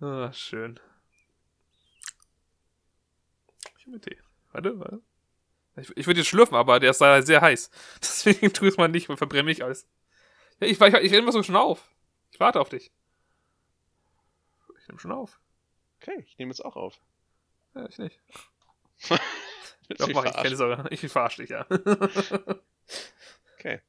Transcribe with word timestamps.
Ah, 0.00 0.32
schön. 0.32 0.80
Ich 3.78 3.86
habe 3.86 4.00
Tee. 4.00 4.18
Warte, 4.52 4.78
warte. 4.78 5.00
Ich, 5.76 5.96
ich 5.96 6.06
würde 6.06 6.20
jetzt 6.20 6.28
schlürfen, 6.28 6.56
aber 6.56 6.80
der 6.80 6.90
ist 6.90 7.00
leider 7.00 7.22
sehr 7.24 7.40
heiß. 7.40 7.70
Deswegen 8.00 8.52
tu 8.52 8.66
es 8.66 8.76
mal 8.76 8.88
nicht 8.88 9.06
verbrenne 9.06 9.44
mich 9.44 9.62
alles. 9.62 9.86
Ja, 10.60 10.66
ich, 10.66 10.80
ich, 10.80 10.94
ich 10.94 11.10
nehme 11.10 11.30
so 11.32 11.42
schon 11.42 11.56
auf. 11.56 11.90
Ich 12.32 12.40
warte 12.40 12.60
auf 12.60 12.68
dich. 12.68 12.92
Ich 14.78 14.88
nehme 14.88 15.00
schon 15.00 15.12
auf. 15.12 15.40
Okay, 16.00 16.24
ich 16.26 16.38
nehme 16.38 16.50
jetzt 16.50 16.64
auch 16.64 16.76
auf. 16.76 16.98
Ja, 17.74 17.86
ich 17.86 17.98
nicht. 17.98 18.20
Doch, 19.98 20.08
mach 20.08 20.24
ich, 20.24 20.32
keine 20.32 20.56
Sorge. 20.56 20.88
Ich 20.90 21.00
verarsche 21.00 21.42
dich, 21.42 21.50
ja. 21.50 21.66
Okay. 23.58 23.80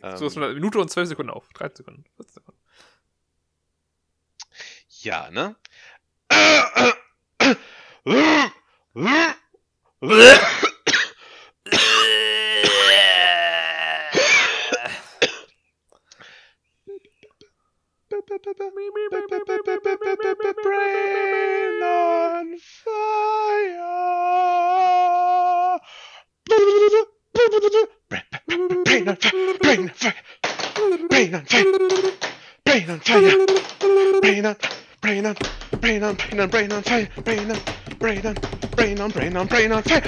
so 0.16 0.26
Ähm, 0.26 0.42
eine 0.42 0.54
Minute 0.54 0.78
und 0.78 0.88
zwölf 0.90 1.08
Sekunden 1.08 1.30
auf. 1.30 1.48
13 1.52 1.76
Sekunden. 1.76 2.04
14 2.16 2.34
Sekunden. 2.34 2.60
Ja, 5.04 5.30
ne? 5.30 5.54
Brain 20.62 21.82
on 21.82 22.58
fire. 22.58 23.82
Brain 28.84 29.08
on 29.08 29.16
fire. 29.16 29.40
Brain 29.64 29.84
on 29.84 29.94
fire. 29.94 30.14
Brain 31.08 31.34
on 31.34 31.46
fire. 31.46 31.64
Brain 32.64 32.90
on 32.90 33.00
fire. 33.00 34.20
Brain 34.20 34.46
on. 34.46 34.56
Brain 35.02 35.26
on. 35.26 35.34
Brain 35.80 36.04
on. 36.04 36.14
Brain 36.14 36.40
on. 36.40 36.48
Brain 36.48 36.72
on 36.72 36.82
fire. 36.84 37.08
Brain 37.24 37.50
on. 37.50 37.58
Brain 37.98 38.24
on. 38.24 38.36
Brain 38.76 39.00
on. 39.00 39.10
Brain 39.10 39.36
on. 39.36 39.48
Brain 39.48 39.72
on 39.72 39.82
fire. 39.82 40.00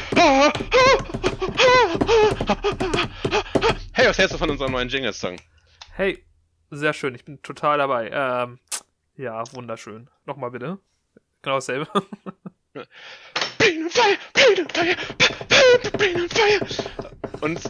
Hey, 3.93 4.07
was 4.07 4.19
hältst 4.19 4.35
du 4.35 4.39
von 4.39 4.51
unserem 4.51 4.71
neuen 4.71 4.89
Jingle-Song? 4.89 5.41
Hey, 5.97 6.25
sehr 6.71 6.93
schön. 6.93 7.17
Ich 7.17 7.25
bin 7.25 7.43
total 7.43 7.79
dabei. 7.79 8.09
Ähm, 8.13 8.61
ja, 9.17 9.43
wunderschön. 9.53 10.09
Nochmal 10.27 10.53
bitte. 10.53 10.79
Genau 11.43 11.57
dasselbe. 11.57 11.89
Brain 13.59 13.83
on 13.83 13.91
fire, 13.91 14.17
brain 14.33 14.61
on 14.61 14.69
fire, 14.69 14.97
brain 15.99 16.21
on 16.21 16.29
fire. 16.29 17.41
Und 17.41 17.61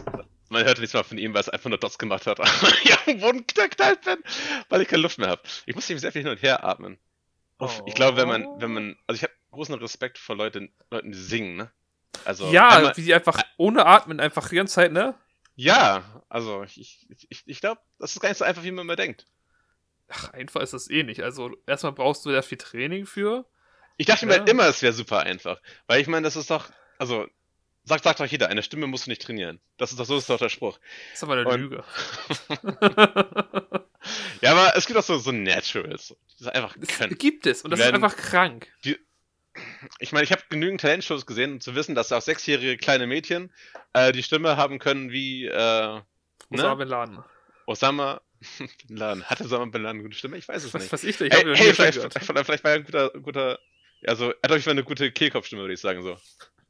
man 0.49 0.63
hörte 0.63 0.81
nichts 0.81 0.93
mal 0.93 1.03
von 1.03 1.17
ihm, 1.17 1.33
weil 1.33 1.41
es 1.41 1.49
einfach 1.49 1.69
nur 1.69 1.79
Dots 1.79 1.97
gemacht 1.97 2.27
hat. 2.27 2.37
ja, 2.83 2.97
am 3.07 3.19
Boden 3.19 3.45
geknallt 3.47 4.01
bin, 4.01 4.17
weil 4.69 4.81
ich 4.81 4.87
keine 4.87 5.01
Luft 5.01 5.17
mehr 5.17 5.29
habe. 5.29 5.41
Ich 5.65 5.73
musste 5.73 5.93
ihm 5.93 5.99
sehr 5.99 6.11
viel 6.11 6.21
hin 6.21 6.31
und 6.31 6.43
her 6.43 6.63
atmen. 6.63 6.99
Uff, 7.59 7.81
Ich 7.85 7.93
glaube, 7.95 8.17
wenn 8.17 8.27
man, 8.27 8.45
wenn 8.61 8.73
man, 8.73 8.97
also 9.07 9.17
ich 9.17 9.23
habe 9.23 9.33
großen 9.51 9.75
Respekt 9.75 10.17
vor 10.17 10.35
Leuten, 10.35 10.73
Leuten, 10.91 11.11
die 11.11 11.17
singen, 11.17 11.55
ne? 11.55 11.71
Also 12.25 12.49
ja, 12.51 12.69
einmal- 12.69 12.97
wie 12.97 13.03
die 13.03 13.13
einfach 13.13 13.41
ohne 13.57 13.85
Atmen 13.85 14.19
einfach 14.19 14.49
die 14.49 14.55
ganze 14.55 14.73
Zeit, 14.75 14.91
ne? 14.91 15.15
ja, 15.57 16.03
also 16.27 16.63
ich, 16.63 16.77
ich, 17.09 17.27
ich, 17.29 17.43
ich 17.47 17.61
glaube, 17.61 17.79
das 17.97 18.13
ist 18.13 18.19
gar 18.21 18.27
nicht 18.29 18.37
so 18.37 18.43
einfach, 18.45 18.63
wie 18.63 18.71
man 18.71 18.83
immer 18.85 18.97
denkt. 18.97 19.25
Ach, 20.09 20.33
einfach 20.33 20.59
ist 20.61 20.73
das 20.73 20.89
eh 20.89 21.03
nicht. 21.03 21.21
Also, 21.23 21.51
erstmal 21.65 21.93
brauchst 21.93 22.25
du 22.25 22.31
da 22.31 22.41
viel 22.41 22.57
Training 22.57 23.05
für. 23.05 23.45
Ich 23.97 24.05
dachte 24.05 24.27
Ja. 24.27 24.39
mir 24.43 24.47
immer, 24.49 24.65
es 24.67 24.81
wäre 24.81 24.91
super 24.93 25.21
einfach, 25.21 25.61
weil 25.87 26.01
ich 26.01 26.07
meine, 26.07 26.23
das 26.25 26.35
ist 26.35 26.51
doch, 26.51 26.69
also 26.99 27.25
sagt, 27.85 28.03
sagt 28.03 28.19
doch 28.19 28.25
jeder, 28.25 28.49
eine 28.49 28.63
Stimme 28.63 28.85
musst 28.87 29.05
du 29.05 29.09
nicht 29.11 29.21
trainieren. 29.21 29.61
Das 29.77 29.91
ist 29.91 29.99
doch 29.99 30.05
so 30.05 30.17
ist 30.17 30.29
doch 30.29 30.37
der 30.39 30.49
Spruch. 30.49 30.77
Das 31.11 31.19
ist 31.19 31.23
aber 31.23 31.33
eine 31.37 31.47
Und- 31.47 31.59
Lüge. 31.61 31.83
Ja, 34.41 34.51
aber 34.51 34.75
es 34.75 34.85
gibt 34.85 34.97
auch 34.99 35.03
so, 35.03 35.17
so 35.17 35.31
Naturals, 35.31 36.15
die 36.39 36.43
das 36.43 36.53
einfach 36.53 36.75
Es 36.79 36.87
können. 36.97 37.17
gibt 37.17 37.45
es 37.47 37.61
und 37.63 37.71
das 37.71 37.79
Werden- 37.79 37.95
ist 37.95 38.03
einfach 38.03 38.17
krank. 38.17 38.71
Ich 39.99 40.11
meine, 40.11 40.25
ich 40.25 40.31
habe 40.31 40.41
genügend 40.49 40.81
Talentshows 40.81 41.25
gesehen, 41.25 41.53
um 41.53 41.61
zu 41.61 41.75
wissen, 41.75 41.95
dass 41.95 42.11
auch 42.11 42.21
sechsjährige 42.21 42.75
kleine 42.77 43.07
Mädchen 43.07 43.53
äh, 43.93 44.11
die 44.11 44.21
Stimme 44.23 44.57
haben 44.57 44.79
können 44.79 45.11
wie 45.11 45.45
äh, 45.45 46.01
Osama 46.49 46.69
ne? 46.71 46.75
Bin 46.75 46.87
Laden. 46.89 47.23
Osama 47.65 48.21
Bin 48.87 48.97
Laden. 48.97 49.23
Hatte 49.23 49.45
Osama 49.45 49.65
Bin 49.65 49.81
Laden 49.83 49.95
eine 49.99 50.03
gute 50.03 50.17
Stimme? 50.17 50.37
Ich 50.37 50.47
weiß 50.47 50.63
es 50.65 50.73
Was 50.73 50.81
nicht. 50.83 50.91
weiß 50.91 51.03
ich? 51.05 51.21
Ich 51.21 51.31
Hey, 51.33 51.55
hey 51.55 51.73
vielleicht, 51.73 51.99
vielleicht, 51.99 52.45
vielleicht 52.45 52.63
war 52.65 52.71
er 52.71 52.77
ein 52.77 52.83
guter, 52.83 53.09
guter, 53.11 53.59
also 54.05 54.31
er 54.31 54.37
hat 54.43 54.51
auf 54.51 54.55
jeden 54.57 54.63
Fall 54.63 54.71
eine 54.71 54.83
gute 54.83 55.11
Kehlkopfstimme, 55.13 55.61
würde 55.61 55.73
ich 55.73 55.79
sagen 55.79 56.03
so. 56.03 56.17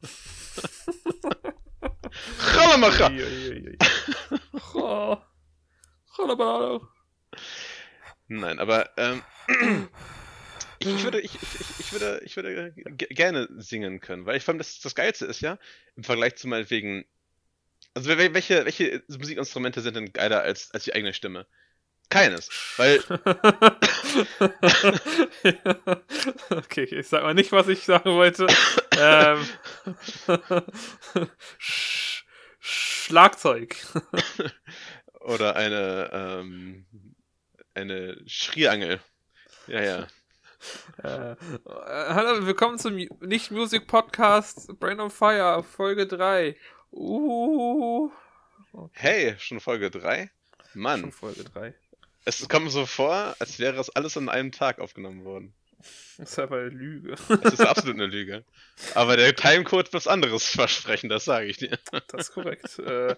Chalamacha! 2.53 3.09
Ui, 3.11 3.77
Nein, 8.27 8.59
aber 8.59 8.89
ähm, 8.97 9.21
ich, 10.79 10.87
ich 10.87 11.03
würde, 11.03 11.21
ich, 11.21 11.35
ich, 11.41 11.79
ich 11.79 11.91
würde, 11.91 12.21
ich 12.23 12.35
würde 12.35 12.73
ge- 12.75 13.13
gerne 13.13 13.47
singen 13.57 13.99
können, 14.01 14.25
weil 14.25 14.37
ich 14.37 14.43
fand, 14.43 14.59
das, 14.59 14.79
das 14.79 14.95
Geilste 14.95 15.25
ist 15.25 15.41
ja, 15.41 15.57
im 15.95 16.03
Vergleich 16.03 16.35
zu 16.35 16.47
meinetwegen, 16.47 17.05
also 17.93 18.09
wel- 18.11 18.33
welche, 18.33 18.65
welche 18.65 19.03
Musikinstrumente 19.07 19.81
sind 19.81 19.95
denn 19.95 20.13
geiler 20.13 20.41
als, 20.41 20.71
als 20.71 20.83
die 20.85 20.93
eigene 20.93 21.13
Stimme? 21.13 21.45
Keines, 22.09 22.49
weil, 22.77 23.03
okay, 26.51 26.83
ich 26.83 27.07
sag 27.07 27.23
mal 27.23 27.33
nicht, 27.33 27.51
was 27.51 27.67
ich 27.67 27.83
sagen 27.83 28.11
wollte. 28.11 28.45
ähm, 28.99 29.43
Sch 31.57 32.23
Schlagzeug. 32.59 33.75
oder 35.21 35.55
eine, 35.55 36.09
ähm, 36.13 36.85
eine 37.75 38.17
Schriangel. 38.25 38.99
Ja, 39.67 39.81
ja. 39.83 40.07
Äh, 41.03 41.35
hallo, 41.75 42.45
willkommen 42.47 42.79
zum 42.79 42.95
Mu- 42.95 43.07
Nicht-Music-Podcast 43.21 44.79
Brain 44.79 44.99
on 44.99 45.11
Fire, 45.11 45.63
Folge 45.63 46.07
3. 46.07 46.55
Uh, 46.91 48.09
Hey, 48.93 49.35
schon 49.37 49.59
Folge 49.59 49.89
3? 49.91 50.29
schon 50.71 50.81
Mann, 50.81 51.11
Folge 51.11 51.43
3. 51.43 51.73
es 52.25 52.47
kommt 52.49 52.71
so 52.71 52.85
vor, 52.85 53.35
als 53.39 53.59
wäre 53.59 53.79
es 53.79 53.89
alles 53.89 54.17
an 54.17 54.29
einem 54.29 54.51
Tag 54.51 54.79
aufgenommen 54.79 55.23
worden. 55.23 55.53
Das 56.17 56.31
ist 56.31 56.39
aber 56.39 56.59
eine 56.59 56.69
Lüge. 56.69 57.15
Es 57.43 57.53
ist 57.55 57.59
absolut 57.59 57.95
eine 57.95 58.05
Lüge. 58.05 58.45
Aber 58.93 59.17
der 59.17 59.35
Timecode 59.35 59.83
wird 59.87 59.93
was 59.93 60.07
anderes 60.07 60.47
versprechen, 60.47 61.09
das 61.09 61.25
sage 61.25 61.47
ich 61.47 61.57
dir. 61.57 61.77
Das 62.07 62.29
ist 62.29 62.33
korrekt. 62.33 62.79
äh, 62.79 63.17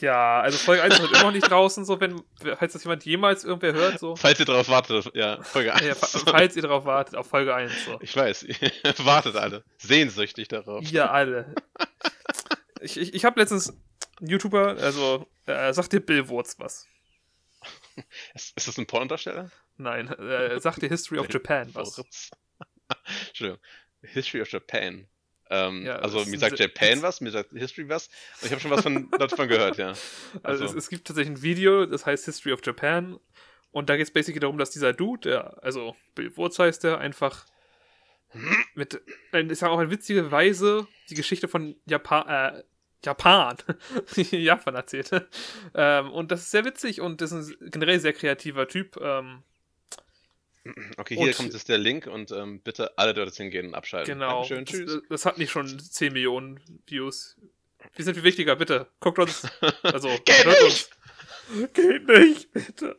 ja, 0.00 0.40
also 0.40 0.56
Folge 0.58 0.84
1 0.84 0.94
ist 0.94 1.00
halt 1.00 1.10
immer 1.10 1.22
noch 1.24 1.32
nicht 1.32 1.50
draußen, 1.50 1.84
so 1.84 1.98
wenn, 2.00 2.22
falls 2.56 2.72
das 2.74 2.84
jemand 2.84 3.04
jemals 3.04 3.42
irgendwer 3.42 3.72
hört, 3.72 3.98
so. 3.98 4.14
Falls 4.14 4.38
ihr 4.38 4.46
darauf 4.46 4.68
wartet, 4.68 5.10
ja, 5.14 5.42
Folge 5.42 5.74
1. 5.74 5.84
Ja, 5.84 5.94
fa- 5.96 6.06
falls 6.30 6.54
ihr 6.54 6.62
darauf 6.62 6.84
wartet, 6.84 7.16
auf 7.16 7.26
Folge 7.26 7.52
1, 7.52 7.72
so. 7.84 7.98
Ich 8.00 8.14
weiß, 8.16 8.44
ihr 8.44 8.56
wartet 9.04 9.34
alle. 9.34 9.64
Sehnsüchtig 9.78 10.46
darauf. 10.46 10.88
Ihr 10.92 11.10
alle. 11.10 11.52
Ich, 12.80 12.96
ich, 12.96 13.12
ich 13.12 13.24
habe 13.24 13.40
letztens 13.40 13.70
einen 14.20 14.28
YouTuber, 14.30 14.76
also, 14.80 15.26
äh, 15.46 15.72
sagt 15.72 15.92
dir 15.92 15.98
Bill 16.00 16.28
Wurz 16.28 16.54
was? 16.60 16.86
Ist, 18.34 18.56
ist 18.56 18.68
das 18.68 18.78
ein 18.78 18.86
Pornodarsteller? 18.86 19.50
Nein, 19.76 20.08
äh, 20.08 20.58
sagt 20.60 20.82
dir 20.82 20.88
History 20.88 21.18
of 21.18 21.32
Japan 21.32 21.68
was? 21.74 22.00
Entschuldigung. 23.28 23.60
History 24.02 24.40
of 24.42 24.48
Japan. 24.50 25.06
Ähm, 25.50 25.84
Ja, 25.84 25.96
also 25.96 26.24
mir 26.24 26.34
ist- 26.34 26.40
sagt 26.40 26.58
Japan 26.58 27.02
was, 27.02 27.20
mir 27.20 27.30
sagt 27.30 27.50
History 27.52 27.88
was. 27.88 28.08
Und 28.40 28.46
ich 28.46 28.50
habe 28.52 28.60
schon 28.60 28.70
was 28.70 28.82
von, 28.82 29.10
davon 29.18 29.48
gehört, 29.48 29.76
ja. 29.78 29.88
Also, 29.88 30.64
Also- 30.64 30.64
es, 30.66 30.74
es 30.74 30.88
gibt 30.88 31.06
tatsächlich 31.06 31.36
ein 31.38 31.42
Video, 31.42 31.86
das 31.86 32.06
heißt 32.06 32.24
History 32.24 32.52
of 32.52 32.60
Japan. 32.64 33.18
Und 33.72 33.90
da 33.90 33.96
geht 33.96 34.06
es 34.06 34.12
basically 34.12 34.40
darum, 34.40 34.56
dass 34.58 34.70
dieser 34.70 34.92
Dude, 34.92 35.28
der, 35.30 35.62
also 35.62 35.96
Bill 36.14 36.34
Wurz 36.36 36.58
heißt 36.58 36.84
der, 36.84 36.98
einfach 36.98 37.44
mit, 38.74 39.00
ich 39.32 39.58
sag 39.58 39.70
auch 39.70 39.80
in 39.80 39.90
witziger 39.90 40.30
Weise 40.30 40.86
die 41.10 41.14
Geschichte 41.14 41.48
von 41.48 41.76
Japan, 41.86 42.28
äh, 42.28 42.62
Japan, 43.04 43.56
Japan 44.30 44.74
erzählt. 44.76 45.10
ähm, 45.74 46.10
und 46.12 46.30
das 46.30 46.42
ist 46.42 46.50
sehr 46.52 46.64
witzig 46.64 47.00
und 47.00 47.20
das 47.20 47.32
ist 47.32 47.60
ein 47.60 47.70
generell 47.70 48.00
sehr 48.00 48.12
kreativer 48.12 48.66
Typ. 48.68 48.96
Ähm, 49.00 49.42
Okay, 50.96 51.16
hier 51.16 51.26
Und- 51.28 51.36
kommt 51.36 51.52
jetzt 51.52 51.68
der 51.68 51.78
Link 51.78 52.06
und 52.06 52.30
ähm, 52.32 52.60
bitte 52.60 52.96
alle 52.96 53.12
dort 53.14 53.34
hingehen 53.34 53.66
und 53.68 53.74
abschalten. 53.74 54.14
genau. 54.14 54.40
Dankeschön, 54.48 54.64
tschüss. 54.66 54.92
Das, 54.92 55.02
das 55.08 55.26
hat 55.26 55.38
nicht 55.38 55.50
schon 55.50 55.78
10 55.78 56.12
Millionen 56.12 56.58
Views. 56.86 57.36
Wir 57.94 58.04
sind 58.04 58.14
viel 58.14 58.24
wichtiger, 58.24 58.56
bitte. 58.56 58.86
Guckt 59.00 59.18
uns. 59.18 59.46
Also, 59.82 60.08
Geht 60.24 60.44
hört 60.46 60.62
nicht! 60.62 60.90
uns. 61.52 61.72
Geht 61.74 62.08
nicht, 62.08 62.52
bitte. 62.52 62.96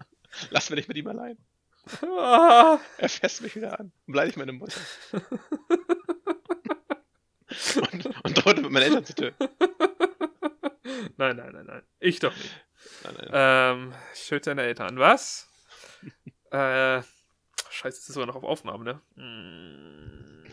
Lass 0.51 0.69
mich 0.69 0.77
nicht 0.77 0.87
mit 0.87 0.97
ihm 0.97 1.07
allein. 1.07 1.37
Ah. 2.03 2.79
Er 2.97 3.09
fässt 3.09 3.41
mich 3.41 3.55
wieder 3.55 3.79
an. 3.79 3.91
Und 4.05 4.11
beleidigt 4.13 4.37
meine 4.37 4.51
Mutter. 4.53 4.79
und, 7.91 8.05
und 8.23 8.33
droht 8.45 8.61
mit 8.61 8.71
meinen 8.71 8.83
Eltern 8.83 9.05
zu 9.05 9.15
töten. 9.15 9.49
Nein, 11.17 11.35
nein, 11.37 11.51
nein, 11.53 11.65
nein. 11.65 11.83
Ich 11.99 12.19
doch 12.19 12.35
nicht. 12.35 12.65
Nein, 13.03 13.13
nein. 13.17 13.29
Ähm, 13.33 13.93
ich 14.13 14.27
töte 14.27 14.51
deine 14.51 14.63
Eltern. 14.63 14.99
Was? 14.99 15.47
äh, 16.51 17.01
scheiße, 17.75 17.99
das 17.99 18.07
ist 18.09 18.13
sogar 18.15 18.27
noch 18.27 18.35
auf 18.35 18.43
Aufnahme, 18.43 18.83
ne? 18.83 19.01
Mm. 19.23 20.45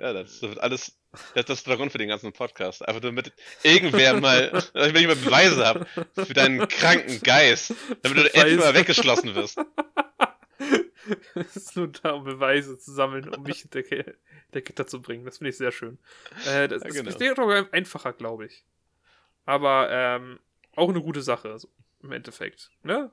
Ja, 0.00 0.12
das 0.12 0.40
wird 0.42 0.58
alles. 0.60 0.96
Das, 1.34 1.46
das 1.46 1.58
ist 1.58 1.66
der 1.66 1.76
Grund 1.76 1.90
für 1.90 1.98
den 1.98 2.08
ganzen 2.08 2.32
Podcast. 2.32 2.86
Einfach 2.86 3.00
damit 3.00 3.32
irgendwer 3.62 4.20
mal, 4.20 4.52
wenn 4.74 4.94
ich 4.94 5.06
mal 5.06 5.16
Beweise 5.16 5.66
habe 5.66 5.86
für 6.14 6.34
deinen 6.34 6.68
kranken 6.68 7.20
Geist, 7.22 7.74
damit 8.02 8.18
du 8.18 8.22
endlich 8.34 8.56
Beweise. 8.56 8.56
mal 8.58 8.74
weggeschlossen 8.74 9.34
wirst. 9.34 9.58
Es 11.34 11.56
ist 11.56 11.76
nur 11.76 11.88
da, 11.88 12.10
um 12.10 12.24
Beweise 12.24 12.76
zu 12.78 12.92
sammeln, 12.92 13.34
um 13.34 13.42
mich 13.42 13.60
hinter 13.60 13.82
der 13.82 14.60
Gitter 14.60 14.86
zu 14.86 15.00
bringen. 15.00 15.24
Das 15.24 15.38
finde 15.38 15.50
ich 15.50 15.56
sehr 15.56 15.72
schön. 15.72 15.98
Äh, 16.46 16.68
das 16.68 16.82
Ja, 16.82 16.88
ist 16.88 16.94
genau. 16.96 17.20
wäre 17.20 17.34
doch 17.34 17.72
einfacher, 17.72 18.12
glaube 18.12 18.44
ich. 18.46 18.64
Aber 19.46 19.88
ähm, 19.90 20.38
auch 20.76 20.90
eine 20.90 21.00
gute 21.00 21.22
Sache, 21.22 21.58
so, 21.58 21.70
im 22.02 22.12
Endeffekt. 22.12 22.70
Ne? 22.82 23.10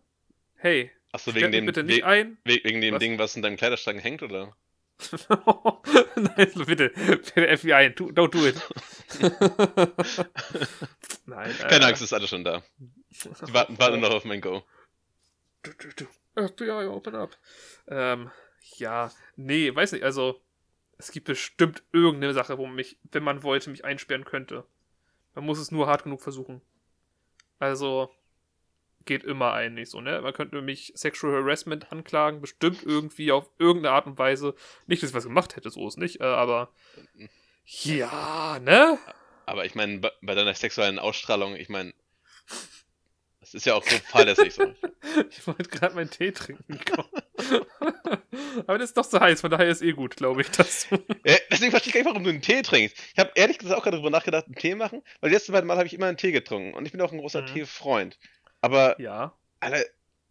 Hey, 0.55 0.91
Achso, 1.15 1.33
wegen 1.33 1.53
dem, 1.53 1.65
bitte 1.65 1.83
nicht 1.85 2.01
we 2.01 2.05
ein. 2.05 2.37
we 2.43 2.59
wegen 2.61 2.81
dem 2.81 2.95
Was? 2.95 2.99
Ding, 2.99 3.17
was 3.17 3.35
in 3.37 3.41
deinem 3.41 3.55
Kleiderschrank 3.55 4.03
hängt, 4.03 4.21
oder? 4.21 4.53
Nein, 6.17 6.51
bitte. 6.65 6.89
Bitte 6.89 7.57
FBI, 7.57 7.93
do, 7.95 8.07
don't 8.07 8.31
do 8.31 8.45
it. 8.45 8.61
Nein. 11.25 11.55
Keine 11.57 11.85
äh, 11.85 11.87
Angst, 11.87 12.01
ist 12.01 12.11
alles 12.11 12.29
schon 12.29 12.43
da. 12.43 12.63
Warten 13.47 13.77
nur 13.77 13.97
noch 14.09 14.15
auf 14.17 14.25
mein 14.25 14.41
Go. 14.41 14.63
Du, 15.63 15.71
du, 15.71 16.05
du. 16.35 16.47
FBI, 16.47 16.87
open 16.87 17.15
up. 17.15 17.37
Ähm, 17.87 18.29
ja, 18.75 19.09
nee, 19.37 19.73
weiß 19.73 19.93
nicht, 19.93 20.03
also 20.03 20.41
es 20.97 21.13
gibt 21.13 21.27
bestimmt 21.27 21.81
irgendeine 21.93 22.33
Sache, 22.33 22.57
wo 22.57 22.65
man 22.65 22.75
mich, 22.75 22.97
wenn 23.13 23.23
man 23.23 23.41
wollte, 23.41 23.69
mich 23.69 23.85
einsperren 23.85 24.25
könnte. 24.25 24.65
Man 25.33 25.45
muss 25.45 25.59
es 25.59 25.71
nur 25.71 25.87
hart 25.87 26.03
genug 26.03 26.21
versuchen. 26.21 26.61
Also, 27.57 28.13
geht 29.05 29.23
immer 29.23 29.53
eigentlich 29.53 29.89
so, 29.89 30.01
ne? 30.01 30.21
Man 30.21 30.33
könnte 30.33 30.61
mich 30.61 30.91
Sexual 30.95 31.33
Harassment 31.33 31.91
anklagen, 31.91 32.41
bestimmt 32.41 32.83
irgendwie 32.83 33.31
auf 33.31 33.49
irgendeine 33.59 33.95
Art 33.95 34.07
und 34.07 34.17
Weise. 34.17 34.55
Nicht, 34.87 35.03
dass 35.03 35.11
ich 35.11 35.15
was 35.15 35.23
gemacht 35.25 35.55
hätte, 35.55 35.69
so 35.69 35.87
ist 35.87 35.97
nicht, 35.97 36.21
äh, 36.21 36.25
aber 36.25 36.69
ja, 37.65 38.59
ne? 38.61 38.97
Aber 39.45 39.65
ich 39.65 39.75
meine, 39.75 39.99
bei, 39.99 40.35
deiner 40.35 40.53
sexuellen 40.53 40.99
Ausstrahlung, 40.99 41.55
ich 41.55 41.69
meine, 41.69 41.93
das 43.39 43.53
ist 43.53 43.65
ja 43.65 43.75
auch 43.75 43.83
so 43.83 43.95
fahrlässig 43.97 44.53
so. 44.53 44.73
Ich 45.29 45.45
wollte 45.45 45.69
gerade 45.69 45.93
meinen 45.93 46.09
Tee 46.09 46.31
trinken. 46.31 46.79
aber 48.67 48.79
das 48.79 48.89
ist 48.89 48.97
doch 48.97 49.07
zu 49.07 49.19
heiß, 49.19 49.39
von 49.41 49.51
daher 49.51 49.67
ist 49.67 49.83
eh 49.83 49.91
gut, 49.91 50.15
glaube 50.15 50.41
ich, 50.41 50.49
dass 50.49 50.89
du 50.89 50.95
Ja, 51.23 51.35
deswegen 51.51 51.69
verstehe 51.69 51.89
ich 51.89 51.93
gar 51.93 51.99
nicht, 52.01 52.09
warum 52.09 52.23
du 52.23 52.31
einen 52.31 52.41
Tee 52.41 52.63
trinkst. 52.63 52.97
Ich 53.13 53.19
habe 53.19 53.31
ehrlich 53.35 53.59
gesagt 53.59 53.77
auch 53.77 53.83
gerade 53.83 53.97
darüber 53.97 54.09
nachgedacht, 54.09 54.45
einen 54.47 54.55
Tee 54.55 54.73
machen, 54.73 55.03
weil 55.21 55.31
letzten 55.31 55.51
beiden 55.51 55.67
Mal 55.67 55.77
habe 55.77 55.85
ich 55.85 55.93
immer 55.93 56.07
einen 56.07 56.17
Tee 56.17 56.31
getrunken 56.31 56.73
und 56.73 56.85
ich 56.87 56.91
bin 56.91 57.01
auch 57.01 57.11
ein 57.11 57.19
großer 57.19 57.43
Mhm. 57.43 57.47
Teefreund. 57.47 58.17
Aber, 58.65 58.99
Ja. 58.99 59.33
Alter, 59.59 59.83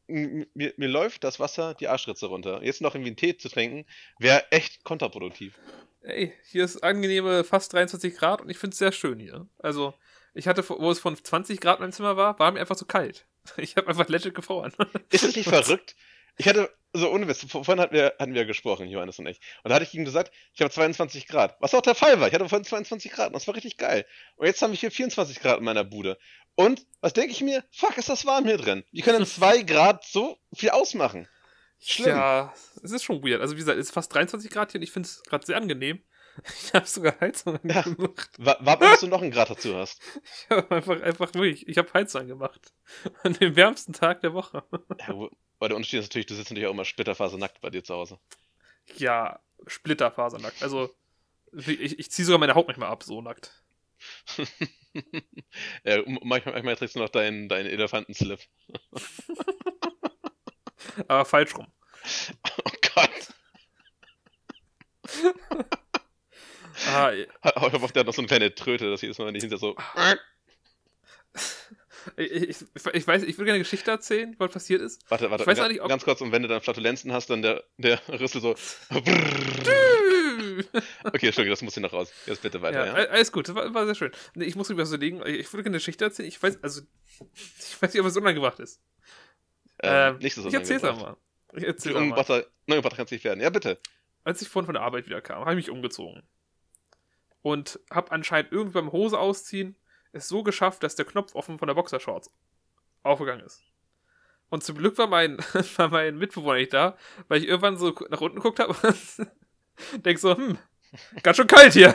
mir, 0.06 0.46
mir 0.54 0.88
läuft 0.88 1.24
das 1.24 1.40
Wasser 1.40 1.74
die 1.74 1.88
Arschritze 1.88 2.26
runter. 2.26 2.62
Jetzt 2.62 2.82
noch 2.82 2.94
irgendwie 2.94 3.08
einen 3.10 3.16
Tee 3.16 3.36
zu 3.36 3.48
trinken, 3.48 3.86
wäre 4.18 4.44
echt 4.50 4.84
kontraproduktiv. 4.84 5.58
Ey, 6.02 6.32
hier 6.50 6.64
ist 6.64 6.82
angenehme 6.84 7.44
fast 7.44 7.72
23 7.72 8.14
Grad 8.16 8.42
und 8.42 8.50
ich 8.50 8.58
finde 8.58 8.74
es 8.74 8.78
sehr 8.78 8.92
schön 8.92 9.18
hier. 9.18 9.46
Also, 9.58 9.94
ich 10.34 10.46
hatte, 10.48 10.68
wo 10.68 10.90
es 10.90 10.98
von 11.00 11.16
20 11.16 11.60
Grad 11.60 11.78
in 11.78 11.84
meinem 11.84 11.92
Zimmer 11.92 12.16
war, 12.16 12.38
war 12.38 12.50
mir 12.52 12.60
einfach 12.60 12.76
zu 12.76 12.86
kalt. 12.86 13.26
Ich 13.56 13.76
habe 13.76 13.88
einfach 13.88 14.08
legit 14.08 14.34
gefroren. 14.34 14.72
Ist 15.10 15.24
das 15.24 15.36
nicht 15.36 15.48
verrückt? 15.48 15.94
Ich 16.36 16.48
hatte, 16.48 16.68
so 16.92 17.10
ohne 17.10 17.28
Witz, 17.28 17.44
vor- 17.48 17.64
vorhin 17.64 17.80
hatten 17.80 17.94
wir, 17.94 18.14
hatten 18.18 18.34
wir 18.34 18.44
gesprochen, 18.44 18.88
Johannes 18.88 19.18
und 19.18 19.26
ich. 19.26 19.38
Und 19.62 19.68
da 19.70 19.76
hatte 19.76 19.84
ich 19.84 19.94
ihm 19.94 20.04
gesagt, 20.04 20.32
ich 20.52 20.60
habe 20.60 20.70
22 20.70 21.28
Grad. 21.28 21.56
Was 21.60 21.74
auch 21.74 21.82
der 21.82 21.94
Fall 21.94 22.20
war. 22.20 22.26
Ich 22.28 22.34
hatte 22.34 22.48
vorhin 22.48 22.64
22 22.64 23.12
Grad 23.12 23.28
und 23.28 23.34
das 23.34 23.46
war 23.46 23.54
richtig 23.54 23.76
geil. 23.76 24.04
Und 24.36 24.46
jetzt 24.46 24.60
habe 24.62 24.74
ich 24.74 24.80
hier 24.80 24.90
24 24.90 25.40
Grad 25.40 25.58
in 25.58 25.64
meiner 25.64 25.84
Bude. 25.84 26.18
Und 26.56 26.86
was 27.00 27.12
denke 27.12 27.32
ich 27.32 27.40
mir? 27.40 27.64
Fuck, 27.72 27.98
ist 27.98 28.08
das 28.08 28.26
warm 28.26 28.44
hier 28.44 28.56
drin. 28.58 28.84
Wie 28.92 29.00
können 29.02 29.26
2 29.26 29.62
Grad 29.62 30.04
so 30.04 30.38
viel 30.54 30.70
ausmachen? 30.70 31.28
Schlimm. 31.80 32.16
Ja, 32.16 32.54
es 32.82 32.92
ist 32.92 33.02
schon 33.04 33.22
weird. 33.22 33.40
Also, 33.40 33.54
wie 33.54 33.58
gesagt, 33.58 33.78
es 33.78 33.88
ist 33.88 33.92
fast 33.94 34.14
23 34.14 34.50
Grad 34.50 34.72
hier 34.72 34.78
und 34.78 34.82
ich 34.84 34.92
finde 34.92 35.06
es 35.08 35.22
gerade 35.24 35.44
sehr 35.44 35.56
angenehm. 35.56 36.02
Ich 36.64 36.74
habe 36.74 36.84
sogar 36.84 37.14
Heizung 37.20 37.60
Ja. 37.62 37.82
angemacht. 37.82 38.30
Wa- 38.38 38.56
Warte 38.58 38.88
bis 38.90 39.00
du 39.00 39.06
noch 39.08 39.22
einen 39.22 39.30
Grad 39.30 39.50
dazu 39.50 39.76
hast. 39.76 40.00
Ich 40.24 40.50
habe 40.50 40.68
einfach, 40.74 41.00
einfach 41.00 41.32
wirklich, 41.34 41.68
ich 41.68 41.78
habe 41.78 41.92
Heizung 41.94 42.22
angemacht. 42.22 42.72
An 43.22 43.34
dem 43.34 43.54
wärmsten 43.54 43.92
Tag 43.92 44.20
der 44.22 44.32
Woche. 44.34 44.64
Ja, 45.06 45.14
weil 45.60 45.68
der 45.68 45.76
Unterschied 45.76 46.00
ist 46.00 46.06
natürlich, 46.06 46.26
du 46.26 46.34
sitzt 46.34 46.50
natürlich 46.50 46.66
auch 46.66 46.72
immer 46.72 46.84
splitterfasernackt 46.84 47.60
bei 47.60 47.70
dir 47.70 47.84
zu 47.84 47.94
Hause. 47.94 48.18
Ja, 48.96 49.38
Splitterfasernackt. 49.68 50.60
Also, 50.64 50.92
ich, 51.52 52.00
ich 52.00 52.10
ziehe 52.10 52.26
sogar 52.26 52.40
meine 52.40 52.56
Haut 52.56 52.66
manchmal 52.66 52.88
ab, 52.90 53.04
so 53.04 53.22
nackt. 53.22 53.62
Ja, 55.84 56.02
manchmal, 56.22 56.54
manchmal 56.54 56.76
trägst 56.76 56.94
du 56.96 57.00
noch 57.00 57.08
deinen, 57.08 57.48
deinen 57.48 57.66
Elefantenslip. 57.66 58.38
Aber 61.08 61.24
falsch 61.24 61.54
rum. 61.56 61.66
Oh 62.58 62.70
Gott. 62.94 63.10
Ah, 66.86 67.12
Ich 67.12 67.28
hoffe, 67.56 67.92
der 67.92 68.00
hat 68.00 68.06
noch 68.06 68.14
so 68.14 68.20
eine 68.20 68.28
kleine 68.28 68.54
Tröte, 68.54 68.90
dass 68.90 69.00
jedes 69.02 69.18
Mal, 69.18 69.26
wenn 69.28 69.34
ich 69.34 69.42
hinter 69.42 69.58
so. 69.58 69.76
ich, 72.16 72.30
ich, 72.32 72.56
ich 72.92 73.06
weiß, 73.06 73.22
ich 73.22 73.36
würde 73.38 73.44
gerne 73.46 73.52
eine 73.54 73.58
Geschichte 73.60 73.90
erzählen, 73.90 74.34
was 74.38 74.52
passiert 74.52 74.82
ist. 74.82 75.02
Warte, 75.10 75.30
warte, 75.30 75.44
Ich 75.44 75.46
weiß 75.46 75.58
ga- 75.58 75.64
auch 75.64 75.68
nicht, 75.68 75.80
ob- 75.80 75.88
ganz 75.88 76.04
kurz, 76.04 76.20
und 76.20 76.32
wenn 76.32 76.42
du 76.42 76.48
dann 76.48 76.60
Flatulenzen 76.60 77.12
hast, 77.12 77.30
dann 77.30 77.42
der, 77.42 77.64
der 77.78 78.00
Rüssel 78.20 78.40
so. 78.40 78.54
Okay, 81.04 81.26
Entschuldigung, 81.26 81.50
das 81.50 81.62
muss 81.62 81.74
hier 81.74 81.82
noch 81.82 81.92
raus. 81.92 82.12
Jetzt 82.26 82.42
bitte 82.42 82.60
weiter, 82.62 82.80
ja, 82.80 82.86
ja? 82.86 82.92
all- 82.94 83.08
alles 83.08 83.32
gut, 83.32 83.48
das 83.48 83.54
war, 83.54 83.72
war 83.74 83.86
sehr 83.86 83.94
schön. 83.94 84.12
Ich 84.34 84.56
muss 84.56 84.68
mir 84.68 84.76
was 84.76 84.88
überlegen, 84.92 85.18
ich 85.26 85.52
würde 85.52 85.62
gerne 85.64 85.74
eine 85.74 85.78
Geschichte 85.78 86.04
erzählen. 86.04 86.28
Ich 86.28 86.42
weiß, 86.42 86.62
also, 86.62 86.82
ich 87.34 87.82
weiß 87.82 87.92
nicht, 87.92 88.00
ob 88.00 88.06
es 88.06 88.16
unangebracht 88.16 88.58
ist. 88.60 88.80
Ähm, 89.80 90.18
nicht 90.18 90.34
so 90.34 90.46
ich 90.46 90.54
erzähl's 90.54 90.82
unangebracht. 90.82 91.16
einmal. 91.52 91.60
Ich 91.60 91.64
erzähl's 91.64 91.82
Die 91.82 91.88
einmal. 91.90 92.02
Ungebrachter, 92.02 92.46
unangebrachter 92.66 92.96
kann 92.96 93.04
es 93.06 93.10
nicht 93.10 93.24
werden. 93.24 93.40
Ja, 93.40 93.50
bitte. 93.50 93.78
Als 94.24 94.40
ich 94.40 94.48
vorhin 94.48 94.66
von 94.66 94.74
der 94.74 94.82
Arbeit 94.82 95.06
wieder 95.06 95.20
kam, 95.20 95.40
habe 95.40 95.52
ich 95.52 95.66
mich 95.66 95.70
umgezogen. 95.70 96.22
Und 97.42 97.78
habe 97.90 98.10
anscheinend 98.10 98.52
irgendwie 98.52 98.74
beim 98.74 98.92
Hose 98.92 99.18
ausziehen 99.18 99.76
es 100.12 100.28
so 100.28 100.42
geschafft, 100.42 100.82
dass 100.82 100.94
der 100.94 101.04
Knopf 101.04 101.34
offen 101.34 101.58
von 101.58 101.66
der 101.68 101.74
Boxershorts 101.74 102.32
aufgegangen 103.02 103.44
ist. 103.44 103.62
Und 104.48 104.62
zum 104.62 104.78
Glück 104.78 104.96
war 104.96 105.08
mein, 105.08 105.38
war 105.76 105.88
mein 105.88 106.16
Mitbewohner 106.16 106.54
nicht 106.58 106.72
da, 106.72 106.96
weil 107.28 107.40
ich 107.42 107.48
irgendwann 107.48 107.76
so 107.76 107.90
nach 108.08 108.20
unten 108.20 108.36
geguckt 108.36 108.60
habe 108.60 108.74
und 109.92 110.04
denk 110.04 110.18
so, 110.18 110.36
hm, 110.36 110.58
ganz 111.22 111.36
schön 111.36 111.46
kalt 111.46 111.72
hier. 111.72 111.94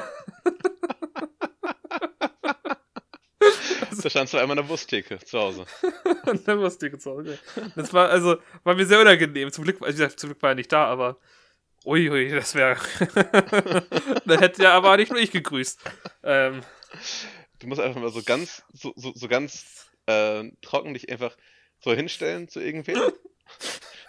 Da 4.02 4.10
stand 4.10 4.30
zwar 4.30 4.42
einmal 4.42 4.58
eine 4.58 4.68
Wursttheke 4.70 5.20
zu 5.20 5.40
Hause. 5.40 5.66
Dann 6.46 6.60
war 6.60 6.68
es 6.68 6.78
dir 6.78 6.90
gezogen. 6.90 7.38
Das 7.76 7.94
war 7.94 8.10
also, 8.10 8.38
war 8.64 8.76
mir 8.76 8.86
sehr 8.86 9.02
unangenehm. 9.02 9.52
Zum 9.52 9.66
Glück, 9.66 9.82
also 9.82 10.08
zum 10.08 10.30
Glück 10.30 10.42
war 10.42 10.52
er 10.52 10.56
nicht 10.56 10.72
da, 10.72 10.86
aber 10.86 11.18
uiui, 11.86 12.30
das 12.30 12.56
wäre. 12.56 12.78
da 14.26 14.40
hätte 14.40 14.64
ja 14.64 14.74
aber 14.74 14.96
nicht 14.96 15.12
nur 15.12 15.20
ich 15.20 15.32
gegrüßt. 15.32 15.82
Ähm, 16.24 16.62
Du 17.60 17.68
musst 17.68 17.82
einfach 17.82 18.02
mal 18.02 18.12
so 18.12 18.24
ganz, 18.24 18.64
so, 18.74 18.94
so, 18.96 19.12
so 19.14 19.28
ganz 19.28 19.90
äh, 20.06 20.50
trocken 20.62 20.94
dich 20.94 21.10
einfach 21.12 21.36
so 21.82 21.94
hinstellen 21.94 22.48
zu 22.48 22.62
irgendwem. 22.62 22.98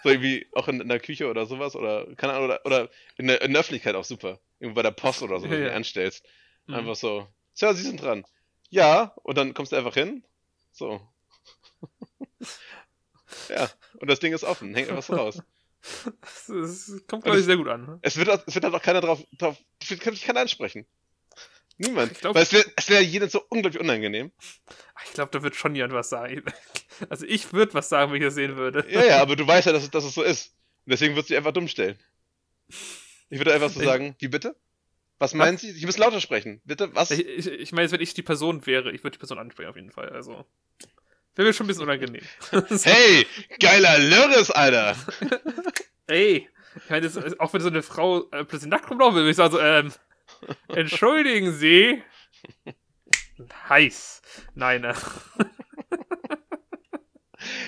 so 0.03 0.09
irgendwie 0.09 0.47
auch 0.53 0.67
in, 0.67 0.81
in 0.81 0.87
der 0.89 0.99
Küche 0.99 1.29
oder 1.29 1.45
sowas 1.45 1.75
oder 1.75 2.07
keine 2.15 2.33
Ahnung, 2.33 2.45
oder, 2.45 2.65
oder 2.65 2.89
in, 3.17 3.27
der, 3.27 3.41
in 3.41 3.51
der 3.53 3.59
Öffentlichkeit 3.61 3.95
auch 3.95 4.03
super. 4.03 4.39
Irgendwo 4.59 4.75
bei 4.77 4.83
der 4.83 4.91
Post 4.91 5.21
oder 5.23 5.39
so, 5.39 5.43
wenn 5.49 5.59
du 5.59 5.65
dich 5.65 5.73
anstellst. 5.75 6.25
Mhm. 6.67 6.75
Einfach 6.75 6.95
so, 6.95 7.27
Sir, 7.53 7.73
Sie 7.73 7.83
sind 7.83 8.01
dran. 8.01 8.25
Ja, 8.69 9.13
und 9.23 9.37
dann 9.37 9.53
kommst 9.53 9.71
du 9.71 9.75
einfach 9.75 9.93
hin. 9.93 10.23
So. 10.71 11.01
ja, 13.49 13.69
und 13.99 14.09
das 14.09 14.19
Ding 14.19 14.33
ist 14.33 14.43
offen, 14.43 14.73
hängt 14.73 14.89
einfach 14.89 15.03
so 15.03 15.13
raus. 15.15 15.41
das, 16.47 16.91
kommt, 17.07 17.23
glaube 17.23 17.39
ich, 17.39 17.45
sehr 17.45 17.57
gut 17.57 17.67
an. 17.67 17.85
ne? 17.85 17.99
Es 18.01 18.17
wird, 18.17 18.29
auch- 18.29 18.43
es 18.45 18.53
wird 18.55 18.63
halt 18.65 18.75
auch 18.75 18.81
keiner 18.81 19.01
drauf, 19.01 19.23
drauf 19.37 19.57
es 19.81 19.99
kann 19.99 20.13
dich 20.13 20.23
keiner 20.23 20.41
ansprechen. 20.41 20.85
Niemand. 21.83 22.11
Ich 22.13 22.19
glaub- 22.21 22.35
Weil 22.35 22.43
es 22.43 22.51
wäre 22.53 22.65
wär 22.87 23.01
jedem 23.01 23.29
so 23.29 23.43
unglaublich 23.49 23.81
unangenehm. 23.81 24.31
Ich 25.05 25.13
glaube, 25.13 25.31
da 25.31 25.41
wird 25.43 25.55
schon 25.55 25.75
jemand 25.75 25.93
was 25.93 26.09
sagen. 26.09 26.43
Also 27.09 27.25
ich 27.25 27.51
würde 27.51 27.73
was 27.73 27.89
sagen, 27.89 28.11
wenn 28.11 28.21
ich 28.21 28.27
das 28.27 28.35
sehen 28.35 28.57
würde. 28.57 28.85
Ja, 28.87 29.03
ja, 29.03 29.21
aber 29.23 29.35
du 29.35 29.47
weißt 29.47 29.65
ja, 29.65 29.73
dass 29.73 29.81
es, 29.81 29.89
dass 29.89 30.03
es 30.03 30.13
so 30.13 30.21
ist. 30.21 30.53
Und 30.85 30.91
deswegen 30.91 31.13
würdest 31.15 31.29
du 31.29 31.33
dich 31.33 31.37
einfach 31.39 31.51
dumm 31.53 31.67
stellen. 31.67 31.97
Ich 33.29 33.39
würde 33.39 33.53
einfach 33.53 33.69
so 33.71 33.79
Ich- 33.79 33.85
sagen, 33.87 34.15
wie 34.19 34.27
bitte? 34.27 34.55
Was 35.17 35.33
meinen 35.33 35.57
Sie? 35.57 35.71
Sie 35.71 35.85
müssen 35.87 35.99
lauter 36.01 36.21
sprechen. 36.21 36.61
Bitte? 36.63 36.93
Was? 36.93 37.09
Ich, 37.11 37.25
ich, 37.27 37.47
ich 37.47 37.71
meine, 37.71 37.91
wenn 37.91 38.01
ich 38.01 38.13
die 38.13 38.21
Person 38.21 38.65
wäre, 38.67 38.91
ich 38.91 39.03
würde 39.03 39.13
die 39.15 39.19
Person 39.19 39.39
ansprechen 39.39 39.69
auf 39.69 39.75
jeden 39.75 39.91
Fall. 39.91 40.09
Also 40.09 40.45
wäre 41.35 41.47
mir 41.47 41.53
schon 41.53 41.65
ein 41.65 41.67
bisschen 41.69 41.83
unangenehm. 41.83 42.21
Hey, 42.83 43.25
geiler 43.59 43.97
Lörres, 43.97 44.51
Alter! 44.51 44.95
Ey, 46.07 46.47
ich 46.75 46.89
meine, 46.89 47.09
auch 47.39 47.53
wenn 47.53 47.61
so 47.61 47.67
eine 47.69 47.81
Frau 47.83 48.29
äh, 48.31 48.43
plötzlich 48.45 48.69
nackt 48.69 48.89
rumlaufen 48.91 49.15
will, 49.15 49.23
würde 49.23 49.31
ich 49.31 49.37
sagen 49.37 49.51
so, 49.53 49.59
ähm, 49.59 49.91
entschuldigen 50.69 51.53
Sie. 51.53 52.01
Heiß. 53.69 54.21
Nein, 54.55 54.83
äh, 54.83 54.93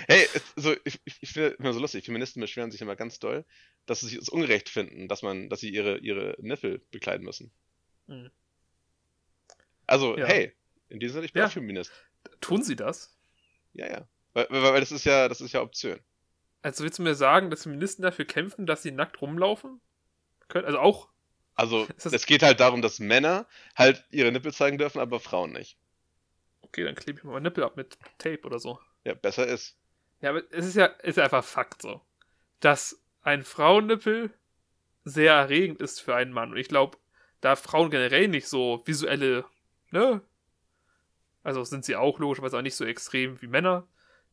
Hey, 0.08 0.27
es, 0.36 0.44
so, 0.56 0.75
ich, 0.86 1.01
ich, 1.06 1.18
ich 1.22 1.32
finde 1.32 1.50
immer 1.58 1.74
so 1.74 1.80
lustig. 1.80 2.06
Feministen 2.06 2.39
beschweren 2.42 2.70
sich 2.70 2.82
immer 2.82 2.96
ganz 2.96 3.18
doll, 3.20 3.44
dass 3.88 4.01
sie 4.01 4.15
es 4.18 4.30
ungerecht 4.30 4.70
finden, 4.70 5.08
dass 5.08 5.24
man, 5.24 5.50
dass 5.50 5.62
sie 5.62 5.70
ihre, 5.74 5.98
ihre 5.98 6.36
Nippel 6.39 6.80
bekleiden 6.92 7.25
müssen. 7.25 7.51
Mhm. 8.06 8.30
Also, 9.88 10.15
Ja. 10.18 10.27
hey, 10.27 10.53
in 10.89 11.00
diesem 11.00 11.15
Sinne, 11.15 11.25
ich 11.25 11.34
bin 11.34 11.42
Ja. 11.42 11.48
auch 11.48 11.51
Feminist. 11.51 11.92
tun 12.39 12.62
Sie 12.62 12.75
das? 12.75 13.18
Ja, 13.74 13.88
ja. 13.88 14.08
Weil, 14.34 14.48
weil, 14.51 14.62
weil 14.74 14.80
das 14.80 14.92
ist 14.92 15.06
ja, 15.06 15.27
das 15.27 15.42
ist 15.42 15.53
ja 15.53 15.62
Option. 15.62 16.00
Also 16.62 16.84
willst 16.84 17.00
du 17.00 17.03
mir 17.03 17.15
sagen, 17.15 17.50
dass 17.50 17.63
Feministen 17.63 18.03
dafür 18.03 18.25
kämpfen, 18.25 18.65
dass 18.68 18.84
sie 18.84 18.92
nackt 18.92 19.22
rumlaufen 19.22 19.82
können? 20.50 20.65
Also 20.65 20.80
auch. 20.80 21.10
Also, 21.55 21.88
es 21.98 22.25
geht 22.25 22.43
halt 22.43 22.60
darum, 22.60 22.81
dass 22.81 23.00
Männer 23.00 23.45
halt 23.75 24.03
ihre 24.10 24.31
Nippel 24.31 24.53
zeigen 24.53 24.77
dürfen, 24.77 25.00
aber 25.00 25.19
Frauen 25.19 25.51
nicht. 25.51 25.77
Okay, 26.62 26.83
dann 26.83 26.95
klebe 26.95 27.19
ich 27.19 27.24
mir 27.24 27.31
mal 27.31 27.39
Nippel 27.39 27.63
ab 27.63 27.77
mit 27.77 27.98
Tape 28.17 28.41
oder 28.43 28.60
so. 28.60 28.79
Ja, 29.03 29.13
besser 29.13 29.45
ist. 29.45 29.77
Ja, 30.22 30.29
aber 30.29 30.41
es 30.51 30.65
ist 30.65 30.75
ja, 30.75 30.86
ist 30.86 31.17
ja 31.17 31.25
einfach 31.25 31.43
Fakt 31.43 31.81
so. 31.81 32.01
Dass 32.60 33.03
ein 33.22 33.43
Frauennippel 33.43 34.33
sehr 35.03 35.33
erregend 35.33 35.81
ist 35.81 36.00
für 36.00 36.15
einen 36.15 36.31
Mann. 36.31 36.51
Und 36.51 36.57
ich 36.57 36.69
glaube, 36.69 36.98
da 37.41 37.55
Frauen 37.55 37.89
generell 37.89 38.27
nicht 38.27 38.48
so 38.48 38.81
visuelle, 38.86 39.45
ne? 39.91 40.22
Also 41.43 41.63
sind 41.65 41.83
sie 41.83 41.98
auch 41.98 42.19
logischerweise 42.19 42.57
auch 42.57 42.62
nicht 42.62 42.75
so 42.75 42.86
extrem 42.86 43.41
wie 43.41 43.48
Männer, 43.48 43.86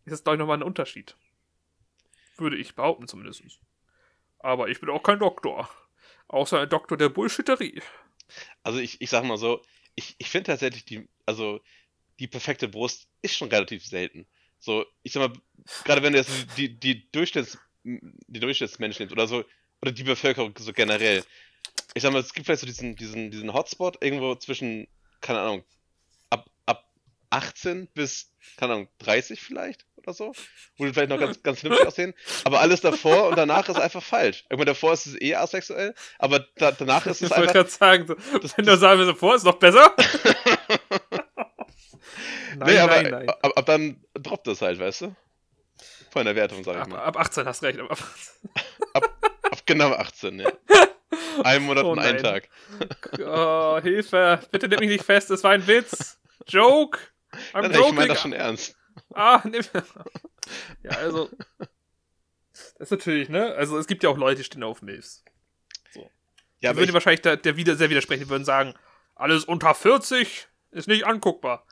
ist 0.05 0.13
das, 0.13 0.23
glaube 0.23 0.37
ich, 0.37 0.39
nochmal 0.39 0.59
ein 0.59 0.63
Unterschied. 0.63 1.17
Würde 2.37 2.57
ich 2.57 2.77
behaupten, 2.77 3.09
zumindest. 3.09 3.43
Aber 4.39 4.69
ich 4.69 4.81
bin 4.81 4.89
auch 4.91 5.03
kein 5.03 5.19
Doktor. 5.19 5.69
Außer 6.31 6.61
ein 6.61 6.69
Doktor 6.69 6.97
der 6.97 7.09
Bullshitterie. 7.09 7.83
Also 8.63 8.79
ich, 8.79 9.01
ich 9.01 9.11
sag 9.11 9.25
mal 9.25 9.37
so, 9.37 9.63
ich, 9.97 10.15
ich 10.19 10.29
finde 10.31 10.53
tatsächlich 10.53 10.85
die, 10.85 11.09
also 11.27 11.61
die 12.21 12.29
perfekte 12.29 12.69
Brust 12.69 13.09
ist 13.21 13.37
schon 13.37 13.49
relativ 13.49 13.85
selten. 13.85 14.27
So, 14.61 14.87
ich 15.03 15.13
sag 15.13 15.29
mal, 15.29 15.41
gerade 15.85 16.05
wenn 16.05 16.13
du 16.13 16.21
jetzt 16.21 16.31
die, 16.57 16.79
die 16.79 17.11
Durchschnitts, 17.11 17.59
die 17.83 18.41
Durchschnittsmenschen 18.41 19.03
nimmst 19.03 19.13
oder 19.13 19.27
so, 19.27 19.45
oder 19.83 19.91
die 19.91 20.05
Bevölkerung 20.05 20.55
so 20.57 20.73
generell. 20.73 21.25
Ich 21.95 22.03
sag 22.03 22.13
mal, 22.13 22.21
es 22.21 22.33
gibt 22.33 22.47
vielleicht 22.47 22.61
so 22.61 22.67
diesen, 22.67 22.95
diesen, 22.95 23.33
diesen 23.33 23.53
Hotspot 23.53 23.99
irgendwo 24.01 24.37
zwischen, 24.37 24.87
keine 25.21 25.41
Ahnung, 25.41 25.65
ab, 26.29 26.49
ab 26.67 26.93
18 27.31 27.89
bis, 27.89 28.33
keine 28.57 28.75
Ahnung, 28.75 28.89
30 28.99 29.41
vielleicht 29.41 29.85
oder 30.03 30.13
so, 30.15 30.33
wo 30.77 30.85
die 30.85 30.93
vielleicht 30.93 31.11
noch 31.11 31.19
ganz, 31.19 31.43
ganz 31.43 31.61
vernünftig 31.61 31.87
aussehen, 31.89 32.15
aber 32.45 32.61
alles 32.61 32.81
davor 32.81 33.29
und 33.29 33.37
danach 33.37 33.69
ist 33.69 33.79
einfach 33.79 34.03
falsch. 34.03 34.45
Irgendwann 34.51 34.67
davor 34.67 34.93
ist 34.93 35.07
es 35.07 35.21
eh 35.21 35.35
asexuell, 35.35 35.95
aber 36.19 36.47
da, 36.57 36.73
danach 36.73 37.07
ist 37.07 37.23
es 37.23 37.31
Ich 37.31 37.37
wollte 37.37 37.43
einfach. 37.43 37.53
gerade 37.55 37.71
sagen, 37.71 38.07
so, 38.07 38.39
das, 38.39 38.57
wenn 38.59 38.67
du 38.67 38.77
sagen 38.77 39.01
wir 39.01 39.15
vor, 39.17 39.35
ist 39.35 39.45
noch 39.45 39.57
besser. 39.59 39.95
nein, 42.57 42.59
nee, 42.67 42.79
aber 42.79 43.03
nein, 43.03 43.11
nein. 43.11 43.29
Ab, 43.29 43.53
ab 43.57 43.67
dann 43.67 44.05
droppt 44.15 44.47
das 44.47 44.63
halt, 44.63 44.79
weißt 44.79 45.03
du? 45.03 45.15
Von 46.11 46.25
der 46.25 46.35
Wertung, 46.35 46.65
sag 46.65 46.75
ich 46.75 46.81
Ab, 46.83 46.89
mal. 46.89 46.99
ab 46.99 47.17
18 47.19 47.47
hast 47.47 47.63
recht. 47.63 47.79
Ab 47.79 47.91
18. 47.93 48.51
Ab 48.95 49.67
genau 49.67 49.93
18, 49.93 50.41
ja. 50.41 50.51
Ein 51.45 51.63
Monat 51.63 51.85
Oh 51.85 51.93
und 51.93 51.99
ein 52.01 52.17
nein. 52.17 52.23
Tag. 52.23 52.49
Oh, 53.21 53.79
Hilfe. 53.83 54.41
Bitte 54.51 54.69
nimm 54.69 54.81
mich 54.81 54.89
nicht 54.91 55.05
fest, 55.05 55.31
es 55.31 55.43
war 55.45 55.53
ein 55.53 55.67
Witz. 55.67 56.19
Joke. 56.47 56.99
I'm 57.53 57.63
Nein, 57.69 57.73
ich 57.73 57.93
meine 57.93 58.09
das 58.09 58.21
schon 58.21 58.33
ernst. 58.33 58.77
Ah, 59.15 59.43
nimm. 59.49 59.63
Ja, 60.83 60.91
also. 60.93 61.29
Das 62.53 62.89
ist 62.89 62.91
natürlich, 62.91 63.29
ne? 63.29 63.55
Also, 63.55 63.79
es 63.79 63.87
gibt 63.87 64.03
ja 64.03 64.11
auch 64.11 64.17
Leute, 64.17 64.39
die 64.39 64.45
stehen 64.45 64.63
auf 64.63 64.83
Milfs. 64.83 65.25
Ja, 66.61 66.73
die 66.73 66.79
würden 66.79 66.91
ich, 66.91 66.95
wahrscheinlich 66.95 67.23
der, 67.23 67.37
der 67.37 67.57
wieder 67.57 67.77
sehr 67.77 67.91
widersprechen, 67.91 68.25
die 68.25 68.29
würden 68.29 68.45
sagen, 68.45 68.75
alles 69.15 69.45
unter 69.45 69.75
40 69.75 70.49
ist 70.73 70.89
nicht 70.89 71.07
anguckbar. 71.07 71.67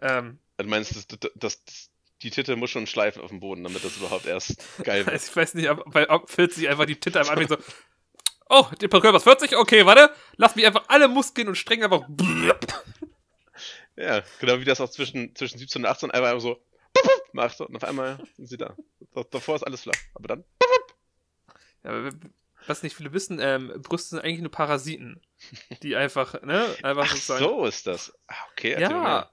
Ähm, 0.00 0.38
du 0.58 0.66
meinst, 0.66 0.94
das, 0.94 1.06
das, 1.08 1.30
das, 1.34 1.90
die 2.22 2.30
Titte 2.30 2.56
muss 2.56 2.70
schon 2.70 2.86
schleifen 2.86 3.22
auf 3.22 3.30
dem 3.30 3.40
Boden, 3.40 3.64
damit 3.64 3.84
das 3.84 3.96
überhaupt 3.96 4.26
erst 4.26 4.62
geil 4.84 5.00
wird. 5.06 5.12
also 5.12 5.28
ich 5.28 5.36
weiß 5.36 5.54
nicht, 5.54 5.68
ob, 5.70 5.94
ab 5.94 6.30
40 6.30 6.68
einfach 6.68 6.86
die 6.86 6.98
Titte 6.98 7.18
einfach 7.18 7.32
anfängt 7.32 7.50
so. 7.50 7.72
Oh, 8.50 8.66
der 8.80 8.88
Körper 8.88 9.16
ist 9.16 9.24
40? 9.24 9.56
Okay, 9.56 9.84
warte. 9.84 10.10
Lass 10.36 10.56
mich 10.56 10.66
einfach 10.66 10.84
alle 10.88 11.08
Muskeln 11.08 11.48
und 11.48 11.56
Stränge 11.56 11.84
einfach. 11.84 12.08
Ja, 13.98 14.22
genau 14.40 14.60
wie 14.60 14.64
das 14.64 14.80
auch 14.80 14.90
zwischen, 14.90 15.34
zwischen 15.34 15.58
17 15.58 15.82
und 15.82 15.86
18 15.90 16.10
einmal 16.12 16.38
so 16.40 16.62
macht 17.32 17.60
und 17.60 17.74
auf 17.76 17.84
einmal 17.84 18.18
sind 18.36 18.46
sie 18.46 18.56
da. 18.56 18.76
Da- 19.12 19.24
Davor 19.30 19.56
ist 19.56 19.62
alles 19.64 19.82
flach. 19.82 19.94
Aber 20.14 20.28
dann. 20.28 20.44
Ja, 21.84 22.10
was 22.66 22.82
nicht 22.82 22.94
viele 22.96 23.12
wissen, 23.12 23.38
ähm, 23.40 23.72
Brüste 23.82 24.10
sind 24.10 24.18
eigentlich 24.20 24.40
nur 24.40 24.50
Parasiten. 24.50 25.20
Die 25.82 25.96
einfach, 25.96 26.40
ne? 26.42 26.66
Einfach 26.82 27.04
Ach, 27.06 27.10
sozusagen. 27.12 27.44
so 27.44 27.64
ist 27.66 27.86
das. 27.86 28.12
Ah, 28.26 28.34
okay, 28.52 28.80
Ja. 28.80 29.30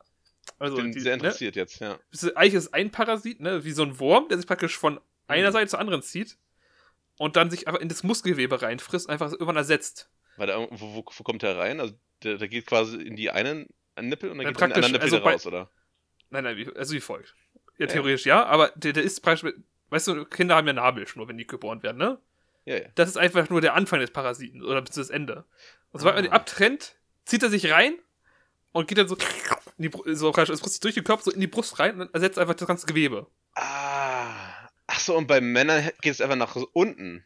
Also, 0.59 0.77
bin 0.77 0.91
die, 0.91 0.99
sehr 0.99 1.17
ne? 1.17 1.23
interessiert 1.23 1.55
jetzt, 1.55 1.79
ja. 1.79 1.97
Eigentlich 2.35 2.53
ist 2.53 2.73
ein 2.73 2.91
Parasit, 2.91 3.39
ne? 3.41 3.65
Wie 3.65 3.71
so 3.71 3.81
ein 3.83 3.99
Wurm, 3.99 4.29
der 4.29 4.37
sich 4.37 4.45
praktisch 4.47 4.77
von 4.77 5.01
einer 5.27 5.49
Mhm. 5.49 5.53
Seite 5.53 5.67
zur 5.71 5.79
anderen 5.79 6.01
zieht 6.03 6.37
und 7.17 7.35
dann 7.35 7.49
sich 7.49 7.67
einfach 7.67 7.81
in 7.81 7.89
das 7.89 8.03
Muskelgewebe 8.03 8.61
reinfrisst, 8.61 9.09
einfach 9.09 9.31
irgendwann 9.31 9.57
ersetzt. 9.57 10.09
Weil 10.37 10.47
da, 10.47 10.59
wo, 10.59 10.67
wo, 10.71 11.03
wo 11.05 11.23
kommt 11.23 11.41
der 11.41 11.57
rein? 11.57 11.79
Also 11.79 11.95
der, 12.23 12.37
der 12.37 12.47
geht 12.47 12.67
quasi 12.67 12.97
in 12.97 13.15
die 13.15 13.31
einen 13.31 13.67
Nippel 14.01 14.29
und 14.31 14.37
dann 14.37 14.45
Ja, 14.45 14.51
geht 14.51 14.57
er 14.61 14.67
praktisch, 14.67 14.83
anderen 14.85 14.91
Nippel 15.01 15.13
also 15.13 15.17
raus, 15.29 15.45
oder? 15.47 15.69
Nein, 16.29 16.43
nein, 16.43 16.71
also 16.75 16.93
wie 16.93 16.99
folgt. 17.01 17.33
Ja, 17.77 17.85
Ja. 17.85 17.87
theoretisch 17.93 18.25
ja, 18.25 18.45
aber 18.45 18.69
der, 18.75 18.93
der 18.93 19.03
ist 19.03 19.21
praktisch, 19.21 19.53
weißt 19.89 20.07
du, 20.07 20.25
Kinder 20.25 20.55
haben 20.55 20.67
ja 20.67 20.73
Nabelschnur, 20.73 21.27
wenn 21.27 21.37
die 21.37 21.47
geboren 21.47 21.81
werden, 21.83 21.97
ne? 21.97 22.19
Ja, 22.65 22.77
ja. 22.77 22.85
Das 22.95 23.09
ist 23.09 23.17
einfach 23.17 23.49
nur 23.49 23.61
der 23.61 23.73
Anfang 23.75 23.99
des 23.99 24.11
Parasiten 24.11 24.63
oder 24.63 24.81
bis 24.81 24.95
das 24.95 25.09
Ende. 25.09 25.45
Und 25.91 25.99
sobald 25.99 26.15
man 26.15 26.23
den 26.23 26.33
Ah. 26.33 26.37
abtrennt, 26.37 26.95
zieht 27.25 27.43
er 27.43 27.49
sich 27.49 27.71
rein 27.71 27.93
und 28.71 28.87
geht 28.87 28.97
dann 28.97 29.07
so, 29.07 29.15
in 29.77 29.83
die, 29.83 29.89
Bru- 29.89 30.13
so 30.15 30.31
praktisch, 30.31 30.55
es 30.61 30.79
durch 30.79 30.95
den 30.95 31.03
Körper 31.03 31.23
so 31.23 31.31
in 31.31 31.39
die 31.39 31.47
Brust 31.47 31.79
rein 31.79 31.91
und 31.93 31.99
dann 31.99 32.13
ersetzt 32.13 32.39
einfach 32.39 32.55
das 32.55 32.67
ganze 32.67 32.85
Gewebe. 32.87 33.27
Ah. 33.53 34.67
Ach 34.87 34.99
so, 34.99 35.15
und 35.17 35.27
bei 35.27 35.41
Männern 35.41 35.89
geht 36.01 36.13
es 36.13 36.21
einfach 36.21 36.35
nach 36.35 36.55
unten. 36.73 37.25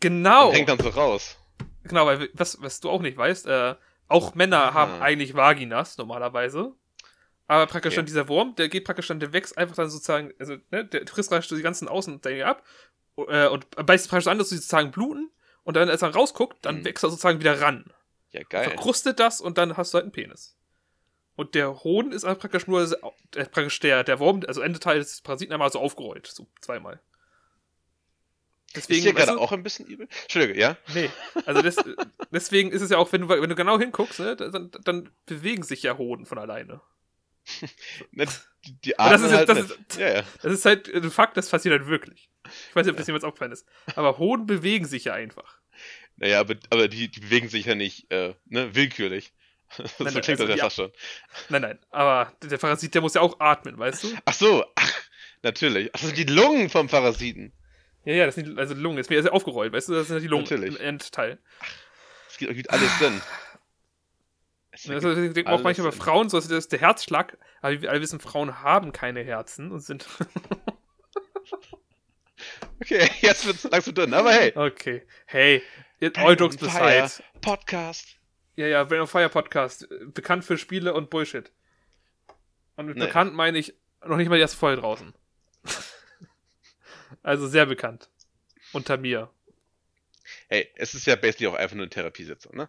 Genau. 0.00 0.48
Und 0.48 0.54
hängt 0.54 0.68
dann 0.68 0.78
so 0.78 0.88
raus. 0.90 1.36
Genau, 1.84 2.06
weil 2.06 2.28
was, 2.34 2.60
was 2.60 2.80
du 2.80 2.90
auch 2.90 3.00
nicht 3.00 3.16
weißt, 3.16 3.46
äh, 3.46 3.74
auch 4.08 4.34
Männer 4.34 4.58
Aha. 4.58 4.74
haben 4.74 5.02
eigentlich 5.02 5.34
Vaginas 5.34 5.98
normalerweise. 5.98 6.72
Aber 7.46 7.66
praktisch 7.66 7.92
Okay. 7.92 7.96
dann 7.96 8.06
dieser 8.06 8.28
Wurm, 8.28 8.54
der 8.56 8.68
geht 8.68 8.84
praktisch 8.84 9.06
dann, 9.08 9.20
der 9.20 9.32
wächst 9.32 9.56
einfach 9.56 9.76
dann 9.76 9.88
sozusagen, 9.88 10.34
also, 10.38 10.56
ne, 10.70 10.84
der 10.84 11.06
frisst 11.06 11.30
praktisch 11.30 11.48
die 11.48 11.62
ganzen 11.62 11.88
Außenteile 11.88 12.44
ab 12.44 12.62
äh, 13.16 13.48
und 13.48 13.68
beißt 13.70 14.10
praktisch 14.10 14.26
an, 14.26 14.38
dass 14.38 14.50
sie 14.50 14.56
sozusagen 14.56 14.90
bluten 14.90 15.30
und 15.64 15.76
dann, 15.76 15.88
als 15.88 16.02
er 16.02 16.14
rausguckt, 16.14 16.64
dann 16.64 16.80
Mhm. 16.80 16.84
wächst 16.84 17.04
er 17.04 17.10
sozusagen 17.10 17.40
wieder 17.40 17.60
ran. 17.60 17.90
Ja, 18.32 18.42
geil. 18.42 18.64
Verkrustet 18.64 19.18
das 19.18 19.40
und 19.40 19.56
dann 19.56 19.76
hast 19.78 19.94
du 19.94 19.96
halt 19.96 20.04
einen 20.04 20.12
Penis. 20.12 20.56
Und 21.36 21.54
der 21.54 21.84
Hoden 21.84 22.12
ist 22.12 22.24
einfach 22.24 22.40
praktisch 22.40 22.66
nur, 22.66 22.82
äh, 22.82 23.44
praktisch 23.46 23.80
der, 23.80 24.04
der 24.04 24.18
Wurm, 24.18 24.42
also 24.46 24.60
Endeteil 24.60 24.98
des 24.98 25.22
Parasiten 25.22 25.52
einmal 25.54 25.70
so 25.70 25.78
aufgerollt, 25.78 26.26
so 26.26 26.46
zweimal. 26.60 27.00
Ist 28.74 28.88
dir 28.88 29.04
weißt 29.04 29.26
gerade 29.26 29.38
auch 29.38 29.52
ein 29.52 29.62
bisschen 29.62 29.86
übel? 29.86 30.08
Entschuldige, 30.22 30.58
ja? 30.58 30.76
Nee, 30.94 31.10
also 31.46 31.62
des, 31.62 31.76
deswegen 32.32 32.70
ist 32.70 32.82
es 32.82 32.90
ja 32.90 32.98
auch, 32.98 33.12
wenn 33.12 33.22
du, 33.22 33.28
wenn 33.28 33.48
du 33.48 33.54
genau 33.54 33.78
hinguckst, 33.78 34.20
ne, 34.20 34.36
dann, 34.36 34.70
dann 34.84 35.10
bewegen 35.26 35.62
sich 35.62 35.82
ja 35.82 35.96
Hoden 35.96 36.26
von 36.26 36.38
alleine. 36.38 36.80
Ne, 38.12 38.26
die, 38.64 38.72
die 38.80 38.98
Aber 38.98 39.10
das 39.10 39.22
ist 39.22 39.32
halt 39.32 39.48
das 39.48 39.68
mit. 39.68 39.96
Ja, 39.96 40.16
ja. 40.16 40.22
Das 40.42 40.52
ist 40.52 40.64
halt 40.66 40.92
ein 40.92 41.10
Fakt, 41.10 41.36
das 41.36 41.48
passiert 41.48 41.72
halt 41.72 41.88
wirklich. 41.88 42.28
Ich 42.44 42.76
weiß 42.76 42.84
nicht, 42.84 42.92
ob 42.92 42.98
das 42.98 43.06
jemals 43.06 43.24
aufgefallen 43.24 43.52
ist. 43.52 43.66
Aber 43.94 44.18
Hoden 44.18 44.46
bewegen 44.46 44.84
sich 44.84 45.04
ja 45.04 45.14
einfach. 45.14 45.58
Naja, 46.16 46.40
aber, 46.40 46.56
aber 46.70 46.88
die, 46.88 47.08
die 47.08 47.20
bewegen 47.20 47.48
sich 47.48 47.66
ja 47.66 47.74
nicht 47.74 48.10
äh, 48.10 48.34
ne, 48.46 48.74
willkürlich. 48.74 49.32
so 49.70 50.04
Nein, 50.04 50.12
klingt 50.20 50.40
also 50.40 50.46
das 50.46 50.56
ja 50.56 50.64
fast 50.64 50.76
schon. 50.76 50.92
Nein, 51.48 51.62
nein, 51.62 51.78
aber 51.90 52.32
der 52.42 52.58
Parasit, 52.58 52.94
der 52.94 53.02
muss 53.02 53.14
ja 53.14 53.20
auch 53.20 53.38
atmen, 53.40 53.78
weißt 53.78 54.04
du? 54.04 54.08
Ach 54.24 54.32
so, 54.32 54.64
ach, 54.74 54.92
natürlich. 55.42 55.90
Das 55.92 56.02
sind 56.02 56.16
die 56.16 56.24
Lungen 56.24 56.70
vom 56.70 56.88
Parasiten. 56.88 57.52
Ja, 58.04 58.14
ja, 58.14 58.26
das 58.26 58.36
sind 58.36 58.46
die, 58.48 58.56
also 58.58 58.74
die 58.74 58.80
Lungen, 58.80 58.96
das 58.96 59.06
ist 59.06 59.10
mir 59.10 59.20
ja 59.20 59.30
aufgerollt, 59.30 59.72
weißt 59.72 59.88
du? 59.88 59.94
Das 59.94 60.06
sind 60.06 60.16
ja 60.16 60.20
die 60.20 60.28
Lungen 60.28 60.44
Natürlich. 60.44 60.76
im 60.76 60.80
Endteil. 60.80 61.38
Es 62.28 62.38
gibt, 62.38 62.54
gibt 62.54 62.70
alles 62.70 62.98
Sinn. 62.98 63.20
Es 64.70 64.88
Also, 64.88 65.08
ergibt 65.08 65.26
ich 65.28 65.34
denke 65.34 65.50
auch 65.50 65.62
manchmal 65.62 65.90
bei. 65.90 65.96
Frauen, 65.96 66.28
so 66.28 66.38
das 66.38 66.48
ist 66.50 66.72
der 66.72 66.78
Herzschlag, 66.80 67.36
aber 67.60 67.72
wie 67.72 67.82
wir 67.82 67.90
alle 67.90 68.00
wissen, 68.00 68.20
Frauen 68.20 68.62
haben 68.62 68.92
keine 68.92 69.22
Herzen 69.22 69.72
und 69.72 69.80
sind. 69.80 70.06
Okay, 72.80 73.10
jetzt 73.20 73.44
wird's 73.44 73.64
langsam 73.64 73.94
dünn, 73.94 74.14
aber 74.14 74.32
hey. 74.32 74.52
Okay. 74.54 75.02
Hey, 75.26 75.62
all 76.00 76.36
Fire 76.36 76.48
beside. 76.48 77.10
Podcast. 77.40 78.16
Ja, 78.54 78.66
ja, 78.68 78.84
Brain 78.84 79.00
on 79.00 79.06
Fire 79.08 79.28
Podcast. 79.28 79.88
Bekannt 80.14 80.44
für 80.44 80.56
Spiele 80.56 80.94
und 80.94 81.10
Bullshit. 81.10 81.50
Und 82.76 82.86
mit 82.86 82.96
Nee. 82.96 83.06
bekannt 83.06 83.34
meine 83.34 83.58
ich 83.58 83.74
noch 84.06 84.16
nicht 84.16 84.28
mal 84.28 84.36
die 84.36 84.42
erste 84.42 84.56
Folge 84.56 84.80
draußen. 84.80 85.12
Also 87.28 87.46
sehr 87.46 87.66
bekannt. 87.66 88.08
Unter 88.72 88.96
mir. 88.96 89.30
Hey, 90.48 90.68
es 90.74 90.94
ist 90.94 91.06
ja 91.06 91.16
basically 91.16 91.46
auch 91.46 91.54
einfach 91.54 91.76
nur 91.76 91.84
eine 91.84 91.90
Therapiesitzung, 91.90 92.56
ne? 92.56 92.68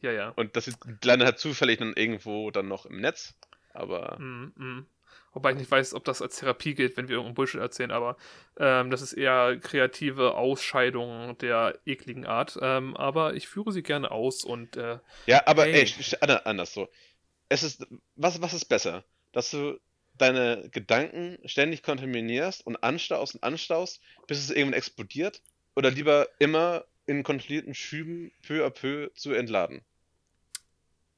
Ja, 0.00 0.12
ja. 0.12 0.28
Und 0.30 0.56
das 0.56 0.66
ist- 0.66 0.78
landet 1.04 1.26
halt 1.26 1.38
zufällig 1.38 1.78
dann 1.78 1.92
irgendwo 1.94 2.50
dann 2.50 2.68
noch 2.68 2.86
im 2.86 3.00
Netz. 3.00 3.34
Aber 3.74 4.18
Mm, 4.18 4.52
mm. 4.56 4.86
Wobei 5.32 5.52
ich 5.52 5.58
nicht 5.58 5.70
weiß, 5.70 5.94
ob 5.94 6.04
das 6.04 6.22
als 6.22 6.36
Therapie 6.38 6.74
gilt, 6.74 6.96
wenn 6.96 7.06
wir 7.06 7.12
irgendeinen 7.14 7.34
Bullshit 7.36 7.60
erzählen, 7.60 7.92
aber 7.92 8.16
ähm, 8.56 8.90
das 8.90 9.00
ist 9.00 9.12
eher 9.12 9.58
kreative 9.60 10.34
Ausscheidung 10.34 11.38
der 11.38 11.78
ekligen 11.86 12.26
Art. 12.26 12.58
Ähm, 12.60 12.96
aber 12.96 13.34
ich 13.34 13.46
führe 13.46 13.70
sie 13.70 13.84
gerne 13.84 14.10
aus 14.10 14.42
und 14.42 14.76
äh, 14.76 14.98
Ja, 15.26 15.46
aber 15.46 15.68
ey, 15.68 15.86
ander- 16.20 16.46
anders 16.46 16.74
so. 16.74 16.88
Es 17.48 17.62
ist, 17.62 17.86
was, 18.16 18.40
was 18.42 18.54
ist 18.54 18.64
besser? 18.64 19.04
Dass 19.32 19.50
du 19.52 19.78
deine 20.20 20.68
Gedanken 20.70 21.38
ständig 21.44 21.82
kontaminierst 21.82 22.66
und 22.66 22.82
anstaust 22.82 23.34
und 23.34 23.42
anstaust, 23.42 24.00
bis 24.26 24.38
es 24.38 24.50
irgendwann 24.50 24.74
explodiert? 24.78 25.42
Oder 25.76 25.90
lieber 25.90 26.28
immer 26.38 26.84
in 27.06 27.22
kontrollierten 27.22 27.74
Schüben 27.74 28.32
peu 28.46 28.64
à 28.66 28.70
peu 28.70 29.10
zu 29.14 29.32
entladen? 29.32 29.82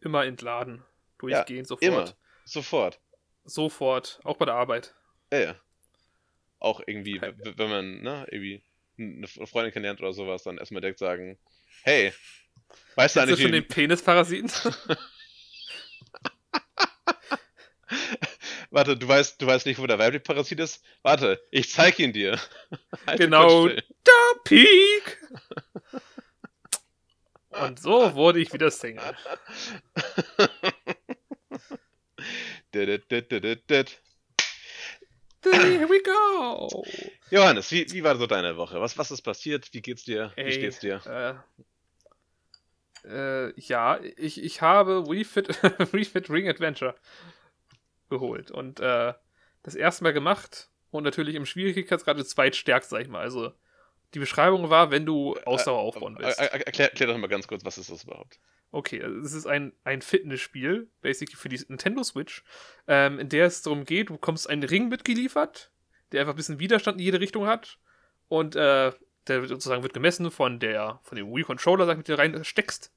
immer 0.04 0.24
entladen. 0.24 0.82
Durchgehend, 1.18 1.68
sofort. 1.68 1.82
Immer. 1.82 2.16
Sofort. 2.44 3.00
Sofort. 3.44 4.20
Auch 4.24 4.36
bei 4.36 4.44
der 4.46 4.54
Arbeit. 4.54 4.94
Ja, 5.32 5.38
ja. 5.38 5.54
Auch 6.58 6.80
irgendwie, 6.86 7.18
Okay. 7.18 7.34
wenn 7.56 7.70
man, 7.70 8.02
ne, 8.02 8.26
irgendwie 8.30 8.62
eine 8.98 9.26
Freundin 9.28 9.72
kennenlernt 9.72 10.00
oder 10.00 10.12
sowas, 10.12 10.42
dann 10.42 10.58
erstmal 10.58 10.80
direkt 10.80 10.98
sagen, 10.98 11.38
hey, 11.82 12.12
weißt 12.14 12.16
du 12.16 12.96
Kennst 12.96 13.16
du 13.16 13.20
eigentlich, 13.20 13.40
schon 13.40 13.52
wie, 13.52 13.60
den 13.60 13.68
Penisparasiten? 13.68 14.50
Warte, 18.72 18.96
du 18.96 19.06
weißt, 19.06 19.40
du 19.40 19.46
weißt 19.46 19.66
nicht, 19.66 19.78
wo 19.78 19.86
der 19.86 19.98
weibliche 19.98 20.24
Parasit 20.24 20.58
ist? 20.58 20.82
Warte, 21.02 21.38
ich 21.50 21.70
zeig 21.70 21.98
ihn 21.98 22.14
dir. 22.14 22.40
Halt 23.06 23.20
Genau. 23.20 23.68
Da 23.68 24.12
Peak! 24.44 25.18
Und 27.50 27.78
so 27.78 28.14
wurde 28.14 28.40
ich 28.40 28.50
wieder 28.50 28.70
Single. 28.70 29.14
Here 35.44 35.86
we 35.86 36.02
go! 36.02 36.82
Johannes, 37.30 37.70
wie, 37.72 37.86
wie 37.92 38.02
war 38.02 38.16
so 38.16 38.26
deine 38.26 38.56
Woche? 38.56 38.80
Was, 38.80 38.96
was 38.96 39.10
ist 39.10 39.20
passiert? 39.20 39.68
Wie 39.72 39.82
geht's 39.82 40.04
dir? 40.04 40.32
Wie 40.36 40.40
Ey, 40.40 40.52
steht's 40.52 40.78
dir? 40.78 41.44
Äh, 43.04 43.48
äh, 43.48 43.52
ja, 43.60 44.00
ich, 44.16 44.42
ich 44.42 44.62
habe 44.62 45.06
Wii 45.06 45.24
Fit, 45.24 45.48
Wii 45.92 46.06
Fit 46.06 46.30
Ring 46.30 46.48
Adventure 46.48 46.94
geholt 48.12 48.50
und 48.50 48.78
äh, 48.80 49.12
das 49.62 49.74
erste 49.74 50.04
Mal 50.04 50.12
gemacht 50.12 50.70
und 50.90 51.02
natürlich 51.02 51.34
im 51.34 51.46
Schwierigkeitsgrad 51.46 52.18
das 52.18 52.28
zweitstärkste, 52.28 52.90
sag 52.94 53.02
ich 53.02 53.08
mal. 53.08 53.22
Also 53.22 53.52
die 54.14 54.18
Beschreibung 54.18 54.70
war, 54.70 54.90
wenn 54.90 55.06
du 55.06 55.36
Ausdauer 55.44 55.80
aufbauen 55.80 56.16
willst. 56.18 56.38
Er, 56.38 56.52
er, 56.52 56.66
erklär, 56.66 56.90
erklär 56.90 57.08
doch 57.08 57.18
mal 57.18 57.28
ganz 57.28 57.48
kurz, 57.48 57.64
was 57.64 57.78
ist 57.78 57.90
das 57.90 58.04
überhaupt? 58.04 58.38
Okay, 58.70 59.02
also 59.02 59.18
es 59.20 59.32
ist 59.32 59.46
ein, 59.46 59.72
ein 59.84 60.00
Fitnessspiel, 60.00 60.88
basically 61.02 61.36
für 61.36 61.48
die 61.48 61.60
Nintendo 61.68 62.02
Switch, 62.02 62.42
ähm, 62.86 63.18
in 63.18 63.28
der 63.28 63.46
es 63.46 63.62
darum 63.62 63.84
geht, 63.84 64.08
du 64.08 64.14
bekommst 64.14 64.48
einen 64.48 64.62
Ring 64.62 64.88
mitgeliefert, 64.88 65.70
der 66.10 66.20
einfach 66.20 66.34
ein 66.34 66.36
bisschen 66.36 66.58
Widerstand 66.58 66.98
in 66.98 67.04
jede 67.04 67.20
Richtung 67.20 67.46
hat. 67.46 67.78
Und 68.28 68.56
äh, 68.56 68.92
der 69.28 69.40
wird 69.40 69.48
sozusagen 69.48 69.82
wird 69.82 69.92
gemessen 69.92 70.30
von 70.30 70.58
der 70.58 71.00
von 71.04 71.16
dem 71.16 71.32
Wii-Controller, 71.32 71.86
sag 71.86 71.92
ich, 71.92 71.98
mit 71.98 72.08
dir 72.08 72.18
rein 72.18 72.44
steckst. 72.44 72.92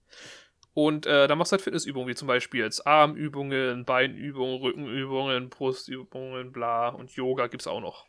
Und 0.75 1.05
äh, 1.07 1.27
da 1.27 1.35
machst 1.35 1.51
du 1.51 1.55
halt 1.55 1.61
Fitnessübungen, 1.63 2.07
wie 2.09 2.15
zum 2.15 2.27
Beispiel 2.27 2.61
jetzt 2.61 2.85
Armübungen, 2.85 3.85
Beinübungen, 3.85 4.61
Rückenübungen, 4.61 5.49
Brustübungen, 5.49 6.51
bla. 6.51 6.89
Und 6.89 7.11
Yoga 7.15 7.47
gibt's 7.47 7.65
auch 7.65 7.79
noch. 7.79 8.05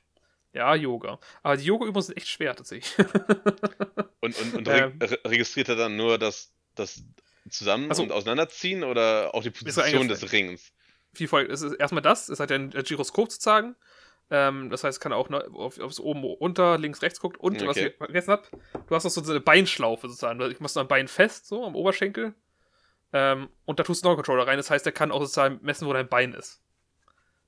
Ja, 0.53 0.75
Yoga. 0.75 1.19
Aber 1.45 1.57
die 1.57 1.65
Yoga-Übungen 1.65 2.03
sind 2.03 2.17
echt 2.17 2.29
schwer 2.29 2.55
tatsächlich. 2.57 2.93
Und, 4.21 4.37
und, 4.41 4.55
und 4.57 4.69
Ähm. 4.69 4.99
re 5.01 5.11
re 5.13 5.19
registriert 5.27 5.69
er 5.69 5.77
dann 5.77 5.97
nur 5.97 6.19
das, 6.19 6.53
das 6.75 7.05
Zusammen- 7.49 7.87
Ach 7.91 7.95
so. 7.95 8.03
und 8.03 8.11
Auseinanderziehen 8.11 8.83
oder 8.83 9.33
auch 9.35 9.43
die 9.45 9.51
so 9.55 9.65
Position 9.65 10.09
des 10.09 10.33
Rings? 10.33 10.73
wie 11.13 11.29
folgt. 11.29 11.53
Es 11.53 11.63
ist 11.63 11.75
erstmal 11.75 12.03
das, 12.03 12.29
es 12.29 12.41
hat 12.41 12.51
ja 12.51 12.57
ein 12.57 12.73
äh, 12.75 12.83
Gyroskop 12.83 13.31
sozusagen. 13.31 13.77
Ähm, 14.31 14.69
das 14.71 14.83
heißt, 14.83 14.97
es 14.97 15.01
kann 15.01 15.13
auch 15.13 15.29
ne, 15.29 15.47
auf 15.53 15.77
es 15.79 16.01
oben, 16.01 16.25
unter, 16.25 16.77
links, 16.79 17.03
rechts 17.03 17.21
guckt. 17.21 17.39
Und 17.39 17.61
was 17.65 17.77
Okay. 17.77 17.89
ich 17.91 17.97
vergessen 17.97 18.33
habe, 18.33 18.43
du 18.89 18.95
hast 18.97 19.05
noch 19.05 19.11
so 19.11 19.31
eine 19.31 19.39
Beinschlaufe 19.41 20.09
sozusagen. 20.09 20.41
Ich 20.51 20.59
machst 20.59 20.75
du 20.75 20.81
ein 20.81 20.89
Bein 20.89 21.07
fest, 21.07 21.47
so 21.47 21.65
am 21.65 21.77
Oberschenkel. 21.77 22.35
Ähm, 23.19 23.49
und 23.65 23.79
da 23.79 23.83
tust 23.85 24.03
du 24.03 24.07
noch 24.07 24.11
einen 24.13 24.17
Controller 24.17 24.47
rein. 24.47 24.59
Das 24.59 24.71
heißt, 24.71 24.85
der 24.85 24.93
kann 24.93 25.11
auch 25.11 25.21
sozusagen 25.21 25.59
messen, 25.63 25.89
wo 25.89 25.93
dein 25.95 26.07
Bein 26.09 26.35
ist. 26.35 26.61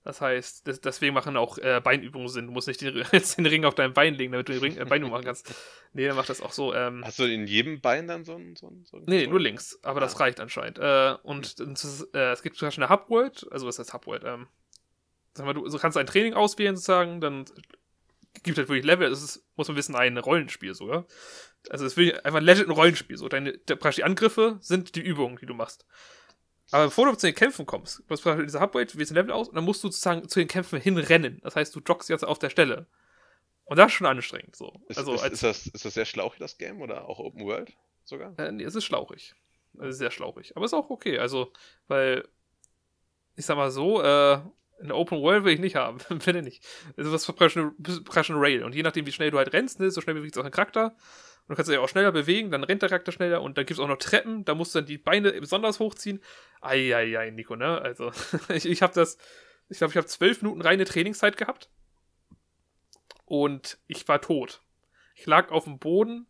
Das 0.03 0.23
heißt, 0.23 0.67
des, 0.67 0.81
deswegen 0.81 1.13
machen 1.13 1.37
auch 1.37 1.59
äh, 1.59 1.83
Beinübungen 1.85 2.29
Sinn. 2.29 2.47
Du 2.47 2.53
musst 2.53 2.67
nicht 2.69 2.81
den, 2.81 2.97
jetzt 3.13 3.37
den 3.37 3.45
Ring 3.45 3.67
auf 3.67 3.75
dein 3.75 3.93
Bein 3.93 4.15
legen, 4.15 4.33
damit 4.33 4.49
du 4.49 4.53
den 4.55 4.63
Ring, 4.63 4.77
äh, 4.79 4.85
Beinübungen 4.87 5.11
machen 5.13 5.27
kannst. 5.27 5.53
Nee, 5.93 6.07
dann 6.07 6.17
macht 6.17 6.31
das 6.31 6.41
auch 6.41 6.53
so. 6.53 6.73
Ähm, 6.73 7.03
Hast 7.05 7.19
du 7.19 7.25
in 7.25 7.47
jedem 7.47 7.83
Bein 7.83 8.09
dann 8.09 8.25
so 8.25 8.35
ein. 8.37 8.57
So 8.57 8.69
ein, 8.69 8.85
so 8.87 8.97
ein 8.97 9.03
Nee, 9.07 9.27
nur 9.27 9.41
links, 9.41 9.79
aber 9.83 10.01
das 10.01 10.15
Ah. 10.17 10.21
reicht 10.21 10.41
anscheinend. 10.41 10.79
Äh, 10.79 11.17
und 11.23 11.45
es, 11.61 11.85
ist, 11.85 12.15
äh, 12.15 12.33
es 12.33 12.43
gibt 12.43 12.57
zum 12.57 12.69
Beispiel 12.69 12.85
eine 12.85 12.93
Hubworld, 12.95 13.47
also 13.51 13.67
was 13.67 13.79
heißt 13.79 13.93
Hubworld? 13.93 14.23
Ähm, 14.25 14.47
sag 15.35 15.45
mal, 15.45 15.53
du 15.53 15.69
so 15.69 15.79
kannst 15.79 15.99
ein 15.99 16.07
Training 16.07 16.33
auswählen 16.33 16.77
sozusagen, 16.77 17.21
dann 17.21 17.45
gibt 18.45 18.57
halt 18.57 18.69
wirklich 18.69 18.85
Level, 18.87 19.11
es 19.11 19.23
ist, 19.23 19.45
muss 19.57 19.69
man 19.69 19.77
wissen, 19.77 19.95
ein 19.97 20.17
Rollenspiel 20.17 20.73
sogar. 20.75 21.07
Also 21.71 21.87
es 21.87 21.97
ist 21.97 22.25
einfach 22.25 22.39
ein 22.39 22.45
legit 22.45 22.67
ein 22.67 22.73
Rollenspiel. 22.73 23.17
So, 23.17 23.29
deine, 23.29 23.53
praktisch 23.53 23.97
die 23.97 24.05
Angriffe 24.05 24.59
sind 24.61 24.95
die 24.95 25.01
Übungen, 25.01 25.37
die 25.37 25.47
du 25.47 25.55
machst. 25.55 25.87
Aber 26.71 26.85
bevor 26.85 27.07
du 27.07 27.17
zu 27.17 27.27
den 27.27 27.35
Kämpfen 27.35 27.67
kommst, 27.67 28.01
du 28.01 28.11
hast 28.11 28.23
praktisch 28.23 28.47
diese 28.47 28.61
Hubworld, 28.61 28.97
wählst 28.99 29.13
ein 29.13 29.15
Level 29.15 29.33
aus 29.33 29.49
und 29.49 29.55
dann 29.55 29.65
musst 29.65 29.83
du 29.83 29.89
sozusagen 29.89 30.29
zu 30.29 30.39
den 30.39 30.49
Kämpfen 30.49 30.81
hinrennen. 30.81 31.41
Das 31.43 31.57
heißt, 31.57 31.75
du 31.75 31.81
joggst 31.81 32.11
jetzt 32.11 32.25
auf 32.25 32.39
der 32.39 32.51
Stelle. 32.51 32.87
Und 33.65 33.79
das 33.79 33.89
ist 33.89 33.95
schon 33.95 34.07
anstrengend. 34.07 34.57
So. 34.57 34.81
Ist, 34.89 34.99
also 34.99 35.15
ist, 35.15 35.23
als 35.23 35.33
ist, 35.35 35.43
das, 35.43 35.67
ist 35.67 35.85
das 35.85 35.95
sehr 35.95 36.05
schlauchig, 36.05 36.39
das 36.41 36.59
Game? 36.59 36.81
Oder 36.81 37.07
auch 37.07 37.19
Open 37.19 37.45
World 37.45 37.73
sogar? 38.05 38.39
Äh, 38.39 38.53
nee, 38.53 38.65
es 38.65 38.75
ist 38.75 38.85
schlauchig. 38.85 39.35
Also 39.79 39.93
sehr 39.93 40.11
schlauchig. 40.11 40.57
Aber 40.57 40.65
ist 40.65 40.75
auch 40.75 40.91
okay. 40.91 41.19
Also, 41.19 41.53
weil, 41.87 42.27
ich 43.37 43.45
sag 43.47 43.57
mal 43.57 43.71
so, 43.71 44.03
äh, 44.03 44.41
eine 44.81 44.95
Open 44.95 45.21
World 45.21 45.45
will 45.45 45.55
ich 45.55 45.61
nicht 45.61 45.77
haben. 45.77 46.01
Finde 46.21 46.43
nicht. 46.43 46.67
Also, 46.97 47.11
praktisch 47.33 47.57
eine, 47.59 47.73
praktisch 48.05 48.31
eine 48.31 48.41
Rail. 48.41 48.63
Und 48.65 48.75
je 48.75 48.83
nachdem, 48.83 49.07
wie 49.07 49.13
schnell 49.13 49.31
du 49.31 49.39
halt 49.39 49.53
rennst, 49.53 49.81
ne, 49.81 49.91
so 49.91 50.01
schnell 50.01 50.15
bewegt 50.15 50.35
sich 50.35 50.41
auch 50.41 50.47
ein 50.47 50.53
Charakter. 50.53 50.97
Und 51.49 51.55
du 51.55 51.57
kannst 51.57 51.71
dich 51.71 51.79
auch 51.79 51.89
schneller 51.89 52.13
bewegen, 52.13 52.51
dann 52.51 52.63
rennt 52.63 52.83
der 52.83 52.91
Charakter 52.91 53.11
schneller. 53.11 53.41
Und 53.41 53.57
dann 53.57 53.65
gibt 53.65 53.79
es 53.79 53.83
auch 53.83 53.89
noch 53.89 53.97
Treppen. 53.97 54.45
Da 54.45 54.55
musst 54.55 54.75
du 54.75 54.81
dann 54.81 54.87
die 54.87 54.99
Beine 54.99 55.33
besonders 55.33 55.81
hochziehen. 55.81 56.21
Eieiei, 56.61 57.31
Nico, 57.31 57.57
ne? 57.57 57.81
Also, 57.81 58.13
ich, 58.51 58.67
ich 58.67 58.83
habe 58.83 58.93
das, 58.93 59.17
ich 59.71 59.79
glaube, 59.79 59.93
ich 59.93 59.97
habe 59.97 60.07
zwölf 60.07 60.43
Minuten 60.43 60.61
reine 60.61 60.85
Trainingszeit 60.85 61.39
gehabt. 61.39 61.71
Und 63.25 63.79
ich 63.87 64.07
war 64.09 64.21
tot. 64.21 64.63
Ich 65.15 65.25
lag 65.27 65.51
auf 65.51 65.65
dem 65.65 65.79
Boden. 65.79 66.27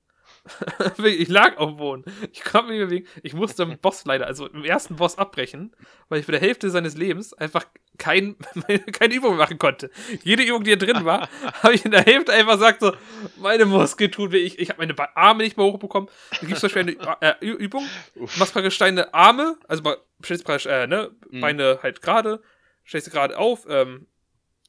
ich 1.04 1.28
lag 1.28 1.56
auf 1.56 1.70
dem 1.70 1.76
Boden. 1.76 2.04
Ich 2.32 2.42
konnte 2.42 2.72
mich 2.72 2.80
bewegen. 2.80 3.06
Ich 3.22 3.34
musste 3.34 3.62
im 3.62 3.78
Boss 3.78 4.04
leider, 4.04 4.26
also 4.26 4.46
im 4.46 4.64
ersten 4.64 4.96
Boss 4.96 5.18
abbrechen, 5.18 5.74
weil 6.08 6.20
ich 6.20 6.26
für 6.26 6.32
der 6.32 6.40
Hälfte 6.40 6.70
seines 6.70 6.96
Lebens 6.96 7.34
einfach 7.34 7.64
kein, 7.98 8.36
keine 8.92 9.14
Übung 9.14 9.36
machen 9.36 9.58
konnte. 9.58 9.90
Jede 10.22 10.42
Übung, 10.42 10.64
die 10.64 10.70
hier 10.70 10.78
drin 10.78 11.04
war, 11.04 11.28
habe 11.62 11.74
ich 11.74 11.84
in 11.84 11.90
der 11.90 12.02
Hälfte 12.02 12.32
einfach 12.32 12.54
gesagt 12.54 12.80
so, 12.80 12.92
meine 13.36 13.66
Muskeln 13.66 14.10
tun 14.10 14.32
weh. 14.32 14.38
Ich, 14.38 14.58
ich 14.58 14.70
habe 14.70 14.78
meine 14.78 15.16
Arme 15.16 15.42
nicht 15.44 15.56
mehr 15.56 15.66
hochbekommen. 15.66 16.08
Da 16.30 16.38
gibt 16.40 16.52
es 16.52 16.60
zum 16.60 16.70
Beispiel 16.70 16.98
eine 17.20 17.36
äh, 17.40 17.46
Übung. 17.46 17.86
Uff. 18.14 18.36
machst 18.38 18.52
praktisch 18.52 18.78
deine 18.78 19.12
Arme, 19.14 19.56
also 19.66 19.82
stellst 20.24 20.44
praktisch, 20.44 20.66
äh, 20.66 20.86
ne, 20.86 21.10
Mhm. 21.30 21.40
Beine 21.40 21.78
halt 21.82 22.00
gerade, 22.02 22.42
stellst 22.86 23.06
sie 23.06 23.10
gerade 23.10 23.36
auf, 23.36 23.66
ähm, 23.68 24.06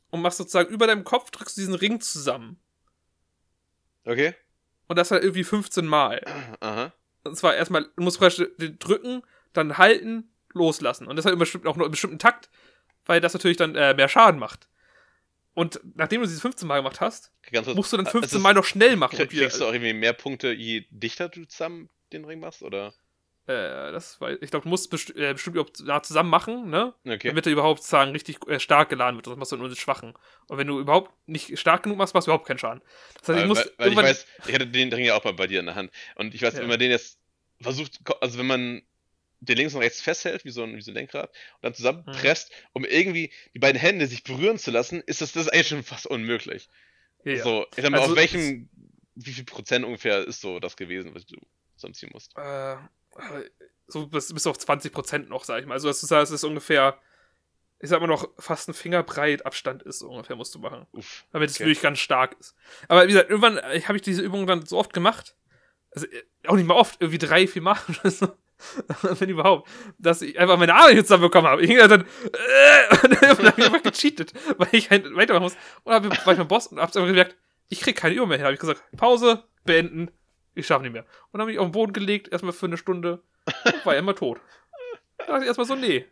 und 0.09 0.21
machst 0.21 0.37
sozusagen 0.37 0.73
über 0.73 0.87
deinem 0.87 1.03
Kopf, 1.03 1.31
drückst 1.31 1.57
du 1.57 1.61
diesen 1.61 1.75
Ring 1.75 2.01
zusammen. 2.01 2.59
Okay. 4.05 4.33
Und 4.89 4.97
das 4.97 5.11
halt 5.11 5.23
irgendwie 5.23 5.45
15 5.45 5.85
Mal. 5.87 6.21
Aha. 6.59 6.91
Und 7.23 7.37
zwar 7.37 7.55
erstmal, 7.55 7.83
du 7.95 8.03
musst 8.03 8.19
praktisch 8.19 8.45
drücken, 8.79 9.21
dann 9.53 9.77
halten, 9.77 10.29
loslassen. 10.53 11.07
Und 11.07 11.15
das 11.15 11.23
halt 11.25 11.33
im 11.33 11.39
bestimmten, 11.39 11.67
auch 11.67 11.77
nur 11.77 11.85
im 11.85 11.91
bestimmten 11.91 12.19
Takt, 12.19 12.49
weil 13.05 13.21
das 13.21 13.33
natürlich 13.33 13.55
dann 13.57 13.75
äh, 13.75 13.93
mehr 13.93 14.09
Schaden 14.09 14.39
macht. 14.39 14.67
Und 15.53 15.79
nachdem 15.95 16.21
du 16.21 16.27
diese 16.27 16.41
15 16.41 16.67
Mal 16.67 16.77
gemacht 16.77 17.01
hast, 17.01 17.31
Ganz 17.51 17.65
kurz, 17.65 17.75
musst 17.77 17.93
du 17.93 17.97
dann 17.97 18.05
also 18.07 18.19
15 18.19 18.37
es- 18.37 18.43
Mal 18.43 18.53
noch 18.53 18.65
schnell 18.65 18.95
machen. 18.97 19.15
Krieg, 19.15 19.29
kriegst 19.29 19.59
du 19.61 19.65
auch 19.65 19.73
irgendwie 19.73 19.93
mehr 19.93 20.13
Punkte, 20.13 20.51
je 20.51 20.85
dichter 20.89 21.29
du 21.29 21.45
zusammen 21.45 21.89
den 22.13 22.25
Ring 22.25 22.39
machst? 22.39 22.61
Oder? 22.63 22.93
Äh, 23.49 23.91
das, 23.91 24.21
weil, 24.21 24.37
ich 24.41 24.51
glaube, 24.51 24.63
du 24.63 24.69
musst 24.69 24.89
besti 24.89 25.13
äh, 25.13 25.33
bestimmt 25.33 25.55
überhaupt 25.55 25.79
nah 25.81 26.01
zusammen 26.03 26.29
machen, 26.29 26.69
ne? 26.69 26.93
Okay. 27.05 27.29
Damit 27.29 27.45
er 27.47 27.51
überhaupt 27.51 27.83
sagen 27.83 28.11
richtig 28.11 28.37
äh, 28.47 28.59
stark 28.59 28.89
geladen 28.89 29.15
wird. 29.17 29.25
Sonst 29.25 29.37
machst 29.39 29.51
du 29.51 29.57
nur 29.57 29.67
den 29.69 29.75
schwachen. 29.75 30.13
Und 30.47 30.57
wenn 30.57 30.67
du 30.67 30.79
überhaupt 30.79 31.11
nicht 31.27 31.57
stark 31.59 31.83
genug 31.83 31.97
machst, 31.97 32.13
machst 32.13 32.27
du 32.27 32.31
überhaupt 32.31 32.47
keinen 32.47 32.59
Schaden. 32.59 32.81
Das 33.19 33.29
heißt, 33.29 33.39
ich 33.39 33.47
muss 33.47 33.57
weil, 33.57 33.71
weil 33.77 33.91
ich 33.91 33.97
weiß, 33.97 34.25
ich 34.47 34.53
hatte 34.53 34.67
den 34.67 34.93
Ring 34.93 35.05
ja 35.05 35.15
auch 35.15 35.23
mal 35.23 35.33
bei 35.33 35.47
dir 35.47 35.59
in 35.59 35.65
der 35.65 35.75
Hand. 35.75 35.91
Und 36.15 36.35
ich 36.35 36.41
weiß, 36.41 36.53
Ja. 36.53 36.61
wenn 36.61 36.67
man 36.69 36.79
den 36.79 36.91
jetzt 36.91 37.19
versucht, 37.61 37.99
also 38.21 38.37
wenn 38.37 38.47
man 38.47 38.81
den 39.41 39.57
links 39.57 39.73
und 39.73 39.81
rechts 39.81 40.01
festhält, 40.01 40.45
wie 40.45 40.49
so 40.51 40.63
ein, 40.63 40.75
wie 40.75 40.81
so 40.81 40.91
ein 40.91 40.95
Lenkrad, 40.95 41.29
und 41.29 41.63
dann 41.63 41.73
zusammenpresst, 41.73 42.51
um 42.73 42.83
irgendwie 42.85 43.31
die 43.53 43.59
beiden 43.59 43.79
Hände 43.79 44.05
sich 44.07 44.23
berühren 44.23 44.57
zu 44.57 44.69
lassen, 44.71 45.01
ist 45.05 45.21
das, 45.21 45.31
das 45.31 45.45
ist 45.47 45.53
eigentlich 45.53 45.67
schon 45.69 45.83
fast 45.83 46.07
unmöglich. 46.07 46.69
ja, 47.23 47.33
ja. 47.33 47.43
So, 47.43 47.65
ich 47.75 47.81
sag 47.81 47.89
mal, 47.91 47.99
Also, 47.99 48.11
auf 48.11 48.17
welchem, 48.17 48.69
wie 49.15 49.31
viel 49.31 49.45
Prozent 49.45 49.85
ungefähr 49.85 50.25
ist 50.27 50.41
so 50.41 50.59
das 50.59 50.75
gewesen, 50.77 51.15
was 51.15 51.25
du 51.25 51.37
sonst 51.77 51.99
ziehen 51.99 52.09
musst? 52.13 52.37
äh, 52.37 52.75
so 53.87 54.07
bis, 54.07 54.33
bis 54.33 54.47
auf 54.47 54.57
20% 54.57 55.27
noch, 55.27 55.43
sag 55.43 55.61
ich 55.61 55.65
mal. 55.65 55.73
Also, 55.73 55.87
dass 55.87 56.01
du 56.01 56.07
sagst, 56.07 56.31
es 56.31 56.41
ist 56.41 56.43
ungefähr, 56.43 56.97
ich 57.79 57.89
sag 57.89 58.01
mal 58.01 58.07
noch, 58.07 58.29
fast 58.37 58.67
ein 58.69 58.73
Fingerbreit 58.73 59.45
Abstand 59.45 59.83
ist, 59.83 59.99
so 59.99 60.09
ungefähr 60.09 60.35
musst 60.35 60.53
du 60.55 60.59
machen. 60.59 60.85
Uff. 60.91 61.25
Damit 61.31 61.49
es 61.49 61.55
Okay. 61.55 61.65
wirklich 61.65 61.81
ganz 61.81 61.99
stark 61.99 62.35
ist. 62.39 62.55
Aber 62.87 63.03
wie 63.03 63.07
gesagt, 63.11 63.29
irgendwann 63.29 63.57
äh, 63.57 63.81
habe 63.81 63.95
ich 63.97 64.01
diese 64.01 64.21
Übung 64.21 64.45
dann 64.47 64.65
so 64.65 64.77
oft 64.77 64.93
gemacht, 64.93 65.35
also 65.91 66.05
äh, 66.07 66.23
auch 66.47 66.55
nicht 66.55 66.67
mal 66.67 66.75
oft, 66.75 67.01
irgendwie 67.01 67.17
drei, 67.17 67.47
vier 67.47 67.61
Mal 67.61 67.77
oder 68.01 68.11
so, 68.11 68.27
wenn 69.01 69.29
überhaupt, 69.29 69.69
dass 69.97 70.21
ich 70.21 70.37
einfach 70.37 70.57
meine 70.57 70.75
Arme 70.75 70.93
nicht 70.93 71.03
zusammenbekommen 71.07 71.49
habe. 71.49 71.61
Ich 71.63 71.69
hing 71.69 71.77
da 71.79 71.87
dann, 71.87 72.01
äh, 72.01 72.95
und 73.07 73.21
dann 73.21 73.29
habe 73.29 73.53
ich 73.57 73.65
einfach 73.65 73.83
gecheatet, 73.83 74.33
weil 74.57 74.67
ich 74.73 74.89
halt 74.89 75.05
weitermachen 75.15 75.43
muss. 75.43 75.57
Und 75.83 75.91
dann 75.93 76.03
war 76.09 76.33
ich 76.33 76.37
beim 76.37 76.47
Boss 76.47 76.67
und 76.67 76.79
hab's 76.79 76.95
einfach 76.95 77.07
gemerkt, 77.07 77.37
ich 77.69 77.79
krieg 77.81 77.95
keine 77.95 78.15
Übung 78.15 78.29
mehr 78.29 78.37
hin. 78.37 78.45
habe 78.45 78.53
ich 78.55 78.59
gesagt, 78.59 78.83
Pause, 78.97 79.43
beenden, 79.63 80.11
ich 80.59 80.67
schaffe 80.67 80.83
nicht 80.83 80.93
mehr. 80.93 81.03
Und 81.03 81.33
dann 81.33 81.41
habe 81.41 81.51
ich 81.51 81.59
auf 81.59 81.67
den 81.67 81.71
Boden 81.71 81.93
gelegt, 81.93 82.27
erstmal 82.29 82.53
für 82.53 82.65
eine 82.67 82.77
Stunde, 82.77 83.21
war 83.83 83.93
er 83.93 83.99
immer 83.99 84.15
tot. 84.15 84.39
Da 85.17 85.25
dachte 85.25 85.41
ich 85.41 85.47
erstmal 85.47 85.67
so, 85.67 85.75
nee, 85.75 86.05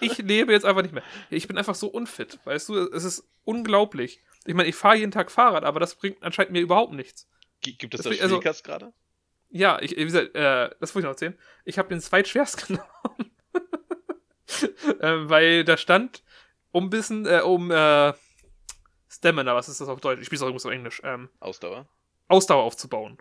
ich 0.00 0.18
lebe 0.18 0.52
jetzt 0.52 0.64
einfach 0.66 0.82
nicht 0.82 0.92
mehr. 0.94 1.02
Ich 1.30 1.48
bin 1.48 1.56
einfach 1.58 1.74
so 1.74 1.88
unfit, 1.88 2.38
weißt 2.44 2.68
du, 2.68 2.76
es 2.90 3.04
ist 3.04 3.28
unglaublich. 3.44 4.20
Ich 4.44 4.54
meine, 4.54 4.68
ich 4.68 4.74
fahre 4.76 4.96
jeden 4.96 5.10
Tag 5.12 5.30
Fahrrad, 5.30 5.64
aber 5.64 5.80
das 5.80 5.94
bringt 5.94 6.22
anscheinend 6.22 6.52
mir 6.52 6.60
überhaupt 6.60 6.92
nichts. 6.92 7.28
Gi- 7.62 7.74
Gibt 7.74 7.94
es 7.94 7.98
Das 7.98 8.04
da 8.04 8.10
will- 8.10 8.18
also- 8.20 8.34
Schwierigkeitsgrade? 8.36 8.92
Ja, 9.54 9.78
ich, 9.82 9.96
wie 9.96 10.04
gesagt, 10.04 10.34
äh, 10.34 10.70
das 10.80 10.94
wollte 10.94 11.00
ich 11.00 11.04
noch 11.04 11.10
erzählen. 11.12 11.38
Ich 11.64 11.78
habe 11.78 11.88
den 11.88 12.00
zweitschwerst 12.00 12.66
genommen. 12.68 13.30
ähm, 15.00 15.28
weil 15.28 15.64
da 15.64 15.76
stand, 15.76 16.22
um 16.70 16.90
bisschen, 16.90 17.26
äh, 17.26 17.40
um 17.44 17.70
äh, 17.70 18.12
Stamina, 19.08 19.54
was 19.54 19.68
ist 19.68 19.80
das 19.80 19.88
auf 19.88 20.00
Deutsch? 20.00 20.20
Ich 20.20 20.26
spiele 20.26 20.36
es 20.36 20.42
auch 20.42 20.46
übrigens 20.46 20.66
auf 20.66 20.72
Englisch. 20.72 21.00
Ähm, 21.04 21.28
Ausdauer? 21.40 21.86
Ausdauer 22.28 22.62
aufzubauen. 22.64 23.18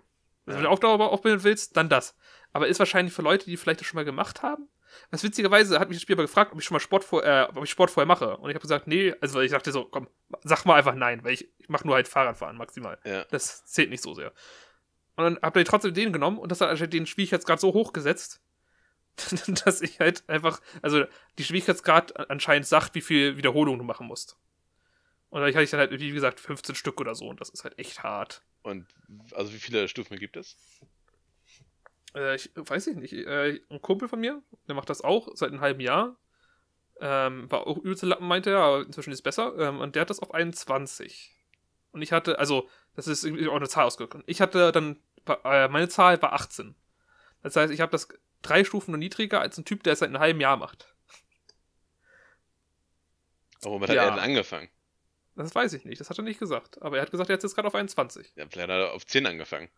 Also. 0.52 0.58
Wenn 0.58 0.64
du 0.66 0.70
Ausdauer 0.70 1.12
aufbilden 1.12 1.44
willst, 1.44 1.78
dann 1.78 1.90
das. 1.90 2.16
Aber 2.54 2.68
ist 2.68 2.80
wahrscheinlich 2.80 3.14
für 3.14 3.22
Leute, 3.22 3.46
die 3.46 3.58
vielleicht 3.58 3.80
das 3.80 3.88
schon 3.88 3.98
mal 3.98 4.06
gemacht 4.06 4.44
haben. 4.44 4.68
Was 5.10 5.24
witzigerweise 5.24 5.80
hat 5.80 5.90
mich 5.90 5.98
das 5.98 6.02
Spiel 6.02 6.16
aber 6.16 6.24
gefragt, 6.24 6.52
ob 6.52 6.60
ich 6.60 6.66
schon 6.66 6.76
mal 6.76 6.80
Sport, 6.80 7.04
vor, 7.04 7.24
äh, 7.24 7.48
ob 7.54 7.64
ich 7.64 7.70
Sport 7.70 7.92
vorher 7.92 8.08
mache. 8.08 8.38
Und 8.38 8.50
ich 8.50 8.56
habe 8.56 8.62
gesagt, 8.62 8.88
nee, 8.88 9.14
also 9.22 9.40
ich 9.40 9.52
dachte 9.52 9.72
so, 9.72 9.86
komm, 9.86 10.08
sag 10.44 10.66
mal 10.66 10.76
einfach 10.76 10.96
nein, 10.96 11.24
weil 11.24 11.34
ich, 11.34 11.50
ich 11.60 11.70
mache 11.70 11.86
nur 11.88 11.96
halt 11.96 12.08
Fahrradfahren 12.08 12.58
maximal. 12.58 12.98
Ja. 13.06 13.24
Das 13.32 13.66
zählt 13.66 13.90
nicht 13.90 14.04
so 14.04 14.14
sehr. 14.14 14.34
Und 15.16 15.24
dann 15.24 15.40
habe 15.42 15.62
ich 15.62 15.68
trotzdem 15.68 15.94
den 15.94 16.14
genommen 16.14 16.38
und 16.38 16.52
das 16.52 16.62
hat 16.62 16.70
anscheinend 16.70 16.94
den 16.94 17.06
Schwierigkeitsgrad 17.06 17.60
so 17.60 17.74
hochgesetzt, 17.74 18.42
dass 19.66 19.82
ich 19.82 20.00
halt 20.00 20.28
einfach, 20.28 20.62
also 20.82 21.06
die 21.38 21.44
Schwierigkeitsgrad 21.44 22.30
anscheinend 22.30 22.68
sagt, 22.68 22.96
wie 22.96 23.02
viel 23.02 23.38
Wiederholung 23.38 23.78
du 23.78 23.84
machen 23.84 24.08
musst. 24.08 24.38
Und 25.32 25.40
dadurch 25.40 25.56
hatte 25.56 25.64
ich 25.64 25.72
dann 25.72 25.80
halt, 25.80 25.92
wie 26.00 26.12
gesagt, 26.12 26.40
15 26.40 26.76
Stück 26.76 27.00
oder 27.02 27.16
so 27.16 27.28
und 27.28 27.42
das 27.42 27.50
ist 27.50 27.64
halt 27.64 27.80
echt 27.80 28.04
hart. 28.04 28.44
Und 28.64 28.86
also 29.32 29.52
wie 29.54 29.60
viele 29.60 29.88
Stufen 29.88 30.20
gibt 30.20 30.36
es? 30.38 30.58
Äh, 32.14 32.36
ich 32.36 32.52
weiß 32.54 32.88
ich 32.88 32.98
nicht. 32.98 33.14
Äh, 33.14 33.62
ein 33.70 33.82
Kumpel 33.82 34.08
von 34.10 34.20
mir, 34.20 34.44
der 34.68 34.76
macht 34.76 34.90
das 34.90 35.02
auch 35.02 35.30
seit 35.34 35.50
einem 35.52 35.62
halben 35.62 35.80
Jahr. 35.80 36.18
Ähm, 37.00 37.50
war 37.50 37.66
auch 37.66 37.78
übelste 37.78 38.06
Lappen, 38.06 38.28
meinte 38.28 38.52
er, 38.52 38.60
aber 38.60 38.82
inzwischen 38.86 39.12
ist 39.12 39.20
es 39.20 39.24
besser. 39.24 39.58
Ähm, 39.58 39.80
und 39.80 39.96
der 39.96 40.02
hat 40.02 40.10
das 40.10 40.20
auf 40.20 40.34
21. 40.34 41.34
Und 41.94 42.02
ich 42.02 42.12
hatte, 42.12 42.38
also, 42.38 42.70
das 42.96 43.08
ist 43.08 43.24
irgendwie 43.24 43.48
auch 43.48 43.56
eine 43.56 43.68
Zahl 43.70 43.86
ausgekommen. 43.86 44.24
Ich 44.28 44.42
hatte 44.42 44.72
dann, 44.72 45.02
äh, 45.46 45.68
meine 45.70 45.88
Zahl 45.90 46.22
war 46.22 46.34
18. 46.34 46.76
Das 47.42 47.56
heißt, 47.56 47.74
ich 47.74 47.80
habe 47.82 47.92
das 47.92 48.08
drei 48.42 48.64
Stufen 48.66 48.92
nur 48.92 49.00
niedriger 49.00 49.40
als 49.42 49.58
ein 49.58 49.66
Typ, 49.66 49.84
der 49.84 49.94
es 49.94 50.00
seit 50.00 50.10
einem 50.10 50.20
halben 50.20 50.42
Jahr 50.42 50.58
macht. 50.58 50.94
Aber 53.64 53.72
womit 53.76 53.90
hat 53.90 53.96
Ja. 53.96 54.04
er 54.04 54.12
denn 54.12 54.20
angefangen? 54.20 54.70
Das 55.36 55.56
weiß 55.56 55.74
ich 55.74 55.86
nicht, 55.86 56.00
das 56.00 56.10
hat 56.10 56.18
er 56.18 56.24
nicht 56.24 56.40
gesagt. 56.40 56.82
Aber 56.82 56.98
er 56.98 57.04
hat 57.04 57.12
gesagt, 57.12 57.30
er 57.30 57.34
hat 57.36 57.44
jetzt 57.44 57.56
gerade 57.56 57.68
auf 57.68 57.76
21. 57.76 58.34
Ja, 58.36 58.46
vielleicht 58.50 58.70
hat 58.70 58.80
er 58.80 58.94
auf 58.94 59.06
10 59.06 59.26
angefangen. 59.26 59.70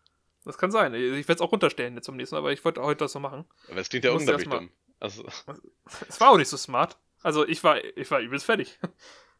Das 0.46 0.58
kann 0.58 0.72
sein. 0.72 0.94
Ich 0.94 1.28
werde 1.28 1.34
es 1.34 1.42
auch 1.42 1.52
runterstellen 1.52 1.96
jetzt 1.96 2.06
zum 2.06 2.18
nächsten 2.18 2.36
Mal, 2.36 2.40
aber 2.40 2.52
ich 2.52 2.66
wollte 2.66 2.82
heute 2.82 3.06
das 3.06 3.14
so 3.14 3.20
machen. 3.20 3.46
Aber 3.68 3.76
das 3.78 3.90
klingt 3.90 4.06
ja 4.06 4.12
unglaublich 4.12 4.50
dumm. 4.50 4.72
Also, 5.00 5.26
Es 6.08 6.20
war 6.20 6.32
auch 6.32 6.38
nicht 6.38 6.50
so 6.50 6.58
smart. 6.58 6.98
Also 7.22 7.48
ich 7.48 7.64
war, 7.64 7.84
ich 7.84 8.10
war 8.12 8.20
übelst 8.20 8.46
fertig. 8.46 8.80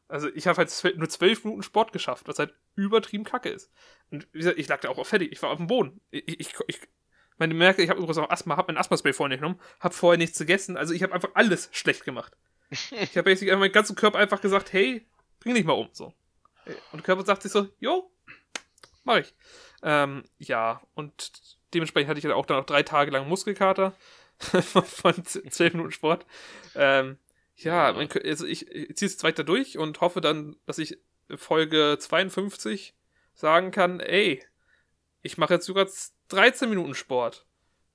Also 0.10 0.28
ich 0.36 0.48
habe 0.48 0.58
halt 0.58 0.98
nur 0.98 1.10
zwölf 1.10 1.44
Minuten 1.44 1.64
Sport 1.64 1.92
geschafft, 1.92 2.28
was 2.28 2.38
halt 2.38 2.54
übertrieben 2.76 3.24
kacke 3.24 3.50
ist. 3.50 3.72
Und 4.12 4.28
wie 4.32 4.40
gesagt, 4.40 4.60
ich 4.60 4.68
lag 4.68 4.80
da 4.82 4.90
auch 4.90 5.06
fertig. 5.06 5.32
Ich 5.32 5.42
war 5.42 5.50
auf 5.50 5.58
dem 5.58 5.68
Boden. 5.68 6.02
Ich, 6.12 6.40
ich, 6.40 6.54
ich 6.68 6.80
meine, 7.38 7.54
merke, 7.54 7.82
ich 7.82 7.90
habe 7.90 8.00
übrigens 8.00 8.20
auch 8.20 8.30
Asthma, 8.30 8.58
habe 8.58 8.72
mein 8.72 8.80
Asthma-Spray 8.80 9.14
vorhin 9.14 9.40
genommen, 9.40 9.60
habe 9.80 9.94
vorher 9.94 10.18
nichts 10.18 10.38
gegessen. 10.38 10.78
Also 10.78 10.94
ich 10.94 11.02
habe 11.02 11.14
einfach 11.14 11.32
alles 11.34 11.70
schlecht 11.72 12.04
gemacht. 12.04 12.38
Ich 12.70 13.18
habe 13.18 13.24
basically 13.24 13.56
meinen 13.58 13.72
ganzen 13.72 13.96
Körper 13.96 14.20
einfach 14.20 14.42
gesagt, 14.42 14.74
hey, 14.74 15.08
bring 15.44 15.56
dich 15.56 15.66
mal 15.66 15.74
um. 15.74 15.90
So. 15.92 16.14
Und 16.66 16.94
der 16.94 17.02
Körper 17.02 17.24
sagt 17.26 17.44
sich 17.44 17.52
so, 17.52 17.68
jo, 17.80 18.10
mach 19.04 19.18
ich. 19.18 19.34
Ähm, 19.82 20.24
ja, 20.38 20.82
und 20.96 21.32
dementsprechend 21.74 22.10
hatte 22.10 22.20
ich 22.20 22.24
dann 22.24 22.32
auch 22.32 22.46
dann 22.46 22.58
noch 22.58 22.66
drei 22.66 22.84
Tage 22.84 23.12
lang 23.12 23.28
Muskelkater 23.28 23.94
von 24.40 25.24
zwölf 25.26 25.74
Minuten 25.74 25.92
Sport. 25.92 26.26
Ähm, 26.76 27.18
ja, 27.56 27.92
Ja. 27.92 28.08
also 28.24 28.46
ich, 28.48 28.68
ich 28.72 28.96
ziehe 28.96 29.06
es 29.08 29.14
jetzt 29.14 29.24
weiter 29.24 29.44
durch 29.44 29.78
und 29.78 30.02
hoffe 30.02 30.22
dann, 30.22 30.56
dass 30.66 30.78
ich 30.80 30.98
Folge 31.36 31.98
52 32.00 32.96
sagen 33.34 33.72
kann, 33.72 34.00
ey, 34.00 34.44
ich 35.22 35.38
mache 35.38 35.54
jetzt 35.56 35.66
sogar 35.66 35.88
z- 35.88 36.14
13 36.30 36.70
Minuten 36.70 36.96
Sport. 36.96 37.46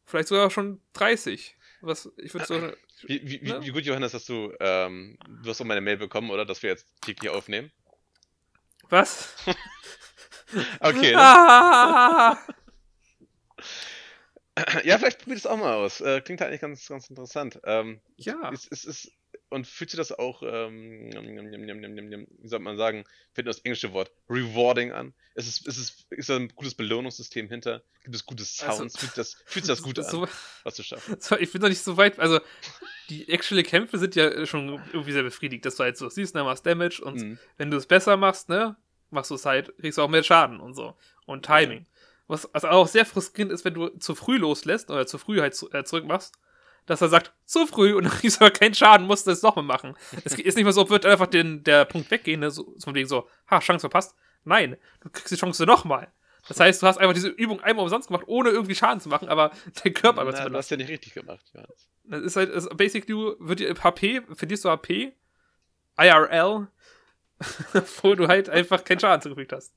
Vielleicht 0.04 0.28
sogar 0.28 0.50
schon 0.50 0.80
30. 0.94 1.56
Was, 1.80 2.10
ich 2.16 2.34
würde 2.34 2.46
so, 2.46 2.72
wie, 3.06 3.20
wie, 3.22 3.40
wie, 3.42 3.52
Ne? 3.52 3.60
wie 3.62 3.70
gut, 3.70 3.84
Johannes, 3.84 4.12
dass 4.12 4.24
du, 4.24 4.52
ähm, 4.60 5.16
du 5.42 5.50
hast 5.50 5.60
doch 5.60 5.64
meine 5.64 5.80
Mail 5.80 5.96
bekommen, 5.96 6.30
oder? 6.30 6.44
Dass 6.44 6.62
wir 6.62 6.70
jetzt 6.70 6.86
täglich 7.02 7.30
aufnehmen. 7.30 7.70
was? 8.88 9.34
Okay, 10.80 11.14
ne? 11.14 12.38
Ja, 14.84 14.98
vielleicht 14.98 15.18
probier 15.18 15.34
das 15.34 15.46
auch 15.46 15.56
mal 15.58 15.74
aus. 15.74 16.00
Äh, 16.00 16.20
klingt 16.20 16.40
halt 16.40 16.48
eigentlich 16.48 16.60
ganz, 16.62 16.86
ganz 16.88 17.08
interessant. 17.10 17.60
Ähm, 17.64 18.00
Ja. 18.16 18.50
es, 18.52 18.66
es 18.70 18.84
ist, 18.84 19.12
und 19.50 19.66
fühlt 19.66 19.90
sich 19.90 19.98
das 19.98 20.12
auch, 20.12 20.42
ähm, 20.42 21.10
wie 21.12 22.48
soll 22.48 22.58
man 22.60 22.76
sagen, 22.76 23.04
fällt 23.32 23.46
mir 23.46 23.50
das 23.52 23.60
englische 23.60 23.92
Wort 23.92 24.10
rewarding 24.28 24.92
an. 24.92 25.14
Es 25.34 25.46
ist, 25.48 25.66
es 25.66 25.78
ist, 25.78 26.06
ist 26.10 26.28
da 26.28 26.36
ein 26.36 26.48
gutes 26.54 26.74
Belohnungssystem 26.74 27.48
hinter? 27.48 27.82
Gibt 28.02 28.14
es 28.16 28.26
gute 28.26 28.42
Also- 28.42 28.76
Sounds? 28.78 28.98
fühlt, 28.98 29.16
das, 29.16 29.34
fühlt 29.46 29.64
sich 29.66 29.74
das 29.74 29.82
gut 29.82 29.98
an, 29.98 30.04
So, 30.04 30.28
was 30.64 30.74
du 30.76 30.82
schaffst? 30.82 31.22
so, 31.22 31.36
ich 31.36 31.50
bin 31.52 31.62
noch 31.62 31.68
nicht 31.68 31.80
so 31.82 31.96
weit. 31.96 32.18
Also, 32.18 32.40
die 33.08 33.28
actually 33.30 33.62
Kämpfe 33.62 33.98
sind 33.98 34.14
ja 34.16 34.44
schon 34.46 34.68
irgendwie 34.92 35.12
sehr 35.12 35.22
befriedigt, 35.22 35.64
dass 35.64 35.76
du 35.76 35.82
halt 35.84 35.96
so 35.96 36.08
siehst, 36.08 36.34
ne, 36.34 36.44
machst 36.44 36.66
Damage 36.66 37.02
und 37.02 37.16
Mhm. 37.20 37.38
wenn 37.56 37.70
du 37.70 37.76
es 37.76 37.86
besser 37.86 38.16
machst, 38.16 38.48
ne, 38.48 38.76
machst 39.10 39.30
du 39.30 39.34
es 39.36 39.46
halt, 39.46 39.72
kriegst 39.78 39.98
du 39.98 40.02
auch 40.02 40.08
mehr 40.08 40.22
Schaden 40.22 40.60
und 40.60 40.74
so. 40.74 40.94
Und 41.26 41.44
Timing. 41.46 41.86
Was 42.26 42.52
also 42.54 42.68
auch 42.68 42.86
sehr 42.88 43.06
frustrierend 43.06 43.52
ist, 43.52 43.64
wenn 43.64 43.72
du 43.72 43.88
zu 43.98 44.14
früh 44.14 44.36
loslässt 44.36 44.90
oder 44.90 45.06
zu 45.06 45.16
früh 45.16 45.40
halt 45.40 45.54
zu, 45.54 45.70
äh, 45.72 45.84
zurück 45.84 46.04
machst, 46.04 46.34
dass 46.88 47.00
er 47.02 47.08
sagt, 47.08 47.32
zu 47.44 47.66
früh 47.66 47.94
und 47.94 48.04
dann 48.08 48.12
kriegst 48.12 48.40
du 48.40 48.44
aber 48.44 48.52
keinen 48.52 48.74
Schaden, 48.74 49.06
musst 49.06 49.26
du 49.26 49.30
es 49.30 49.42
nochmal 49.42 49.64
machen. 49.64 49.94
Es 50.24 50.34
ist 50.34 50.56
nicht 50.56 50.64
mal 50.64 50.72
so, 50.72 50.88
wird 50.90 51.06
einfach 51.06 51.26
den, 51.26 51.62
der 51.64 51.84
Punkt 51.84 52.10
weggehen, 52.10 52.40
ne, 52.40 52.50
so, 52.50 52.74
so 52.76 52.86
von 52.86 52.94
wegen 52.94 53.08
so, 53.08 53.28
ha, 53.50 53.60
Chance 53.60 53.80
verpasst. 53.80 54.14
Nein, 54.44 54.76
du 55.00 55.10
kriegst 55.10 55.30
die 55.30 55.36
Chance 55.36 55.64
nochmal. 55.66 56.12
Das 56.48 56.60
heißt, 56.60 56.82
du 56.82 56.86
hast 56.86 56.98
einfach 56.98 57.14
diese 57.14 57.28
Übung 57.28 57.60
einmal 57.60 57.82
umsonst 57.82 58.08
gemacht, 58.08 58.24
ohne 58.26 58.50
irgendwie 58.50 58.74
Schaden 58.74 59.00
zu 59.00 59.08
machen, 59.08 59.28
aber 59.28 59.52
dein 59.84 59.92
Körper 59.92 60.22
aber 60.22 60.32
zu 60.32 60.38
Na, 60.38 60.44
du 60.44 60.50
belasten. 60.50 60.56
hast 60.56 60.70
ja 60.70 60.76
nicht 60.78 60.90
richtig 60.90 61.14
gemacht, 61.14 61.44
Johannes. 61.52 61.88
Das 62.04 62.22
ist 62.22 62.36
halt, 62.36 62.54
das 62.54 62.68
basically, 62.70 63.12
du 63.12 63.36
wird 63.38 63.60
dir 63.60 63.74
HP, 63.74 64.22
verlierst 64.34 64.64
du 64.64 64.70
HP, 64.70 65.14
IRL, 65.98 66.68
wo 68.02 68.14
du 68.14 68.28
halt 68.28 68.48
einfach 68.48 68.82
keinen 68.82 69.00
Schaden 69.00 69.20
zugefügt 69.20 69.52
hast. 69.52 69.74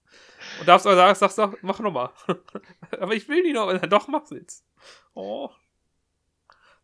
Und 0.59 0.67
darfst 0.67 0.87
aber 0.87 0.95
sagen, 0.95 1.15
sagst 1.15 1.37
du, 1.37 1.57
mach 1.61 1.79
nochmal. 1.79 2.09
aber 2.99 3.13
ich 3.13 3.27
will 3.27 3.43
die 3.43 3.53
noch, 3.53 3.77
doch, 3.87 4.07
mach's 4.07 4.29
jetzt. 4.31 4.65
Oh. 5.13 5.49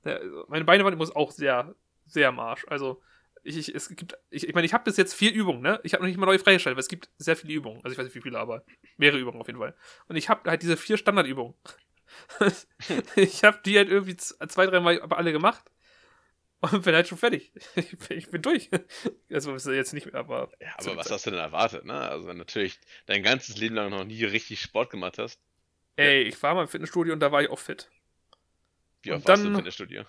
Ja, 0.07 0.15
also 0.15 0.45
meine 0.47 0.65
Beine 0.65 0.83
waren 0.83 0.93
übrigens 0.93 1.15
auch 1.15 1.31
sehr, 1.31 1.75
sehr 2.05 2.29
am 2.29 2.39
Arsch. 2.39 2.65
Also, 2.67 3.01
ich, 3.43 3.57
ich, 3.57 3.75
es 3.75 3.89
gibt, 3.89 4.17
ich, 4.29 4.47
ich 4.47 4.55
meine, 4.55 4.65
ich 4.65 4.73
habe 4.73 4.83
bis 4.83 4.97
jetzt 4.97 5.13
vier 5.13 5.33
Übungen, 5.33 5.61
ne? 5.61 5.79
Ich 5.83 5.93
habe 5.93 6.03
noch 6.03 6.07
nicht 6.07 6.17
mal 6.17 6.25
neue 6.25 6.39
freigestellt, 6.39 6.75
weil 6.75 6.81
es 6.81 6.87
gibt 6.87 7.09
sehr 7.17 7.35
viele 7.35 7.53
Übungen. 7.53 7.77
Also, 7.77 7.91
ich 7.91 7.97
weiß 7.97 8.05
nicht, 8.05 8.15
wie 8.15 8.21
viele, 8.21 8.39
aber 8.39 8.63
mehrere 8.97 9.19
Übungen 9.19 9.39
auf 9.39 9.47
jeden 9.47 9.59
Fall. 9.59 9.75
Und 10.07 10.15
ich 10.15 10.29
habe 10.29 10.49
halt 10.49 10.61
diese 10.61 10.77
vier 10.77 10.97
Standardübungen. 10.97 11.55
ich 13.15 13.43
habe 13.43 13.59
die 13.65 13.77
halt 13.77 13.89
irgendwie 13.89 14.15
zwei, 14.15 14.65
drei 14.65 14.79
Mal 14.79 15.01
aber 15.01 15.17
alle 15.17 15.31
gemacht. 15.31 15.65
Und 16.59 16.83
bin 16.83 16.95
halt 16.95 17.07
schon 17.07 17.19
fertig. 17.19 17.51
Ich 17.75 17.97
bin, 18.07 18.17
ich 18.17 18.29
bin 18.29 18.41
durch. 18.41 18.69
Also 19.31 19.71
jetzt 19.71 19.93
nicht 19.93 20.05
mehr, 20.07 20.15
aber. 20.15 20.49
Ja, 20.59 20.69
aber 20.77 20.97
was 20.97 21.05
Zeit. 21.05 21.13
hast 21.13 21.25
du 21.27 21.31
denn 21.31 21.39
erwartet, 21.39 21.85
ne? 21.85 21.93
Also, 21.93 22.27
wenn 22.27 22.37
natürlich 22.37 22.79
dein 23.05 23.21
ganzes 23.21 23.57
Leben 23.57 23.75
lang 23.75 23.91
noch 23.91 24.03
nie 24.03 24.23
richtig 24.23 24.61
Sport 24.61 24.89
gemacht 24.89 25.19
hast. 25.19 25.39
Ey, 25.97 26.23
ich 26.23 26.41
war 26.41 26.55
mal 26.55 26.63
im 26.63 26.67
Fitnessstudio 26.67 27.13
und 27.13 27.19
da 27.19 27.31
war 27.31 27.41
ich 27.41 27.49
auch 27.49 27.59
fit. 27.59 27.89
Wie 29.03 29.11
oft 29.13 29.27
warst 29.27 29.41
du 29.41 29.45
dann- 29.45 29.53
im 29.53 29.55
Fitnessstudio? 29.57 30.03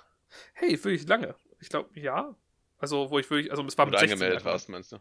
Hey, 0.55 0.73
wirklich 0.73 1.07
lange. 1.09 1.35
Ich 1.61 1.69
glaube, 1.69 1.99
ja. 1.99 2.35
Also, 2.79 3.11
wo 3.11 3.19
ich 3.19 3.29
wirklich, 3.31 3.51
also 3.51 3.65
es 3.67 3.77
war 3.79 3.87
Wo 3.87 3.91
mit 3.91 3.95
du 3.97 4.01
16 4.01 4.15
angemeldet 4.19 4.45
warst, 4.45 4.69
meinst 4.69 4.93
du? 4.93 4.99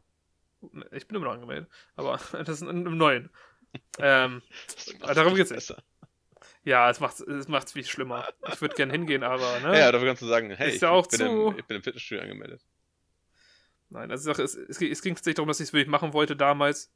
Ich 0.92 1.08
bin 1.08 1.16
immer 1.18 1.26
noch 1.26 1.34
angemeldet. 1.34 1.70
Aber 1.96 2.20
das 2.32 2.50
ist 2.50 2.62
ein 2.64 2.84
neuen. 2.84 3.30
ähm, 4.00 4.42
Ah, 5.02 5.14
darum 5.14 5.36
geht's 5.36 5.50
besser. 5.52 5.84
ja, 6.64 6.90
es 6.90 7.00
macht 7.00 7.20
es 7.20 7.48
macht's 7.48 7.74
viel 7.74 7.86
schlimmer. 7.86 8.28
Ich 8.52 8.62
würde 8.62 8.76
gern 8.76 8.90
hingehen, 8.90 9.24
aber, 9.24 9.60
ne? 9.60 9.78
Ja, 9.78 9.92
dafür 9.92 10.08
kannst 10.08 10.22
du 10.24 10.28
sagen, 10.28 10.50
hey, 10.52 10.70
Ist 10.70 10.76
ich, 10.76 10.82
ja 10.82 10.90
auch 10.90 11.06
bin 11.08 11.20
zu- 11.20 11.26
im, 11.52 11.60
ich 11.60 11.66
bin 11.66 11.78
im 11.78 11.84
Fitnessstudio 11.84 12.24
angemeldet. 12.24 12.66
Nein, 13.90 14.10
also 14.12 14.32
es, 14.32 14.40
es, 14.56 14.82
es 14.82 15.02
ging 15.02 15.14
tatsächlich 15.16 15.36
darum, 15.36 15.48
dass 15.48 15.60
ich 15.60 15.68
es 15.68 15.74
wirklich 15.74 15.88
machen 15.90 16.14
wollte 16.14 16.36
damals. 16.36 16.92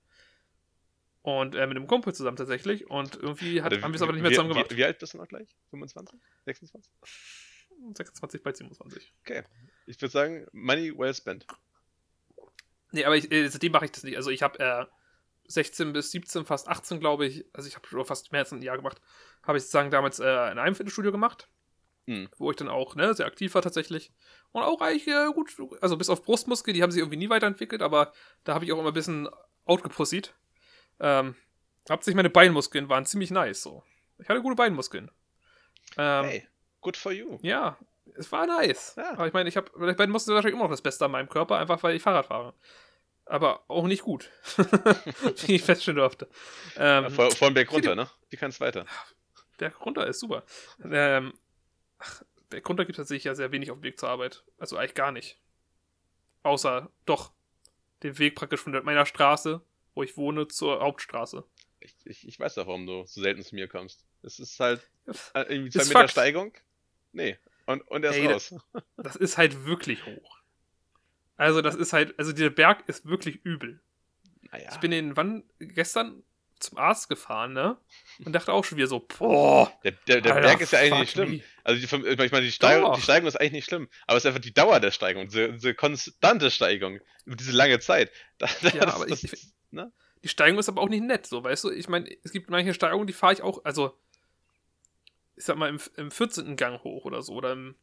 Und 1.23 1.53
äh, 1.55 1.67
mit 1.67 1.77
einem 1.77 1.87
Kumpel 1.87 2.13
zusammen 2.13 2.37
tatsächlich. 2.37 2.89
Und 2.89 3.15
irgendwie 3.15 3.61
hat, 3.61 3.71
Oder 3.71 3.83
haben 3.83 3.91
wir 3.91 3.95
es 3.95 4.01
aber 4.01 4.13
nicht 4.13 4.21
mehr 4.23 4.31
zusammen 4.31 4.49
gemacht. 4.49 4.71
Wie, 4.71 4.77
wie 4.77 4.85
alt 4.85 4.97
bist 4.99 5.13
du 5.13 5.17
noch 5.17 5.27
gleich? 5.27 5.55
25? 5.69 6.19
26? 6.45 6.91
26 7.93 8.43
bei 8.43 8.53
27. 8.53 9.13
Ich 9.85 10.01
würde 10.01 10.11
sagen, 10.11 10.47
money 10.51 10.97
well 10.97 11.13
spent. 11.13 11.45
Nee, 12.91 13.05
aber 13.05 13.15
ich, 13.15 13.31
äh, 13.31 13.47
seitdem 13.47 13.71
mache 13.71 13.85
ich 13.85 13.91
das 13.91 14.03
nicht. 14.03 14.17
Also 14.17 14.31
ich 14.31 14.41
habe 14.41 14.59
äh, 14.59 14.85
16 15.47 15.93
bis 15.93 16.11
17, 16.11 16.45
fast 16.45 16.67
18, 16.67 16.99
glaube 16.99 17.25
ich. 17.25 17.45
Also 17.53 17.67
ich 17.67 17.75
habe 17.75 17.87
schon 17.87 18.05
fast 18.05 18.31
mehr 18.31 18.41
als 18.41 18.51
ein 18.51 18.61
Jahr 18.61 18.77
gemacht. 18.77 19.01
Habe 19.43 19.57
ich 19.57 19.63
sozusagen 19.63 19.91
damals 19.91 20.19
äh, 20.19 20.51
in 20.51 20.59
einem 20.59 20.75
Fitnessstudio 20.75 21.11
gemacht. 21.11 21.49
Hm. 22.07 22.29
Wo 22.37 22.49
ich 22.49 22.57
dann 22.57 22.67
auch 22.67 22.95
ne, 22.95 23.13
sehr 23.13 23.27
aktiv 23.27 23.53
war 23.53 23.61
tatsächlich. 23.61 24.11
Und 24.51 24.63
auch 24.63 24.81
eigentlich 24.81 25.07
äh, 25.07 25.31
gut, 25.33 25.55
also 25.81 25.97
bis 25.97 26.09
auf 26.09 26.23
Brustmuskel, 26.23 26.73
die 26.73 26.81
haben 26.81 26.91
sich 26.91 26.99
irgendwie 26.99 27.17
nie 27.17 27.29
weiterentwickelt, 27.29 27.81
aber 27.81 28.11
da 28.43 28.55
habe 28.55 28.65
ich 28.65 28.71
auch 28.71 28.79
immer 28.79 28.89
ein 28.89 28.93
bisschen 28.93 29.29
outgepussied. 29.65 30.33
Ähm, 31.01 31.35
hauptsächlich 31.89 32.15
meine 32.15 32.29
Beinmuskeln 32.29 32.87
waren 32.87 33.05
ziemlich 33.05 33.31
nice 33.31 33.61
so. 33.61 33.83
Ich 34.19 34.29
hatte 34.29 34.41
gute 34.41 34.55
Beinmuskeln. 34.55 35.11
Ähm, 35.97 36.25
hey, 36.25 36.47
good 36.79 36.95
for 36.95 37.11
you. 37.11 37.39
Ja, 37.41 37.77
es 38.15 38.31
war 38.31 38.45
nice. 38.45 38.93
Ja. 38.97 39.13
Aber 39.13 39.27
ich 39.27 39.33
meine, 39.33 39.49
ich 39.49 39.57
habe 39.57 39.71
bei 39.75 39.93
beiden 39.93 40.11
Muskeln 40.11 40.35
wahrscheinlich 40.35 40.55
immer 40.55 40.65
noch 40.65 40.71
das 40.71 40.81
Beste 40.81 41.05
an 41.05 41.11
meinem 41.11 41.27
Körper, 41.27 41.57
einfach 41.57 41.81
weil 41.83 41.95
ich 41.95 42.03
Fahrrad 42.03 42.27
fahre. 42.27 42.53
Aber 43.25 43.63
auch 43.67 43.85
nicht 43.87 44.03
gut. 44.03 44.29
Wie 45.45 45.55
ich 45.55 45.63
feststellen 45.63 45.97
durfte. 45.97 46.27
Ähm, 46.75 47.03
Ja, 47.05 47.09
vor, 47.09 47.31
vor 47.31 47.49
dem 47.49 47.53
Berg 47.55 47.71
runter, 47.71 47.95
ne? 47.95 48.09
Wie 48.29 48.37
kann's 48.37 48.59
weiter? 48.59 48.85
Berg 49.57 49.83
runter 49.85 50.05
ist 50.07 50.19
super. 50.19 50.43
Ähm, 50.83 51.33
ach, 51.99 52.23
Berg 52.49 52.67
runter 52.67 52.85
gibt 52.85 52.97
es 52.97 53.03
tatsächlich 53.03 53.25
ja 53.25 53.35
sehr 53.35 53.51
wenig 53.51 53.71
auf 53.71 53.77
dem 53.77 53.83
Weg 53.83 53.99
zur 53.99 54.09
Arbeit. 54.09 54.43
Also 54.57 54.77
eigentlich 54.77 54.95
gar 54.95 55.11
nicht. 55.11 55.39
Außer 56.43 56.91
doch 57.05 57.31
den 58.03 58.17
Weg 58.17 58.35
praktisch 58.35 58.59
von 58.61 58.73
meiner 58.83 59.05
Straße, 59.05 59.61
wo 59.93 60.03
ich 60.03 60.17
wohne, 60.17 60.47
zur 60.47 60.79
Hauptstraße. 60.81 61.43
Ich, 61.79 61.95
ich, 62.05 62.27
ich 62.27 62.39
weiß 62.39 62.55
doch, 62.55 62.67
warum 62.67 62.85
du 62.85 63.05
so 63.07 63.21
selten 63.21 63.43
zu 63.43 63.55
mir 63.55 63.67
kommst. 63.67 64.05
Es 64.21 64.39
ist 64.39 64.59
halt 64.59 64.87
äh, 65.33 65.41
irgendwie 65.49 65.71
zwei 65.71 65.83
Meter 65.85 65.91
Fakt. 65.99 66.11
Steigung. 66.11 66.53
Nee. 67.11 67.37
Und, 67.65 67.81
und 67.87 68.03
er 68.03 68.11
ist 68.11 68.17
Ey, 68.17 68.27
raus. 68.27 68.55
Das 68.97 69.15
ist 69.15 69.37
halt 69.37 69.65
wirklich 69.65 70.05
hoch. 70.05 70.37
Also, 71.37 71.61
das 71.61 71.75
ist 71.75 71.91
halt, 71.93 72.17
also 72.19 72.33
dieser 72.33 72.51
Berg 72.51 72.83
ist 72.87 73.05
wirklich 73.05 73.43
übel. 73.43 73.79
Naja. 74.51 74.69
Ich 74.71 74.77
bin 74.79 74.91
in, 74.91 75.17
wann, 75.17 75.43
gestern 75.59 76.23
zum 76.59 76.77
Arzt 76.77 77.09
gefahren, 77.09 77.53
ne? 77.53 77.77
Und 78.23 78.33
dachte 78.33 78.53
auch 78.53 78.63
schon 78.63 78.77
wieder 78.77 78.87
so, 78.87 78.99
boah. 79.17 79.71
Der, 79.83 79.93
der, 80.07 80.21
der 80.21 80.35
Alter, 80.35 80.47
Berg 80.49 80.61
ist 80.61 80.73
ja 80.73 80.79
eigentlich 80.79 80.99
nicht 80.99 81.11
schlimm. 81.13 81.31
me. 81.31 81.43
Also 81.63 81.79
die, 81.79 81.85
ich 82.23 82.31
meine, 82.31 82.45
die 82.45 82.51
Steigung, 82.51 82.93
die 82.93 83.01
Steigung 83.01 83.27
ist 83.27 83.37
eigentlich 83.37 83.51
nicht 83.53 83.65
schlimm. 83.65 83.89
Aber 84.05 84.17
es 84.17 84.23
ist 84.23 84.27
einfach 84.27 84.41
die 84.41 84.53
Dauer 84.53 84.79
der 84.79 84.91
Steigung, 84.91 85.25
diese, 85.27 85.53
diese 85.53 85.73
konstante 85.73 86.51
Steigung 86.51 86.99
diese 87.25 87.51
lange 87.53 87.79
Zeit. 87.79 88.11
Da, 88.37 88.47
Ja, 88.61 88.85
das, 88.85 88.95
aber 88.95 89.05
das, 89.07 89.23
ich- 89.23 89.50
ne? 89.73 89.91
Die 90.23 90.27
Steigung 90.27 90.59
ist 90.59 90.69
aber 90.69 90.81
auch 90.81 90.89
nicht 90.89 91.03
nett, 91.03 91.25
so, 91.25 91.43
weißt 91.43 91.63
du? 91.63 91.71
Ich 91.71 91.89
meine, 91.89 92.09
es 92.23 92.31
gibt 92.31 92.49
manche 92.49 92.73
Steigungen, 92.73 93.07
die 93.07 93.13
fahre 93.13 93.33
ich 93.33 93.41
auch, 93.41 93.63
also, 93.65 93.97
ich 95.35 95.45
sag 95.45 95.57
mal, 95.57 95.69
im, 95.69 95.79
im 95.97 96.11
14. 96.11 96.55
Gang 96.55 96.83
hoch 96.83 97.05
oder 97.05 97.21
so, 97.21 97.33
oder 97.33 97.53
im, 97.53 97.75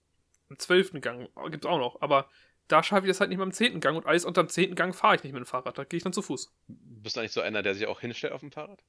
im 0.48 0.58
12. 0.58 1.00
Gang, 1.00 1.28
gibt's 1.50 1.66
auch 1.66 1.78
noch, 1.78 2.00
aber 2.00 2.28
da 2.68 2.82
schaffe 2.82 3.06
ich 3.06 3.10
das 3.10 3.20
halt 3.20 3.30
nicht 3.30 3.38
mal 3.38 3.44
im 3.44 3.52
10. 3.52 3.80
Gang 3.80 3.96
und 3.96 4.06
alles 4.06 4.24
unter 4.24 4.44
dem 4.44 4.48
10. 4.48 4.74
Gang 4.74 4.94
fahre 4.94 5.16
ich 5.16 5.24
nicht 5.24 5.32
mit 5.32 5.42
dem 5.42 5.46
Fahrrad, 5.46 5.76
da 5.78 5.84
gehe 5.84 5.96
ich 5.96 6.04
dann 6.04 6.12
zu 6.12 6.22
Fuß. 6.22 6.52
Bist 6.68 7.16
du 7.16 7.20
eigentlich 7.20 7.32
so 7.32 7.40
einer, 7.40 7.62
der 7.62 7.74
sich 7.74 7.86
auch 7.86 8.00
hinstellt 8.00 8.32
auf 8.32 8.40
dem 8.40 8.52
Fahrrad? 8.52 8.82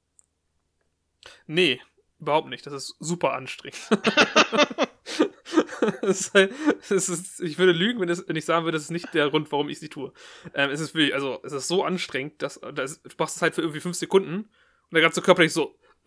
Nee, 1.46 1.80
überhaupt 2.18 2.48
nicht, 2.48 2.64
das 2.66 2.72
ist 2.72 2.96
super 3.00 3.32
anstrengend. 3.32 3.78
das 6.02 7.08
ist 7.08 7.40
ich 7.40 7.58
würde 7.58 7.72
lügen, 7.72 8.00
wenn, 8.00 8.08
es, 8.08 8.26
wenn 8.28 8.36
ich 8.36 8.44
sagen 8.44 8.64
würde, 8.64 8.76
das 8.76 8.84
ist 8.84 8.90
nicht 8.90 9.12
der 9.14 9.30
Grund, 9.30 9.50
warum 9.52 9.68
ich 9.68 9.78
sie 9.78 9.88
tue. 9.88 10.12
Ähm, 10.54 10.70
es 10.70 10.80
ist 10.80 10.94
wirklich, 10.94 11.14
also, 11.14 11.40
es 11.42 11.52
ist 11.52 11.68
so 11.68 11.84
anstrengend, 11.84 12.42
dass, 12.42 12.60
dass 12.74 13.02
du 13.02 13.10
machst 13.18 13.36
es 13.36 13.42
halt 13.42 13.54
für 13.54 13.62
irgendwie 13.62 13.80
5 13.80 13.96
Sekunden 13.96 14.36
und 14.36 14.92
der 14.92 15.02
ganze 15.02 15.22
Körper 15.22 15.44
ist 15.44 15.54
so, 15.54 15.78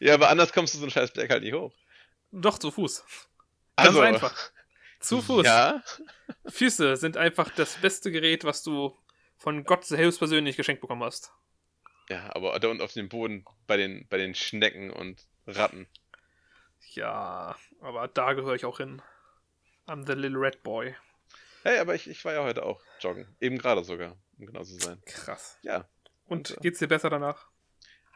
Ja, 0.00 0.14
aber 0.14 0.30
anders 0.30 0.52
kommst 0.52 0.74
du 0.74 0.78
so 0.78 0.84
einen 0.84 0.90
scheiß 0.90 1.12
Berg 1.12 1.30
halt 1.30 1.42
nicht 1.42 1.54
hoch. 1.54 1.72
Doch, 2.32 2.58
zu 2.58 2.70
Fuß. 2.70 3.04
Ganz 3.76 3.96
einfach. 3.98 4.34
Zu 5.00 5.20
Fuß. 5.26 5.44
Ja, 5.44 5.82
Füße 6.46 6.96
sind 6.96 7.16
einfach 7.16 7.50
das 7.54 7.76
beste 7.76 8.10
Gerät, 8.10 8.44
was 8.44 8.62
du 8.62 8.96
von 9.36 9.64
Gott 9.64 9.84
selbst 9.84 10.18
persönlich 10.18 10.56
geschenkt 10.56 10.80
bekommen 10.80 11.02
hast. 11.02 11.32
ja, 12.08 12.30
aber 12.34 12.58
da 12.58 12.68
unten 12.68 12.82
auf 12.82 12.92
dem 12.92 13.08
Boden 13.08 13.44
bei 13.66 13.76
den, 13.76 14.06
bei 14.08 14.16
den 14.18 14.34
Schnecken 14.34 14.90
und 14.90 15.26
Ratten. 15.46 15.86
Ja, 16.94 17.56
aber 17.80 18.08
da 18.08 18.32
gehöre 18.32 18.54
ich 18.54 18.64
auch 18.64 18.78
hin. 18.78 19.00
I'm 19.86 20.06
the 20.06 20.12
little 20.12 20.38
red 20.40 20.62
boy. 20.62 20.94
Hey, 21.62 21.78
aber 21.78 21.94
ich, 21.94 22.08
ich 22.08 22.24
war 22.24 22.32
ja 22.32 22.42
heute 22.42 22.64
auch 22.64 22.80
joggen. 23.00 23.36
Eben 23.40 23.58
gerade 23.58 23.84
sogar, 23.84 24.16
um 24.38 24.46
genau 24.46 24.62
zu 24.64 24.74
sein. 24.76 25.00
Krass. 25.04 25.58
Ja. 25.62 25.88
Und 26.26 26.50
Und, 26.50 26.56
äh, 26.56 26.60
geht's 26.62 26.78
dir 26.78 26.88
besser 26.88 27.10
danach? 27.10 27.48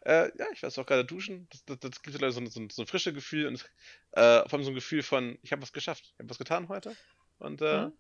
Äh, 0.03 0.31
ja, 0.38 0.46
ich 0.53 0.62
war 0.62 0.68
jetzt 0.68 0.79
auch 0.79 0.87
gerade 0.87 1.05
duschen. 1.05 1.48
Das, 1.50 1.64
das, 1.64 1.79
das 1.81 2.03
gibt 2.03 2.16
so, 2.18 2.31
so, 2.31 2.46
so, 2.46 2.68
so 2.70 2.83
ein 2.83 2.87
frisches 2.87 3.14
Gefühl 3.14 3.46
und 3.46 3.70
äh, 4.12 4.40
vor 4.48 4.55
allem 4.55 4.64
so 4.64 4.70
ein 4.70 4.74
Gefühl 4.74 5.03
von, 5.03 5.38
ich 5.42 5.53
habe 5.53 5.62
was 5.62 5.72
geschafft. 5.72 6.05
Ich 6.14 6.18
habe 6.20 6.31
was 6.31 6.38
getan 6.38 6.68
heute. 6.68 6.96
Und 7.38 7.61
äh, 7.62 7.87
Mhm. 7.87 7.92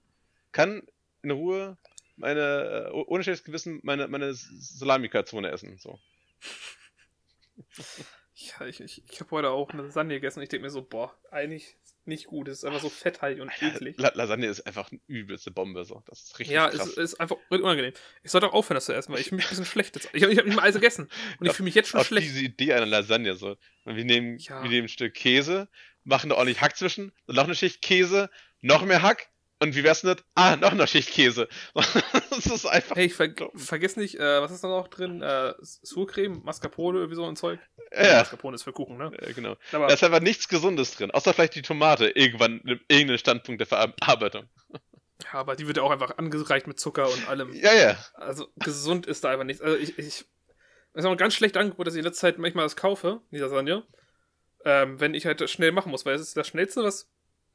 kann 0.52 0.82
in 1.22 1.30
Ruhe 1.30 1.76
meine, 2.16 2.86
äh, 2.88 2.90
oh- 2.92 3.04
ohne 3.08 3.24
schlechtes 3.24 3.44
Gewissen, 3.44 3.80
meine, 3.82 4.06
meine 4.08 4.32
Salamika-Zone 4.34 5.50
essen. 5.50 5.78
So. 5.78 5.98
Ja, 8.58 8.66
ich, 8.66 8.80
ich, 8.80 9.02
ich 9.10 9.20
habe 9.20 9.30
heute 9.32 9.50
auch 9.50 9.70
eine 9.70 9.82
Lasagne 9.82 10.14
gegessen 10.14 10.38
und 10.38 10.42
ich 10.44 10.48
denke 10.48 10.64
mir 10.64 10.70
so, 10.70 10.82
boah, 10.82 11.16
eigentlich 11.30 11.76
nicht 12.06 12.26
gut. 12.26 12.48
Es 12.48 12.58
ist 12.58 12.64
einfach 12.64 12.80
so 12.80 12.90
fetthaltig 12.90 13.40
und 13.40 13.50
eklig. 13.62 13.96
La 13.98 14.10
Lasagne 14.14 14.46
ist 14.46 14.60
einfach 14.66 14.90
eine 14.90 15.00
übelste 15.06 15.50
Bombe. 15.50 15.84
So. 15.84 16.02
Das 16.06 16.22
ist 16.22 16.38
richtig 16.38 16.54
Ja, 16.54 16.68
es 16.68 16.76
krass. 16.76 16.88
ist, 16.88 16.96
ist 16.98 17.20
einfach 17.20 17.36
unangenehm. 17.48 17.92
Ich 18.22 18.30
sollte 18.30 18.46
auch 18.48 18.52
aufhören, 18.52 18.74
das 18.76 18.84
zu 18.86 18.92
essen, 18.94 19.12
weil 19.12 19.20
ich 19.20 19.28
fühle 19.28 19.36
mich 19.38 19.46
ein 19.46 19.50
bisschen 19.50 19.64
schlecht 19.72 19.94
jetzt. 19.96 20.10
Ich 20.12 20.22
habe 20.22 20.32
ich 20.32 20.38
hab 20.38 20.44
nicht 20.46 20.54
mal 20.56 20.62
alles 20.62 20.74
gegessen 20.74 21.08
und 21.40 21.46
ich 21.46 21.52
fühle 21.52 21.64
mich 21.64 21.74
jetzt 21.74 21.88
schon 21.88 22.04
schlecht. 22.04 22.26
diese 22.28 22.40
Idee 22.40 22.74
einer 22.74 22.86
Lasagne 22.86 23.34
so. 23.36 23.56
Und 23.84 23.96
wir 23.96 24.04
nehmen, 24.04 24.38
Ja. 24.38 24.62
wir 24.62 24.68
nehmen 24.70 24.84
ein 24.86 24.88
Stück 24.88 25.14
Käse, 25.14 25.68
machen 26.02 26.28
da 26.30 26.36
ordentlich 26.36 26.60
Hack 26.60 26.76
zwischen, 26.76 27.12
dann 27.26 27.36
noch 27.36 27.44
eine 27.44 27.54
Schicht 27.54 27.80
Käse, 27.80 28.28
noch 28.60 28.84
mehr 28.84 29.00
Hack 29.02 29.28
und 29.64 29.74
wie 29.74 29.84
wär's 29.84 30.02
denn 30.02 30.14
das? 30.14 30.24
Ah, 30.34 30.56
noch 30.56 30.72
eine 30.72 30.86
Schicht 30.86 31.10
Käse. 31.10 31.48
das 32.30 32.46
ist 32.46 32.66
einfach. 32.66 32.96
Hey, 32.96 33.06
ich 33.06 33.14
ver 33.14 33.30
vergiss 33.54 33.96
nicht, 33.96 34.18
äh, 34.18 34.40
was 34.40 34.52
ist 34.52 34.62
da 34.62 34.68
noch 34.68 34.88
drin? 34.88 35.22
Äh, 35.22 35.54
Surcreme, 35.60 36.42
Mascarpone, 36.44 36.98
irgendwie 36.98 37.16
so 37.16 37.26
ein 37.26 37.36
Zeug. 37.36 37.58
ja, 37.92 38.18
Mascarpone 38.18 38.54
ist 38.54 38.62
für 38.62 38.72
Kuchen, 38.72 38.96
ne? 38.96 39.10
ja, 39.20 39.32
genau. 39.32 39.56
Aber 39.72 39.88
Da 39.88 39.94
ist 39.94 40.04
einfach 40.04 40.20
nichts 40.20 40.48
Gesundes 40.48 40.96
drin, 40.96 41.10
außer 41.10 41.34
vielleicht 41.34 41.54
die 41.54 41.62
Tomate 41.62 42.10
irgendwann 42.10 42.60
in 42.60 42.80
irgendeinem 42.88 43.18
Standpunkt 43.18 43.60
der 43.60 43.66
Verarbeitung. 43.66 44.48
Ja, 45.22 45.40
aber 45.40 45.56
die 45.56 45.66
wird 45.66 45.76
ja 45.76 45.82
auch 45.82 45.90
einfach 45.90 46.18
angereicht 46.18 46.66
mit 46.66 46.78
Zucker 46.78 47.08
und 47.08 47.28
allem. 47.28 47.52
Ja, 47.54 47.72
ja. 47.72 47.96
Also 48.14 48.48
gesund 48.56 49.06
ist 49.06 49.24
da 49.24 49.30
einfach 49.30 49.44
nichts. 49.44 49.62
Also 49.62 49.76
ich, 49.76 49.98
ich 49.98 50.24
das 50.94 51.02
ist 51.02 51.06
auch 51.06 51.12
ein 51.12 51.16
ganz 51.16 51.34
schlecht 51.34 51.56
Angebot, 51.56 51.86
dass 51.86 51.94
ich 51.94 51.98
in 51.98 52.04
letzter 52.04 52.28
Zeit 52.28 52.38
manchmal 52.38 52.64
das 52.64 52.76
kaufe, 52.76 53.20
die 53.32 53.38
Lasagne. 53.38 53.84
Ähm, 54.64 55.00
wenn 55.00 55.12
ich 55.14 55.26
halt 55.26 55.40
das 55.40 55.50
schnell 55.50 55.72
machen 55.72 55.90
muss, 55.90 56.06
weil 56.06 56.14
es 56.14 56.22
ist 56.22 56.36
das 56.36 56.46
Schnellste, 56.46 56.84
was 56.84 57.10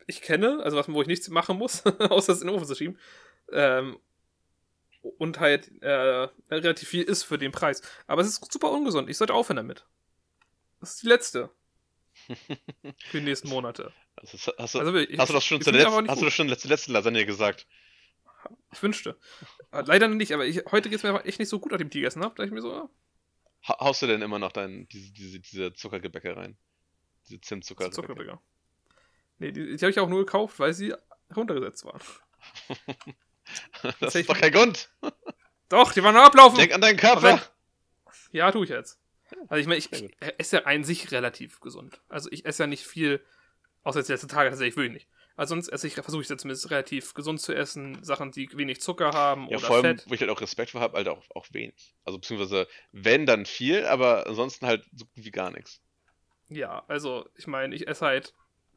ich 0.10 0.22
kenne, 0.22 0.62
also 0.64 0.76
was, 0.76 0.92
wo 0.92 1.02
ich 1.02 1.08
nichts 1.08 1.30
machen 1.30 1.58
muss, 1.58 1.86
außer 1.86 2.34
es 2.34 2.42
in 2.42 2.48
den 2.48 2.56
Ofen 2.56 2.68
zu 2.68 2.76
schieben. 2.76 2.98
Ähm, 3.52 4.00
und 5.02 5.40
halt 5.40 5.72
äh, 5.82 6.28
relativ 6.50 6.90
viel 6.90 7.04
ist 7.04 7.24
für 7.24 7.38
den 7.38 7.52
Preis. 7.52 7.82
Aber 8.08 8.22
es 8.22 8.28
ist 8.28 8.52
super 8.52 8.72
ungesund. 8.72 9.10
Ich 9.10 9.18
sollte 9.18 9.34
aufhören 9.34 9.58
damit. 9.58 9.86
Das 10.80 10.92
ist 10.92 11.04
die 11.04 11.08
letzte. 11.08 11.50
für 12.28 13.20
die 13.20 13.22
nächsten 13.22 13.48
Monate. 13.48 13.94
Ist, 14.22 14.52
hast, 14.58 14.76
du, 14.76 14.80
Also, 14.80 14.96
ich, 14.96 15.18
hast 15.18 15.30
du 15.30 15.34
das 15.34 15.46
schon 15.46 15.62
zur 15.62 15.72
letzten, 15.72 16.10
hast 16.10 16.22
du 16.22 16.26
das 16.26 16.34
schon 16.34 16.50
zur 16.58 16.70
letzten 16.70 16.92
Lasagne 16.92 17.26
gesagt? 17.26 17.66
Ich 18.74 18.84
wünschte. 18.84 19.18
Äh, 19.72 19.84
Leider 19.86 20.08
nicht, 20.08 20.34
aber 20.34 20.46
ich, 20.46 20.64
heute 20.72 20.90
geht 20.90 20.98
es 20.98 21.04
mir 21.04 21.24
echt 21.24 21.40
nicht 21.40 21.50
so 21.50 21.60
gut, 21.60 21.72
nachdem 21.72 21.88
ich 21.88 21.92
die 21.92 22.00
gegessen 22.00 22.24
habe. 22.24 22.36
Da 22.36 22.44
ich 22.44 22.52
mir 22.52 22.62
so, 22.62 22.74
ah, 22.74 22.90
Ha 23.68 23.78
haust 23.80 24.02
du 24.02 24.08
denn 24.08 24.22
immer 24.22 24.40
noch 24.40 24.52
dein, 24.52 24.88
diese, 24.90 25.12
diese, 25.12 25.40
diese 25.40 25.74
Zuckergebäcke 25.74 26.36
rein? 26.36 26.58
Diese 27.28 27.42
Zimtzucker. 27.42 27.92
Zuckerbäcker. 27.92 28.42
Nee, 29.40 29.52
die, 29.52 29.76
die 29.76 29.78
habe 29.86 29.92
ich 29.92 30.00
auch 30.00 30.10
nur 30.10 30.20
gekauft, 30.26 30.60
weil 30.60 30.74
sie 30.74 30.94
runtergesetzt 31.36 31.86
waren. 31.86 32.02
das 34.00 34.16
ich- 34.16 34.22
ist 34.22 34.30
doch 34.30 34.38
kein 34.38 34.52
Grund. 34.52 34.90
Doch, 35.70 35.94
die 35.94 36.02
waren 36.04 36.16
noch 36.16 36.24
ablaufen. 36.24 36.58
Denk 36.58 36.74
an 36.74 36.82
deinen 36.82 36.98
Körper. 36.98 37.40
Ja, 38.32 38.52
tue 38.52 38.64
ich 38.64 38.72
jetzt. 38.72 39.00
Also 39.50 39.62
ich 39.62 39.68
meine, 39.68 39.78
ich, 39.78 39.92
ich 39.94 40.10
esse 40.40 40.58
ja 40.58 40.64
an 40.64 40.84
sich 40.84 41.12
relativ 41.12 41.60
gesund. 41.60 42.02
Also 42.10 42.28
ich 42.32 42.44
esse 42.46 42.64
ja 42.64 42.68
nicht 42.68 42.86
viel, 42.88 43.24
außer 43.84 44.00
jetzt 44.00 44.08
die 44.08 44.14
letzten 44.14 44.30
Tage 44.30 44.50
tatsächlich 44.50 44.76
wirklich 44.76 44.94
nicht. 44.94 45.10
Also 45.36 45.52
sonst 45.54 45.68
esse 45.70 45.86
ich, 45.86 45.94
versuche 45.94 46.24
ich 46.24 46.28
jetzt 46.30 46.42
zumindest 46.42 46.72
relativ 46.72 47.14
gesund 47.14 47.40
zu 47.40 47.54
essen, 47.54 48.04
Sachen, 48.04 48.32
die 48.32 48.50
wenig 48.58 48.82
Zucker 48.82 49.12
haben 49.12 49.44
Ja, 49.44 49.58
oder 49.58 49.68
vor 49.68 49.76
allem, 49.76 49.98
Fett. 50.00 50.10
wo 50.10 50.14
ich 50.16 50.22
halt 50.22 50.32
auch 50.32 50.42
Respekt 50.42 50.72
vor 50.72 50.82
habe, 50.82 50.98
halt 50.98 51.08
auch, 51.08 51.24
auch 51.36 51.46
wenig. 51.52 51.94
Also 52.04 52.18
beziehungsweise, 52.18 52.68
wenn, 52.92 53.28
dann 53.28 53.46
viel, 53.46 53.86
aber 53.86 54.26
ansonsten 54.26 54.66
halt 54.66 54.84
so 54.92 55.06
gut 55.06 55.24
wie 55.24 55.32
gar 55.32 55.52
nichts. 55.52 55.80
Ja, 56.48 56.84
also 56.88 57.30
ich 57.36 57.46
meine, 57.46 57.76
ich 57.76 57.88
esse 57.88 58.04
halt 58.08 58.34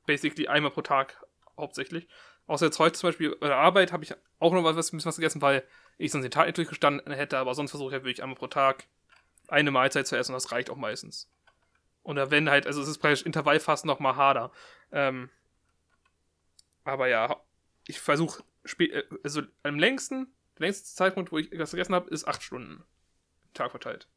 basically 0.07 0.49
einmal 0.49 0.71
pro 0.71 0.83
Tag 0.83 1.25
hauptsächlich. 1.57 2.09
Außer 2.47 2.67
jetzt 2.67 2.79
heute 2.79 2.99
zum 2.99 3.09
Beispiel 3.09 3.37
bei 3.37 3.49
der 3.49 3.57
Arbeit 3.57 3.93
habe 3.93 4.05
ich 4.05 4.15
auch 4.38 4.53
noch 4.53 4.65
was, 4.65 4.93
ein 4.93 4.97
bisschen 4.97 5.09
was 5.09 5.17
gegessen, 5.17 5.43
weil 5.43 5.65
ich 5.99 6.11
sonst 6.11 6.25
den 6.25 6.31
Tag 6.31 6.47
nicht 6.47 6.59
durchgestanden 6.59 7.12
hätte, 7.12 7.38
aber 7.38 7.55
sonst 7.55 7.71
versuche 7.71 7.91
ich 7.91 7.93
halt 7.95 8.05
wirklich 8.05 8.23
einmal 8.23 8.37
pro 8.37 8.49
Tag 8.49 8.87
eine 9.49 9.71
Mahlzeit 9.71 10.07
zu 10.07 10.17
essen 10.17 10.33
und 10.33 10.37
das 10.37 10.51
reicht 10.51 10.71
auch 10.71 10.77
meistens. 10.77 11.31
Oder 12.03 12.31
wenn 12.31 12.51
halt, 12.51 12.67
also 12.67 12.83
es 12.83 12.88
ist 12.88 12.99
praktisch 12.99 13.23
Intervallfasten 13.23 13.87
noch 13.87 14.01
mal 14.01 14.17
harder. 14.17 14.51
Ähm, 14.91 15.31
aber 16.85 17.09
ja, 17.09 17.41
ich 17.87 18.01
versuche, 18.01 18.43
äh, 18.79 19.03
also 19.23 19.43
am 19.62 19.79
längsten, 19.79 20.33
der 20.59 20.67
längste 20.67 20.95
Zeitpunkt, 20.95 21.31
wo 21.31 21.38
ich 21.38 21.51
was 21.59 21.71
gegessen 21.71 21.95
habe, 21.95 22.11
ist 22.11 22.27
acht 22.27 22.43
Stunden. 22.43 22.85
Tag 23.55 23.71
verteilt. 23.71 24.09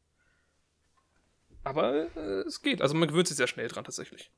Aber 1.62 2.16
äh, 2.16 2.40
es 2.46 2.62
geht, 2.62 2.80
also 2.80 2.94
man 2.94 3.08
gewöhnt 3.08 3.28
sich 3.28 3.36
sehr 3.36 3.46
schnell 3.46 3.68
dran 3.68 3.84
tatsächlich. 3.84 4.30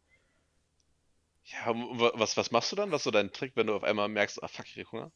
Ja, 1.53 1.75
was, 1.75 2.37
was 2.37 2.51
machst 2.53 2.71
du 2.73 2.77
dann? 2.77 2.91
Was 2.93 3.01
ist 3.01 3.05
so 3.05 3.11
dein 3.11 3.33
Trick, 3.33 3.57
wenn 3.57 3.67
du 3.67 3.75
auf 3.75 3.83
einmal 3.83 4.09
merkst, 4.09 4.41
ah 4.43 4.49
fuck, 4.49 4.67
ich 4.67 4.75
krieg 4.75 4.93
Hunger? 4.93 5.11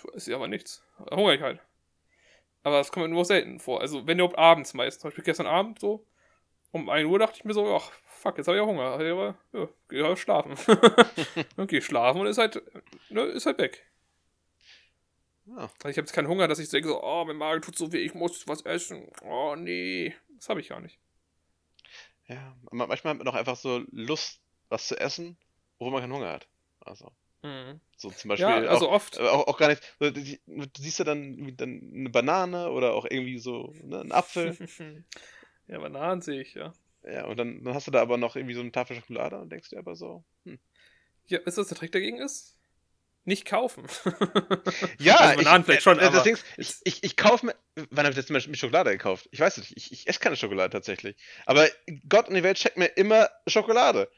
Du 0.00 0.08
isst 0.10 0.28
ja 0.28 0.36
aber 0.36 0.48
nichts. 0.48 0.82
Hunger 1.10 1.34
ich 1.34 1.40
halt. 1.40 1.60
Aber 2.62 2.78
das 2.78 2.90
kommt 2.92 3.06
mir 3.06 3.12
nur 3.14 3.24
selten 3.24 3.60
vor. 3.60 3.80
Also, 3.80 4.06
wenn 4.06 4.18
überhaupt 4.18 4.38
abends 4.38 4.74
meist. 4.74 5.00
Zum 5.00 5.08
Beispiel 5.08 5.24
gestern 5.24 5.46
Abend 5.46 5.78
so, 5.78 6.06
um 6.72 6.88
1 6.90 7.06
Uhr 7.08 7.18
dachte 7.18 7.36
ich 7.38 7.44
mir 7.44 7.54
so, 7.54 7.74
ach, 7.76 7.92
fuck, 8.04 8.38
jetzt 8.38 8.48
habe 8.48 8.56
ich 8.58 8.62
ja 8.62 8.68
Hunger. 8.68 8.84
Aber, 8.94 9.36
ja, 9.52 9.68
geh 9.88 10.02
halt 10.02 10.18
schlafen. 10.18 10.56
Geh 11.68 11.80
schlafen 11.80 12.20
und 12.22 12.26
ist 12.26 12.38
halt, 12.38 12.62
ne, 13.10 13.22
ist 13.22 13.46
halt 13.46 13.58
weg. 13.58 13.86
Ja. 15.46 15.56
Also 15.56 15.88
ich 15.90 15.96
habe 15.96 16.06
jetzt 16.06 16.12
keinen 16.12 16.28
Hunger, 16.28 16.48
dass 16.48 16.58
ich 16.58 16.70
denke 16.70 16.88
so, 16.88 17.02
oh, 17.02 17.24
mein 17.26 17.36
Magen 17.36 17.62
tut 17.62 17.76
so 17.76 17.92
weh, 17.92 17.98
ich 17.98 18.14
muss 18.14 18.48
was 18.48 18.62
essen. 18.62 19.10
Oh, 19.22 19.54
nee. 19.56 20.14
Das 20.36 20.48
habe 20.48 20.60
ich 20.60 20.68
gar 20.68 20.80
nicht. 20.80 20.98
Ja, 22.26 22.56
ma- 22.72 22.86
manchmal 22.86 23.12
hat 23.12 23.18
man 23.18 23.28
auch 23.28 23.34
einfach 23.34 23.56
so 23.56 23.82
Lust, 23.90 24.40
was 24.68 24.88
zu 24.88 24.98
essen, 24.98 25.36
obwohl 25.78 25.92
man 25.92 26.00
keinen 26.00 26.12
Hunger 26.12 26.32
hat. 26.32 26.48
Also, 26.80 27.12
Mhm. 27.42 27.80
so 27.96 28.10
zum 28.10 28.30
Beispiel 28.30 28.48
Ja, 28.48 28.56
also 28.56 28.88
auch, 28.88 28.92
oft. 28.92 29.18
äh, 29.18 29.22
auch, 29.22 29.46
auch 29.46 29.58
gar 29.58 29.68
nicht. 29.68 29.82
Du 29.98 30.82
siehst 30.82 30.98
ja 30.98 31.04
dann, 31.04 31.54
dann 31.56 31.92
eine 31.94 32.10
Banane 32.10 32.70
oder 32.70 32.94
auch 32.94 33.04
irgendwie 33.04 33.38
so 33.38 33.72
ne, 33.82 34.00
einen 34.00 34.12
Apfel. 34.12 34.56
ja, 35.68 35.78
Bananen 35.78 36.22
sehe 36.22 36.40
ich, 36.40 36.54
ja. 36.54 36.72
ja, 37.02 37.26
und 37.26 37.38
dann, 37.38 37.62
dann 37.62 37.74
hast 37.74 37.86
du 37.86 37.90
da 37.90 38.00
aber 38.00 38.16
noch 38.16 38.36
irgendwie 38.36 38.54
so 38.54 38.60
eine 38.60 38.72
Tafel 38.72 38.96
Schokolade 38.96 39.38
und 39.38 39.50
denkst 39.50 39.70
dir 39.70 39.78
aber 39.78 39.94
so, 39.94 40.24
hm. 40.44 40.58
Ja, 41.26 41.38
ist 41.40 41.56
das 41.56 41.68
der 41.68 41.78
Trick 41.78 41.92
dagegen 41.92 42.18
ist? 42.18 42.56
Nicht 43.26 43.46
kaufen. 43.46 43.86
Ja, 44.98 45.16
also 45.20 45.36
Bananen 45.36 45.64
vielleicht 45.64 45.82
schon, 45.82 45.98
äh, 45.98 46.02
aber 46.02 46.16
das 46.16 46.24
Ding 46.24 46.34
ist, 46.34 46.44
ich, 46.58 46.74
ich, 46.84 47.04
ich 47.04 47.16
kaufe 47.16 47.46
mir. 47.46 47.54
Wann 47.90 48.04
habe 48.04 48.10
ich 48.10 48.16
jetzt 48.16 48.30
mal 48.30 48.42
mit 48.46 48.58
Schokolade 48.58 48.90
gekauft? 48.90 49.28
Ich 49.32 49.40
weiß 49.40 49.56
nicht, 49.56 49.74
ich, 49.76 49.92
ich 49.92 50.06
esse 50.06 50.20
keine 50.20 50.36
Schokolade 50.36 50.70
tatsächlich. 50.70 51.16
Aber 51.46 51.66
Gott 52.08 52.28
und 52.28 52.34
die 52.34 52.42
Welt 52.42 52.58
schenkt 52.58 52.76
mir 52.76 52.86
immer 52.86 53.30
Schokolade. 53.46 54.10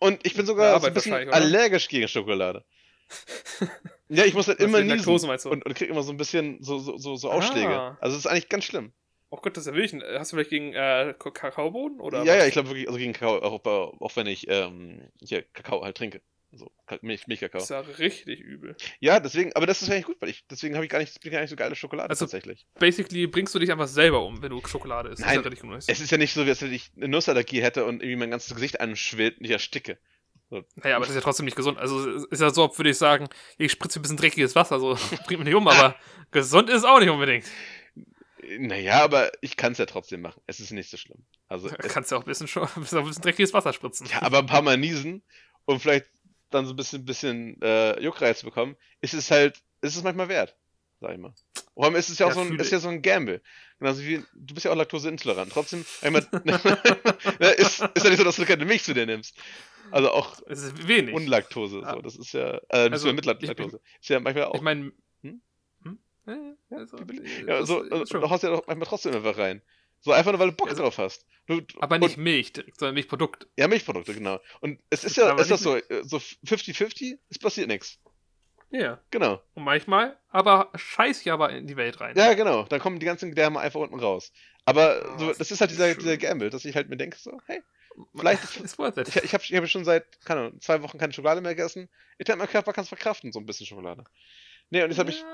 Und 0.00 0.26
ich 0.26 0.34
bin 0.34 0.46
sogar 0.46 0.80
so 0.80 0.86
ein 0.86 0.94
bisschen 0.94 1.30
allergisch 1.30 1.88
gegen 1.88 2.08
Schokolade. 2.08 2.64
ja, 4.08 4.24
ich 4.24 4.34
muss 4.34 4.48
halt 4.48 4.60
immer 4.60 4.80
niesen 4.80 4.96
Laktose, 4.96 5.48
und, 5.48 5.64
und 5.64 5.74
krieg 5.74 5.90
immer 5.90 6.02
so 6.02 6.12
ein 6.12 6.16
bisschen 6.16 6.62
so, 6.62 6.78
so, 6.78 6.96
so, 6.96 7.16
so 7.16 7.30
Ausschläge. 7.30 7.70
Ah. 7.70 7.98
Also 8.00 8.16
es 8.16 8.24
ist 8.24 8.30
eigentlich 8.30 8.48
ganz 8.48 8.64
schlimm. 8.64 8.92
Oh 9.28 9.36
Gott, 9.36 9.56
das 9.56 9.66
ist 9.66 9.66
ja 9.68 9.74
wirklich. 9.76 10.02
Hast 10.18 10.32
du 10.32 10.36
vielleicht 10.36 10.50
gegen 10.50 10.72
äh, 10.72 11.14
Kakaobohnen? 11.18 12.00
Oder 12.00 12.24
ja, 12.24 12.32
was? 12.32 12.38
ja, 12.38 12.46
ich 12.46 12.52
glaube 12.52 12.70
wirklich, 12.70 12.88
also 12.88 12.98
gegen 12.98 13.12
Kakao, 13.12 13.38
auch, 13.42 13.64
auch 13.64 14.16
wenn 14.16 14.26
ich 14.26 14.48
ähm, 14.48 15.08
hier 15.20 15.42
Kakao 15.42 15.84
halt 15.84 15.96
trinke. 15.96 16.20
So, 16.52 16.72
Milch, 17.02 17.28
Milchkakao. 17.28 17.60
Ist 17.60 17.70
ja 17.70 17.80
richtig 17.80 18.40
übel. 18.40 18.76
Ja, 18.98 19.20
deswegen, 19.20 19.52
aber 19.54 19.66
das 19.66 19.82
ist 19.82 19.90
eigentlich 19.90 20.06
gut, 20.06 20.20
weil 20.20 20.30
ich, 20.30 20.44
deswegen 20.48 20.74
habe 20.74 20.84
ich 20.84 20.90
gar 20.90 20.98
nicht, 20.98 21.20
bin 21.20 21.30
gar 21.30 21.40
nicht 21.40 21.50
so 21.50 21.56
geile 21.56 21.76
Schokolade 21.76 22.10
also, 22.10 22.24
tatsächlich. 22.24 22.66
Basically 22.78 23.28
bringst 23.28 23.54
du 23.54 23.60
dich 23.60 23.70
einfach 23.70 23.86
selber 23.86 24.24
um, 24.24 24.42
wenn 24.42 24.50
du 24.50 24.60
Schokolade 24.66 25.10
isst. 25.10 25.20
Nein, 25.22 25.38
ist 25.38 25.62
ja 25.62 25.76
es 25.86 26.00
ist 26.00 26.10
ja 26.10 26.18
nicht 26.18 26.32
so, 26.32 26.44
wie 26.46 26.50
als 26.50 26.60
wenn 26.62 26.72
ich 26.72 26.90
eine 26.96 27.06
Nussallergie 27.06 27.62
hätte 27.62 27.84
und 27.84 28.02
irgendwie 28.02 28.16
mein 28.16 28.30
ganzes 28.30 28.52
Gesicht 28.54 28.80
anschwillt 28.80 29.38
und 29.38 29.44
ich 29.44 29.52
ersticke. 29.52 29.98
So. 30.50 30.64
Naja, 30.74 30.96
aber 30.96 31.04
das 31.04 31.10
ist 31.10 31.14
ja 31.16 31.22
trotzdem 31.22 31.44
nicht 31.44 31.56
gesund. 31.56 31.78
Also 31.78 32.26
ist 32.26 32.40
ja 32.40 32.50
so, 32.50 32.64
ob 32.64 32.76
würde 32.76 32.90
ich 32.90 32.98
sagen, 32.98 33.28
ich 33.56 33.70
spritze 33.70 34.00
ein 34.00 34.02
bisschen 34.02 34.16
dreckiges 34.16 34.56
Wasser, 34.56 34.80
so 34.80 34.98
bringt 35.26 35.40
mich 35.40 35.44
nicht 35.44 35.54
um, 35.54 35.68
aber 35.68 35.94
gesund 36.32 36.68
ist 36.68 36.84
auch 36.84 36.98
nicht 36.98 37.10
unbedingt. 37.10 37.44
Naja, 38.58 39.04
aber 39.04 39.30
ich 39.42 39.56
kann 39.56 39.72
es 39.72 39.78
ja 39.78 39.86
trotzdem 39.86 40.22
machen. 40.22 40.42
Es 40.46 40.58
ist 40.58 40.72
nicht 40.72 40.90
so 40.90 40.96
schlimm. 40.96 41.24
Also, 41.46 41.68
du 41.80 41.88
kannst 41.88 42.10
ja 42.10 42.16
auch 42.16 42.22
ein 42.22 42.26
bisschen, 42.26 42.48
schon, 42.48 42.64
ein 42.64 42.82
bisschen 42.82 43.22
dreckiges 43.22 43.54
Wasser 43.54 43.72
spritzen. 43.72 44.08
Ja, 44.08 44.22
aber 44.22 44.38
ein 44.38 44.46
paar 44.46 44.62
Mal 44.62 44.76
niesen 44.76 45.22
und 45.66 45.80
vielleicht 45.80 46.06
dann 46.50 46.66
so 46.66 46.72
ein 46.72 46.76
bisschen, 46.76 47.04
bisschen 47.04 47.60
äh, 47.62 48.00
Juckreiz 48.00 48.42
bekommen, 48.42 48.76
ist 49.00 49.14
es 49.14 49.30
halt, 49.30 49.62
ist 49.80 49.96
es 49.96 50.02
manchmal 50.02 50.28
wert, 50.28 50.56
sag 51.00 51.12
ich 51.12 51.18
mal. 51.18 51.34
Vor 51.74 51.84
allem 51.84 51.96
ist 51.96 52.10
es 52.10 52.18
ja 52.18 52.26
auch 52.26 52.30
ja, 52.30 52.34
so 52.34 52.40
ein, 52.42 52.58
ist 52.58 52.72
ja 52.72 52.78
so 52.78 52.88
ein 52.88 53.00
Gamble. 53.00 53.40
Genauso 53.78 54.02
wie, 54.02 54.22
du 54.34 54.54
bist 54.54 54.66
ja 54.66 54.72
auch 54.72 54.76
laktoseintolerant. 54.76 55.50
Trotzdem, 55.52 55.84
einmal, 56.02 56.26
ist, 57.56 57.80
ist 57.80 58.04
ja 58.04 58.10
nicht 58.10 58.18
so, 58.18 58.24
dass 58.24 58.36
du 58.36 58.44
keine 58.44 58.66
Milch 58.66 58.84
zu 58.84 58.92
dir 58.92 59.06
nimmst. 59.06 59.34
Also 59.90 60.10
auch 60.10 60.36
wenig. 60.46 61.14
Unlaktose. 61.14 61.80
So. 61.80 62.02
Das 62.02 62.16
ist 62.16 62.32
ja, 62.32 62.60
äh, 62.68 62.90
also, 62.90 63.12
mit 63.12 63.24
Laktose. 63.24 63.80
ist 64.00 64.08
ja 64.08 64.20
manchmal 64.20 64.44
auch. 64.44 64.56
Ich 64.56 64.60
meine, 64.60 64.92
hm? 65.22 65.40
hm? 65.82 65.98
Ja, 66.26 66.76
also, 66.76 66.98
ja, 67.46 67.64
so, 67.64 67.80
also, 67.80 68.20
du 68.20 68.30
haust 68.30 68.42
ja 68.42 68.50
doch 68.50 68.66
manchmal 68.66 68.86
trotzdem 68.86 69.14
einfach 69.14 69.38
rein. 69.38 69.62
So 70.00 70.12
einfach 70.12 70.32
nur, 70.32 70.40
weil 70.40 70.50
du 70.50 70.56
Bock 70.56 70.70
also, 70.70 70.82
drauf 70.82 70.98
hast. 70.98 71.26
Du, 71.46 71.60
aber 71.80 71.98
nicht 71.98 72.16
und, 72.16 72.22
Milch 72.22 72.52
sondern 72.76 72.94
Milchprodukte. 72.94 73.46
Ja, 73.56 73.68
Milchprodukte, 73.68 74.14
genau. 74.14 74.40
Und 74.60 74.80
es 74.88 75.04
ist 75.04 75.16
ja, 75.16 75.34
ist 75.38 75.50
das 75.50 75.62
so, 75.62 75.76
äh, 75.76 75.82
so 76.02 76.18
50-50, 76.18 77.18
es 77.28 77.38
passiert 77.38 77.68
nichts. 77.68 77.98
Ja. 78.70 79.00
Genau. 79.10 79.42
Und 79.54 79.64
manchmal, 79.64 80.16
aber 80.28 80.70
scheiß 80.76 81.26
aber 81.26 81.50
in 81.50 81.66
die 81.66 81.76
Welt 81.76 82.00
rein. 82.00 82.16
Ja, 82.16 82.34
genau. 82.34 82.64
Dann 82.64 82.80
kommen 82.80 83.00
die 83.00 83.06
ganzen 83.06 83.30
Gedärme 83.30 83.58
einfach 83.58 83.80
unten 83.80 83.98
raus. 83.98 84.32
Aber 84.64 85.14
oh, 85.14 85.18
so, 85.18 85.32
das 85.32 85.50
ist 85.50 85.60
halt 85.60 85.70
dieser, 85.70 85.94
dieser 85.94 86.16
Gamble, 86.16 86.50
dass 86.50 86.64
ich 86.64 86.76
halt 86.76 86.88
mir 86.88 86.96
denke, 86.96 87.18
so, 87.18 87.40
hey, 87.46 87.62
vielleicht. 88.14 88.42
ist 88.62 88.78
worth 88.78 88.96
it. 88.96 89.08
Ich, 89.08 89.16
ich 89.16 89.34
habe 89.34 89.42
ich 89.42 89.54
hab 89.54 89.68
schon 89.68 89.84
seit, 89.84 90.24
keine 90.24 90.40
Ahnung, 90.40 90.60
zwei 90.60 90.82
Wochen 90.82 90.98
keine 90.98 91.12
Schokolade 91.12 91.40
mehr 91.40 91.54
gegessen. 91.54 91.88
Ich 92.18 92.26
denke, 92.26 92.38
mein 92.38 92.48
Körper 92.48 92.72
kann 92.72 92.82
es 92.82 92.88
verkraften, 92.88 93.32
so 93.32 93.40
ein 93.40 93.46
bisschen 93.46 93.66
Schokolade. 93.66 94.04
Nee, 94.70 94.84
und 94.84 94.90
jetzt 94.90 94.98
habe 94.98 95.10
ich. 95.10 95.24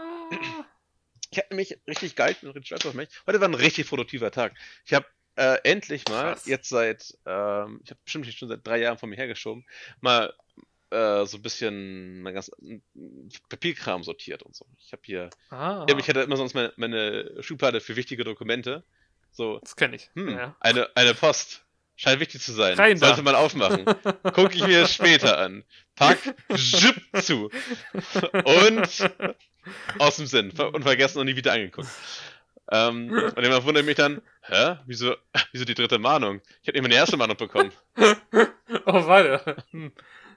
Ich 1.31 1.39
habe 1.39 1.49
nämlich 1.51 1.79
richtig 1.87 2.15
geil, 2.17 2.37
richtig 2.43 2.67
stolz 2.67 2.87
auf 2.87 2.95
mich. 2.95 3.09
Heute 3.27 3.41
war 3.41 3.49
ein 3.49 3.55
richtig 3.55 3.89
produktiver 3.89 4.31
Tag. 4.31 4.55
Ich 4.85 4.95
habe 4.95 5.07
äh, 5.37 5.59
endlich 5.65 6.05
mal, 6.09 6.33
Krass. 6.33 6.47
jetzt 6.47 6.69
seit, 6.69 7.17
ähm, 7.27 7.81
ich 7.85 7.91
habe 7.91 8.01
bestimmt 8.05 8.27
schon 8.27 8.49
seit 8.49 8.67
drei 8.67 8.79
Jahren 8.79 8.99
von 8.99 9.11
mir 9.11 9.17
hergeschoben, 9.17 9.67
mal 10.01 10.35
äh, 10.91 11.27
so 11.27 11.39
ein 11.39 11.43
bisschen 11.43 12.23
mein 12.23 12.35
ganz 12.35 12.51
Papierkram 13.49 14.03
sortiert 14.03 14.43
und 14.43 14.55
so. 14.55 14.67
Ich 14.79 14.93
habe 14.93 15.03
hier, 15.05 15.31
ah. 15.51 15.85
ich 15.87 16.09
hatte 16.09 16.21
immer 16.21 16.37
sonst 16.37 16.55
meine, 16.55 16.73
meine 16.77 17.43
Schublade 17.43 17.81
für 17.81 17.97
wichtige 17.97 18.25
Dokumente. 18.25 18.85
So, 19.33 19.59
das 19.59 19.77
kenne 19.77 19.97
ich. 19.97 20.11
Hm, 20.15 20.31
ja. 20.31 20.57
eine, 20.61 20.89
eine 20.97 21.15
Post. 21.15 21.63
Scheint 21.99 22.21
wichtig 22.21 22.43
zu 22.43 22.53
sein. 22.53 22.77
Rein 22.77 22.99
Sollte 22.99 23.17
da. 23.17 23.23
man 23.23 23.35
aufmachen. 23.35 23.87
Gucke 24.35 24.55
ich 24.55 24.67
mir 24.67 24.87
später 24.87 25.39
an. 25.39 25.65
Pack, 25.95 26.19
Jip 26.51 27.01
zu. 27.23 27.51
Und 28.45 29.11
aus 29.99 30.17
dem 30.17 30.27
Sinn. 30.27 30.51
Und 30.51 30.83
vergessen 30.83 31.19
und 31.19 31.27
nie 31.27 31.37
wieder 31.37 31.53
angeguckt. 31.53 31.89
Ähm, 32.71 33.11
und 33.11 33.43
jemand 33.43 33.65
wundert 33.65 33.87
mich 33.87 33.95
dann, 33.95 34.23
hä? 34.43 34.77
Wieso, 34.87 35.15
wieso 35.53 35.65
die 35.65 35.75
dritte 35.75 35.99
Mahnung? 35.99 36.41
Ich 36.63 36.69
habe 36.69 36.79
immer 36.79 36.89
die 36.89 36.97
erste 36.97 37.17
Mahnung 37.17 37.37
bekommen. 37.37 37.73
oh, 37.97 39.07
warte. 39.07 39.63
Hm. 39.71 39.93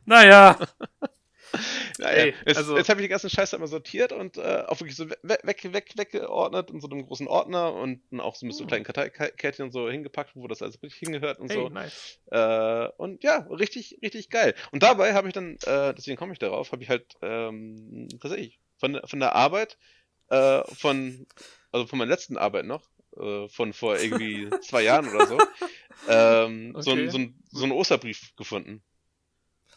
Naja. 0.05 0.57
naja, 1.97 2.25
Ey, 2.25 2.35
jetzt, 2.45 2.57
also, 2.57 2.77
jetzt 2.77 2.89
habe 2.89 3.01
ich 3.01 3.05
die 3.05 3.09
ganzen 3.09 3.31
Scheiße 3.31 3.55
einmal 3.55 3.67
sortiert 3.67 4.11
und 4.11 4.37
äh, 4.37 4.63
auch 4.67 4.79
wirklich 4.79 4.95
so 4.95 5.09
weg, 5.09 5.39
weg, 5.43 5.73
weg, 5.73 5.93
weggeordnet 5.95 6.69
in 6.69 6.79
so 6.81 6.87
einem 6.87 7.05
großen 7.05 7.27
Ordner 7.27 7.73
und 7.73 8.01
auch 8.19 8.35
so 8.35 8.45
mit 8.45 8.55
so 8.55 8.67
kleinen 8.67 8.83
Karteikärtchen 8.85 9.71
so 9.71 9.89
hingepackt, 9.89 10.35
wo 10.35 10.47
das 10.47 10.61
also 10.61 10.77
richtig 10.83 10.99
hingehört 10.99 11.39
und 11.39 11.49
hey, 11.49 11.57
so. 11.57 11.69
Nice. 11.69 12.19
Äh, 12.27 12.89
und 12.97 13.23
ja, 13.23 13.47
richtig, 13.49 13.97
richtig 14.03 14.29
geil. 14.29 14.53
Und 14.71 14.83
dabei 14.83 15.15
habe 15.15 15.27
ich 15.27 15.33
dann, 15.33 15.57
äh, 15.65 15.95
deswegen 15.95 16.17
komme 16.17 16.33
ich 16.33 16.39
darauf, 16.39 16.71
habe 16.71 16.83
ich 16.83 16.89
halt 16.89 17.15
ähm, 17.23 18.07
tatsächlich 18.21 18.59
von, 18.79 18.99
von 19.05 19.19
der 19.19 19.35
Arbeit, 19.35 19.77
äh, 20.29 20.63
von, 20.75 21.27
also 21.71 21.85
von 21.85 21.99
meiner 21.99 22.11
letzten 22.11 22.37
Arbeit 22.37 22.65
noch, 22.65 22.83
äh, 23.17 23.47
von 23.49 23.73
vor 23.73 23.97
irgendwie 23.97 24.49
zwei 24.61 24.83
Jahren 24.83 25.07
oder 25.09 25.27
so, 25.27 25.37
ähm, 26.07 26.71
okay. 26.75 26.81
so, 26.81 26.91
ein, 26.91 27.09
so, 27.11 27.17
ein, 27.17 27.43
so 27.51 27.63
einen 27.63 27.73
Osterbrief 27.73 28.35
gefunden. 28.35 28.81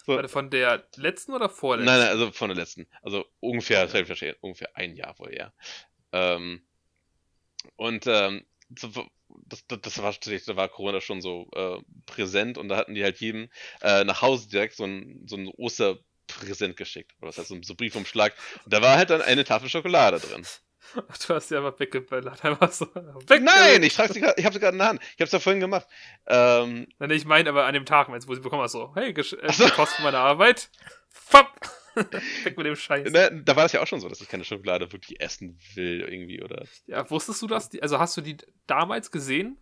So. 0.07 0.17
Warte, 0.17 0.29
von 0.29 0.51
der 0.51 0.85
letzten 0.97 1.33
oder 1.33 1.49
vorletzten? 1.49 1.87
Nein, 1.87 2.01
nein, 2.01 2.09
also 2.09 2.33
von 2.33 2.49
der 2.49 2.57
letzten. 2.57 2.89
Also 3.03 3.25
ungefähr, 3.41 3.85
okay. 3.85 4.05
verstehe, 4.05 4.37
ungefähr 4.41 4.77
ein 4.77 4.97
Jahr 4.97 5.17
wohl, 5.19 5.33
ja. 5.35 5.53
Ähm, 6.13 6.63
und 7.77 8.07
ähm, 8.07 8.45
das, 8.69 8.91
das, 9.47 9.65
das 9.81 10.03
war 10.03 10.13
da 10.13 10.57
war 10.57 10.69
Corona 10.69 11.01
schon 11.01 11.21
so 11.21 11.49
äh, 11.55 11.79
präsent 12.07 12.59
und 12.59 12.69
da 12.69 12.77
hatten 12.77 12.95
die 12.95 13.05
halt 13.05 13.19
jedem 13.19 13.49
äh, 13.81 14.05
nach 14.05 14.23
Hause 14.23 14.49
direkt 14.49 14.75
so 14.75 14.85
ein, 14.85 15.25
so 15.27 15.37
ein 15.37 15.49
Oster 15.49 15.99
Präsent 16.41 16.77
geschickt. 16.77 17.13
Oder 17.21 17.29
was 17.29 17.39
heißt 17.39 17.49
so 17.49 17.55
ein 17.55 17.77
Briefumschlag. 17.77 18.35
Und 18.65 18.73
da 18.73 18.83
war 18.83 18.97
halt 18.97 19.11
dann 19.11 19.23
eine 19.23 19.45
Tafel 19.45 19.69
Schokolade 19.69 20.21
drin. 20.21 20.47
Du 20.95 21.35
hast 21.35 21.49
sie 21.49 21.57
einfach 21.57 21.79
weggeböllert. 21.79 22.45
Einfach 22.45 22.71
so 22.73 22.87
Nein, 23.29 23.83
ich, 23.83 23.95
trage 23.95 24.13
sie 24.13 24.21
grad, 24.21 24.39
ich 24.39 24.45
habe 24.45 24.53
sie 24.53 24.61
gerade 24.61 24.75
in 24.75 24.79
der 24.79 24.89
Hand. 24.89 25.01
Ich 25.03 25.13
habe 25.13 25.25
es 25.25 25.33
ja 25.33 25.39
vorhin 25.39 25.61
gemacht. 25.61 25.87
Ähm, 26.27 26.87
Nein, 26.99 27.11
ich 27.11 27.25
meine 27.25 27.49
aber 27.49 27.65
an 27.65 27.75
dem 27.75 27.87
Tag, 27.87 28.09
wo 28.09 28.35
sie 28.35 28.41
bekommen 28.41 28.63
hast, 28.63 28.73
so, 28.73 28.93
hey, 28.95 29.13
äh, 29.13 29.53
so. 29.53 29.69
Kosten 29.69 30.03
meiner 30.03 30.19
Arbeit. 30.19 30.71
Fapp! 31.09 31.61
Weg 31.95 32.57
mit 32.57 32.67
dem 32.67 32.77
Scheiß. 32.77 33.11
Ne, 33.11 33.43
da 33.45 33.57
war 33.57 33.65
das 33.65 33.73
ja 33.73 33.83
auch 33.83 33.87
schon 33.87 34.01
so, 34.01 34.09
dass 34.09 34.21
ich 34.21 34.29
keine 34.29 34.45
Schokolade 34.45 34.91
wirklich 34.93 35.21
essen 35.21 35.59
will, 35.75 36.01
irgendwie, 36.01 36.43
oder? 36.43 36.65
Ja, 36.87 37.09
wusstest 37.11 37.43
du 37.43 37.47
das? 37.47 37.71
Also 37.81 37.99
hast 37.99 38.17
du 38.17 38.23
die 38.23 38.39
damals 38.67 39.11
gesehen? 39.11 39.59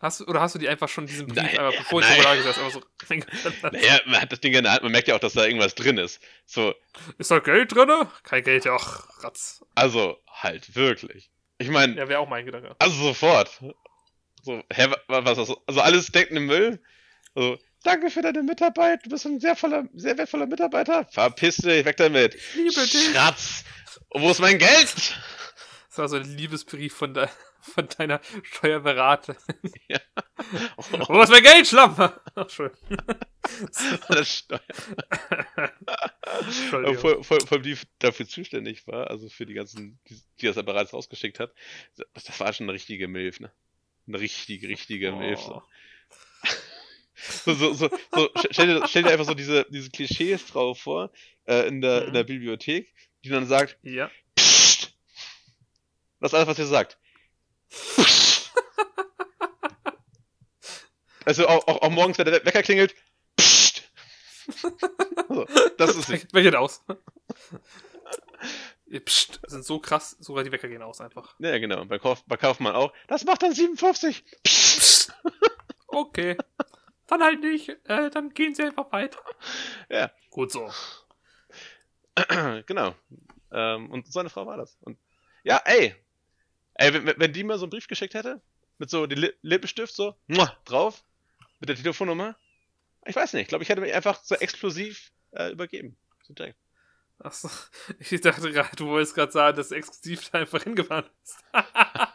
Hast 0.00 0.20
du, 0.20 0.26
oder 0.26 0.40
hast 0.40 0.54
du 0.54 0.60
die 0.60 0.68
einfach 0.68 0.88
schon 0.88 1.06
diesen 1.06 1.26
Brief, 1.26 1.36
nein, 1.36 1.58
einfach, 1.58 1.76
bevor 1.76 2.00
ich 2.00 2.06
Schokolade 2.06 2.38
gesetzt 2.38 2.58
einfach 2.58 2.72
so 2.72 3.68
Naja, 3.72 4.00
man 4.06 4.20
hat 4.20 4.30
das 4.30 4.40
Ding 4.40 4.54
in 4.54 4.62
der 4.62 4.72
Hand, 4.72 4.82
man 4.84 4.92
merkt 4.92 5.08
ja 5.08 5.16
auch, 5.16 5.20
dass 5.20 5.32
da 5.32 5.44
irgendwas 5.44 5.74
drin 5.74 5.98
ist. 5.98 6.20
So. 6.46 6.72
Ist 7.18 7.32
da 7.32 7.40
Geld 7.40 7.74
drin? 7.74 7.90
Kein 8.22 8.44
Geld, 8.44 8.64
ja, 8.64 8.76
ach, 8.76 9.08
Ratz. 9.24 9.64
Also, 9.74 10.16
halt, 10.30 10.76
wirklich. 10.76 11.30
Ich 11.58 11.68
meine. 11.68 11.96
Ja, 11.96 12.08
wäre 12.08 12.20
auch 12.20 12.28
mein 12.28 12.46
Gedanke. 12.46 12.76
Also 12.78 12.94
sofort. 13.02 13.50
So, 14.42 14.62
hä, 14.72 14.88
was 15.08 15.36
das? 15.36 15.52
Also 15.66 15.80
alles 15.80 16.12
decken 16.12 16.36
im 16.36 16.46
Müll? 16.46 16.80
So, 17.34 17.58
danke 17.82 18.10
für 18.10 18.22
deine 18.22 18.44
Mitarbeit, 18.44 19.04
du 19.04 19.10
bist 19.10 19.26
ein 19.26 19.40
sehr 19.40 19.56
voller, 19.56 19.88
sehr 19.94 20.16
wertvoller 20.16 20.46
Mitarbeiter. 20.46 21.06
Verpiss 21.10 21.56
dich, 21.56 21.84
weg 21.84 21.96
damit. 21.96 22.38
Liebe 22.54 22.86
dich. 22.86 23.12
Schatz, 23.12 23.64
wo 24.10 24.30
ist 24.30 24.38
mein 24.38 24.58
Geld? 24.58 25.18
Das 25.88 25.98
war 25.98 26.08
so 26.08 26.16
ein 26.16 26.36
Liebesbrief 26.36 26.94
von 26.94 27.14
der 27.14 27.28
von 27.68 27.88
deiner 27.96 28.20
Steuerberaterin. 28.42 29.38
Ja. 29.88 30.00
Oh. 30.76 31.08
Wo 31.08 31.22
ist 31.22 31.30
mein 31.30 31.42
Geld, 31.42 31.66
Schlampe? 31.66 32.20
Ach, 32.34 32.50
schön. 32.50 32.70
Das 34.08 34.36
Steuer. 34.36 34.60
Voll, 36.96 37.24
voll, 37.24 37.40
voll, 37.40 37.62
die 37.62 37.76
dafür 37.98 38.28
zuständig 38.28 38.86
war, 38.86 39.08
also 39.08 39.30
für 39.30 39.46
die 39.46 39.54
ganzen, 39.54 39.98
die, 40.08 40.20
die 40.40 40.46
das 40.46 40.56
bereits 40.56 40.92
rausgeschickt 40.92 41.40
hat. 41.40 41.54
Das, 42.12 42.40
war 42.40 42.52
schon 42.52 42.64
eine 42.66 42.74
richtige 42.74 43.08
Milf, 43.08 43.40
ne? 43.40 43.50
Eine 44.06 44.20
richtige, 44.20 44.68
richtige 44.68 45.14
oh. 45.14 45.16
Milf. 45.16 45.40
So. 45.40 45.62
So, 47.44 47.54
so, 47.54 47.72
so, 47.74 47.90
so 48.12 48.30
stell, 48.50 48.66
dir, 48.66 48.86
stell, 48.86 49.02
dir, 49.02 49.10
einfach 49.10 49.24
so 49.24 49.34
diese, 49.34 49.66
diese 49.70 49.90
Klischees 49.90 50.46
drauf 50.46 50.80
vor, 50.80 51.10
äh, 51.46 51.66
in, 51.66 51.80
der, 51.80 52.02
mhm. 52.02 52.08
in 52.08 52.14
der 52.14 52.24
Bibliothek, 52.24 52.92
die 53.24 53.28
dann 53.28 53.46
sagt, 53.46 53.76
ja. 53.82 54.10
Psst! 54.36 54.94
Das 56.20 56.32
ist 56.32 56.34
alles, 56.34 56.48
was 56.48 56.58
ihr 56.58 56.66
sagt. 56.66 56.98
Also 61.24 61.46
auch, 61.46 61.66
auch, 61.68 61.82
auch, 61.82 61.90
morgens, 61.90 62.18
wenn 62.18 62.26
der 62.26 62.44
Wecker 62.44 62.62
klingelt. 62.62 62.94
Psst. 63.36 63.90
Also, 65.28 65.46
das 65.76 65.96
ist 65.96 66.08
es. 66.08 66.26
Wer 66.32 66.42
geht 66.42 66.54
aus? 66.54 66.82
Psst, 69.04 69.40
sind 69.46 69.64
so 69.64 69.78
krass, 69.78 70.16
sogar 70.20 70.44
die 70.44 70.52
Wecker 70.52 70.68
gehen 70.68 70.82
aus 70.82 71.00
einfach. 71.00 71.34
Ja, 71.38 71.58
genau. 71.58 71.84
Bei, 71.84 71.98
Kauf, 71.98 72.24
bei 72.26 72.36
Kaufmann 72.36 72.74
auch. 72.74 72.92
Das 73.06 73.24
macht 73.24 73.42
dann 73.42 73.52
57. 73.52 74.24
Psst. 74.42 75.12
Okay. 75.88 76.36
Dann 77.06 77.22
halt 77.22 77.40
nicht. 77.40 77.70
Äh, 77.84 78.10
dann 78.10 78.30
gehen 78.30 78.54
sie 78.54 78.62
einfach 78.62 78.92
weiter. 78.92 79.18
Ja. 79.88 80.10
Gut 80.30 80.52
so. 80.52 80.70
genau. 82.66 82.94
Ähm, 83.50 83.90
und 83.90 84.12
so 84.12 84.20
eine 84.20 84.30
Frau 84.30 84.46
war 84.46 84.56
das. 84.56 84.76
Und 84.82 84.98
ja, 85.42 85.60
ey, 85.64 85.94
Ey, 86.78 86.94
wenn, 86.94 87.14
wenn 87.18 87.32
die 87.32 87.44
mir 87.44 87.58
so 87.58 87.64
einen 87.64 87.70
Brief 87.70 87.88
geschickt 87.88 88.14
hätte, 88.14 88.40
mit 88.78 88.88
so 88.88 89.06
dem 89.06 89.30
Lippenstift 89.42 89.94
so, 89.94 90.14
muah, 90.28 90.56
drauf, 90.64 91.04
mit 91.60 91.68
der 91.68 91.76
Telefonnummer, 91.76 92.36
Ich 93.04 93.16
weiß 93.16 93.32
nicht, 93.32 93.42
ich 93.42 93.48
glaube, 93.48 93.64
ich 93.64 93.68
hätte 93.68 93.80
mich 93.80 93.92
einfach 93.92 94.22
so 94.22 94.36
explosiv 94.36 95.12
äh, 95.32 95.50
übergeben. 95.50 95.96
So 96.22 96.34
direkt. 96.34 96.58
Achso, 97.18 97.50
ich 97.98 98.20
dachte 98.20 98.52
gerade, 98.52 98.76
du 98.76 98.86
wolltest 98.86 99.14
gerade 99.14 99.32
sagen, 99.32 99.56
dass 99.56 99.72
exklusiv 99.72 100.30
da 100.30 100.38
einfach 100.38 100.62
hingefahren 100.62 101.10
bist. 101.20 101.44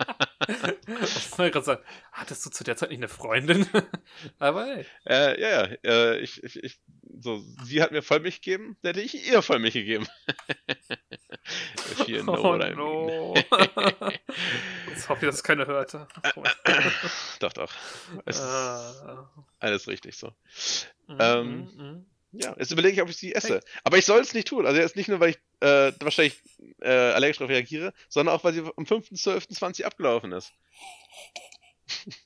ich 0.48 1.38
wollte 1.38 1.52
gerade 1.52 1.66
sagen, 1.66 1.84
hattest 2.12 2.46
du 2.46 2.50
zu 2.50 2.64
der 2.64 2.76
Zeit 2.78 2.90
nicht 2.90 3.00
eine 3.00 3.08
Freundin? 3.08 3.68
Aber 4.40 4.66
hey. 4.66 4.86
Äh, 5.06 5.42
ja, 5.42 5.50
ja, 5.50 5.78
äh, 5.84 6.20
ich, 6.20 6.44
ich, 6.44 6.64
ich, 6.64 6.80
so, 7.20 7.44
sie 7.64 7.82
hat 7.82 7.92
mir 7.92 8.02
Vollmilch 8.02 8.42
gegeben, 8.42 8.78
dann 8.82 8.96
hätte 8.96 9.06
ich 9.06 9.28
ihr 9.28 9.42
Vollmilch 9.42 9.74
gegeben. 9.74 10.08
If 11.92 12.08
you 12.08 12.22
know 12.24 12.34
oh, 12.34 12.58
no. 12.58 13.34
Jetzt 14.90 15.10
hoffe 15.10 15.26
ich, 15.26 15.30
dass 15.30 15.36
es 15.36 15.44
keine 15.44 15.68
hörte. 15.68 16.08
doch, 17.40 17.54
doch. 17.54 17.72
Es 18.26 18.38
ist 18.38 18.46
alles 19.60 19.88
richtig 19.88 20.16
so. 20.16 20.30
Mm, 21.08 21.18
ähm, 21.20 21.58
mm, 21.58 21.84
mm. 21.84 22.06
Ja, 22.34 22.56
jetzt 22.58 22.72
überlege 22.72 22.96
ich, 22.96 23.02
ob 23.02 23.10
ich 23.10 23.18
sie 23.18 23.36
esse. 23.36 23.56
Hey. 23.56 23.62
Aber 23.84 23.98
ich 23.98 24.06
soll 24.06 24.20
es 24.22 24.34
nicht 24.34 24.48
tun. 24.48 24.66
Also 24.66 24.80
jetzt 24.80 24.96
nicht 24.96 25.08
nur, 25.08 25.20
weil 25.20 25.32
ich 25.32 25.40
äh, 25.64 25.94
wahrscheinlich 26.00 26.42
äh, 26.82 26.90
allergisch 26.90 27.38
darauf 27.38 27.50
reagiere, 27.50 27.94
sondern 28.10 28.36
auch, 28.36 28.44
weil 28.44 28.54
sie 28.54 28.60
am 28.62 28.84
5.12.20 28.84 29.84
abgelaufen 29.84 30.32
ist. 30.32 30.52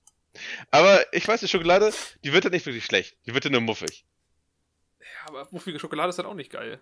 aber 0.71 1.13
ich 1.13 1.27
weiß, 1.27 1.39
die 1.39 1.47
Schokolade, 1.47 1.93
die 2.23 2.33
wird 2.33 2.43
ja 2.43 2.49
nicht 2.49 2.65
wirklich 2.65 2.85
schlecht. 2.85 3.17
Die 3.25 3.33
wird 3.33 3.45
ja 3.45 3.51
nur 3.51 3.61
muffig. 3.61 4.05
Ja, 4.99 5.27
aber 5.27 5.47
muffige 5.51 5.79
Schokolade 5.79 6.09
ist 6.09 6.17
halt 6.17 6.27
auch 6.27 6.33
nicht 6.33 6.51
geil. 6.51 6.79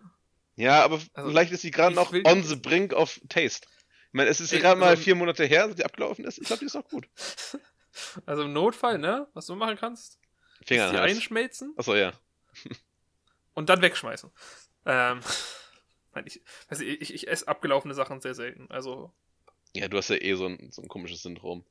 Ja, 0.55 0.83
aber 0.83 1.01
also, 1.13 1.29
vielleicht 1.29 1.51
ist 1.51 1.61
sie 1.61 1.71
gerade 1.71 1.95
noch 1.95 2.13
on 2.13 2.43
the 2.43 2.55
brink 2.55 2.93
of 2.93 3.19
taste. 3.27 3.67
Ich 4.07 4.13
meine, 4.13 4.29
es 4.29 4.39
ist 4.39 4.51
gerade 4.51 4.79
mal 4.79 4.89
also, 4.89 5.03
vier 5.03 5.15
Monate 5.15 5.45
her, 5.45 5.67
dass 5.67 5.75
die 5.75 5.83
abgelaufen 5.83 6.23
ist. 6.23 6.37
Ich 6.37 6.45
glaube, 6.45 6.61
die 6.61 6.65
ist 6.65 6.75
noch 6.75 6.87
gut. 6.87 7.07
Also 8.25 8.43
im 8.43 8.51
Notfall, 8.51 8.97
ne? 8.97 9.25
Was 9.33 9.45
du 9.45 9.55
machen 9.55 9.77
kannst, 9.77 10.19
Finger 10.65 10.91
die 10.91 10.97
einschmelzen. 10.97 11.73
Achso, 11.77 11.95
ja 11.95 12.11
und 13.55 13.69
dann 13.69 13.81
wegschmeißen. 13.81 14.31
Ähm, 14.85 15.21
nein, 16.15 16.25
ich, 16.27 16.41
also 16.67 16.83
ich, 16.83 17.01
ich, 17.01 17.13
ich 17.13 17.27
esse 17.27 17.47
abgelaufene 17.47 17.93
Sachen 17.93 18.21
sehr 18.21 18.33
selten. 18.33 18.67
Also. 18.69 19.11
Ja, 19.73 19.87
du 19.87 19.97
hast 19.97 20.09
ja 20.09 20.15
eh 20.15 20.35
so 20.35 20.47
ein, 20.47 20.71
so 20.71 20.81
ein 20.81 20.87
komisches 20.87 21.21
Syndrom. 21.21 21.63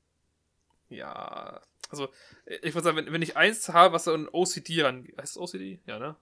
Ja, 0.91 1.61
also 1.91 2.09
ich 2.47 2.75
würde 2.75 2.85
sagen, 2.85 2.97
wenn, 2.97 3.13
wenn 3.13 3.23
ich 3.23 3.37
eins 3.37 3.69
habe, 3.71 3.95
was 3.95 4.05
so 4.05 4.15
ein 4.15 4.29
OCD 4.31 4.83
ran, 4.83 5.09
heißt 5.19 5.37
es 5.37 5.39
OCD? 5.39 5.81
Ja, 5.87 5.99
ne? 5.99 6.17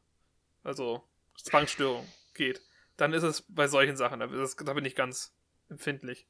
Also 0.62 1.02
Zwangsstörung 1.36 2.06
geht, 2.34 2.62
dann 2.96 3.12
ist 3.12 3.22
es 3.22 3.42
bei 3.48 3.66
solchen 3.66 3.96
Sachen, 3.96 4.20
da, 4.20 4.26
das, 4.26 4.56
da 4.56 4.72
bin 4.72 4.84
ich 4.84 4.94
ganz 4.94 5.34
empfindlich. 5.68 6.26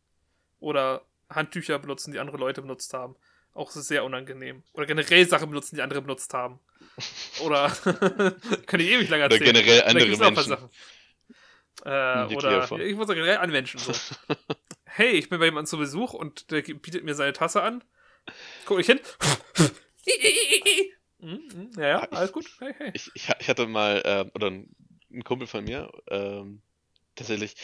Oder 0.60 1.04
Handtücher 1.28 1.78
benutzen, 1.78 2.12
die 2.12 2.18
andere 2.18 2.38
Leute 2.38 2.62
benutzt 2.62 2.94
haben. 2.94 3.16
Auch 3.54 3.70
sehr 3.70 4.04
unangenehm. 4.04 4.62
Oder 4.72 4.86
generell 4.86 5.28
Sachen 5.28 5.50
benutzen, 5.50 5.76
die 5.76 5.82
andere 5.82 6.00
benutzt 6.00 6.32
haben. 6.32 6.60
oder 7.44 7.68
kann 8.66 8.80
ich 8.80 8.88
ewig 8.88 9.08
lange 9.10 9.24
erzählen. 9.24 9.42
Oder 9.42 9.52
generell 9.52 9.82
andere 9.82 10.30
Menschen. 10.30 10.70
Äh, 11.84 12.34
oder 12.34 12.62
ich 12.80 12.96
muss 12.96 13.06
sagen, 13.06 13.18
generell 13.18 13.38
an 13.38 13.50
Menschen 13.50 13.80
so. 13.80 13.92
hey, 14.84 15.10
ich 15.10 15.28
bin 15.28 15.38
bei 15.38 15.46
jemandem 15.46 15.66
zu 15.66 15.78
Besuch 15.78 16.14
und 16.14 16.50
der 16.50 16.62
bietet 16.62 17.04
mir 17.04 17.14
seine 17.14 17.32
Tasse 17.32 17.62
an. 17.62 17.82
Guck 18.66 18.80
ich 18.80 18.86
hin. 18.86 19.00
Hm, 21.20 21.40
hm, 21.52 21.70
ja, 21.76 21.86
ja, 21.86 21.98
alles 22.10 22.32
gut. 22.32 22.50
Hey, 22.58 22.74
hey. 22.76 22.90
Ich, 22.94 23.08
ich, 23.14 23.28
ich 23.38 23.48
hatte 23.48 23.68
mal, 23.68 24.02
äh, 24.04 24.28
oder 24.34 24.48
ein, 24.48 24.74
ein, 25.12 25.22
Kumpel 25.22 25.46
von 25.46 25.62
mir, 25.62 25.88
ähm, 26.08 26.62
tatsächlich, 27.14 27.54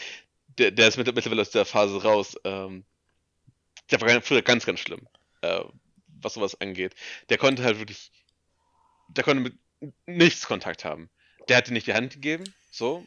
der, 0.57 0.71
der 0.71 0.87
ist 0.87 0.95
mittlerweile 0.95 1.41
aus 1.41 1.49
der 1.49 1.65
Phase 1.65 2.01
raus. 2.01 2.37
Ähm, 2.45 2.85
der 3.91 3.99
war 3.99 4.21
früher 4.21 4.43
ganz, 4.43 4.65
ganz 4.65 4.79
schlimm, 4.79 5.09
äh, 5.41 5.59
was 6.21 6.35
sowas 6.35 6.61
angeht. 6.61 6.95
Der 7.27 7.37
konnte 7.37 7.61
halt 7.61 7.79
wirklich 7.79 8.13
der 9.09 9.23
konnte 9.23 9.41
mit 9.41 9.57
nichts 10.05 10.45
Kontakt 10.47 10.85
haben. 10.85 11.09
Der 11.47 11.57
hat 11.57 11.67
dir 11.67 11.73
nicht 11.73 11.87
die 11.87 11.93
Hand 11.93 12.13
gegeben, 12.13 12.43
so. 12.71 13.05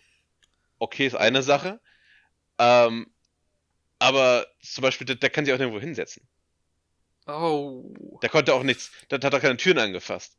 Okay, 0.82 1.06
ist 1.06 1.14
eine 1.14 1.44
Sache. 1.44 1.80
Ähm, 2.58 3.06
aber 4.00 4.48
zum 4.60 4.82
Beispiel, 4.82 5.06
der, 5.06 5.14
der 5.14 5.30
kann 5.30 5.44
sich 5.44 5.54
auch 5.54 5.58
nirgendwo 5.58 5.80
hinsetzen. 5.80 6.26
Oh. 7.28 8.18
Der 8.20 8.28
konnte 8.28 8.52
auch 8.52 8.64
nichts, 8.64 8.90
der 9.08 9.20
hat 9.20 9.32
auch 9.32 9.40
keine 9.40 9.56
Türen 9.56 9.78
angefasst. 9.78 10.36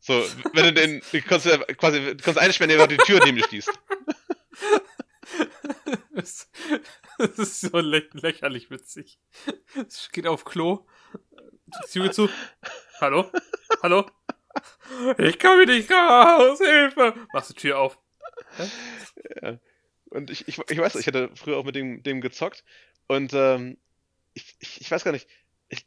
So, 0.00 0.14
wenn 0.52 0.64
du 0.64 0.72
den, 0.72 1.00
du 1.12 1.22
kannst 1.22 1.46
ja 1.46 1.58
quasi, 1.58 2.00
du 2.00 2.16
kannst 2.16 2.40
einsperren, 2.40 2.76
der 2.76 2.88
die 2.88 2.96
Tür 2.96 3.20
neben 3.24 3.36
dir 3.36 3.44
schließt. 3.44 3.70
Das, 6.10 6.50
das 7.18 7.38
ist 7.38 7.60
so 7.60 7.78
lä 7.78 8.02
lächerlich 8.12 8.70
witzig. 8.70 9.20
Es 9.86 10.10
geht 10.10 10.26
auf 10.26 10.44
Klo, 10.44 10.88
Tür 11.92 12.10
zu. 12.10 12.28
Hallo? 13.00 13.30
Hallo? 13.82 14.10
Ich 15.18 15.38
komme 15.38 15.66
nicht 15.66 15.88
raus, 15.92 16.58
Hilfe! 16.58 17.14
Machst 17.32 17.50
du 17.50 17.54
die 17.54 17.60
Tür 17.60 17.78
auf. 17.78 17.98
Ja. 19.42 19.58
Und 20.10 20.30
ich, 20.30 20.48
ich, 20.48 20.58
ich 20.58 20.78
weiß, 20.78 20.94
ich 20.96 21.06
hatte 21.06 21.30
früher 21.34 21.58
auch 21.58 21.64
mit 21.64 21.74
dem, 21.74 22.02
dem 22.02 22.20
gezockt 22.20 22.64
und 23.08 23.32
ähm, 23.34 23.76
ich, 24.34 24.56
ich, 24.60 24.80
ich 24.80 24.90
weiß 24.90 25.04
gar 25.04 25.12
nicht. 25.12 25.28
Ich, 25.68 25.84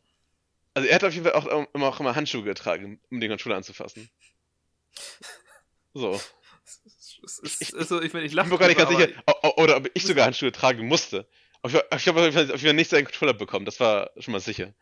also 0.74 0.88
er 0.88 0.96
hat 0.96 1.04
auf 1.04 1.14
jeden 1.14 1.26
Fall 1.26 1.34
auch 1.34 1.46
immer, 1.74 1.88
auch 1.88 2.00
immer 2.00 2.16
Handschuhe 2.16 2.44
getragen, 2.44 3.00
um 3.10 3.20
den 3.20 3.30
Controller 3.30 3.58
anzufassen. 3.58 4.10
So. 5.94 6.20
Ich, 7.60 7.76
also, 7.76 8.02
ich, 8.02 8.14
mein, 8.14 8.24
ich, 8.24 8.32
ich 8.32 8.36
bin 8.36 8.50
mir 8.50 8.58
gar 8.58 8.68
nicht 8.68 8.78
ganz 8.80 8.90
sicher, 8.90 9.10
oder 9.58 9.78
ob 9.78 9.92
ich 9.94 10.04
sogar 10.06 10.26
Handschuhe 10.26 10.52
tragen 10.52 10.88
musste. 10.88 11.28
Aber 11.62 11.72
ich, 11.96 12.08
habe 12.08 12.20
auf 12.20 12.34
jeden 12.34 12.48
Fall 12.48 12.74
nicht 12.74 12.90
seinen 12.90 13.06
Controller 13.06 13.36
bekommen, 13.36 13.66
das 13.66 13.80
war 13.80 14.10
schon 14.18 14.32
mal 14.32 14.40
sicher. 14.40 14.74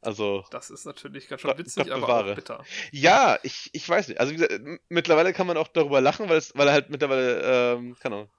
Also. 0.00 0.44
Das 0.50 0.70
ist 0.70 0.84
natürlich 0.86 1.28
ganz 1.28 1.42
schön 1.42 1.56
witzig, 1.56 1.84
Gott, 1.84 1.90
aber 1.92 2.30
auch 2.30 2.34
bitter. 2.34 2.64
Ja, 2.90 3.38
ich, 3.44 3.70
ich 3.72 3.88
weiß 3.88 4.08
nicht. 4.08 4.18
Also, 4.18 4.32
wie 4.32 4.36
gesagt, 4.36 4.60
mittlerweile 4.88 5.32
kann 5.32 5.46
man 5.46 5.56
auch 5.56 5.68
darüber 5.68 6.00
lachen, 6.00 6.28
weil, 6.28 6.38
es, 6.38 6.56
weil 6.56 6.66
er 6.66 6.72
halt 6.72 6.90
mittlerweile, 6.90 7.74
ähm, 7.74 7.96
keine 8.00 8.16
Ahnung, 8.16 8.30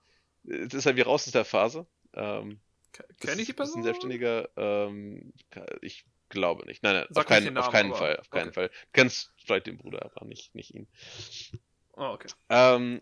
es 0.44 0.74
ist 0.74 0.86
halt 0.86 0.98
wie 0.98 1.02
raus 1.02 1.28
aus 1.28 1.34
der 1.34 1.46
Phase. 1.46 1.88
Ähm, 2.14 2.60
Kenne 3.20 3.42
ich 3.42 3.48
die 3.48 3.54
Person? 3.54 3.74
Ist 3.74 3.78
ein 3.78 3.84
Selbstständiger, 3.84 4.50
ähm, 4.58 5.34
ich 5.82 6.06
glaube 6.30 6.66
nicht. 6.66 6.84
Nein, 6.84 6.96
nein, 6.96 7.08
auf 7.16 7.26
keinen, 7.26 7.46
Namen, 7.46 7.58
auf 7.58 7.72
keinen 7.72 7.94
Fall, 7.94 8.18
auf 8.18 8.30
keinen 8.30 8.50
okay. 8.50 8.54
Fall. 8.54 8.68
Du 8.70 8.90
kennst 8.94 9.32
vielleicht 9.38 9.68
den 9.68 9.78
Bruder, 9.78 10.12
aber 10.16 10.26
nicht, 10.26 10.56
nicht 10.56 10.74
ihn. 10.74 10.88
Oh, 11.94 12.14
okay. 12.14 12.28
Ähm, 12.50 13.00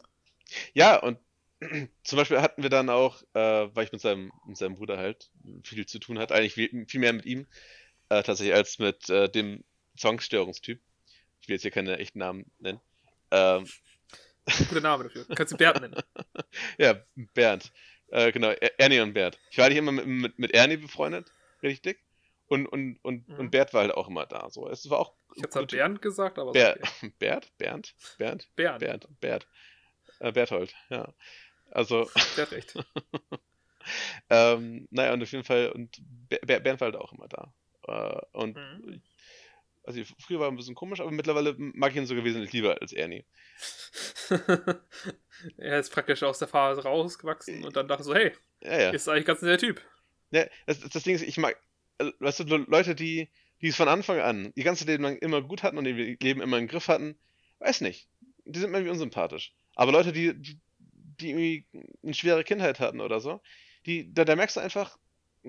ja, 0.73 0.97
und 0.97 1.19
zum 2.03 2.17
Beispiel 2.17 2.41
hatten 2.41 2.63
wir 2.63 2.69
dann 2.69 2.89
auch, 2.89 3.21
äh, 3.33 3.69
weil 3.73 3.85
ich 3.85 3.91
mit 3.91 4.01
seinem, 4.01 4.31
mit 4.45 4.57
seinem 4.57 4.75
Bruder 4.75 4.97
halt 4.97 5.29
viel 5.63 5.85
zu 5.85 5.99
tun 5.99 6.19
hatte, 6.19 6.35
eigentlich 6.35 6.53
viel, 6.53 6.85
viel 6.87 6.99
mehr 6.99 7.13
mit 7.13 7.25
ihm, 7.25 7.47
äh, 8.09 8.23
tatsächlich 8.23 8.55
als 8.55 8.79
mit 8.79 9.09
äh, 9.09 9.29
dem 9.29 9.63
Zwangsstörungstyp. 9.97 10.79
Ich 11.41 11.47
will 11.47 11.55
jetzt 11.55 11.63
hier 11.63 11.71
keine 11.71 11.97
echten 11.97 12.19
Namen 12.19 12.51
nennen. 12.59 12.79
Ähm, 13.31 13.65
Guter 14.57 14.81
Name 14.81 15.05
dafür. 15.05 15.25
Kannst 15.35 15.53
du 15.53 15.57
Bernd 15.57 15.81
nennen. 15.81 15.95
ja, 16.77 16.95
Bernd. 17.33 17.71
Äh, 18.07 18.31
genau, 18.31 18.49
Ernie 18.77 18.99
und 19.01 19.13
Bernd. 19.13 19.37
Ich 19.51 19.57
war 19.57 19.65
eigentlich 19.65 19.77
immer 19.77 19.91
mit, 19.91 20.07
mit, 20.07 20.39
mit 20.39 20.53
Ernie 20.53 20.77
befreundet, 20.77 21.31
richtig. 21.61 21.99
Und, 22.47 22.65
und, 22.65 22.97
und, 23.03 23.27
mhm. 23.27 23.35
und 23.35 23.51
Bert 23.51 23.73
war 23.73 23.81
halt 23.81 23.93
auch 23.93 24.07
immer 24.07 24.25
da. 24.25 24.49
So. 24.49 24.67
Es 24.67 24.89
war 24.89 24.99
auch 24.99 25.13
ich 25.35 25.43
hab's 25.43 25.55
halt 25.55 25.71
Bernd 25.71 26.01
gesagt, 26.01 26.39
aber. 26.39 26.51
Ber 26.51 26.77
okay. 26.81 27.13
Bert? 27.19 27.51
Bernd? 27.57 27.93
Bernd? 28.17 28.47
Bernd. 28.55 28.79
Bernd. 28.79 29.07
Bert. 29.19 29.47
Äh, 30.19 30.31
Berthold, 30.31 30.75
ja. 30.89 31.13
Also. 31.71 32.09
Der 32.37 32.51
recht. 32.51 32.73
ähm, 34.29 34.87
naja, 34.89 35.13
und 35.13 35.21
auf 35.21 35.31
jeden 35.31 35.43
Fall, 35.43 35.69
und 35.69 36.01
Bernd 36.27 36.81
war 36.81 36.87
halt 36.87 36.95
auch 36.95 37.13
immer 37.13 37.27
da. 37.27 37.53
Äh, 37.87 38.37
und 38.37 38.57
mhm. 38.57 39.01
Also 39.83 40.01
früher 40.19 40.39
war 40.39 40.47
er 40.47 40.51
ein 40.51 40.57
bisschen 40.57 40.75
komisch, 40.75 40.99
aber 40.99 41.11
mittlerweile 41.11 41.55
mag 41.57 41.91
ich 41.91 41.97
ihn 41.97 42.05
sogar 42.05 42.23
wesentlich 42.23 42.53
lieber 42.53 42.81
als 42.81 42.93
Ernie. 42.93 43.25
er 45.57 45.79
ist 45.79 45.91
praktisch 45.91 46.23
aus 46.23 46.39
der 46.39 46.47
Phase 46.47 46.83
rausgewachsen 46.83 47.63
und 47.63 47.75
dann 47.75 47.87
dachte 47.87 48.03
so, 48.03 48.13
hey, 48.13 48.33
ja, 48.61 48.79
ja. 48.79 48.89
ist 48.91 49.07
eigentlich 49.07 49.25
ganz 49.25 49.39
der 49.39 49.57
Typ. 49.57 49.81
Ja, 50.31 50.45
das, 50.67 50.79
das 50.81 51.03
Ding 51.03 51.15
ist, 51.15 51.23
ich 51.23 51.37
mag, 51.37 51.59
also, 51.97 52.11
weißt 52.19 52.41
du, 52.41 52.57
Leute, 52.57 52.95
die, 52.95 53.29
die 53.61 53.67
es 53.67 53.75
von 53.75 53.87
Anfang 53.87 54.19
an, 54.19 54.51
ihr 54.55 54.63
ganzes 54.63 54.87
Leben 54.87 55.03
lang 55.03 55.17
immer 55.17 55.41
gut 55.41 55.63
hatten 55.63 55.77
und 55.77 55.85
ihr 55.85 56.17
Leben 56.21 56.41
immer 56.41 56.57
im 56.57 56.67
Griff 56.67 56.87
hatten, 56.87 57.17
weiß 57.59 57.81
nicht. 57.81 58.07
Die 58.45 58.59
sind 58.59 58.73
irgendwie 58.73 58.91
unsympathisch. 58.91 59.53
Aber 59.75 59.91
Leute, 59.91 60.11
die, 60.11 60.33
die, 60.33 60.59
die 60.79 61.29
irgendwie 61.29 61.65
eine 62.03 62.13
schwere 62.13 62.43
Kindheit 62.43 62.79
hatten 62.79 63.01
oder 63.01 63.19
so, 63.19 63.41
die, 63.85 64.13
da, 64.13 64.25
da 64.25 64.35
merkst 64.35 64.55
du 64.55 64.61
einfach, 64.61 64.97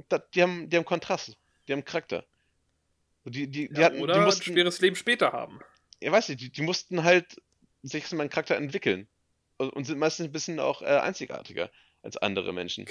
da, 0.09 0.19
die, 0.19 0.43
haben, 0.43 0.69
die 0.69 0.77
haben 0.77 0.85
Kontrast, 0.85 1.37
die 1.67 1.73
haben 1.73 1.85
Charakter. 1.85 2.25
Die, 3.25 3.49
die, 3.49 3.69
die 3.69 3.81
ja, 3.81 3.87
hatten, 3.87 4.01
oder 4.01 4.15
die 4.15 4.21
mussten, 4.21 4.51
ein 4.51 4.55
schweres 4.55 4.81
Leben 4.81 4.97
später 4.97 5.33
haben. 5.33 5.61
Ja, 6.01 6.11
weiß 6.11 6.29
nicht, 6.31 6.41
die, 6.41 6.51
die 6.51 6.63
mussten 6.63 7.05
halt 7.05 7.41
sich 7.83 8.11
meinen 8.13 8.31
Charakter 8.31 8.57
entwickeln. 8.57 9.09
Und 9.59 9.85
sind 9.85 9.99
meistens 9.99 10.27
ein 10.27 10.33
bisschen 10.33 10.59
auch 10.59 10.81
äh, 10.81 10.87
einzigartiger 10.87 11.71
als 12.03 12.17
andere 12.17 12.55
Menschen. 12.55 12.87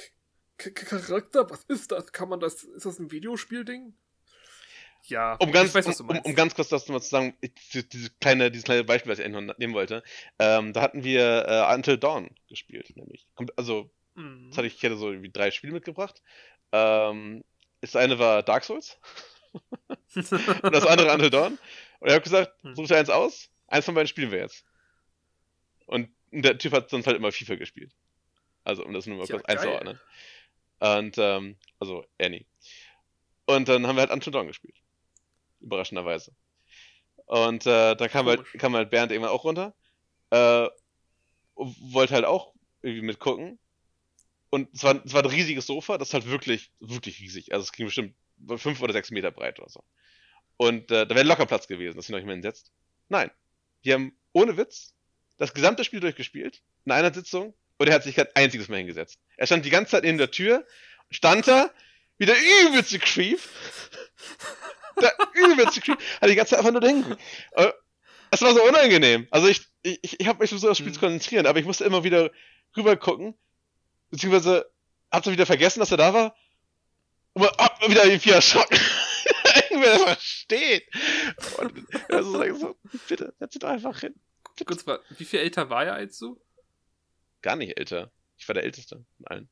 K 0.57 0.69
Charakter? 0.69 1.49
Was 1.49 1.63
ist 1.63 1.91
das? 1.91 2.11
Kann 2.11 2.30
man 2.30 2.39
das. 2.39 2.63
Ist 2.63 2.86
das 2.86 2.99
ein 2.99 3.09
Videospielding? 3.09 3.95
Ja, 5.05 5.36
um 5.36 5.51
ganz, 5.51 5.73
weiß, 5.73 6.01
um, 6.01 6.09
um, 6.09 6.19
um, 6.19 6.36
ganz 6.36 6.53
kurz 6.53 6.69
das 6.69 6.88
mal 6.89 7.01
zu 7.01 7.09
sagen, 7.09 7.36
diese 7.71 8.09
kleine, 8.19 8.51
dieses 8.51 8.65
kleine 8.65 8.84
Beispiel, 8.84 9.11
was 9.11 9.19
ich 9.19 9.27
nehmen 9.27 9.73
wollte, 9.73 10.03
ähm, 10.38 10.73
da 10.73 10.82
hatten 10.82 11.03
wir 11.03 11.45
äh, 11.47 11.73
Until 11.73 11.97
Dawn 11.97 12.30
gespielt, 12.47 12.95
nämlich. 12.95 13.25
Also, 13.55 13.89
mhm. 14.15 14.49
das 14.49 14.57
hatte 14.57 14.67
ich, 14.67 14.75
ich 14.75 14.84
hatte 14.84 14.97
so 14.97 15.09
irgendwie 15.09 15.32
drei 15.32 15.51
Spiele 15.51 15.73
mitgebracht. 15.73 16.21
Ähm, 16.71 17.43
das 17.82 17.95
eine 17.95 18.19
war 18.19 18.43
Dark 18.43 18.65
Souls. 18.65 18.99
und 20.16 20.76
das 20.76 20.86
andere 20.86 21.14
Until 21.14 21.30
Dawn. 21.30 21.58
Und 22.00 22.08
ich 22.08 22.14
habe 22.14 22.24
gesagt, 22.24 22.52
hm. 22.64 22.76
such 22.76 22.88
dir 22.88 22.97
eins 22.97 23.10
aus 23.10 23.50
Eins 23.70 23.86
von 23.86 23.93
beiden 23.93 24.08
spielen 24.08 24.32
wir 24.32 24.39
jetzt. 24.39 24.66
Und 25.86 26.10
der 26.32 26.58
Typ 26.58 26.74
hat 26.74 26.89
sonst 26.89 27.08
halt 27.08 27.18
immer 27.18 27.32
FIFA 27.32 27.56
gespielt. 27.56 27.93
Also, 28.64 28.84
um 28.84 28.93
das 28.93 29.06
nur 29.06 29.18
mal 29.18 29.26
Ja, 29.26 29.36
kurz 29.36 29.47
geil. 29.47 29.58
einzuordnen. 29.58 30.00
Und, 30.80 31.18
ähm, 31.18 31.58
also, 31.80 32.06
Annie. 32.20 32.45
Und 33.45 33.68
dann 33.68 33.88
haben 33.88 33.95
wir 33.95 34.02
halt 34.02 34.12
Until 34.12 34.32
Dawn 34.32 34.47
gespielt. 34.47 34.76
Überraschenderweise. 35.60 36.36
Und 37.26 37.66
äh, 37.66 37.95
da 37.95 38.08
kam 38.08 38.26
halt, 38.26 38.43
kam 38.54 38.76
halt 38.76 38.89
Bernd 38.89 39.12
irgendwann 39.12 39.32
auch 39.32 39.43
runter. 39.43 39.76
Äh, 40.32 40.68
wollte 41.56 42.16
halt 42.16 42.26
auch 42.26 42.54
irgendwie 42.82 43.06
mitgucken. 43.06 43.60
Und 44.50 44.74
es 44.74 44.84
war, 44.84 45.04
es 45.06 45.14
war 45.14 45.24
ein 45.24 45.30
riesiges 45.30 45.68
Sofa, 45.68 45.97
das 46.00 46.10
ist 46.10 46.14
halt 46.16 46.26
wirklich, 46.28 46.72
wirklich 46.80 47.20
riesig. 47.20 47.54
Also 47.54 47.64
es 47.64 47.72
ging 47.72 47.86
bestimmt 47.86 48.16
fünf 48.57 48.81
oder 48.81 48.93
sechs 48.93 49.11
Meter 49.11 49.31
breit 49.31 49.59
oder 49.59 49.69
so. 49.69 49.83
Und 50.57 50.91
äh, 50.91 51.07
da 51.07 51.15
wäre 51.15 51.25
locker 51.25 51.45
Platz 51.45 51.67
gewesen, 51.67 51.95
dass 51.95 52.07
sie 52.07 52.11
noch 52.11 52.19
nicht 52.19 52.25
mehr 52.25 52.35
hinsetzt. 52.35 52.71
Nein. 53.07 53.31
Die 53.85 53.93
haben 53.93 54.17
ohne 54.33 54.57
Witz 54.57 54.93
das 55.37 55.53
gesamte 55.53 55.83
Spiel 55.83 56.01
durchgespielt, 56.01 56.61
in 56.85 56.91
einer 56.91 57.13
Sitzung, 57.13 57.53
und 57.77 57.87
er 57.87 57.95
hat 57.95 58.03
sich 58.03 58.15
kein 58.15 58.27
einziges 58.35 58.67
Mal 58.67 58.77
hingesetzt. 58.77 59.19
Er 59.37 59.47
stand 59.47 59.63
die 59.65 59.69
ganze 59.69 59.91
Zeit 59.91 60.03
in 60.03 60.17
der 60.17 60.31
Tür, 60.31 60.65
stand 61.09 61.47
da, 61.47 61.71
wieder 62.17 62.35
übelste 62.67 62.99
Creep. 62.99 63.39
Der 65.01 65.13
übelste 65.33 65.79
Creep, 65.79 65.97
hat 66.19 66.29
die 66.29 66.35
ganze 66.35 66.49
Zeit 66.49 66.59
einfach 66.59 66.73
nur 66.73 66.81
denken. 66.81 67.15
Es 68.31 68.41
war 68.41 68.53
so 68.53 68.61
unangenehm. 68.67 69.27
Also 69.31 69.47
ich, 69.47 69.61
ich, 69.81 70.19
ich 70.19 70.27
habe 70.27 70.39
mich 70.39 70.49
versucht, 70.49 70.71
das 70.71 70.77
Spiel 70.77 70.89
Mhm. 70.89 70.95
zu 70.95 70.99
konzentrieren, 70.99 71.45
aber 71.45 71.57
ich 71.59 71.65
musste 71.65 71.85
immer 71.85 72.03
wieder 72.03 72.31
rüber 72.75 72.97
gucken, 72.97 73.33
beziehungsweise 74.11 74.69
hab 75.09 75.23
dann 75.23 75.31
wieder 75.31 75.45
vergessen, 75.45 75.79
dass 75.79 75.91
er 75.91 75.97
da 75.97 76.13
war. 76.13 76.35
Und 77.34 77.43
man 77.43 77.51
hab 77.57 77.89
wieder 77.89 78.05
irgendwie 78.05 78.32
erschrocken. 78.32 78.80
Irgendwer 79.69 79.93
einfach 79.93 80.19
steht. 80.19 80.88
Und 81.57 81.88
also 82.09 82.38
sag 82.38 82.47
ich 82.47 82.59
so, 82.59 82.75
bitte, 83.07 83.34
setz 83.39 83.51
dich 83.51 83.59
doch 83.59 83.69
einfach 83.69 83.99
hin. 83.99 84.15
Kurz 84.65 84.86
mal, 84.86 84.99
wie 85.17 85.25
viel 85.25 85.39
älter 85.39 85.69
war 85.69 85.86
er 85.86 85.93
als 85.93 86.17
du? 86.17 86.41
Gar 87.41 87.55
nicht 87.55 87.77
älter. 87.77 88.11
Ich 88.38 88.47
war 88.47 88.53
der 88.53 88.63
Älteste 88.63 89.05
von 89.15 89.27
allen. 89.27 89.49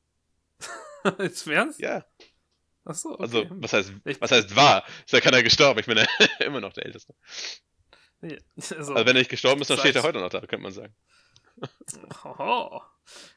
Jetzt 1.18 1.46
Ernst? 1.46 1.80
Ja, 1.80 2.04
Achso, 2.88 3.10
okay. 3.12 3.22
also 3.22 3.46
was 3.50 3.72
heißt, 3.74 3.92
was 4.18 4.30
heißt 4.30 4.56
war? 4.56 4.84
Ist 5.04 5.12
ja 5.12 5.20
keiner 5.20 5.42
gestorben. 5.42 5.78
Ich 5.80 5.86
bin 5.86 5.98
ja 5.98 6.06
immer 6.40 6.60
noch 6.60 6.72
der 6.72 6.86
Älteste. 6.86 7.14
Nee, 8.22 8.38
Also, 8.56 8.76
Also 8.76 8.94
wenn 8.94 9.06
er 9.08 9.12
nicht 9.12 9.30
gestorben 9.30 9.60
ist, 9.60 9.68
dann 9.68 9.78
steht 9.78 9.94
er 9.94 10.02
heute 10.02 10.18
noch 10.18 10.30
da, 10.30 10.40
könnte 10.40 10.58
man 10.58 10.72
sagen. 10.72 10.94
Hoho. 12.24 12.82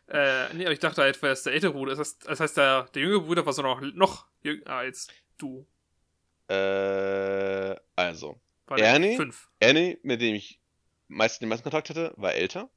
Äh, 0.08 0.54
nee, 0.54 0.66
aber 0.66 0.74
ich 0.74 0.80
dachte 0.80 1.02
halt, 1.02 1.22
weil 1.24 1.32
es 1.32 1.44
der 1.44 1.54
ältere 1.54 1.74
Bruder 1.74 1.94
ist. 1.94 2.00
Das, 2.00 2.20
das 2.20 2.40
heißt, 2.40 2.58
der, 2.58 2.84
der 2.94 3.02
jüngere 3.02 3.22
Bruder 3.22 3.46
war 3.46 3.54
so 3.54 3.62
noch, 3.62 3.82
noch 3.82 4.28
jünger 4.44 4.70
als 4.70 5.08
du. 5.38 5.66
Äh, 6.48 7.76
also, 7.96 8.40
Ernie? 8.70 9.16
Fünf. 9.16 9.50
Annie, 9.62 9.98
mit 10.04 10.22
dem 10.22 10.36
ich 10.36 10.60
meist, 11.08 11.42
den 11.42 11.50
meisten 11.50 11.64
Kontakt 11.64 11.90
hatte, 11.90 12.14
war 12.18 12.34
älter. 12.34 12.70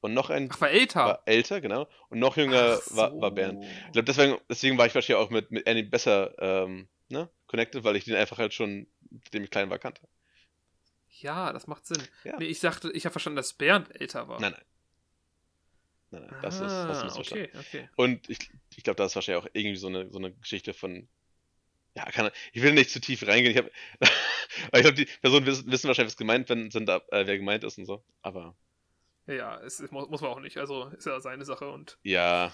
Und 0.00 0.12
noch 0.12 0.28
ein 0.28 0.50
Ach, 0.52 0.60
war 0.60 0.70
älter. 0.70 1.04
war 1.06 1.22
älter, 1.24 1.60
genau. 1.60 1.88
Und 2.10 2.18
noch 2.18 2.36
jünger 2.36 2.78
Ach 2.78 2.96
war, 2.96 3.10
so. 3.10 3.20
war 3.20 3.30
Bernd. 3.30 3.64
Ich 3.64 3.92
glaube, 3.92 4.04
deswegen, 4.04 4.38
deswegen 4.50 4.76
war 4.76 4.86
ich 4.86 4.94
wahrscheinlich 4.94 5.24
auch 5.24 5.30
mit, 5.30 5.50
mit 5.50 5.66
Annie 5.66 5.84
besser 5.84 6.34
ähm, 6.38 6.88
ne, 7.08 7.30
connected, 7.46 7.84
weil 7.84 7.96
ich 7.96 8.04
den 8.04 8.14
einfach 8.14 8.38
halt 8.38 8.52
schon, 8.52 8.86
seitdem 9.24 9.44
ich 9.44 9.50
klein 9.50 9.70
war, 9.70 9.78
kannte. 9.78 10.02
Ja, 11.20 11.52
das 11.52 11.66
macht 11.68 11.86
Sinn. 11.86 12.02
Ja. 12.24 12.36
Nee, 12.38 12.46
ich 12.46 12.60
dachte, 12.60 12.90
ich 12.92 13.06
habe 13.06 13.12
verstanden, 13.12 13.36
dass 13.36 13.54
Bernd 13.54 13.98
älter 13.98 14.28
war. 14.28 14.40
Nein, 14.40 14.52
nein. 14.52 14.64
Nein, 16.14 16.28
nein, 16.30 16.40
das 16.42 16.56
ist, 16.56 16.72
ah, 16.72 16.92
ist 16.92 17.04
missverstanden. 17.04 17.48
okay, 17.54 17.58
okay. 17.58 17.88
Und 17.96 18.28
ich, 18.28 18.50
ich 18.76 18.84
glaube, 18.84 18.96
das 18.96 19.12
ist 19.12 19.16
wahrscheinlich 19.16 19.44
auch 19.44 19.50
irgendwie 19.52 19.76
so 19.76 19.88
eine, 19.88 20.10
so 20.10 20.18
eine 20.18 20.32
Geschichte 20.32 20.74
von. 20.74 21.08
Ja, 21.96 22.04
kann, 22.06 22.30
ich 22.52 22.62
will 22.62 22.74
nicht 22.74 22.90
zu 22.90 23.00
tief 23.00 23.26
reingehen. 23.26 23.52
Ich, 23.52 23.58
hab, 23.58 23.66
weil 24.72 24.80
ich 24.80 24.82
glaube, 24.82 24.94
die 24.94 25.06
Personen 25.20 25.46
wissen, 25.46 25.70
wissen 25.70 25.86
wahrscheinlich, 25.86 26.12
was 26.12 26.16
gemeint 26.16 26.48
wenn, 26.48 26.70
sind, 26.70 26.88
äh, 26.88 27.00
wer 27.10 27.38
gemeint 27.38 27.62
ist 27.64 27.78
und 27.78 27.86
so. 27.86 28.04
Aber 28.22 28.56
Ja, 29.26 29.60
es, 29.60 29.78
es 29.78 29.90
muss, 29.92 30.08
muss 30.08 30.20
man 30.20 30.30
auch 30.30 30.40
nicht. 30.40 30.58
Also 30.58 30.88
ist 30.88 31.06
ja 31.06 31.20
seine 31.20 31.44
Sache 31.44 31.70
und. 31.70 31.98
ja, 32.02 32.52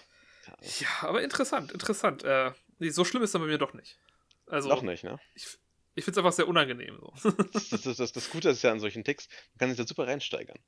Ja, 0.80 0.88
aber 1.08 1.22
interessant, 1.22 1.72
interessant. 1.72 2.22
Äh, 2.24 2.52
nee, 2.78 2.90
so 2.90 3.04
schlimm 3.04 3.22
ist 3.22 3.34
dann 3.34 3.42
bei 3.42 3.48
mir 3.48 3.58
doch 3.58 3.72
nicht. 3.74 3.98
Also, 4.46 4.68
noch 4.68 4.82
nicht, 4.82 5.04
ne? 5.04 5.18
ich, 5.34 5.46
ich 5.94 6.04
finde 6.04 6.18
es 6.18 6.24
einfach 6.24 6.32
sehr 6.32 6.48
unangenehm. 6.48 6.98
So. 7.22 7.30
Das, 7.52 7.68
das, 7.68 7.96
das, 7.96 8.12
das, 8.12 8.30
Gute 8.30 8.50
ist 8.50 8.62
ja 8.62 8.72
an 8.72 8.80
solchen 8.80 9.04
Ticks, 9.04 9.28
man 9.52 9.58
kann 9.58 9.68
sich 9.68 9.78
da 9.78 9.86
super 9.86 10.06
reinsteigern. 10.06 10.58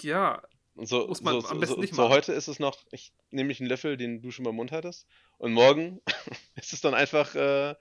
ja, 0.00 0.42
so, 0.76 1.06
Muss 1.06 1.20
man 1.20 1.40
so, 1.40 1.48
am 1.48 1.54
so, 1.56 1.60
besten 1.60 1.74
so, 1.74 1.80
nicht 1.80 1.94
so 1.94 2.02
machen. 2.02 2.12
heute 2.12 2.32
ist 2.32 2.48
es 2.48 2.58
noch, 2.58 2.78
ich 2.90 3.12
nehme 3.30 3.48
mich 3.48 3.60
einen 3.60 3.68
Löffel, 3.68 3.96
den 3.96 4.22
du 4.22 4.30
schon 4.30 4.44
beim 4.44 4.54
Mund 4.54 4.72
hattest, 4.72 5.06
und 5.38 5.52
morgen 5.52 6.00
ist 6.56 6.72
es 6.72 6.80
dann 6.80 6.94
einfach 6.94 7.34
äh, 7.34 7.74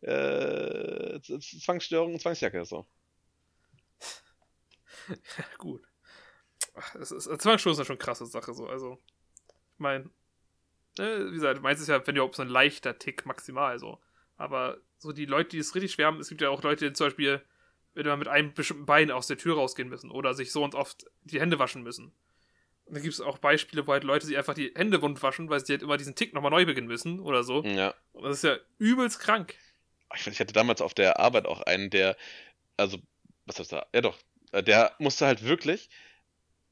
äh, 0.00 1.20
Zwangsstörung 1.20 2.14
und 2.14 2.20
Zwangsjacke. 2.20 2.64
So. 2.64 2.86
gut. 5.58 5.82
Ach, 6.74 6.94
es 6.96 7.10
ist, 7.10 7.44
ja 7.44 7.58
schon 7.58 7.76
eine 7.76 7.96
krasse 7.96 8.26
Sache. 8.26 8.54
So. 8.54 8.66
Also, 8.66 8.98
ich 9.74 9.78
meine, 9.78 10.10
ne, 10.98 11.26
wie 11.28 11.34
gesagt, 11.34 11.62
meins 11.62 11.80
ist 11.80 11.88
ja, 11.88 12.04
wenn 12.06 12.16
überhaupt 12.16 12.36
so 12.36 12.42
ein 12.42 12.48
leichter 12.48 12.98
Tick 12.98 13.26
maximal 13.26 13.78
so. 13.78 14.00
Aber 14.36 14.78
so 14.98 15.12
die 15.12 15.26
Leute, 15.26 15.50
die 15.50 15.58
es 15.58 15.74
richtig 15.74 15.92
schwer 15.92 16.06
haben, 16.06 16.18
es 16.18 16.28
gibt 16.28 16.40
ja 16.40 16.50
auch 16.50 16.62
Leute, 16.62 16.88
die 16.88 16.92
zum 16.92 17.06
Beispiel, 17.06 17.42
wenn 17.94 18.06
wir 18.06 18.16
mit 18.16 18.28
einem 18.28 18.54
bestimmten 18.54 18.86
Bein 18.86 19.10
aus 19.10 19.26
der 19.26 19.38
Tür 19.38 19.56
rausgehen 19.56 19.88
müssen 19.88 20.10
oder 20.10 20.34
sich 20.34 20.50
so 20.50 20.64
und 20.64 20.74
oft 20.74 21.06
die 21.22 21.40
Hände 21.40 21.58
waschen 21.58 21.82
müssen. 21.82 22.12
Da 22.92 23.00
gibt 23.00 23.14
es 23.14 23.22
auch 23.22 23.38
Beispiele, 23.38 23.86
wo 23.86 23.92
halt 23.92 24.04
Leute 24.04 24.26
sich 24.26 24.36
einfach 24.36 24.52
die 24.52 24.70
Hände 24.76 25.00
wund 25.00 25.22
waschen, 25.22 25.48
weil 25.48 25.64
sie 25.64 25.72
halt 25.72 25.82
immer 25.82 25.96
diesen 25.96 26.14
Tick 26.14 26.34
nochmal 26.34 26.50
neu 26.50 26.66
beginnen 26.66 26.88
müssen 26.88 27.20
oder 27.20 27.42
so. 27.42 27.64
Ja. 27.64 27.94
Und 28.12 28.24
das 28.24 28.36
ist 28.36 28.44
ja 28.44 28.58
übelst 28.76 29.18
krank. 29.18 29.54
Ich, 30.14 30.26
ich 30.26 30.38
hatte 30.38 30.52
damals 30.52 30.82
auf 30.82 30.92
der 30.92 31.18
Arbeit 31.18 31.46
auch 31.46 31.62
einen, 31.62 31.88
der, 31.88 32.18
also, 32.76 32.98
was 33.46 33.58
heißt 33.58 33.72
da? 33.72 33.86
Ja 33.94 34.02
doch, 34.02 34.18
äh, 34.52 34.62
der 34.62 34.94
musste 34.98 35.24
halt 35.24 35.42
wirklich, 35.42 35.88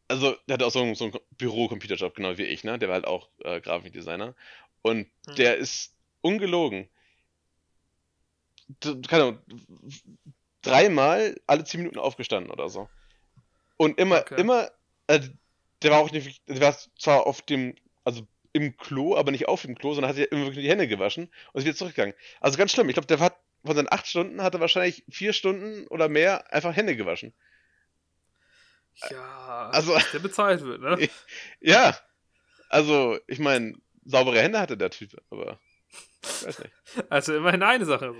also 0.08 0.36
der 0.46 0.54
hatte 0.54 0.66
auch 0.66 0.70
so 0.70 0.82
einen, 0.82 0.94
so 0.94 1.04
einen 1.04 1.14
Büro-Computerjob, 1.38 2.14
genau 2.14 2.36
wie 2.36 2.44
ich, 2.44 2.64
ne? 2.64 2.78
Der 2.78 2.90
war 2.90 2.96
halt 2.96 3.06
auch 3.06 3.30
äh, 3.38 3.62
Grafikdesigner. 3.62 4.34
Und 4.82 5.10
Hm. 5.26 5.34
der 5.36 5.56
ist 5.56 5.94
ungelogen. 6.20 6.90
Keine 9.08 9.22
Ahnung, 9.22 9.38
dreimal 10.60 11.40
alle 11.46 11.64
zehn 11.64 11.80
Minuten 11.80 11.98
aufgestanden 11.98 12.52
oder 12.52 12.68
so. 12.68 12.90
Und 13.78 13.98
immer, 13.98 14.20
Okay. 14.20 14.38
immer, 14.38 14.70
äh, 15.06 15.20
der 15.82 15.90
war 15.92 15.98
auch 16.00 16.10
nicht, 16.10 16.42
der 16.48 16.60
war 16.60 16.76
zwar 16.98 17.26
auf 17.26 17.42
dem, 17.42 17.74
also 18.04 18.26
im 18.52 18.76
Klo, 18.76 19.16
aber 19.16 19.30
nicht 19.30 19.48
auf 19.48 19.62
dem 19.62 19.76
Klo, 19.76 19.94
sondern 19.94 20.08
hat 20.08 20.16
sich 20.16 20.30
immer 20.32 20.46
wirklich 20.46 20.64
die 20.64 20.70
Hände 20.70 20.88
gewaschen 20.88 21.30
und 21.52 21.58
ist 21.60 21.64
wieder 21.64 21.76
zurückgegangen. 21.76 22.14
Also 22.40 22.58
ganz 22.58 22.72
schlimm. 22.72 22.88
Ich 22.88 22.94
glaube, 22.94 23.06
der 23.06 23.20
hat 23.20 23.36
von 23.64 23.76
seinen 23.76 23.92
acht 23.92 24.06
Stunden 24.06 24.42
hat 24.42 24.54
er 24.54 24.60
wahrscheinlich 24.60 25.04
vier 25.10 25.32
Stunden 25.32 25.86
oder 25.88 26.08
mehr 26.08 26.52
einfach 26.52 26.74
Hände 26.74 26.96
gewaschen. 26.96 27.32
Ja, 29.10 29.70
Also- 29.72 29.96
der 30.12 30.18
bezahlt 30.18 30.62
wird, 30.62 30.80
ne? 30.80 31.08
Ja. 31.60 31.96
Also, 32.68 33.18
ich 33.26 33.38
meine, 33.38 33.74
saubere 34.04 34.40
Hände 34.40 34.60
hatte 34.60 34.76
der 34.76 34.90
Typ, 34.90 35.20
aber 35.30 35.58
ich 36.22 36.46
weiß 36.46 36.58
nicht. 36.60 36.72
Also 37.08 37.36
immerhin 37.36 37.62
eine 37.62 37.84
Sache. 37.84 38.14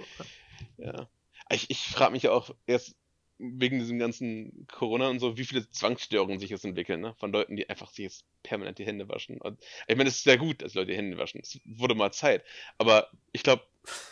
Ja. 0.76 1.08
Ich, 1.50 1.70
ich 1.70 1.86
frage 1.88 2.12
mich 2.12 2.24
ja 2.24 2.32
auch 2.32 2.54
jetzt 2.66 2.94
wegen 3.40 3.78
diesem 3.78 3.98
ganzen 3.98 4.66
Corona 4.68 5.08
und 5.08 5.18
so, 5.18 5.36
wie 5.36 5.44
viele 5.44 5.68
Zwangsstörungen 5.70 6.38
sich 6.38 6.50
jetzt 6.50 6.64
entwickeln, 6.64 7.00
ne? 7.00 7.14
Von 7.18 7.32
Leuten, 7.32 7.56
die 7.56 7.68
einfach 7.68 7.90
sich 7.90 8.04
jetzt 8.04 8.24
permanent 8.42 8.78
die 8.78 8.86
Hände 8.86 9.08
waschen. 9.08 9.40
Und 9.40 9.58
ich 9.88 9.96
meine, 9.96 10.08
es 10.08 10.16
ist 10.16 10.24
sehr 10.24 10.38
gut, 10.38 10.62
dass 10.62 10.74
Leute 10.74 10.92
die 10.92 10.96
Hände 10.96 11.18
waschen. 11.18 11.40
Es 11.40 11.58
wurde 11.64 11.94
mal 11.94 12.12
Zeit. 12.12 12.44
Aber 12.78 13.10
ich 13.32 13.42
glaube, 13.42 13.62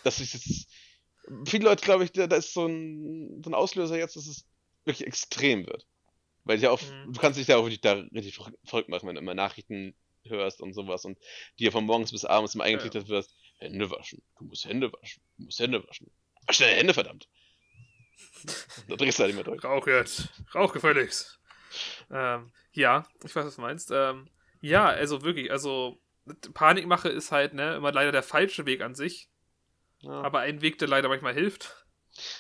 dass 0.05 0.21
ich 0.21 0.33
jetzt. 0.35 0.69
Viele 1.47 1.65
Leute, 1.65 1.85
glaube 1.85 2.05
ich, 2.05 2.13
da, 2.13 2.27
da 2.27 2.37
ist 2.37 2.55
so 2.55 2.67
ein, 2.67 3.43
so 3.45 3.51
ein 3.51 3.55
Auslöser 3.55 3.99
jetzt, 3.99 4.17
dass 4.17 4.27
es 4.27 4.47
wirklich 4.85 5.07
extrem 5.07 5.67
wird. 5.67 5.87
Weil 6.45 6.59
ja 6.61 6.71
auch, 6.71 6.81
Mhm. 6.81 7.13
du 7.13 7.21
kannst 7.21 7.39
dich 7.39 7.49
ja 7.49 7.59
auch 7.59 7.65
wirklich 7.65 7.83
da 7.83 7.93
richtig 7.93 8.35
verrück- 8.35 8.57
verrückt 8.65 8.89
machen, 8.89 9.07
wenn 9.07 9.17
du 9.17 9.21
immer 9.21 9.35
Nachrichten 9.35 9.95
hörst 10.25 10.63
und 10.63 10.73
sowas 10.73 11.05
und 11.05 11.19
dir 11.59 11.73
von 11.73 11.85
morgens 11.85 12.13
bis 12.13 12.25
abends 12.25 12.55
immer 12.55 12.65
eingetrichtert 12.65 13.09
wirst, 13.09 13.35
Hände 13.59 13.91
waschen, 13.91 14.23
du 14.39 14.45
musst 14.45 14.65
Hände 14.65 14.93
waschen, 14.93 15.21
du 15.37 15.45
musst 15.45 15.59
Hände 15.59 15.87
waschen. 15.87 16.11
Wasch 16.47 16.59
deine 16.59 16.77
Hände, 16.77 16.95
verdammt. 16.95 17.29
Da 18.89 18.97
drehst 18.97 19.19
du 19.19 19.23
halt 19.25 19.35
nicht 19.35 19.45
mehr 19.45 19.53
durch. 19.53 19.65
Rauch 19.65 19.87
jetzt. 19.87 20.29
Rauch 20.55 20.73
gefälligst. 20.73 21.39
Ähm, 22.11 22.51
ja, 22.73 23.07
ich 23.25 23.35
weiß, 23.35 23.47
was 23.47 23.57
du 23.57 23.61
meinst. 23.61 23.91
Ähm, 23.93 24.29
ja, 24.61 24.87
also 24.87 25.23
wirklich, 25.23 25.51
also 25.51 26.01
Panikmache 26.55 27.09
ist 27.09 27.33
halt 27.33 27.55
ne, 27.55 27.77
immer 27.77 27.93
leider 27.93 28.13
der 28.13 28.23
falsche 28.23 28.67
Weg 28.67 28.81
an 28.83 28.95
sich, 28.95 29.29
Ja. 30.01 30.23
aber 30.23 30.41
ein 30.41 30.61
Weg, 30.63 30.79
der 30.79 30.89
leider 30.89 31.09
manchmal 31.09 31.35
hilft. 31.35 31.87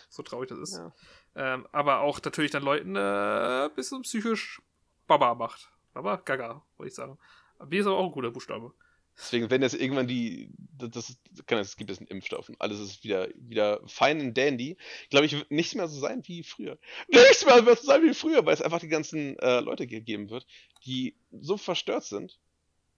So 0.08 0.22
traurig 0.22 0.48
das 0.48 0.58
ist. 0.58 0.76
Ja. 0.78 0.92
Ähm, 1.34 1.68
aber 1.72 2.00
auch 2.00 2.20
natürlich 2.22 2.50
dann 2.50 2.62
Leuten 2.62 2.96
äh, 2.96 3.66
ein 3.66 3.74
bisschen 3.74 4.02
psychisch 4.02 4.60
Baba 5.06 5.34
macht. 5.34 5.70
Baba? 5.92 6.16
Gaga, 6.16 6.64
wollte 6.76 6.88
ich 6.88 6.94
sagen. 6.94 7.18
B 7.66 7.78
ist 7.78 7.86
aber 7.86 7.96
auch 7.96 8.06
ein 8.06 8.12
guter 8.12 8.30
Buchstabe. 8.30 8.72
Deswegen, 9.18 9.50
wenn 9.50 9.62
jetzt 9.62 9.74
irgendwann 9.74 10.06
die, 10.06 10.48
das, 10.78 11.18
das 11.30 11.46
kann, 11.46 11.58
es 11.58 11.76
gibt 11.76 11.90
jetzt 11.90 11.98
einen 11.98 12.06
Impfstoff 12.06 12.48
und 12.48 12.60
alles 12.60 12.78
ist 12.78 13.02
wieder, 13.02 13.28
wieder 13.34 13.80
fein 13.86 14.20
und 14.20 14.38
dandy, 14.38 14.76
glaube 15.10 15.26
ich, 15.26 15.32
wird 15.32 15.50
nichts 15.50 15.74
mehr 15.74 15.88
so 15.88 15.98
sein 15.98 16.22
wie 16.26 16.44
früher. 16.44 16.78
Nichts 17.08 17.44
mehr 17.44 17.66
wird 17.66 17.80
so 17.80 17.86
sein 17.86 18.04
wie 18.04 18.14
früher, 18.14 18.46
weil 18.46 18.54
es 18.54 18.62
einfach 18.62 18.78
die 18.78 18.88
ganzen 18.88 19.36
äh, 19.40 19.58
Leute 19.58 19.88
gegeben 19.88 20.30
wird, 20.30 20.46
die 20.86 21.16
so 21.32 21.56
verstört 21.56 22.04
sind, 22.04 22.38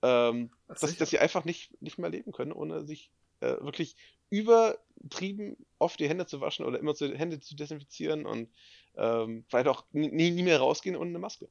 ähm, 0.03 0.51
Das 0.69 0.81
dass, 0.81 0.97
dass 0.97 1.11
sie 1.11 1.19
einfach 1.19 1.47
nicht, 1.47 1.81
nicht 1.81 1.99
mehr 1.99 2.11
leben 2.11 2.33
können, 2.33 2.53
ohne 2.53 2.85
sich 2.85 3.11
äh, 3.41 3.57
wirklich 3.61 3.97
übertrieben 4.29 5.57
oft 5.79 5.99
die 5.99 6.09
Hände 6.09 6.27
zu 6.27 6.43
waschen 6.43 6.67
oder 6.67 6.79
immer 6.79 6.95
zu, 6.95 7.17
Hände 7.17 7.41
zu 7.41 7.57
desinfizieren 7.57 8.27
und 8.27 8.51
ähm, 8.97 9.45
vielleicht 9.49 9.69
auch 9.69 9.85
nie, 9.93 10.11
nie 10.11 10.43
mehr 10.43 10.59
rausgehen 10.59 10.97
ohne 10.97 11.09
eine 11.09 11.19
Maske. 11.19 11.49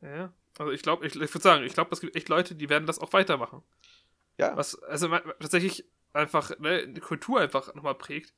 Ja. 0.00 0.34
Also 0.58 0.72
ich 0.72 0.82
glaube, 0.82 1.06
ich, 1.06 1.14
ich 1.14 1.34
würde 1.34 1.42
sagen, 1.42 1.64
ich 1.64 1.74
glaube, 1.74 1.90
es 1.92 2.00
gibt 2.00 2.14
echt 2.16 2.28
Leute, 2.28 2.54
die 2.54 2.68
werden 2.68 2.86
das 2.86 2.98
auch 2.98 3.12
weitermachen. 3.12 3.62
Ja. 4.38 4.56
Was, 4.56 4.80
also 4.82 5.08
tatsächlich 5.40 5.84
einfach, 6.12 6.58
ne, 6.58 6.88
die 6.88 7.00
Kultur 7.00 7.40
einfach 7.40 7.74
nochmal 7.74 7.94
prägt. 7.94 8.34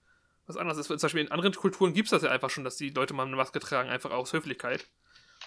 Was 0.46 0.56
anderes 0.56 0.78
ist, 0.78 0.86
zum 0.86 0.98
Beispiel 0.98 1.22
in 1.22 1.30
anderen 1.30 1.54
Kulturen 1.54 1.94
gibt 1.94 2.06
es 2.06 2.10
das 2.10 2.22
ja 2.22 2.30
einfach 2.30 2.50
schon, 2.50 2.64
dass 2.64 2.76
die 2.76 2.90
Leute 2.90 3.14
mal 3.14 3.26
eine 3.26 3.36
Maske 3.36 3.60
tragen, 3.60 3.88
einfach 3.88 4.10
aus 4.10 4.32
Höflichkeit. 4.32 4.86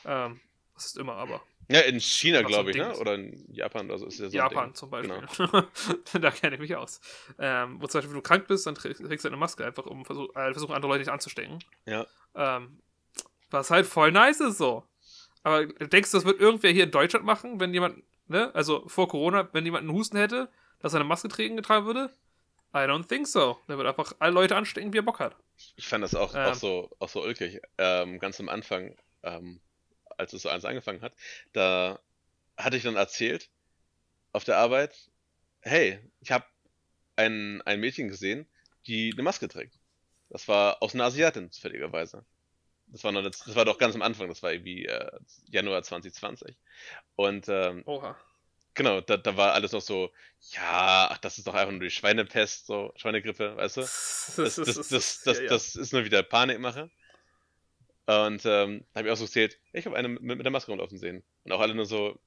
Ähm, 0.06 0.40
das 0.74 0.88
ist 0.88 0.98
immer 0.98 1.14
aber. 1.14 1.42
Ja, 1.70 1.82
in 1.82 2.00
China, 2.00 2.38
Was 2.38 2.44
so 2.44 2.48
glaube 2.50 2.72
ich, 2.72 2.78
ne? 2.78 2.96
Oder 2.98 3.16
in 3.16 3.46
Japan 3.52 3.88
oder 3.88 3.98
so 3.98 4.06
ist 4.06 4.20
ja 4.20 4.30
so 4.30 4.32
ein 4.32 4.36
Japan 4.36 4.74
zum 4.74 4.90
Beispiel. 4.90 5.28
Genau. 5.38 5.64
da 6.22 6.32
kenne 6.32 6.56
ich 6.56 6.62
mich 6.62 6.76
aus. 6.76 7.02
Ähm, 7.40 7.82
wo 7.82 7.88
zum 7.88 8.00
Beispiel, 8.00 8.12
wenn 8.12 8.22
du 8.22 8.22
krank 8.22 8.48
bist, 8.48 8.66
dann 8.66 8.76
trägst 8.76 9.04
trägst 9.04 9.26
du 9.26 9.30
eine 9.30 9.38
Maske 9.38 9.66
einfach, 9.66 9.86
um 9.86 10.06
versuch, 10.06 10.30
äh, 10.36 10.52
versuchen, 10.54 10.74
andere 10.74 10.92
Leute 10.92 11.00
nicht 11.00 11.12
anzustecken. 11.12 11.60
Ja. 11.86 12.06
Ähm, 12.36 12.80
was 13.50 13.70
halt 13.70 13.86
voll 13.86 14.12
nice 14.12 14.40
ist 14.40 14.58
so. 14.58 14.84
Aber 15.48 15.66
denkst 15.66 16.12
du, 16.12 16.18
das 16.18 16.26
wird 16.26 16.42
irgendwer 16.42 16.72
hier 16.72 16.84
in 16.84 16.92
Deutschland 16.92 17.24
machen, 17.24 17.62
wenn 17.62 17.74
jemand, 17.74 18.04
ne, 18.28 18.54
also 18.54 18.86
vor 18.90 19.08
Corona, 19.08 19.48
wenn 19.54 19.64
jemand 19.64 19.84
einen 19.84 19.94
Husten 19.94 20.18
hätte, 20.18 20.50
dass 20.80 20.94
er 20.94 21.00
eine 21.00 21.08
Maske 21.08 21.30
tragen 21.30 21.56
getragen 21.56 21.86
würde? 21.86 22.12
I 22.74 22.80
don't 22.80 23.08
think 23.08 23.26
so. 23.26 23.58
Der 23.70 23.78
wird 23.78 23.88
einfach 23.88 24.14
alle 24.20 24.34
Leute 24.34 24.58
anstecken, 24.58 24.92
wie 24.92 24.98
er 24.98 25.04
Bock 25.04 25.22
hat. 25.22 25.38
Ich 25.78 25.88
fand 25.88 26.04
das 26.04 26.16
auch, 26.16 26.36
Ähm. 26.36 26.42
auch, 26.42 26.54
so, 26.54 26.90
auch 27.00 27.08
so 27.08 27.24
ulkig. 27.24 27.62
Ähm, 27.78 28.20
ganz 28.20 28.42
am 28.42 28.50
Anfang, 28.50 28.98
ähm, 29.24 29.62
als 30.18 30.34
es 30.34 30.42
so 30.42 30.50
eins 30.50 30.66
angefangen 30.66 31.02
hat, 31.02 31.14
da 31.54 31.98
hatte 32.58 32.76
ich 32.76 32.84
dann 32.84 32.98
erzählt 32.98 33.50
auf 34.34 34.44
der 34.44 34.58
Arbeit, 34.58 35.10
hey, 35.62 35.98
ich 36.20 36.30
habe 36.32 36.44
ein, 37.16 37.62
ein 37.62 37.80
Mädchen 37.80 38.10
gesehen, 38.10 38.50
die 38.86 39.14
eine 39.14 39.24
Maske 39.24 39.48
trägt. 39.48 39.80
Das 40.30 40.50
war 40.50 40.84
aus 40.84 40.94
einer 40.94 41.06
Asiatin, 41.06 41.54
zufälligerweise. 41.54 42.26
Das 42.88 43.04
war, 43.04 43.12
noch, 43.12 43.22
das, 43.22 43.40
das 43.40 43.56
war 43.56 43.66
doch 43.66 43.78
ganz 43.78 43.96
am 43.96 44.02
Anfang, 44.02 44.30
das 44.30 44.42
war 44.42 44.54
irgendwie 44.54 44.86
äh, 44.86 45.12
Januar 45.46 45.84
2020. 45.84 46.56
Und 47.16 47.48
ähm, 47.50 47.84
Oha. 47.86 48.18
genau, 48.74 49.02
da, 49.02 49.18
da 49.18 49.36
war 49.36 49.54
alles 49.54 49.74
noch 49.74 49.82
so, 49.82 50.12
ja, 50.52 51.10
ach, 51.12 51.18
das 51.18 51.38
ist 51.38 51.48
doch 51.48 51.54
einfach 51.54 51.72
nur 51.72 51.82
die 51.82 51.90
Schweinepest, 51.90 52.66
so 52.66 52.94
Schweinegrippe, 52.96 53.58
weißt 53.58 53.78
du? 53.78 53.82
Das, 53.82 54.34
das, 54.38 54.56
das, 54.56 54.88
das, 54.88 55.22
das, 55.22 55.38
ja, 55.38 55.44
ja. 55.44 55.50
das 55.50 55.76
ist 55.76 55.92
nur 55.92 56.06
wieder 56.06 56.24
Panikmache. 56.24 56.90
Und 58.06 58.46
ähm, 58.46 58.86
da 58.94 59.00
habe 59.00 59.10
ich 59.10 59.14
auch 59.14 59.18
so 59.18 59.26
erzählt, 59.26 59.60
ich 59.74 59.86
habe 59.86 59.98
eine 59.98 60.08
mit, 60.08 60.22
mit 60.22 60.44
der 60.46 60.52
Maske 60.52 60.72
rumlaufen 60.72 60.98
sehen. 60.98 61.26
Und 61.44 61.52
auch 61.52 61.60
alle 61.60 61.76
nur 61.76 61.86
so, 61.86 62.18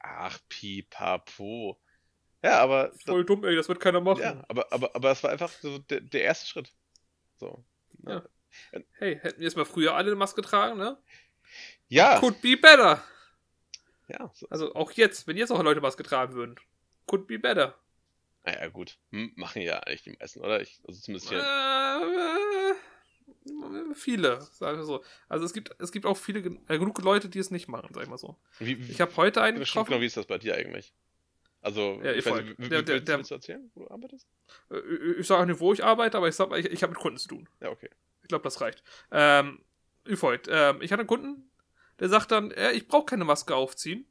ach, 0.00 0.38
pipapo. 0.48 1.78
Ja, 2.42 2.60
aber, 2.60 2.92
Voll 3.04 3.26
dumm, 3.26 3.44
ey, 3.44 3.54
das 3.54 3.68
wird 3.68 3.80
keiner 3.80 4.00
machen. 4.00 4.22
ja, 4.22 4.44
aber, 4.48 4.72
aber, 4.72 4.94
aber 4.94 5.10
es 5.10 5.22
war 5.22 5.30
einfach 5.30 5.50
so 5.50 5.78
der, 5.78 6.00
der 6.00 6.22
erste 6.22 6.46
Schritt. 6.46 6.72
So. 7.36 7.62
Ja. 8.06 8.22
Hey, 8.98 9.18
hätten 9.20 9.38
wir 9.38 9.44
jetzt 9.44 9.56
mal 9.56 9.64
früher 9.64 9.94
alle 9.94 10.08
eine 10.08 10.16
Maske 10.16 10.42
tragen, 10.42 10.78
ne? 10.78 10.98
Ja, 11.88 12.18
Could 12.20 12.40
be 12.42 12.56
better. 12.56 13.02
ja. 14.08 14.30
So. 14.34 14.46
Also 14.50 14.74
auch 14.74 14.92
jetzt, 14.92 15.26
wenn 15.26 15.36
jetzt 15.36 15.50
auch 15.50 15.62
Leute 15.62 15.80
Maske 15.80 16.02
tragen 16.02 16.34
würden. 16.34 16.56
Could 17.06 17.26
be 17.26 17.38
better. 17.38 17.78
Naja, 18.44 18.68
gut. 18.68 18.98
Hm, 19.10 19.32
machen 19.36 19.62
ja 19.62 19.78
eigentlich 19.80 20.02
die 20.02 20.16
meisten, 20.18 20.40
oder? 20.40 20.60
Ich, 20.60 20.80
also 20.86 21.00
zumindest 21.00 21.28
hier. 21.30 21.38
Äh, 21.40 22.70
äh, 22.70 23.94
viele, 23.94 24.40
sagen 24.52 24.78
wir 24.78 24.84
so. 24.84 25.02
Also 25.28 25.44
es 25.44 25.52
gibt, 25.52 25.74
es 25.78 25.92
gibt 25.92 26.06
auch 26.06 26.16
viele, 26.16 26.40
äh, 26.68 26.78
genug 26.78 27.00
Leute, 27.02 27.28
die 27.28 27.38
es 27.38 27.50
nicht 27.50 27.68
machen, 27.68 27.88
sag 27.94 28.02
ich 28.04 28.08
mal 28.08 28.18
so. 28.18 28.36
Wie, 28.58 28.78
wie, 28.86 28.90
Ich 28.90 29.00
habe 29.00 29.14
heute 29.16 29.42
einen 29.42 29.56
stimmt, 29.64 29.72
genau, 29.74 29.84
getroffen. 29.84 30.02
wie 30.02 30.06
ist 30.06 30.16
das 30.16 30.26
bei 30.26 30.38
dir 30.38 30.54
eigentlich? 30.56 30.92
Also, 31.60 32.00
Ja, 32.04 32.12
ich 32.12 32.18
ich 32.18 32.26
weiß 32.26 32.42
nicht, 32.44 32.58
Der- 32.58 32.86
willst, 32.86 33.08
der- 33.08 33.18
willst 33.18 33.30
du 33.30 33.34
erzählen, 33.34 33.70
wo 33.74 33.84
du 33.84 33.90
arbeitest? 33.90 34.26
Äh, 34.70 34.78
Ich 35.18 35.26
sage 35.26 35.46
nicht, 35.50 35.60
wo 35.60 35.72
ich 35.72 35.82
arbeite, 35.82 36.16
aber 36.16 36.28
ich 36.28 36.36
sag, 36.36 36.56
ich, 36.56 36.66
ich 36.66 36.82
habe 36.82 36.92
mit 36.92 37.00
Kunden 37.00 37.18
zu 37.18 37.28
tun. 37.28 37.48
Ja, 37.60 37.70
okay. 37.70 37.90
Ich 38.28 38.30
glaube, 38.30 38.44
das 38.44 38.60
reicht. 38.60 38.82
Ähm, 39.10 39.62
folgt. 40.16 40.48
Ähm, 40.50 40.82
ich 40.82 40.92
hatte 40.92 41.00
einen 41.00 41.06
Kunden, 41.06 41.50
der 41.98 42.10
sagt 42.10 42.30
dann, 42.30 42.50
äh, 42.50 42.72
ich 42.72 42.86
brauche 42.86 43.06
keine 43.06 43.24
Maske 43.24 43.54
aufziehen. 43.54 44.06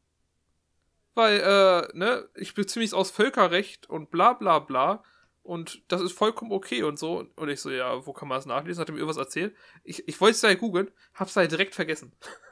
Weil, 1.13 1.39
äh, 1.39 1.95
ne, 1.95 2.27
ich 2.33 2.55
beziehe 2.55 2.81
mich 2.81 2.95
aus 2.95 3.11
Völkerrecht 3.11 3.87
und 3.87 4.09
bla 4.09 4.33
bla 4.33 4.57
bla. 4.57 5.03
Und 5.43 5.83
das 5.87 6.01
ist 6.01 6.13
vollkommen 6.13 6.51
okay 6.51 6.81
und 6.81 6.97
so. 6.97 7.27
Und 7.35 7.49
ich 7.49 7.61
so, 7.61 7.69
ja, 7.69 8.07
wo 8.07 8.11
kann 8.11 8.27
man 8.27 8.39
das 8.39 8.47
nachlesen? 8.47 8.81
Hat 8.81 8.89
er 8.89 8.93
mir 8.93 9.01
irgendwas 9.01 9.23
erzählt. 9.23 9.55
Ich, 9.83 10.07
ich 10.07 10.19
wollte 10.19 10.37
es 10.37 10.41
ja 10.41 10.51
googeln, 10.55 10.89
hab's 11.13 11.35
da 11.35 11.45
direkt 11.45 11.75
vergessen. 11.75 12.11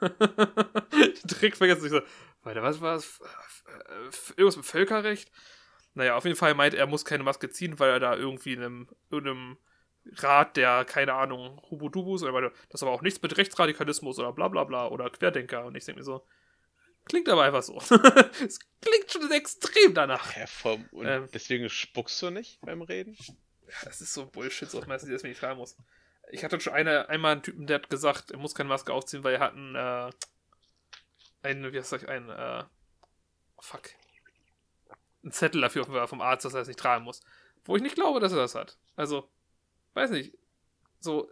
direkt 1.24 1.56
vergessen. 1.56 1.84
Ich 1.84 1.90
so, 1.90 2.00
Weiter, 2.44 2.62
was 2.62 2.80
war? 2.80 3.02
Irgendwas 4.36 4.56
mit 4.56 4.66
Völkerrecht? 4.66 5.32
Naja, 5.94 6.16
auf 6.16 6.26
jeden 6.26 6.36
Fall 6.36 6.54
meint 6.54 6.74
er, 6.74 6.86
muss 6.86 7.04
keine 7.04 7.24
Maske 7.24 7.50
ziehen, 7.50 7.80
weil 7.80 7.90
er 7.90 7.98
da 7.98 8.14
irgendwie 8.14 8.52
in 8.52 8.60
einem, 8.60 8.88
irgendeinem 9.10 9.56
Rat 10.14 10.56
der, 10.56 10.84
keine 10.84 11.14
Ahnung, 11.14 11.60
Hubudubus 11.70 12.22
oder 12.22 12.32
weiter, 12.32 12.52
das 12.70 12.82
aber 12.82 12.92
auch 12.92 13.02
nichts 13.02 13.20
mit 13.22 13.36
Rechtsradikalismus 13.36 14.18
oder 14.18 14.32
bla 14.32 14.48
bla 14.48 14.64
bla 14.64 14.88
oder 14.88 15.10
Querdenker. 15.10 15.64
Und 15.64 15.76
ich 15.76 15.84
denke 15.84 16.00
mir 16.00 16.04
so, 16.04 16.24
klingt 17.04 17.28
aber 17.28 17.42
einfach 17.44 17.62
so. 17.62 17.76
es 18.44 18.60
klingt 18.80 19.10
schon 19.10 19.30
extrem 19.32 19.94
danach. 19.94 20.36
Ja, 20.36 20.46
voll, 20.46 20.84
und 20.92 21.06
Ähm. 21.06 21.28
deswegen 21.32 21.68
spuckst 21.68 22.20
du 22.22 22.30
nicht 22.30 22.60
beim 22.60 22.82
Reden? 22.82 23.16
Das 23.84 24.00
ist 24.00 24.14
so 24.14 24.26
Bullshit, 24.26 24.70
so 24.70 24.80
meistens, 24.86 25.10
dass 25.10 25.22
ich 25.22 25.28
nicht 25.28 25.40
fragen 25.40 25.58
muss. 25.58 25.76
Ich 26.30 26.44
hatte 26.44 26.60
schon 26.60 26.72
eine, 26.72 27.08
einmal 27.08 27.32
einen 27.32 27.42
Typen, 27.42 27.66
der 27.66 27.76
hat 27.76 27.90
gesagt, 27.90 28.30
er 28.30 28.38
muss 28.38 28.54
keine 28.54 28.68
Maske 28.68 28.92
aufziehen, 28.92 29.24
weil 29.24 29.34
er 29.34 29.40
hat 29.40 29.54
einen, 29.54 29.74
äh, 29.74 30.10
einen, 31.42 31.72
wie 31.72 31.78
heißt 31.78 31.92
das, 31.92 32.04
einen, 32.04 32.30
äh, 32.30 32.64
fuck. 33.60 33.90
Einen 35.22 35.32
Zettel 35.32 35.60
dafür 35.60 36.06
vom 36.06 36.20
Arzt, 36.20 36.44
dass 36.44 36.54
er 36.54 36.60
es 36.60 36.68
nicht 36.68 36.78
tragen 36.78 37.04
muss. 37.04 37.22
Wo 37.64 37.76
ich 37.76 37.82
nicht 37.82 37.96
glaube, 37.96 38.20
dass 38.20 38.32
er 38.32 38.38
das 38.38 38.54
hat. 38.54 38.78
Also, 38.94 39.28
weiß 39.96 40.10
nicht. 40.10 40.34
So, 41.00 41.30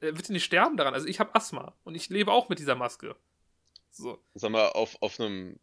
er 0.00 0.16
wird 0.16 0.30
nicht 0.30 0.44
sterben 0.44 0.76
daran. 0.76 0.94
Also, 0.94 1.06
ich 1.06 1.20
habe 1.20 1.34
Asthma 1.34 1.74
und 1.84 1.94
ich 1.94 2.08
lebe 2.08 2.32
auch 2.32 2.48
mit 2.48 2.58
dieser 2.58 2.74
Maske. 2.74 3.16
So. 3.90 4.22
Sag 4.34 4.50
mal, 4.50 4.68
auf, 4.68 4.96
auf 5.00 5.18
einem, 5.20 5.58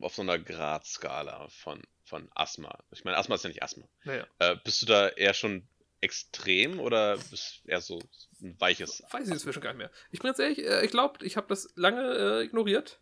auf 0.00 0.14
so 0.14 0.22
einer 0.22 0.38
Gradskala 0.38 1.48
von, 1.48 1.82
von 2.04 2.28
Asthma. 2.34 2.78
Ich 2.90 3.04
meine, 3.04 3.16
Asthma 3.16 3.34
ist 3.34 3.44
ja 3.44 3.48
nicht 3.48 3.62
Asthma. 3.62 3.86
Naja. 4.04 4.26
Äh, 4.38 4.56
bist 4.64 4.82
du 4.82 4.86
da 4.86 5.08
eher 5.08 5.34
schon 5.34 5.68
extrem 6.00 6.80
oder 6.80 7.16
bist 7.16 7.62
eher 7.66 7.80
so 7.80 8.00
ein 8.40 8.58
weiches? 8.58 9.02
Weiß 9.10 9.26
ich 9.26 9.32
inzwischen 9.32 9.60
gar 9.60 9.70
nicht 9.72 9.78
mehr. 9.78 9.90
Ich 10.10 10.20
bin 10.20 10.28
jetzt 10.28 10.40
ehrlich, 10.40 10.58
äh, 10.58 10.84
ich 10.84 10.90
glaube, 10.90 11.24
ich 11.24 11.36
habe 11.36 11.48
das 11.48 11.72
lange 11.76 12.02
äh, 12.02 12.44
ignoriert. 12.44 13.00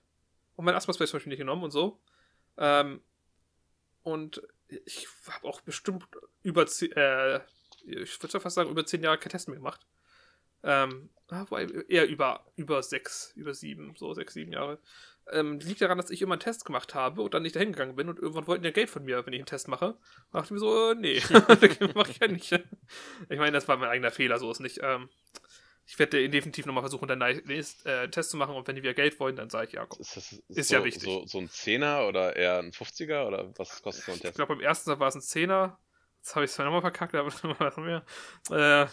Und 0.57 0.65
mein 0.65 0.75
Asthma-Spray 0.75 1.07
zum 1.07 1.17
Beispiel 1.19 1.31
nicht 1.31 1.39
genommen 1.39 1.65
und 1.65 1.71
so. 1.71 2.01
Ähm, 2.57 3.03
und 4.03 4.43
ich 4.69 5.09
habe 5.29 5.47
auch 5.49 5.61
bestimmt 5.61 6.07
über, 6.43 6.63
äh, 6.63 7.41
ich 7.87 8.23
würde 8.23 8.41
fast 8.41 8.55
sagen, 8.55 8.71
über 8.71 8.87
zehn 8.87 9.03
Jahre 9.03 9.19
kein 9.19 9.31
Test 9.31 9.49
mehr 9.49 9.57
gemacht. 9.59 9.87
Ähm, 10.63 11.11
ah, 11.29 11.45
eher 11.89 12.09
über, 12.09 12.47
über 12.57 12.83
sechs, 12.83 13.33
über 13.37 13.55
sieben, 13.55 13.95
so 13.97 14.15
sechs, 14.15 14.35
sieben 14.35 14.53
Jahre. 14.53 14.79
Ähm, 15.31 15.59
liegt 15.61 15.81
daran, 15.81 15.99
dass 15.99 16.11
ich 16.11 16.21
immer 16.23 16.35
einen 16.35 16.41
Test 16.41 16.65
gemacht 16.65 16.95
habe 16.95 17.23
und 17.23 17.33
dann 17.33 17.43
nicht 17.43 17.57
dahin 17.57 17.73
gegangen 17.73 17.97
bin 17.97 18.09
und 18.09 18.19
irgendwann 18.19 18.47
wollten 18.47 18.63
die 18.63 18.69
ja 18.69 18.73
Geld 18.73 18.91
von 18.91 19.05
mir, 19.05 19.25
wenn 19.25 19.33
ich 19.33 19.41
einen 19.41 19.47
Test 19.47 19.69
mache. 19.69 19.93
Und 19.93 19.99
dachte 20.33 20.47
ich 20.47 20.51
mir 20.53 20.59
so, 20.59 20.91
äh, 20.91 20.95
nee, 20.95 21.21
mache 21.95 22.11
ich 22.11 22.19
ja 22.19 22.29
nicht. 22.29 22.53
Ich 22.53 23.39
meine, 23.39 23.53
das 23.53 23.69
war 23.69 23.77
mein 23.77 23.89
eigener 23.89 24.11
Fehler, 24.11 24.39
so 24.39 24.51
ist 24.51 24.61
nicht. 24.61 24.81
Ähm, 24.83 25.09
ich 25.87 25.99
werde 25.99 26.29
definitiv 26.31 26.65
nochmal 26.67 26.83
versuchen, 26.83 27.09
dann 27.09 27.21
einen 27.23 27.49
äh, 27.85 28.09
Test 28.09 28.31
zu 28.31 28.37
machen 28.39 28.55
und 28.55 28.67
wenn 28.67 28.75
die 28.77 28.83
wieder 28.83 28.95
Geld 28.95 29.21
wollen, 29.21 29.37
dann 29.37 29.51
sage 29.51 29.67
ich, 29.69 29.73
ja, 29.75 29.85
komm. 29.87 30.01
Ist 30.01 30.17
das 30.17 30.33
Ist 30.49 30.69
so, 30.69 30.75
ja 30.77 30.85
wichtig. 30.85 31.03
So, 31.05 31.27
so 31.27 31.39
ein 31.39 31.49
Zehner 31.51 32.07
oder 32.09 32.37
eher 32.37 32.59
ein 32.59 32.73
50er 32.73 33.27
oder 33.27 33.53
was 33.59 33.83
kostet 33.83 34.05
so 34.05 34.13
ein 34.13 34.17
Ich 34.17 34.23
Test? 34.23 34.37
glaube, 34.37 34.55
beim 34.57 34.65
ersten 34.65 34.99
war 34.99 35.09
es 35.09 35.15
ein 35.15 35.21
Zehner. 35.21 35.79
Jetzt 36.25 36.37
habe 36.37 36.47
ich 36.47 36.51
es 36.51 36.55
zwar 36.55 36.65
nochmal 36.65 36.81
verkackt, 36.81 37.15
aber 37.15 37.29
was 37.59 37.77
haben 37.77 37.87
wir? 37.87 38.03
Äh, 38.51 38.87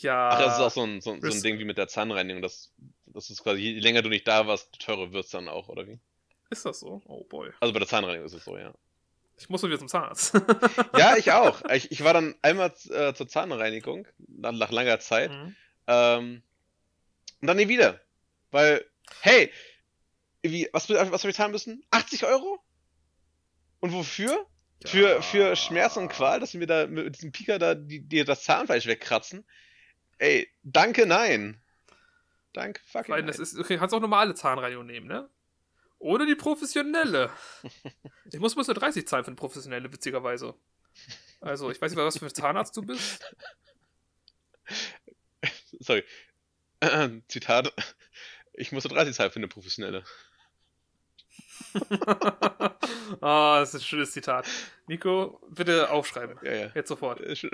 ja. 0.00 0.28
Ach, 0.28 0.38
das 0.40 0.54
ist 0.56 0.60
auch 0.60 0.70
so 0.72 0.82
ein, 0.82 1.00
so, 1.00 1.16
so 1.20 1.28
ein 1.28 1.42
Ding 1.42 1.60
wie 1.60 1.64
mit 1.64 1.78
der 1.78 1.86
Zahnreinigung. 1.86 2.42
Das, 2.42 2.72
das 3.06 3.30
ist 3.30 3.44
quasi, 3.44 3.60
je 3.60 3.78
länger 3.78 4.02
du 4.02 4.08
nicht 4.08 4.26
da 4.26 4.48
warst, 4.48 4.76
teurer 4.80 5.12
wird 5.12 5.26
es 5.26 5.30
dann 5.30 5.48
auch, 5.48 5.68
oder 5.68 5.86
wie? 5.86 6.00
Ist 6.50 6.66
das 6.66 6.80
so? 6.80 7.00
Oh 7.06 7.22
boy. 7.22 7.52
Also 7.60 7.72
bei 7.72 7.78
der 7.78 7.86
Zahnreinigung 7.86 8.26
ist 8.26 8.32
es 8.32 8.44
so, 8.44 8.58
ja. 8.58 8.74
Ich 9.36 9.48
muss 9.48 9.62
mal 9.62 9.68
wieder 9.68 9.78
zum 9.78 9.86
Zahnarzt. 9.86 10.34
Ja, 10.98 11.16
ich 11.16 11.30
auch. 11.30 11.62
Ich, 11.70 11.92
ich 11.92 12.02
war 12.02 12.12
dann 12.12 12.34
einmal 12.42 12.74
äh, 12.90 13.14
zur 13.14 13.28
Zahnreinigung, 13.28 14.08
nach, 14.26 14.50
nach 14.50 14.72
langer 14.72 14.98
Zeit. 14.98 15.30
Mhm. 15.30 15.56
Ähm, 15.86 16.42
und 17.40 17.46
dann 17.46 17.56
nie 17.56 17.68
wieder. 17.68 18.00
Weil, 18.50 18.84
hey, 19.20 19.52
wie, 20.42 20.68
was, 20.72 20.90
was 20.90 21.22
habe 21.22 21.30
ich 21.30 21.36
zahlen 21.36 21.52
müssen? 21.52 21.84
80 21.92 22.24
Euro? 22.26 22.58
Und 23.78 23.92
wofür? 23.92 24.44
Für, 24.86 25.14
Ja. 25.16 25.22
für 25.22 25.56
Schmerz 25.56 25.96
und 25.96 26.08
Qual, 26.08 26.38
dass 26.40 26.52
sie 26.52 26.58
mir 26.58 26.66
da 26.66 26.86
mit 26.86 27.16
diesem 27.16 27.32
Pika 27.32 27.58
da 27.58 27.74
die, 27.74 28.00
dir 28.00 28.24
das 28.24 28.44
Zahnfleisch 28.44 28.86
wegkratzen? 28.86 29.44
Ey, 30.18 30.48
danke, 30.62 31.06
nein. 31.06 31.60
Danke, 32.52 32.80
fucking 32.86 33.14
nein. 33.14 33.26
das 33.26 33.38
ist, 33.38 33.58
okay, 33.58 33.76
kannst 33.76 33.94
auch 33.94 34.00
normale 34.00 34.34
Zahnreinigung 34.34 34.86
nehmen, 34.86 35.06
ne? 35.06 35.28
Oder 35.98 36.26
die 36.26 36.34
professionelle. 36.36 37.30
Ich 38.30 38.38
muss 38.40 38.54
bloß 38.54 38.66
nur 38.66 38.74
30 38.74 39.08
zahlen 39.08 39.24
für 39.24 39.28
eine 39.28 39.36
professionelle, 39.36 39.90
witzigerweise. 39.92 40.54
Also, 41.40 41.70
ich 41.70 41.80
weiß 41.80 41.90
nicht, 41.92 41.98
was 41.98 42.18
für 42.18 42.26
ein 42.26 42.34
Zahnarzt 42.34 42.76
du 42.76 42.82
bist. 42.82 43.34
Sorry. 45.80 46.04
Zitat. 47.28 47.72
Ich 48.52 48.70
musste 48.72 48.88
30 48.90 49.14
zahlen 49.14 49.30
für 49.30 49.38
eine 49.38 49.48
professionelle. 49.48 50.04
Ah, 53.20 53.60
das 53.60 53.74
ist 53.74 53.80
ein 53.80 53.84
schönes 53.84 54.12
Zitat. 54.12 54.46
Nico, 54.86 55.40
bitte 55.48 55.90
aufschreiben. 55.90 56.38
Ja, 56.42 56.52
ja. 56.52 56.70
Jetzt 56.74 56.88
sofort. 56.88 57.20
Äh, 57.20 57.34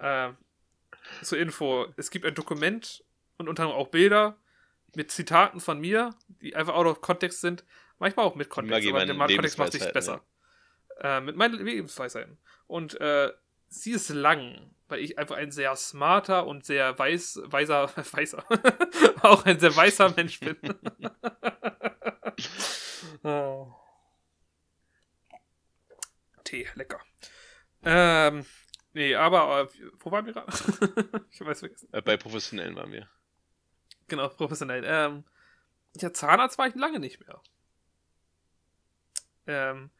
Ähm, 0.00 0.36
zur 1.22 1.38
Info, 1.38 1.86
es 1.96 2.10
gibt 2.10 2.26
ein 2.26 2.34
Dokument 2.34 3.04
und 3.38 3.48
unter 3.48 3.62
anderem 3.62 3.80
auch 3.80 3.88
Bilder 3.88 4.36
mit 4.94 5.10
Zitaten 5.10 5.60
von 5.60 5.78
mir, 5.78 6.14
die 6.40 6.56
einfach 6.56 6.74
out 6.74 6.86
of 6.86 7.00
Kontext 7.00 7.40
sind. 7.40 7.64
Manchmal 7.98 8.26
auch 8.26 8.34
mit 8.34 8.48
Kontext, 8.48 8.88
aber 8.88 9.06
der 9.06 9.16
Kontext 9.16 9.58
macht 9.58 9.72
sich 9.72 9.92
besser. 9.92 10.22
Äh, 11.00 11.20
mit 11.20 11.36
meinen 11.36 11.64
Lebensweisheiten. 11.64 12.38
Und 12.66 13.00
äh, 13.00 13.32
sie 13.68 13.92
ist 13.92 14.08
lang, 14.08 14.70
weil 14.88 15.00
ich 15.00 15.18
einfach 15.18 15.36
ein 15.36 15.52
sehr 15.52 15.76
smarter 15.76 16.46
und 16.46 16.64
sehr 16.64 16.98
weiß, 16.98 17.42
weiser, 17.44 17.90
weiser, 18.12 18.44
auch 19.22 19.44
ein 19.44 19.60
sehr 19.60 19.74
weißer 19.74 20.12
Mensch 20.16 20.40
bin. 20.40 20.56
Oh. 23.22 23.74
Tee, 26.44 26.68
lecker. 26.74 27.00
Ähm, 27.82 28.46
nee, 28.92 29.14
aber 29.14 29.62
äh, 29.62 29.68
wo 29.98 30.10
waren 30.10 30.26
wir 30.26 30.32
gerade? 30.32 30.52
ich 31.30 31.40
weiß 31.40 31.60
vergessen. 31.60 31.88
Äh, 31.92 32.02
bei 32.02 32.16
Professionellen 32.16 32.76
waren 32.76 32.92
wir. 32.92 33.08
Genau, 34.08 34.28
professionell. 34.28 34.84
Ähm, 34.86 35.24
ja, 35.96 36.12
Zahnarzt 36.12 36.58
war 36.58 36.68
ich 36.68 36.74
lange 36.74 37.00
nicht 37.00 37.20
mehr. 37.20 37.40
Ähm, 39.46 39.90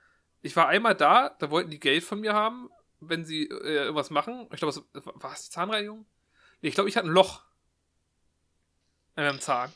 ich 0.42 0.54
war 0.54 0.68
einmal 0.68 0.94
da, 0.94 1.30
da 1.30 1.50
wollten 1.50 1.70
die 1.70 1.80
Geld 1.80 2.04
von 2.04 2.20
mir 2.20 2.34
haben, 2.34 2.70
wenn 3.00 3.24
sie 3.24 3.44
äh, 3.44 3.84
irgendwas 3.84 4.10
machen. 4.10 4.48
Ich 4.52 4.58
glaube, 4.58 4.84
war 4.92 5.32
es 5.32 5.46
die 5.46 5.50
Zahnreinigung? 5.50 6.06
Nee, 6.60 6.68
ich 6.68 6.74
glaube, 6.74 6.88
ich 6.88 6.96
hatte 6.96 7.08
ein 7.08 7.12
Loch 7.12 7.44
in 9.16 9.24
meinem 9.24 9.40
Zahn. 9.40 9.72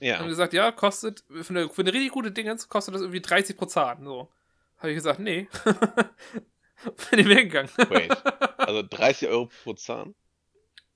Ja. 0.00 0.18
Haben 0.18 0.28
gesagt, 0.28 0.52
ja, 0.52 0.72
kostet, 0.72 1.24
für 1.28 1.50
eine, 1.50 1.68
für 1.68 1.82
eine 1.82 1.92
richtig 1.92 2.10
gute 2.12 2.30
Dingens 2.30 2.68
kostet 2.68 2.94
das 2.94 3.02
irgendwie 3.02 3.22
30 3.22 3.56
pro 3.56 3.66
Zahn. 3.66 4.04
So. 4.04 4.30
Habe 4.78 4.90
ich 4.90 4.96
gesagt, 4.96 5.20
nee. 5.20 5.48
Bin 7.10 7.18
ich 7.18 7.28
weggegangen. 7.28 7.70
Wait. 7.88 8.12
Also 8.56 8.82
30 8.82 9.28
Euro 9.28 9.50
pro 9.62 9.74
Zahn? 9.74 10.14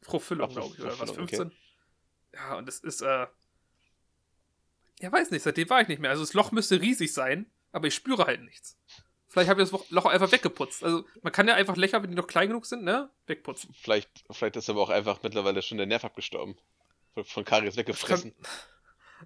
Pro 0.01 0.18
Füllung, 0.18 0.49
glaube 0.49 0.74
ich, 0.74 0.80
oder 0.82 0.99
was? 0.99 1.11
15? 1.11 1.40
Okay. 1.49 1.57
Ja, 2.32 2.57
und 2.57 2.66
das 2.66 2.78
ist, 2.78 3.03
äh. 3.03 3.26
Ja, 5.01 5.12
weiß 5.12 5.30
nicht, 5.30 5.42
seitdem 5.42 5.68
war 5.68 5.82
ich 5.82 5.88
nicht 5.88 6.01
mehr. 6.01 6.11
Also 6.11 6.22
das 6.22 6.32
Loch 6.32 6.51
müsste 6.51 6.80
riesig 6.80 7.12
sein, 7.12 7.44
aber 7.72 7.88
ich 7.88 7.94
spüre 7.94 8.24
halt 8.24 8.42
nichts. 8.42 8.78
Vielleicht 9.28 9.51
habe 9.51 9.62
ich 9.62 9.68
das 9.68 9.90
Loch 9.90 10.07
einfach 10.07 10.32
weggeputzt. 10.32 10.82
Also 10.82 11.05
man 11.22 11.32
kann 11.32 11.46
ja 11.46 11.55
einfach 11.55 11.76
Löcher, 11.76 12.03
wenn 12.03 12.11
die 12.11 12.16
noch 12.16 12.26
klein 12.26 12.49
genug 12.49 12.64
sind, 12.64 12.84
ne, 12.84 13.11
wegputzen. 13.26 13.74
Vielleicht, 13.74 14.24
vielleicht 14.30 14.57
ist 14.57 14.70
aber 14.70 14.80
auch 14.80 14.88
einfach 14.88 15.22
mittlerweile 15.22 15.61
schon 15.61 15.76
der 15.76 15.86
Nerv 15.86 16.05
abgestorben. 16.05 16.57
Von, 17.12 17.24
von 17.24 17.44
Karies 17.44 17.76
weggefressen. 17.76 18.34
Das 18.40 18.51
kann, 18.51 18.61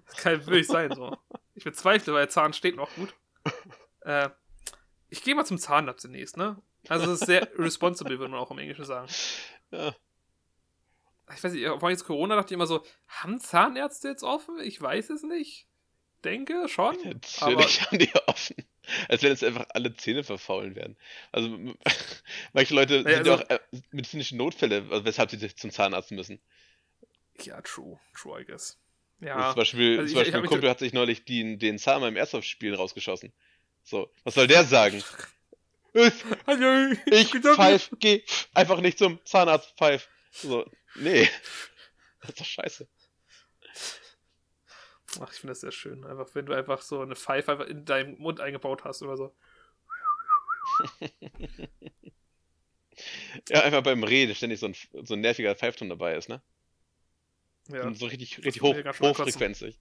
das 0.05 0.15
kann 0.17 0.45
wirklich 0.45 0.67
sein, 0.67 0.93
so. 0.93 1.17
Ich 1.55 1.63
bezweifle, 1.63 2.13
weil 2.13 2.21
der 2.21 2.29
Zahn 2.29 2.53
steht 2.53 2.75
noch 2.75 2.93
gut. 2.95 3.13
Äh, 4.01 4.29
ich 5.09 5.23
gehe 5.23 5.35
mal 5.35 5.45
zum 5.45 5.57
Zahnarzt 5.57 6.03
demnächst, 6.03 6.37
ne? 6.37 6.61
Also 6.87 7.05
das 7.05 7.21
ist 7.21 7.27
sehr 7.27 7.47
responsible, 7.57 8.19
würde 8.19 8.31
man 8.31 8.39
auch 8.39 8.51
im 8.51 8.57
Englischen 8.57 8.85
sagen. 8.85 9.07
Ja. 9.71 9.95
Ich 11.35 11.43
weiß 11.43 11.53
nicht, 11.53 11.65
vor 11.79 11.89
jetzt 11.89 12.05
Corona 12.05 12.35
dachte 12.35 12.53
ich 12.53 12.55
immer 12.55 12.67
so, 12.67 12.83
haben 13.07 13.39
Zahnärzte 13.39 14.09
jetzt 14.09 14.23
offen? 14.23 14.59
Ich 14.59 14.81
weiß 14.81 15.09
es 15.11 15.23
nicht. 15.23 15.67
Denke 16.23 16.67
schon. 16.69 16.95
Natürlich 16.95 17.41
aber... 17.41 17.63
haben 17.67 17.99
die 17.99 18.13
offen. 18.27 18.55
Als 19.07 19.23
wenn 19.23 19.29
jetzt 19.29 19.43
einfach 19.43 19.65
alle 19.69 19.95
Zähne 19.95 20.23
verfaulen 20.23 20.75
werden. 20.75 20.97
Also 21.31 21.57
manche 22.53 22.73
Leute 22.73 22.97
ja, 22.97 23.03
sind 23.03 23.27
ja 23.27 23.33
also, 23.33 23.33
auch 23.33 23.49
äh, 23.49 23.59
medizinische 23.91 24.35
Notfälle, 24.35 24.85
also 24.89 25.05
weshalb 25.05 25.31
sie 25.31 25.55
zum 25.55 25.71
Zahnarzt 25.71 26.11
müssen. 26.11 26.41
Ja, 27.41 27.61
true. 27.61 27.99
True, 28.15 28.41
I 28.41 28.45
guess. 28.45 28.77
Ja. 29.23 29.49
zum 29.49 29.55
Beispiel, 29.55 29.99
also 29.99 30.13
zum 30.13 30.21
Beispiel 30.21 30.39
ein 30.39 30.45
Kumpel 30.45 30.69
hat 30.69 30.79
sich 30.79 30.93
neulich 30.93 31.25
den, 31.25 31.59
den 31.59 31.79
Zahn 31.79 32.01
beim 32.01 32.15
Airsoft-Spielen 32.15 32.75
rausgeschossen. 32.75 33.33
So, 33.83 34.11
was 34.23 34.33
soll 34.33 34.47
der 34.47 34.63
sagen? 34.63 35.03
ich 35.93 37.29
pfeif, 37.29 37.91
geh 37.99 38.23
einfach 38.53 38.79
nicht 38.81 38.97
zum 38.97 39.19
Zahnarzt, 39.25 39.77
pfeif. 39.77 40.09
So, 40.31 40.65
nee. 40.95 41.29
Das 42.21 42.29
ist 42.29 42.39
doch 42.39 42.45
scheiße. 42.45 42.87
Ach, 45.19 45.31
ich 45.31 45.39
finde 45.39 45.51
das 45.51 45.61
sehr 45.61 45.71
schön. 45.71 46.03
Einfach, 46.05 46.27
wenn 46.33 46.45
du 46.45 46.53
einfach 46.53 46.81
so 46.81 47.01
eine 47.01 47.15
Pfeife 47.15 47.51
einfach 47.51 47.67
in 47.67 47.85
deinem 47.85 48.17
Mund 48.17 48.39
eingebaut 48.39 48.83
hast 48.83 49.03
oder 49.03 49.17
so. 49.17 49.35
ja, 53.49 53.61
einfach 53.61 53.83
beim 53.83 54.03
Reden 54.03 54.33
ständig 54.33 54.59
so 54.59 54.67
ein, 54.67 54.75
so 55.03 55.13
ein 55.13 55.21
nerviger 55.21 55.55
Pfeifton 55.55 55.89
dabei 55.89 56.15
ist, 56.15 56.29
ne? 56.29 56.41
Ja. 57.69 57.83
Und 57.83 57.97
so 57.97 58.05
richtig, 58.05 58.43
richtig 58.43 58.61
hoch, 58.61 58.75
hochfrequenzig. 58.99 59.79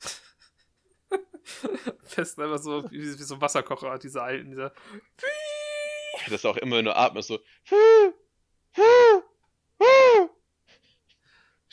Fest 2.04 2.38
einfach 2.38 2.58
so 2.58 2.88
wie, 2.90 3.00
wie 3.00 3.22
so 3.22 3.34
ein 3.34 3.40
Wasserkocher, 3.40 3.98
diese 3.98 4.22
alten, 4.22 4.50
dieser. 4.50 4.72
Das 6.24 6.34
ist 6.34 6.46
auch 6.46 6.56
immer, 6.58 6.76
wenn 6.76 6.84
du 6.84 6.94
atmest, 6.94 7.28
so 7.28 7.40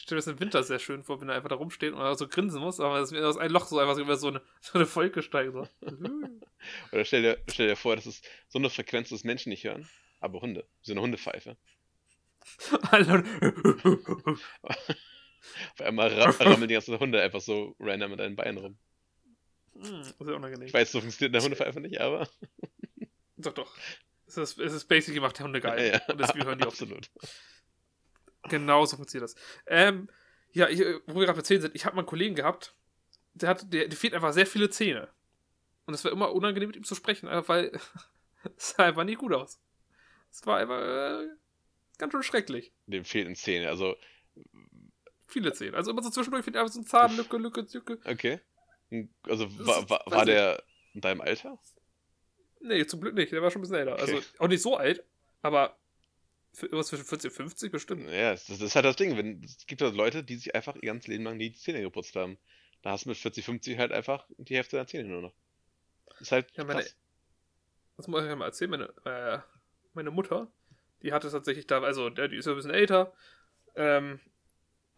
stelle 0.10 0.18
mir 0.18 0.26
das 0.26 0.34
im 0.34 0.40
Winter 0.40 0.64
sehr 0.64 0.80
schön 0.80 1.04
vor, 1.04 1.22
wenn 1.22 1.30
er 1.30 1.36
einfach 1.36 1.50
da 1.50 1.56
rumsteht 1.56 1.94
und 1.94 2.18
so 2.18 2.28
grinsen 2.28 2.62
muss, 2.62 2.80
aber 2.80 3.00
das 3.00 3.12
ist 3.12 3.22
aus 3.22 3.38
einem 3.38 3.54
Loch 3.54 3.68
so 3.68 3.78
einfach 3.78 3.96
so 3.96 4.02
über 4.02 4.18
so 4.18 4.30
eine, 4.30 4.42
so 4.60 4.80
eine 4.80 4.96
Wolke 4.96 5.22
steigen. 5.22 5.54
So. 5.54 5.68
Oder 6.92 7.06
stell 7.06 7.22
dir, 7.22 7.38
stell 7.48 7.68
dir 7.68 7.76
vor, 7.76 7.96
das 7.96 8.08
ist 8.08 8.28
so 8.48 8.58
eine 8.58 8.72
Frequenz, 8.72 9.10
dass 9.10 9.24
Menschen 9.24 9.50
nicht 9.50 9.66
hören, 9.66 9.88
aber 10.20 10.42
Hunde. 10.42 10.68
So 10.82 10.94
eine 10.94 11.02
Hundepfeife. 11.02 11.58
Auf 15.74 15.82
einmal 15.82 16.10
rammeln 16.10 16.68
die 16.68 16.74
ganzen 16.74 17.00
Hunde 17.00 17.22
einfach 17.22 17.41
so 17.41 17.76
random 17.80 18.12
mit 18.12 18.20
deinen 18.20 18.36
Beinen 18.36 18.58
rum. 18.58 18.78
Hm, 19.74 20.04
sehr 20.04 20.36
unangenehm. 20.36 20.68
Ich 20.68 20.74
weiß, 20.74 20.91
so 20.91 21.00
funktioniert 21.00 21.34
eine 21.36 21.43
Hundepfeife 21.43 21.80
nicht, 21.80 22.00
aber. 22.02 22.28
Doch, 23.38 23.54
doch. 23.54 23.74
Es 24.28 24.36
ist, 24.36 24.60
es 24.60 24.74
ist 24.74 24.86
basically 24.86 25.22
macht 25.22 25.39
der 25.39 25.45
Hunde 25.45 25.62
geil. 25.62 25.80
Ja, 25.80 25.93
ja. 25.93 26.02
Und 26.10 26.20
deswegen 26.20 26.45
hören 26.45 26.60
die 26.60 26.66
Absolut. 26.68 27.10
Auf. 27.16 27.41
Genau 28.50 28.86
so 28.86 28.97
funktioniert 28.97 29.30
das. 29.30 29.36
Ähm, 29.66 30.10
ja, 30.52 30.68
ich, 30.68 30.82
wo 31.08 31.16
wir 31.16 31.26
gerade 31.26 31.38
bei 31.38 31.43
Zähnen 31.43 31.62
sind, 31.62 31.74
ich 31.74 31.86
habe 31.86 31.95
mal 31.95 32.02
einen 32.02 32.08
Kollegen 32.08 32.36
gehabt, 32.36 32.76
der 33.34 33.47
hat, 33.47 33.72
der, 33.72 33.88
der 33.88 33.97
fehlt 33.97 34.14
einfach 34.14 34.34
sehr 34.34 34.45
viele 34.45 34.70
Zähne. 34.70 35.08
Und 35.86 35.93
es 35.93 36.04
war 36.04 36.12
immer 36.12 36.34
unangenehm, 36.34 36.68
mit 36.68 36.76
ihm 36.76 36.84
zu 36.84 36.95
sprechen, 36.95 37.30
weil 37.47 37.72
es 38.58 38.72
sah 38.72 38.84
einfach 38.84 39.06
nie 39.06 39.16
gut 39.16 39.34
aus. 39.34 39.60
Es 40.30 40.45
war 40.45 40.58
einfach 40.58 40.82
äh, 40.82 41.28
ganz 42.00 42.12
schön 42.12 42.24
schrecklich. 42.24 42.74
Dem 42.88 43.06
fehlten 43.06 43.36
Zähne, 43.36 43.70
also. 43.70 43.95
Viele 45.28 45.54
Zähne. 45.54 45.78
Also 45.78 45.91
immer 45.91 46.02
so 46.02 46.10
zwischendurch 46.10 46.43
fehlt 46.43 46.58
einfach 46.58 46.74
so 46.74 46.80
ein 46.80 46.88
Zahnlücke, 46.88 47.38
Lücke, 47.38 47.68
Lücke. 47.72 48.00
Okay. 48.04 48.39
Also 49.24 49.47
war, 49.60 49.88
war, 49.88 50.04
war 50.08 50.26
der 50.26 50.64
in 50.95 51.02
deinem 51.02 51.22
Alter? 51.22 51.60
Nee, 52.62 52.88
zum 52.88 53.00
Glück 53.00 53.14
nicht. 53.14 53.32
Der 53.32 53.43
war 53.43 53.52
schon 53.52 53.60
ein 53.60 53.64
bisschen 53.64 53.78
älter. 53.78 53.93
Also, 53.93 54.16
okay. 54.16 54.16
Also 54.16 54.39
auch 54.39 54.47
nicht 54.47 54.62
so 54.64 54.76
alt, 54.76 55.04
aber 55.43 55.78
Irgendwas 56.62 56.88
zwischen 56.88 57.06
40 57.06 57.32
und 57.32 57.36
50 57.36 57.72
bestimmt. 57.72 58.10
Ja, 58.10 58.32
das, 58.32 58.47
das 58.47 58.60
ist 58.60 58.76
halt 58.76 58.86
das 58.86 58.95
Ding. 58.95 59.16
Wenn, 59.16 59.43
es 59.43 59.66
gibt 59.68 59.82
halt 59.82 59.93
Leute, 59.93 60.24
die 60.24 60.36
sich 60.36 60.56
einfach 60.56 60.76
ihr 60.76 60.88
ganzes 60.88 61.08
Leben 61.08 61.24
lang 61.24 61.38
nie 61.38 61.52
die 61.52 61.58
Zähne 61.58 61.82
geputzt 61.82 62.16
haben. 62.16 62.38
Da 62.82 62.91
hast 62.91 63.06
du 63.06 63.10
mit 63.10 63.18
40, 63.18 63.45
50 63.45 63.78
halt 63.78 63.91
einfach 63.91 64.26
die 64.38 64.56
Hälfte 64.56 64.78
der 64.78 64.88
Zähne 64.88 65.08
nur 65.08 65.22
noch. 65.22 65.34
Das 66.08 66.22
ist 66.22 66.32
halt. 66.32 66.52
Ja, 66.56 66.64
meine, 66.64 66.84
das 67.97 68.08
muss 68.08 68.24
ich 68.24 68.36
mal 68.36 68.45
erzählen. 68.45 68.72
Meine, 68.72 68.93
äh, 69.06 69.39
meine 69.93 70.12
Mutter, 70.12 70.52
die 71.02 71.14
hatte 71.14 71.30
tatsächlich 71.30 71.68
da, 71.68 71.82
also 71.82 72.10
die 72.10 72.36
ist 72.36 72.45
ja 72.45 72.52
ein 72.54 72.56
bisschen 72.56 72.72
älter. 72.72 73.14
Ähm, 73.76 74.20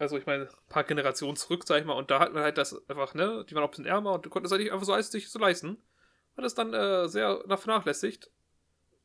also 0.02 0.18
ich 0.18 0.26
meine, 0.26 0.46
ein 0.46 0.70
paar 0.70 0.84
Generationen 0.84 1.36
zurück, 1.36 1.64
sag 1.66 1.80
ich 1.80 1.86
mal, 1.86 1.94
und 1.94 2.10
da 2.10 2.20
hat 2.20 2.34
man 2.34 2.42
halt 2.42 2.58
das 2.58 2.90
einfach, 2.90 3.14
ne, 3.14 3.46
die 3.48 3.54
waren 3.54 3.64
auch 3.64 3.68
ein 3.68 3.72
bisschen 3.72 3.86
ärmer 3.86 4.14
und 4.14 4.26
du 4.26 4.32
konntest 4.32 4.52
halt 4.52 4.62
nicht 4.62 4.72
einfach 4.72 4.86
so 4.86 4.94
alles 4.94 5.12
sich 5.12 5.30
so 5.30 5.38
leisten. 5.38 5.78
Hat 6.36 6.46
es 6.46 6.56
dann 6.56 6.74
äh, 6.74 7.08
sehr 7.08 7.44
vernachlässigt. 7.48 8.32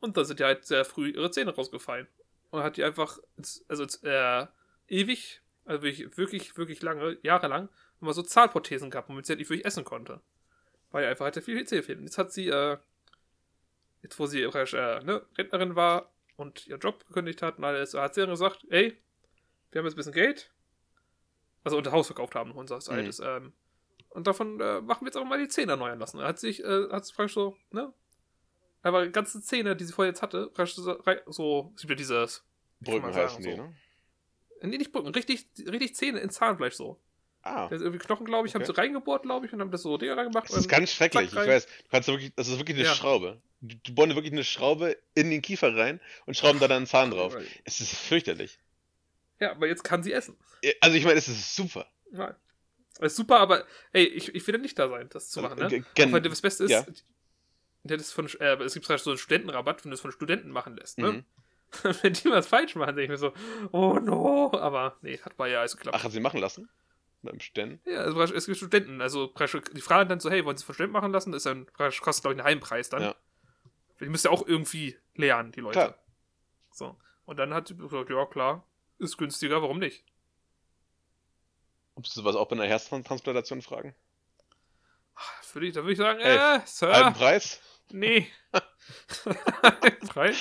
Und 0.01 0.17
da 0.17 0.25
sind 0.25 0.41
ja 0.41 0.47
halt 0.47 0.65
sehr 0.65 0.85
früh 0.85 1.11
ihre 1.11 1.31
Zähne 1.31 1.55
rausgefallen 1.55 2.07
und 2.51 2.63
hat 2.63 2.77
die 2.77 2.85
einfach, 2.85 3.19
also 3.69 3.85
äh, 4.07 4.47
ewig, 4.89 5.43
also 5.65 5.83
wirklich, 5.83 6.17
wirklich, 6.17 6.57
wirklich 6.57 6.83
lange, 6.83 7.19
jahrelang, 7.23 7.69
immer 8.01 8.13
so 8.13 8.23
Zahnprothesen 8.23 8.91
gehabt, 8.91 9.09
womit 9.09 9.27
sie 9.27 9.33
halt 9.33 9.41
nicht 9.41 9.51
wirklich 9.51 9.67
essen 9.67 9.85
konnte. 9.85 10.21
Weil 10.93 11.07
einfach 11.07 11.25
halt 11.25 11.43
viel 11.45 11.67
Zähne 11.67 11.83
fehlen. 11.83 12.05
Jetzt 12.05 12.19
hat 12.19 12.33
sie, 12.33 12.49
äh, 12.49 12.79
jetzt 14.03 14.19
wo 14.19 14.27
sie 14.27 14.43
äh, 14.43 15.05
ne, 15.05 15.27
Rentnerin 15.37 15.77
war 15.77 16.11
und 16.37 16.67
ihren 16.67 16.81
Job 16.81 17.07
gekündigt 17.07 17.43
hat 17.43 17.59
und 17.59 17.65
alles, 17.65 17.95
hat 17.95 18.15
sie 18.15 18.21
dann 18.21 18.31
gesagt, 18.31 18.65
ey, 18.71 18.97
wir 19.71 19.79
haben 19.79 19.87
jetzt 19.87 19.95
ein 19.95 19.97
bisschen 19.97 20.13
Geld, 20.13 20.51
also 21.65 21.77
unter 21.77 21.93
Haus 21.93 22.07
verkauft 22.07 22.35
haben, 22.35 22.53
unser 22.53 22.77
mhm. 22.77 22.99
altes, 22.99 23.21
ähm, 23.21 23.53
und 24.11 24.27
davon 24.27 24.61
äh, 24.61 24.81
machen 24.81 25.03
wir 25.03 25.09
jetzt 25.09 25.17
auch 25.17 25.25
mal 25.25 25.39
die 25.39 25.49
Zähne 25.49 25.73
erneuern 25.73 25.99
lassen. 25.99 26.21
Er 26.21 26.29
hat 26.29 26.39
sich, 26.39 26.65
äh, 26.65 26.89
hat 26.91 27.05
sich 27.05 27.15
so, 27.33 27.57
ne, 27.71 27.93
aber 28.87 29.09
ganze 29.09 29.41
Zähne, 29.41 29.75
die 29.75 29.85
sie 29.85 29.93
vorher 29.93 30.13
jetzt 30.13 30.23
hatte, 30.23 30.51
so, 30.65 31.03
so 31.27 31.73
es 31.75 31.81
gibt 31.83 31.91
ja 31.91 31.97
dieses. 31.97 32.45
Brücken 32.81 33.13
heißen 33.13 33.43
die, 33.43 33.51
so. 33.51 33.57
ne? 33.57 33.75
Nee, 34.63 34.79
nicht 34.79 34.93
Brücken, 34.93 35.09
richtig, 35.09 35.49
richtig 35.59 35.97
Zähne 35.97 36.21
ins 36.21 36.35
Zahnfleisch 36.35 36.75
so. 36.75 37.01
Ah. 37.47 37.69
Der 37.69 37.77
ist 37.77 37.83
irgendwie 37.83 38.05
Knochen, 38.05 38.27
glaube 38.27 38.49
ich, 38.49 38.55
okay. 38.55 38.65
haben 38.65 38.75
sie 38.75 38.77
reingebohrt, 38.77 39.23
glaube 39.23 39.47
ich, 39.47 39.53
und 39.53 39.61
haben 39.61 39.71
das 39.71 39.83
so 39.83 39.97
Dinger 39.97 40.17
gemacht. 40.25 40.49
Das 40.49 40.57
ist 40.57 40.69
ganz 40.69 40.91
schrecklich, 40.91 41.29
ich 41.29 41.35
weiß. 41.35 41.67
Du 41.67 41.73
kannst 41.91 42.09
wirklich, 42.09 42.33
das 42.35 42.49
ist 42.49 42.59
wirklich 42.59 42.77
eine 42.77 42.87
ja. 42.87 42.95
Schraube. 42.95 43.41
Du 43.61 43.95
bohren 43.95 44.15
wirklich 44.15 44.33
eine 44.33 44.43
Schraube 44.43 44.97
in 45.15 45.31
den 45.31 45.43
Kiefer 45.43 45.77
rein 45.77 46.01
und 46.27 46.37
schrauben 46.37 46.59
da 46.59 46.67
dann 46.67 46.79
einen 46.79 46.87
Zahn 46.87 47.13
drauf. 47.13 47.37
Es 47.65 47.81
ist 47.81 47.95
fürchterlich. 47.95 48.59
Ja, 49.39 49.53
aber 49.53 49.69
jetzt 49.69 49.85
kann 49.85 50.03
sie 50.03 50.13
essen. 50.13 50.37
Also 50.81 50.97
ich 50.97 51.05
meine, 51.05 51.19
es 51.19 51.29
ist 51.29 51.55
super. 51.55 51.87
Nein. 52.11 52.35
Es 52.99 53.13
ist 53.13 53.17
super, 53.17 53.39
aber 53.39 53.65
ey, 53.93 54.05
ich, 54.05 54.35
ich 54.35 54.47
will 54.47 54.55
ja 54.55 54.61
nicht 54.61 54.79
da 54.79 54.89
sein, 54.89 55.09
das 55.11 55.31
zu 55.31 55.43
machen, 55.43 55.59
ne? 55.59 55.85
Gen 55.95 56.15
Auch 56.15 56.19
das 56.19 56.41
Beste 56.41 56.65
ist, 56.65 56.71
ja. 56.71 56.85
Das 57.85 58.11
von, 58.11 58.27
äh, 58.41 58.57
es 58.65 58.75
gibt 58.75 58.87
so 58.87 59.11
einen 59.11 59.19
Studentenrabatt, 59.19 59.85
wenn 59.85 59.91
du 59.91 59.95
es 59.95 60.01
von 60.01 60.11
Studenten 60.11 60.51
machen 60.51 60.77
lässt. 60.77 60.99
Ne? 60.99 61.13
Mhm. 61.13 61.25
wenn 62.03 62.13
die 62.13 62.31
was 62.31 62.47
falsch 62.47 62.75
machen, 62.75 62.97
denke 62.97 63.05
ich 63.05 63.11
mir 63.11 63.17
so, 63.17 63.33
oh 63.71 63.99
no, 64.01 64.53
aber 64.55 64.97
nee, 65.03 65.19
hat 65.19 65.37
bei 65.37 65.49
ja 65.49 65.61
alles 65.61 65.77
geklappt. 65.77 65.97
Ach, 65.97 66.05
hat 66.05 66.13
sie 66.13 66.21
machen 66.21 66.41
lassen? 66.41 66.69
Beim 67.23 67.41
Studenten? 67.41 67.81
Ja, 67.91 68.01
also 68.01 68.21
es 68.23 68.47
gibt 68.47 68.57
Studenten, 68.59 69.01
also 69.01 69.33
die 69.75 69.81
fragen 69.81 70.09
dann 70.09 70.21
so, 70.21 70.31
hey, 70.31 70.45
wollen 70.45 70.57
Sie 70.57 70.65
von 70.65 70.75
Studenten 70.75 70.93
machen 70.93 71.13
lassen? 71.13 71.33
Das 71.33 71.45
ist 71.45 71.47
dann, 71.47 71.67
kostet 71.75 72.23
glaube 72.23 72.35
ich 72.35 72.41
einen 72.41 72.45
Heimpreis 72.45 72.89
dann. 72.89 73.03
Ja. 73.03 73.17
Die 74.01 74.09
müssen 74.09 74.27
ja 74.27 74.31
auch 74.33 74.47
irgendwie 74.47 74.97
lernen, 75.15 75.53
die 75.53 75.61
Leute. 75.61 75.79
Klar. 75.79 75.99
So. 76.71 76.97
Und 77.25 77.39
dann 77.39 77.55
hat 77.55 77.69
sie 77.69 77.77
gesagt, 77.77 78.11
ja 78.11 78.27
klar, 78.27 78.65
ist 78.99 79.17
günstiger, 79.17 79.63
warum 79.63 79.79
nicht? 79.79 80.05
Ob 81.97 82.07
Sie 82.07 82.15
sowas 82.15 82.37
auch 82.37 82.47
bei 82.47 82.57
einer 82.57 82.67
Herztransplantation 82.67 83.63
fragen? 83.63 83.95
Würde 85.57 85.69
ich, 85.69 85.73
da 85.73 85.81
würde 85.81 85.93
ich 85.93 85.99
sagen, 85.99 86.21
hey, 86.21 86.59
äh, 86.59 86.61
Sir. 86.67 86.93
Halben 86.93 87.15
Preis? 87.15 87.63
Nee. 87.91 88.31
Preis? 90.11 90.37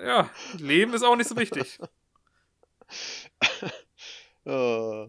Ja, 0.00 0.30
Leben 0.56 0.94
ist 0.94 1.02
auch 1.02 1.16
nicht 1.16 1.28
so 1.28 1.36
wichtig. 1.36 1.80
oh. 4.44 5.08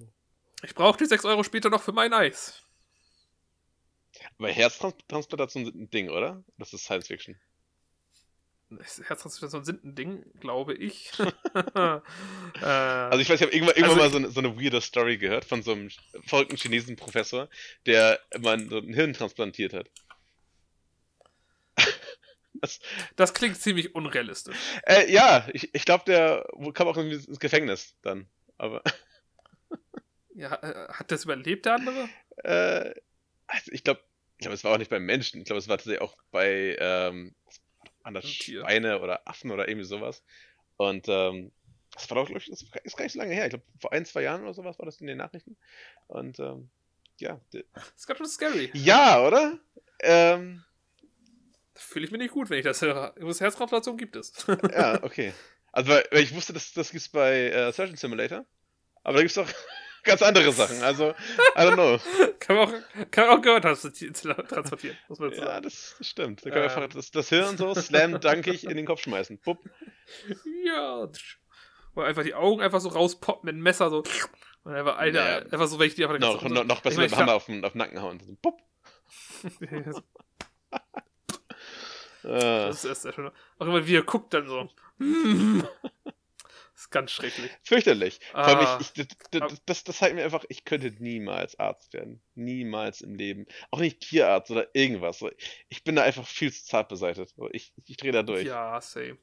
Ich 0.64 0.76
brauche 0.76 0.98
die 0.98 1.06
6 1.06 1.26
Euro 1.26 1.44
später 1.44 1.70
noch 1.70 1.82
für 1.82 1.92
mein 1.92 2.14
Eis. 2.14 2.62
Aber 4.38 4.50
Herztransplantation 4.50 5.66
sind 5.66 5.76
ein 5.76 5.90
Ding, 5.90 6.10
oder? 6.10 6.44
Das 6.58 6.74
ist 6.74 6.84
Science 6.84 7.08
Fiction. 7.08 7.40
Herztransplantation 8.80 9.66
sind 9.66 9.84
ein 9.84 9.96
Ding, 9.96 10.24
glaube 10.40 10.74
ich. 10.74 11.12
äh, 11.76 12.00
also 12.62 13.20
ich 13.20 13.30
weiß, 13.30 13.42
ich 13.42 13.48
habe 13.48 13.54
irgendwann, 13.54 13.76
irgendwann 13.76 13.84
also, 13.90 13.96
mal 13.98 14.10
so 14.10 14.18
eine, 14.18 14.30
so 14.30 14.40
eine 14.40 14.62
weirde 14.62 14.82
Story 14.82 15.18
gehört 15.18 15.46
von 15.46 15.62
so 15.62 15.74
einem 15.74 15.90
verrückten 16.26 16.58
chinesen 16.58 16.96
Professor, 16.96 17.50
der 17.86 18.20
immer 18.32 18.58
so 18.60 18.78
ein 18.78 18.94
Hirn 18.94 19.14
transplantiert 19.14 19.74
hat. 19.74 19.90
das, 22.54 22.80
das, 23.16 23.34
klingt 23.34 23.58
ziemlich 23.58 23.96
unrealistisch. 23.96 24.56
Äh, 24.84 25.12
ja, 25.12 25.48
ich, 25.54 25.74
ich 25.74 25.86
glaube, 25.86 26.06
der 26.06 26.48
kam 26.74 26.88
auch 26.88 26.98
ins 26.98 27.40
Gefängnis 27.40 27.96
dann. 28.02 28.28
Aber. 28.58 28.84
Ja, 30.36 30.56
äh, 30.56 30.88
hat 30.94 31.12
das 31.12 31.26
überlebt, 31.26 31.66
der 31.66 31.76
andere? 31.76 32.10
Äh, 32.44 32.94
also 33.48 33.72
ich 33.72 33.84
glaube, 33.84 34.02
ich 34.38 34.44
glaube, 34.44 34.56
es 34.56 34.64
war 34.64 34.74
auch 34.74 34.78
nicht 34.78 34.90
beim 34.90 35.06
Menschen. 35.06 35.40
Ich 35.40 35.46
glaube, 35.46 35.60
es 35.60 35.68
war 35.68 35.78
tatsächlich 35.78 36.02
auch 36.02 36.18
bei 36.32 36.76
ähm, 36.80 37.36
an 38.04 38.14
das 38.14 38.28
Schweine 38.28 39.00
oder 39.02 39.28
Affen 39.28 39.52
oder 39.52 39.68
irgendwie 39.68 39.86
sowas. 39.86 40.24
Und 40.78 41.08
ähm, 41.10 41.52
das 41.94 42.10
war 42.10 42.16
doch, 42.16 42.26
glaube 42.26 42.40
ich, 42.40 42.50
das 42.50 42.64
ist 42.64 42.98
gar 42.98 43.04
nicht 43.04 43.14
so 43.14 43.20
lange 43.20 43.34
her. 43.34 43.46
Ich 43.46 43.52
glaube, 43.52 43.66
vor 43.80 43.92
ein, 43.94 44.06
zwei 44.06 44.24
Jahren 44.24 44.42
oder 44.44 44.54
sowas 44.54 44.80
war 44.80 44.86
das 44.86 45.02
in 45.02 45.08
den 45.08 45.18
Nachrichten. 45.18 45.58
Und 46.08 46.40
ähm, 46.40 46.70
ja. 47.18 47.40
Das 47.52 47.84
ist 47.96 48.08
ganz 48.08 48.18
schön 48.18 48.28
scary. 48.28 48.72
Ja, 48.74 49.26
oder? 49.26 49.60
Ähm, 50.00 50.64
fühle 51.76 52.06
ich 52.06 52.12
mich 52.12 52.22
nicht 52.22 52.34
gut, 52.34 52.50
wenn 52.50 52.58
ich 52.58 52.66
das 52.66 52.82
höre. 52.82 53.14
Herztransplantation 53.16 53.98
gibt 53.98 54.16
es. 54.16 54.46
ja, 54.72 55.04
okay. 55.04 55.34
Also, 55.72 55.92
weil, 55.92 56.06
weil 56.12 56.24
ich 56.24 56.34
wusste, 56.34 56.54
dass 56.54 56.74
das 56.74 56.92
gibt 56.92 57.02
es 57.02 57.10
bei 57.10 57.50
äh, 57.50 57.72
Surgeon 57.72 57.96
Simulator. 57.96 58.46
Aber 59.04 59.18
da 59.18 59.22
gibt 59.22 59.32
es 59.32 59.38
auch 59.38 59.50
ganz 60.04 60.22
andere 60.22 60.52
Sachen. 60.52 60.82
Also, 60.82 61.10
I 61.10 61.60
don't 61.60 61.74
know. 61.74 62.00
kann, 62.40 62.56
man 62.56 62.68
auch, 62.68 62.74
kann 63.12 63.28
man 63.28 63.38
auch 63.38 63.42
gehört 63.42 63.64
transportieren, 63.64 64.98
muss 65.08 65.20
man 65.20 65.32
ja, 65.32 65.38
sagen. 65.38 65.64
das, 65.64 65.96
das 65.98 66.08
stimmt. 66.08 66.46
Da 66.46 66.50
kann 66.50 66.60
man 66.60 66.70
ähm. 66.70 66.78
einfach 66.78 66.96
das, 66.96 67.12
das 67.12 67.30
Hirn 67.30 67.58
so 67.58 67.74
slam 67.74 68.20
dankig 68.20 68.64
in 68.66 68.78
den 68.78 68.86
Kopf 68.86 69.02
schmeißen. 69.02 69.40
Pupp. 69.40 69.60
Ja. 70.66 71.08
Oder 71.96 72.06
einfach 72.06 72.24
die 72.24 72.34
Augen 72.34 72.62
einfach 72.62 72.80
so 72.80 72.90
rauspoppen 72.90 73.48
mit 73.48 73.56
dem 73.56 73.64
Messer 73.64 73.90
so. 73.90 74.04
Und 74.64 74.74
einfach, 74.74 74.98
Alter, 74.98 75.24
naja. 75.24 75.38
einfach 75.40 75.68
so, 75.68 75.80
wenn 75.80 75.88
ich 75.88 75.96
die 75.96 76.06
einfach 76.06 76.20
noch, 76.20 76.42
noch, 76.44 76.64
noch 76.64 76.82
besser 76.82 77.02
mit 77.02 77.12
dem 77.12 77.18
Hammer 77.18 77.34
auf 77.34 77.46
den, 77.46 77.66
auf 77.66 77.72
den 77.72 77.80
Nacken 77.80 78.02
hauen. 78.02 78.20
So, 78.20 78.36
pupp. 78.42 78.60
das 82.24 82.86
ist 82.86 83.02
sehr 83.02 83.14
schön. 83.14 83.32
Auch 83.58 83.66
immer 83.66 83.86
wie 83.86 83.96
er 83.96 84.04
guckt 84.04 84.34
dann 84.34 84.48
so. 84.48 84.70
Das 86.82 86.88
ist 86.88 86.92
ganz 86.92 87.12
schrecklich. 87.12 87.52
Fürchterlich. 87.62 88.20
Ah, 88.34 88.80
ich, 88.82 88.98
ich, 88.98 89.08
das, 89.30 89.62
das, 89.68 89.84
das 89.84 89.98
zeigt 89.98 90.16
mir 90.16 90.24
einfach, 90.24 90.46
ich 90.50 90.66
könnte 90.66 90.92
niemals 90.98 91.60
Arzt 91.60 91.94
werden. 91.94 92.24
Niemals 92.34 93.02
im 93.02 93.14
Leben. 93.14 93.46
Auch 93.70 93.80
nicht 93.80 94.00
Tierarzt 94.00 94.50
oder 94.50 94.68
irgendwas. 94.74 95.24
Ich 95.70 95.84
bin 95.84 95.96
da 95.96 96.02
einfach 96.02 96.26
viel 96.26 96.52
zu 96.52 96.66
zart 96.66 96.90
beseitigt. 96.90 97.36
Ich, 97.52 97.72
ich 97.86 97.98
drehe 97.98 98.12
da 98.12 98.24
durch. 98.24 98.48
Ja, 98.48 98.82
same. 98.82 99.18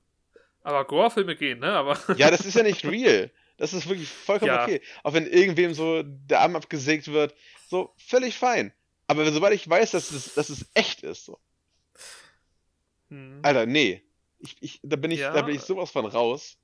Aber 0.62 0.84
Gore-Filme 0.84 1.34
gehen, 1.34 1.58
ne? 1.58 1.72
Aber 1.72 1.98
ja, 2.16 2.30
das 2.30 2.46
ist 2.46 2.54
ja 2.54 2.62
nicht 2.62 2.84
real. 2.88 3.32
Das 3.56 3.72
ist 3.72 3.88
wirklich 3.88 4.08
vollkommen 4.08 4.52
ja. 4.52 4.62
okay. 4.62 4.80
Auch 5.02 5.14
wenn 5.14 5.26
irgendwem 5.26 5.74
so 5.74 6.04
der 6.04 6.42
Arm 6.42 6.54
abgesägt 6.54 7.08
wird, 7.08 7.34
so 7.66 7.92
völlig 7.96 8.38
fein. 8.38 8.72
Aber 9.08 9.28
sobald 9.32 9.52
ich 9.52 9.68
weiß, 9.68 9.90
dass 9.90 10.12
es, 10.12 10.34
dass 10.34 10.48
es 10.48 10.70
echt 10.74 11.02
ist, 11.02 11.24
so. 11.24 11.40
Hm. 13.08 13.40
Alter, 13.42 13.66
nee. 13.66 14.04
Ich, 14.38 14.56
ich, 14.60 14.80
da, 14.84 14.94
bin 14.94 15.10
ich, 15.10 15.18
ja. 15.18 15.32
da 15.32 15.42
bin 15.42 15.56
ich 15.56 15.62
sowas 15.62 15.90
von 15.90 16.06
raus. 16.06 16.56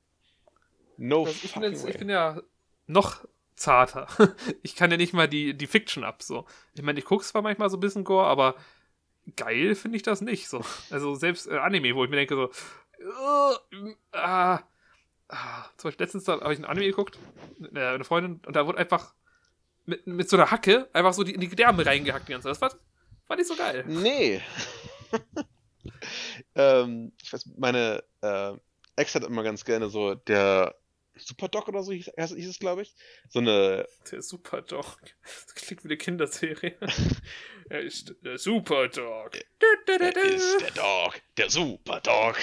No 0.97 1.27
ich, 1.27 1.55
bin 1.55 1.63
jetzt, 1.63 1.89
ich 1.89 1.99
bin 1.99 2.09
ja 2.09 2.41
noch 2.87 3.25
zarter. 3.57 4.09
ich 4.63 4.77
kann 4.77 4.91
ja 4.91 4.97
nicht 4.97 5.13
mal 5.13 5.29
die, 5.29 5.55
die 5.57 5.67
Fiction 5.67 6.05
ab. 6.05 6.23
So. 6.23 6.47
Ich 6.75 6.83
meine, 6.83 6.99
ich 6.99 7.05
gucke 7.05 7.25
zwar 7.25 7.43
manchmal 7.43 7.71
so 7.71 7.77
ein 7.77 7.81
bisschen 7.81 8.05
Gore, 8.05 8.27
aber 8.27 8.57
geil 9.37 9.75
finde 9.75 9.97
ich 9.97 10.03
das 10.03 10.21
nicht. 10.21 10.49
So. 10.49 10.65
Also 10.91 11.15
selbst 11.15 11.47
äh, 11.47 11.59
Anime, 11.59 11.95
wo 11.95 12.05
ich 12.05 12.11
mir 12.11 12.17
denke 12.17 12.35
so, 12.35 12.51
uh, 13.01 13.95
ah, 14.13 14.61
ah. 15.29 15.65
zum 15.77 15.89
Beispiel 15.89 16.05
letztens 16.05 16.29
habe 16.29 16.53
ich 16.53 16.59
ein 16.59 16.65
Anime 16.65 16.87
geguckt, 16.87 17.19
äh, 17.75 17.81
eine 17.81 18.05
Freundin, 18.05 18.41
und 18.47 18.55
da 18.55 18.67
wurde 18.67 18.79
einfach 18.79 19.15
mit, 19.87 20.07
mit 20.07 20.29
so 20.29 20.37
einer 20.37 20.51
Hacke 20.51 20.89
einfach 20.93 21.13
so 21.13 21.25
die, 21.25 21.35
in 21.35 21.41
die 21.41 21.49
Gedärme 21.49 21.85
reingehackt 21.85 22.29
die 22.29 22.33
ganze 22.33 22.53
Zeit. 22.53 22.63
Das 22.63 22.63
war, 22.63 22.81
war 23.29 23.37
nicht 23.37 23.49
so 23.49 23.57
geil. 23.57 23.85
Nee. 23.87 24.41
ähm, 26.55 27.13
ich 27.23 27.33
weiß, 27.33 27.51
meine 27.57 28.03
äh, 28.23 28.53
Ex 28.97 29.15
hat 29.15 29.25
immer 29.25 29.43
ganz 29.43 29.65
gerne 29.65 29.89
so 29.89 30.15
der 30.15 30.75
Superdog 31.17 31.69
oder 31.69 31.83
so 31.83 31.93
hieß, 31.93 32.11
hieß 32.17 32.49
es, 32.49 32.59
glaube 32.59 32.83
ich. 32.83 32.95
So 33.29 33.39
eine. 33.39 33.87
Der 34.11 34.23
Superdog. 34.23 34.99
Das 35.23 35.55
klingt 35.55 35.85
wie 35.85 35.89
eine 35.89 35.97
Kinderserie. 35.97 36.77
er 37.69 37.81
ist 37.81 38.15
der 38.23 38.39
Superdog. 38.39 39.37
Er 39.37 40.25
ist 40.25 40.61
der 40.61 40.71
Dog. 40.73 41.21
Der 41.37 41.51
Superdog. 41.51 42.37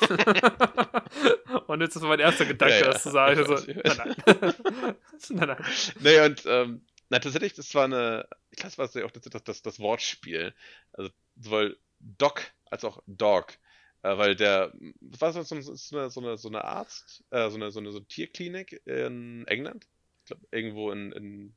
und 1.68 1.80
jetzt 1.80 1.96
ist 1.96 2.02
mein 2.02 2.20
erster 2.20 2.44
Gedanke, 2.44 2.74
ja, 2.74 2.80
ja. 2.80 2.92
das 2.92 3.02
zu 3.02 3.10
sagen. 3.10 3.38
Also, 3.38 3.72
nein, 3.72 3.96
nein. 3.96 4.16
nein, 5.30 5.48
nein. 5.48 5.64
Nee, 6.00 6.20
und 6.20 6.42
ähm, 6.46 6.86
na, 7.08 7.18
tatsächlich, 7.18 7.54
das 7.54 7.74
war 7.74 7.84
eine. 7.84 8.28
Ich 8.50 8.58
glaube, 8.58 8.74
das 8.76 8.94
war 8.94 9.04
auch 9.04 9.10
das, 9.10 9.42
das, 9.44 9.62
das 9.62 9.80
Wortspiel. 9.80 10.54
Also 10.92 11.10
sowohl 11.36 11.78
Dog 12.00 12.42
als 12.66 12.84
auch 12.84 13.02
Dog. 13.06 13.54
Äh, 14.02 14.16
weil 14.16 14.36
der, 14.36 14.72
was 15.00 15.34
so, 15.34 15.54
eine, 15.54 15.62
so, 16.10 16.20
eine, 16.20 16.38
so 16.38 16.48
eine 16.48 16.64
Arzt, 16.64 17.24
äh, 17.30 17.50
so, 17.50 17.56
eine, 17.56 17.70
so 17.70 17.80
eine 17.80 17.92
so 17.92 18.00
Tierklinik 18.00 18.80
in 18.86 19.46
England. 19.48 19.86
Ich 20.20 20.26
glaube, 20.26 20.46
irgendwo 20.50 20.92
in, 20.92 21.12
in 21.12 21.54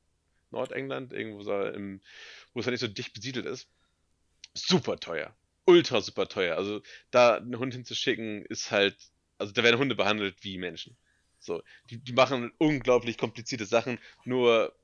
Nordengland, 0.50 1.14
irgendwo 1.14 1.44
so 1.44 1.62
im, 1.62 2.02
wo 2.54 2.60
es 2.60 2.66
halt 2.66 2.74
nicht 2.74 2.82
so 2.82 2.88
dicht 2.88 3.14
besiedelt 3.14 3.46
ist. 3.46 3.68
Super 4.54 5.00
teuer. 5.00 5.36
Ultra 5.66 6.02
super 6.02 6.28
teuer. 6.28 6.58
Also 6.58 6.82
da 7.12 7.36
einen 7.36 7.60
Hund 7.60 7.74
hinzuschicken, 7.74 8.46
ist 8.46 8.72
halt, 8.72 8.98
also 9.38 9.54
da 9.54 9.64
werden 9.64 9.80
Hunde 9.80 9.96
behandelt 9.96 10.36
wie 10.42 10.58
Menschen. 10.58 10.98
So, 11.40 11.62
die, 11.90 11.98
die 11.98 12.14
machen 12.14 12.52
unglaublich 12.58 13.18
komplizierte 13.18 13.66
Sachen, 13.66 14.00
nur 14.26 14.76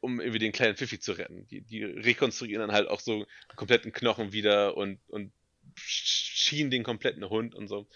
um 0.00 0.20
irgendwie 0.20 0.38
den 0.38 0.52
kleinen 0.52 0.76
Pfiffi 0.76 1.00
zu 1.00 1.12
retten. 1.12 1.46
Die, 1.48 1.62
die 1.62 1.82
rekonstruieren 1.82 2.60
dann 2.60 2.72
halt 2.72 2.88
auch 2.88 3.00
so 3.00 3.26
kompletten 3.56 3.92
Knochen 3.92 4.32
wieder 4.32 4.76
und, 4.76 5.00
und 5.08 5.32
schien 5.76 6.70
den 6.70 6.82
kompletten 6.82 7.28
Hund 7.28 7.54
und 7.54 7.68
so. 7.68 7.86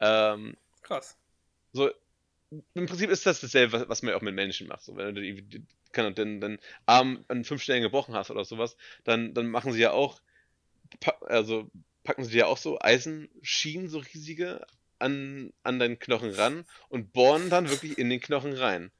Ähm, 0.00 0.56
Krass. 0.82 1.16
So, 1.72 1.90
im 2.74 2.86
Prinzip 2.86 3.10
ist 3.10 3.26
das 3.26 3.40
dasselbe, 3.40 3.88
was 3.88 4.02
man 4.02 4.10
ja 4.10 4.16
auch 4.16 4.22
mit 4.22 4.34
Menschen 4.34 4.68
macht. 4.68 4.82
So, 4.82 4.96
wenn 4.96 5.14
du 5.14 5.64
kann, 5.92 6.14
den, 6.14 6.40
den 6.40 6.58
Arm 6.84 7.24
an 7.28 7.44
fünf 7.44 7.62
Stellen 7.62 7.82
gebrochen 7.82 8.14
hast 8.14 8.30
oder 8.30 8.44
sowas, 8.44 8.76
dann, 9.04 9.34
dann 9.34 9.48
machen 9.48 9.72
sie 9.72 9.80
ja 9.80 9.92
auch, 9.92 10.20
also 11.22 11.70
packen 12.04 12.24
sie 12.24 12.38
ja 12.38 12.46
auch 12.46 12.58
so 12.58 12.78
Eisenschienen, 12.80 13.88
so 13.88 13.98
riesige, 13.98 14.66
an, 14.98 15.52
an 15.62 15.78
deinen 15.78 15.98
Knochen 15.98 16.30
ran 16.30 16.64
und 16.88 17.12
bohren 17.12 17.50
dann 17.50 17.68
wirklich 17.68 17.98
in 17.98 18.08
den 18.08 18.20
Knochen 18.20 18.54
rein. 18.54 18.90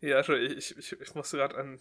Ja, 0.00 0.22
schon, 0.22 0.40
ich, 0.40 0.76
ich, 0.76 0.92
ich 0.92 1.14
musste 1.14 1.38
gerade 1.38 1.56
an, 1.56 1.80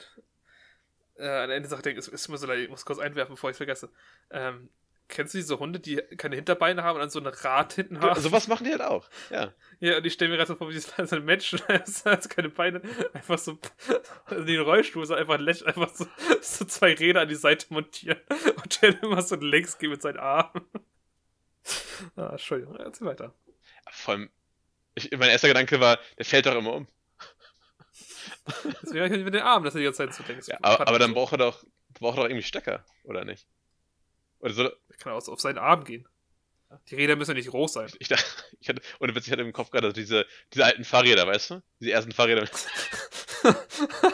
äh, 1.18 1.28
an 1.28 1.52
eine 1.52 1.68
Sache 1.68 1.84
denken, 1.84 2.00
es 2.00 2.08
ist 2.08 2.28
mir 2.30 2.38
so 2.38 2.48
leid, 2.48 2.60
ich 2.60 2.70
muss 2.70 2.86
kurz 2.86 3.00
einwerfen, 3.00 3.36
bevor 3.36 3.50
ich 3.50 3.56
es 3.56 3.58
vergesse. 3.58 3.90
Ähm, 4.32 4.70
Kennst 5.10 5.34
du 5.34 5.38
diese 5.38 5.58
Hunde, 5.60 5.80
die 5.80 5.96
keine 6.18 6.36
Hinterbeine 6.36 6.84
haben 6.84 6.96
und 6.96 7.02
dann 7.02 7.10
so 7.10 7.20
ein 7.20 7.28
Rad 7.28 7.74
hinten 7.74 8.02
haben? 8.02 8.20
So 8.20 8.32
was 8.34 8.50
machen 8.50 8.66
die 8.66 8.72
halt 8.72 8.82
auch, 8.82 9.10
ja. 9.30 9.54
Ja, 9.80 9.98
und 9.98 10.06
ich 10.06 10.14
stelle 10.14 10.32
mir 10.32 10.38
gerade 10.38 10.50
so 10.50 10.56
vor, 10.56 10.70
wie 10.70 10.78
so 10.78 11.16
ein 11.16 11.24
Mensch, 11.24 11.54
hat 12.06 12.30
keine 12.30 12.50
Beine, 12.50 12.82
einfach 13.14 13.38
so 13.38 13.58
also 14.26 14.44
den 14.44 14.60
Rollstuhl, 14.60 15.06
so 15.06 15.14
einfach, 15.14 15.40
einfach 15.40 15.94
so, 15.94 16.08
so 16.42 16.66
zwei 16.66 16.94
Räder 16.94 17.22
an 17.22 17.30
die 17.30 17.36
Seite 17.36 17.68
montieren 17.70 18.20
und 18.30 18.82
der 18.82 19.02
immer 19.02 19.22
so 19.22 19.36
längs 19.36 19.78
geht 19.78 19.90
mit 19.90 20.02
seinen 20.02 20.20
Armen. 20.20 20.66
Ah, 22.16 22.30
Entschuldigung, 22.32 22.76
erzähl 22.76 23.08
weiter. 23.08 23.34
Vor 23.90 24.16
allem, 24.16 24.30
ich, 24.96 25.12
mein 25.12 25.30
erster 25.30 25.48
Gedanke 25.48 25.80
war, 25.80 26.00
der 26.18 26.26
fällt 26.26 26.46
doch 26.46 26.56
immer 26.56 26.74
um. 26.74 26.88
Deswegen 28.82 29.06
habe 29.06 29.18
ich 29.18 29.24
mit 29.24 29.34
den 29.34 29.42
Armen, 29.42 29.66
dass 29.66 29.76
er 29.76 29.80
die 29.80 29.86
ganze 29.86 29.98
Zeit 29.98 30.14
so 30.14 30.24
denkt. 30.24 30.48
Ja, 30.48 30.58
aber, 30.62 30.88
aber 30.88 31.00
dann 31.00 31.14
braucht 31.14 31.34
er 31.34 31.38
doch, 31.38 31.64
braucht 31.94 32.18
er 32.18 32.24
doch 32.24 32.30
irgendwie 32.30 32.44
Stecker, 32.44 32.86
oder 33.04 33.26
nicht? 33.26 33.48
Oder 34.40 34.54
soll 34.54 34.78
er 34.90 34.98
kann 34.98 35.14
aus, 35.14 35.30
auf 35.30 35.42
seinen 35.42 35.58
Arm 35.58 35.84
gehen. 35.84 36.08
Die 36.90 36.96
Räder 36.96 37.16
müssen 37.16 37.32
ja 37.32 37.36
nicht 37.36 37.50
groß 37.50 37.74
sein. 37.74 37.90
Ich 38.00 38.10
dachte, 38.10 38.26
ich 38.60 38.68
hatte, 38.68 38.82
ohne 39.00 39.16
Witz, 39.16 39.26
ich 39.28 39.32
hatte 39.32 39.42
im 39.42 39.54
Kopf 39.54 39.72
gerade 39.72 39.94
diese, 39.94 40.26
diese 40.54 40.66
alten 40.66 40.84
Fahrräder, 40.84 41.26
weißt 41.26 41.52
du? 41.52 41.64
Diese 41.80 41.92
ersten 41.92 42.12
Fahrräder. 42.12 42.42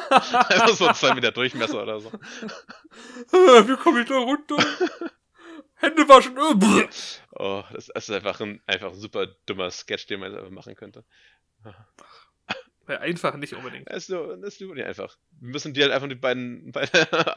Einfach 0.09 0.67
so 0.75 0.91
zwei 0.93 1.15
Meter 1.15 1.31
Durchmesser 1.31 1.81
oder 1.81 1.99
so. 1.99 2.11
Wie 3.31 3.77
komme 3.77 4.01
ich 4.01 4.07
da 4.07 4.17
runter? 4.17 4.57
Hände 5.75 6.07
waschen. 6.07 6.37
äh. 6.37 6.87
Oh, 7.31 7.63
das 7.73 7.89
ist 7.89 8.11
einfach 8.11 8.39
ein, 8.39 8.61
einfach 8.67 8.91
ein 8.91 8.99
super 8.99 9.27
dummer 9.47 9.71
Sketch, 9.71 10.05
den 10.05 10.19
man 10.19 10.31
jetzt 10.31 10.39
einfach 10.39 10.51
machen 10.51 10.75
könnte. 10.75 11.03
Ja, 12.87 12.99
einfach 12.99 13.35
nicht 13.35 13.53
unbedingt. 13.53 13.89
Das 13.89 14.03
ist 14.03 14.09
nur, 14.09 14.37
das 14.37 14.55
ist 14.55 14.61
nicht 14.61 14.85
einfach. 14.85 15.17
Wir 15.39 15.49
müssen 15.49 15.73
die 15.73 15.81
halt 15.81 15.91
einfach 15.91 16.09
die 16.09 16.15
beiden 16.15 16.71
Beine, 16.73 16.89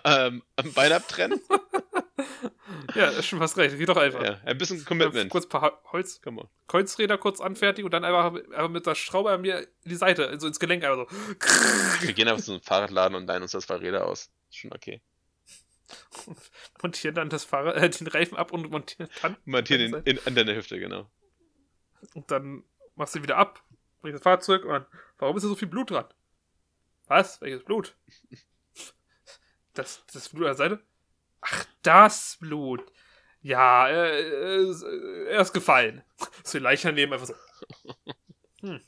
ähm, 0.05 0.43
am 0.57 0.73
Bein 0.73 0.93
abtrennen. 0.93 1.41
Ja, 2.95 3.09
ist 3.11 3.27
schon 3.27 3.39
fast 3.39 3.57
recht. 3.59 3.77
Geht 3.77 3.89
doch 3.89 3.97
einfach. 3.97 4.23
Ja, 4.23 4.41
ein 4.45 4.57
bisschen 4.57 4.85
Commitment. 4.85 5.31
Kurz 5.31 5.45
ein 5.47 5.49
paar 5.51 5.63
Hol- 5.63 5.79
Holz. 5.93 6.21
Kreuzräder 6.67 7.19
kurz 7.19 7.41
anfertigen 7.41 7.85
und 7.85 7.91
dann 7.93 8.05
einfach, 8.05 8.35
einfach 8.35 8.69
mit 8.69 8.87
der 8.87 8.95
Schraube 8.95 9.31
an 9.31 9.43
mir 9.43 9.61
in 9.61 9.67
die 9.91 9.95
Seite, 9.97 10.39
so 10.41 10.47
ins 10.47 10.59
Gelenk 10.59 10.83
einfach 10.85 11.09
so. 11.11 11.17
Wir 12.07 12.13
gehen 12.15 12.29
einfach 12.29 12.43
zu 12.43 12.53
einem 12.53 12.63
Fahrradladen 12.63 13.17
und 13.17 13.27
leihen 13.27 13.43
uns 13.43 13.53
das 13.53 13.67
Fahrräder 13.67 14.07
aus. 14.07 14.31
Ist 14.49 14.57
schon 14.59 14.73
okay. 14.73 15.03
montieren 16.83 17.15
dann 17.15 17.29
das 17.29 17.45
Fahrrad, 17.45 17.77
äh, 17.77 17.89
den 17.91 18.07
Reifen 18.09 18.37
ab 18.37 18.53
und 18.53 18.71
montieren 18.71 19.09
dann. 19.23 19.37
Montieren 19.45 19.95
in, 19.95 20.03
in, 20.17 20.27
an 20.27 20.35
deiner 20.35 20.55
Hüfte, 20.55 20.79
genau. 20.81 21.09
Und 22.15 22.31
dann 22.31 22.65
machst 22.97 23.15
du 23.15 23.19
ihn 23.19 23.23
wieder 23.25 23.37
ab, 23.37 23.63
bringst 24.01 24.17
das 24.17 24.23
Fahrzeug 24.23 24.65
und 24.65 24.71
dann, 24.71 24.87
warum 25.19 25.37
ist 25.37 25.43
da 25.45 25.49
so 25.49 25.55
viel 25.55 25.69
Blut 25.69 25.91
dran? 25.91 26.07
Was? 27.07 27.41
Welches 27.41 27.63
Blut? 27.65 27.95
Das, 29.75 30.03
das 30.11 30.31
Blut 30.31 30.47
an 30.47 30.57
der 30.57 30.57
Seite? 30.57 30.81
Ach, 31.41 31.67
das 31.83 32.37
Blut. 32.41 32.85
Ja, 33.43 33.89
äh, 33.89 34.21
äh, 34.21 35.29
er 35.29 35.41
ist 35.41 35.53
gefallen. 35.53 36.03
So 36.43 36.59
die 36.59 36.65
Leiche 36.65 36.89
daneben 36.89 37.13
einfach 37.13 37.27
so. 37.27 37.35
Hm. 38.61 38.81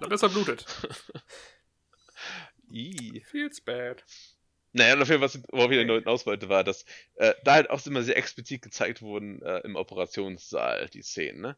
Na, 0.00 0.08
besser 0.08 0.28
blutet. 0.28 0.64
Ih. 2.70 3.22
Feels 3.30 3.60
bad. 3.60 4.04
Naja, 4.72 4.94
und 4.94 5.02
auf 5.02 5.08
jeden 5.08 5.20
Fall, 5.20 5.28
was 5.28 5.42
worauf 5.52 5.70
ich 5.70 5.78
hinaus 5.78 6.24
wollte, 6.24 6.48
war, 6.48 6.64
dass 6.64 6.86
äh, 7.16 7.34
da 7.44 7.54
halt 7.54 7.68
auch 7.68 7.84
immer 7.84 8.02
sehr 8.02 8.16
explizit 8.16 8.62
gezeigt 8.62 9.02
wurden 9.02 9.42
äh, 9.42 9.58
im 9.58 9.76
Operationssaal, 9.76 10.88
die 10.88 11.02
Szenen, 11.02 11.42
ne? 11.42 11.56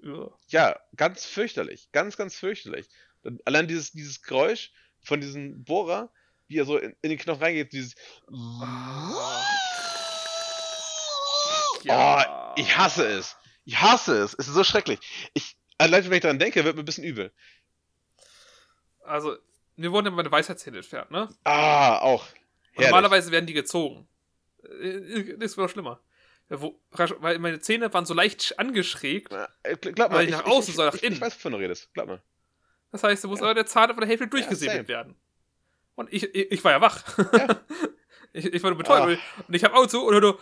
Ja. 0.00 0.30
Ja, 0.48 0.80
ganz 0.96 1.24
fürchterlich. 1.24 1.88
Ganz, 1.92 2.16
ganz 2.16 2.36
fürchterlich. 2.36 2.88
Und 3.22 3.46
allein 3.46 3.66
dieses, 3.66 3.92
dieses 3.92 4.22
Geräusch 4.22 4.72
von 5.00 5.20
diesem 5.20 5.64
Bohrer, 5.64 6.12
wie 6.48 6.58
er 6.58 6.64
so 6.64 6.76
in, 6.78 6.94
in 7.02 7.10
den 7.10 7.18
Knochen 7.18 7.42
reingeht, 7.42 7.72
dieses. 7.72 7.94
Oh, 11.88 12.20
ich 12.56 12.76
hasse 12.76 13.06
es. 13.06 13.36
Ich 13.64 13.80
hasse 13.80 14.16
es. 14.18 14.34
Es 14.38 14.48
ist 14.48 14.54
so 14.54 14.64
schrecklich. 14.64 14.98
Ich, 15.34 15.56
allein 15.78 16.04
wenn 16.04 16.12
ich 16.14 16.20
daran 16.20 16.38
denke, 16.38 16.64
wird 16.64 16.76
mir 16.76 16.82
ein 16.82 16.86
bisschen 16.86 17.04
übel. 17.04 17.32
Also, 19.04 19.36
mir 19.76 19.92
wurden 19.92 20.06
ja 20.06 20.10
meine 20.12 20.30
Weisheitszähne 20.32 20.78
entfernt, 20.78 21.10
ne? 21.10 21.28
Ah, 21.44 21.98
auch. 21.98 22.24
Normalerweise 22.76 23.30
werden 23.30 23.46
die 23.46 23.52
gezogen. 23.52 24.08
Äh, 24.82 25.36
Das 25.38 25.56
war 25.56 25.68
schlimmer. 25.68 26.00
Ja, 26.50 26.60
wo, 26.60 26.80
weil 27.18 27.38
meine 27.40 27.58
Zähne 27.60 27.92
waren 27.92 28.06
so 28.06 28.14
leicht 28.14 28.58
angeschrägt. 28.58 29.32
Na, 29.32 29.48
äh, 29.64 29.76
Glaub 29.76 30.10
mal, 30.10 30.18
Weil 30.18 30.26
nicht 30.26 30.38
nach 30.38 30.44
außen, 30.46 30.74
nach 30.76 30.94
ich, 30.94 31.00
ich, 31.02 31.02
innen. 31.06 31.14
ich 31.16 31.20
weiß, 31.20 31.34
wovon 31.36 31.52
du 31.52 31.58
redest. 31.58 31.92
Glaub 31.92 32.06
mal. 32.06 32.22
Das 32.92 33.02
heißt, 33.02 33.24
da 33.24 33.28
muss 33.28 33.40
Ja. 33.40 33.46
aber 33.46 33.54
der 33.54 33.66
Zahn 33.66 33.88
von 33.90 33.98
der 34.00 34.08
Hälfte 34.08 34.28
durchgesäbelt 34.28 34.86
werden. 34.88 35.16
Und 35.96 36.12
ich, 36.12 36.22
ich, 36.34 36.52
ich 36.52 36.64
war 36.64 36.72
ja 36.72 36.80
wach. 36.80 37.02
Ja. 37.32 37.56
ich, 38.32 38.46
ich 38.46 38.62
war 38.62 38.70
nur 38.70 38.78
betäubt. 38.78 39.18
Und 39.48 39.54
ich 39.54 39.64
habe 39.64 39.74
Augen 39.74 39.88
zu 39.88 40.04
und 40.04 40.14
hör 40.14 40.20
nur, 40.20 40.38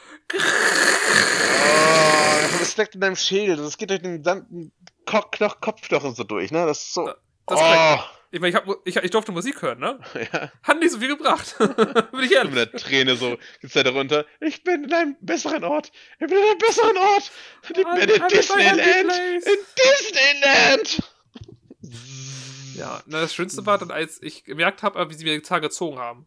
Oh, 2.55 2.59
das 2.59 2.73
steckt 2.73 2.95
in 2.95 3.01
deinem 3.01 3.17
Schädel. 3.17 3.57
Das 3.57 3.77
geht 3.79 3.91
durch 3.91 4.03
den 4.03 4.19
gesamten 4.19 4.73
Ko 5.07 5.23
Knoch 5.33 5.61
Kopfknochen 5.61 6.15
so 6.15 6.25
durch, 6.25 6.51
ne? 6.51 6.67
Das 6.67 6.83
ist 6.83 6.95
so. 6.95 7.07
das 7.47 7.61
oh, 7.61 7.99
ich, 8.31 8.41
meine, 8.41 8.51
ich, 8.51 8.55
hab, 8.57 8.67
ich, 8.85 8.97
ich 8.97 9.11
durfte 9.11 9.33
Musik 9.33 9.63
hören, 9.63 9.79
ne? 9.79 9.99
ja. 10.33 10.51
Hat 10.63 10.79
nicht 10.81 10.91
so 10.93 10.99
viel 10.99 11.09
gebracht. 11.09 11.57
Bin 11.59 11.77
ich 12.15 12.31
Mit 12.31 12.33
ehrlich. 12.33 12.53
einer 12.53 12.73
Träne 12.73 13.17
so 13.17 13.39
geht's 13.61 13.75
da 13.75 13.83
darunter. 13.83 14.27
Ich 14.41 14.65
bin 14.65 14.85
in 14.85 14.93
einem 14.93 15.17
besseren 15.21 15.65
Ort. 15.65 15.93
Ich 16.21 16.27
bin 16.27 16.37
in 16.37 16.45
einem 16.45 16.59
besseren 16.59 16.97
Ort. 16.97 17.31
Ich 17.63 17.69
bin 17.69 17.87
in 17.87 18.29
Disneyland. 18.29 18.81
In 18.81 19.59
Disneyland. 19.79 21.03
Ja, 22.75 23.03
na, 23.07 23.20
das 23.20 23.35
Schönste 23.35 23.64
war 23.66 23.79
dann, 23.79 23.91
als 23.91 24.22
ich 24.22 24.45
gemerkt 24.45 24.83
habe, 24.83 25.09
wie 25.11 25.14
sie 25.14 25.25
mir 25.25 25.33
den 25.33 25.45
Zahn 25.45 25.62
gezogen 25.62 25.99
haben. 25.99 26.27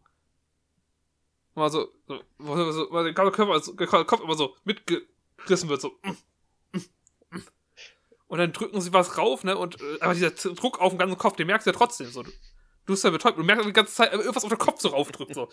Mal 1.54 1.70
so, 1.70 1.88
so, 2.06 2.20
wo 2.38 3.02
der 3.02 3.14
Körper, 3.14 3.58
so, 3.60 3.72
der 3.72 3.86
Kopf 3.86 4.20
immer 4.20 4.36
so 4.36 4.56
mitgerissen 4.64 5.68
wird, 5.68 5.80
so. 5.80 5.98
mm, 6.02 6.10
mm, 6.72 6.80
mm. 7.30 7.42
Und 8.28 8.38
dann 8.38 8.52
drücken 8.52 8.80
sie 8.80 8.92
was 8.92 9.18
rauf, 9.18 9.42
ne? 9.42 9.56
Und 9.56 9.80
äh, 9.80 10.00
aber 10.00 10.14
dieser 10.14 10.30
Druck 10.30 10.80
auf 10.80 10.92
den 10.92 10.98
ganzen 10.98 11.18
Kopf, 11.18 11.36
den 11.36 11.46
merkst 11.46 11.66
du 11.66 11.70
ja 11.70 11.76
trotzdem 11.76 12.08
so. 12.08 12.22
Du, 12.22 12.30
bist 12.86 13.02
ja 13.02 13.10
betäubt, 13.10 13.38
du 13.38 13.42
merkst 13.42 13.66
die 13.66 13.72
ganze 13.72 13.94
Zeit 13.94 14.12
äh, 14.12 14.16
irgendwas 14.16 14.44
auf 14.44 14.50
den 14.50 14.58
Kopf 14.58 14.80
so 14.80 14.88
raufdrücken, 14.88 15.34
so. 15.34 15.48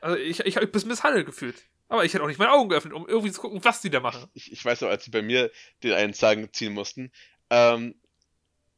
Also 0.00 0.16
ich, 0.16 0.40
ich 0.40 0.56
habe 0.56 0.66
ein 0.66 0.72
bisschen 0.72 0.88
misshandelt 0.88 1.26
gefühlt. 1.26 1.64
Aber 1.88 2.04
ich 2.04 2.14
hätte 2.14 2.24
auch 2.24 2.28
nicht 2.28 2.38
meine 2.38 2.52
Augen 2.52 2.70
geöffnet, 2.70 2.94
um 2.94 3.06
irgendwie 3.06 3.32
zu 3.32 3.40
gucken, 3.40 3.62
was 3.64 3.80
die 3.80 3.90
da 3.90 4.00
machen. 4.00 4.26
Ich, 4.32 4.50
ich 4.50 4.64
weiß 4.64 4.80
noch, 4.80 4.88
als 4.88 5.04
sie 5.04 5.10
bei 5.10 5.22
mir 5.22 5.50
den 5.82 5.92
einen 5.92 6.14
Zahn 6.14 6.48
ziehen 6.52 6.72
mussten. 6.72 7.12
Ähm, 7.50 7.94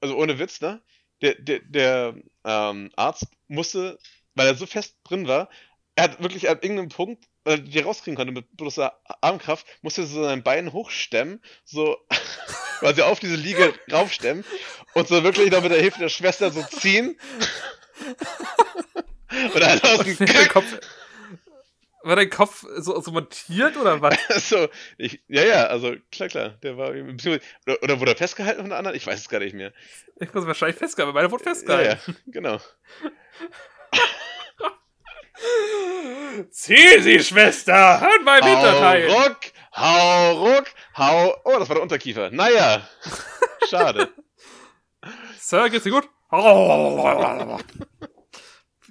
also 0.01 0.17
ohne 0.17 0.39
Witz, 0.39 0.61
ne? 0.61 0.83
Der, 1.23 1.35
der, 1.35 1.61
der 1.61 2.15
ähm, 2.45 2.91
Arzt 2.97 3.27
musste, 3.49 3.99
weil 4.35 4.49
er 4.49 4.55
so 4.55 4.67
fest 4.67 4.97
drin 5.05 5.27
war, 5.27 5.49
er 5.95 6.05
hat 6.05 6.23
wirklich 6.23 6.49
an 6.49 6.59
irgendeinem 6.61 6.91
Punkt, 6.91 7.25
weil 7.45 7.59
er 7.59 7.63
die 7.63 7.79
rauskriegen 7.79 8.17
konnte 8.17 8.33
mit 8.33 8.57
bloßer 8.57 8.93
Armkraft, 9.23 9.67
musste 9.81 10.07
so 10.07 10.23
sein 10.23 10.43
Bein 10.43 10.73
hochstemmen, 10.73 11.43
so 11.65 11.97
quasi 12.81 13.01
auf 13.01 13.19
diese 13.19 13.37
Liege 13.37 13.75
raufstemmen 13.91 14.45
und 14.93 15.09
so 15.09 15.25
wirklich 15.25 15.51
noch 15.51 15.63
mit 15.63 15.73
der 15.73 15.81
Hilfe 15.81 16.01
der 16.01 16.11
Schwester 16.11 16.51
so 16.51 16.63
ziehen. 16.63 17.19
und 19.55 19.61
dann 19.61 19.81
aus 19.81 20.05
dem 20.05 20.49
Kopf, 20.49 20.79
war 22.07 22.17
dein 22.17 22.31
Kopf 22.31 22.65
so, 22.77 23.01
so 23.01 23.11
montiert 23.11 23.77
oder 23.77 24.01
was? 24.01 24.17
so, 24.49 24.69
ich, 24.99 25.21
ja, 25.29 25.43
ja, 25.45 25.67
also 25.67 25.95
klar, 26.11 26.29
klar, 26.29 26.49
der 26.63 26.77
war 26.77 26.91
oder, 26.91 27.83
oder 27.83 28.01
wurde 28.01 28.13
er 28.13 28.17
festgehalten 28.17 28.61
von 28.61 28.71
der 28.71 28.79
anderen? 28.79 28.97
Ich 28.97 29.07
weiß 29.07 29.21
es 29.21 29.29
gar 29.29 29.41
nicht 29.41 29.55
mehr. 29.55 29.73
Ich 30.21 30.33
muss 30.33 30.47
wahrscheinlich 30.47 30.79
festgehalten, 30.79 31.15
weil 31.15 31.23
meine 31.25 31.33
wurde 31.33 31.45
Ja, 31.45 31.51
festgehalten. 31.51 32.01
ja, 32.07 32.15
genau. 32.27 32.59
Zieh 36.51 37.01
sie, 37.01 37.21
Schwester, 37.23 38.03
an 38.03 38.25
meinem 38.25 38.45
Hinterteil. 38.45 39.09
Hau 39.11 39.23
ruck, 39.23 39.39
hau 39.75 40.45
ruck, 40.45 40.65
hau. 40.97 41.35
Oh, 41.45 41.59
das 41.59 41.69
war 41.69 41.77
der 41.77 41.83
Unterkiefer. 41.83 42.31
Naja, 42.31 42.87
schade. 43.69 44.09
Sir, 45.39 45.71
geht's 45.71 45.85
dir 45.85 45.93
gut? 45.93 46.09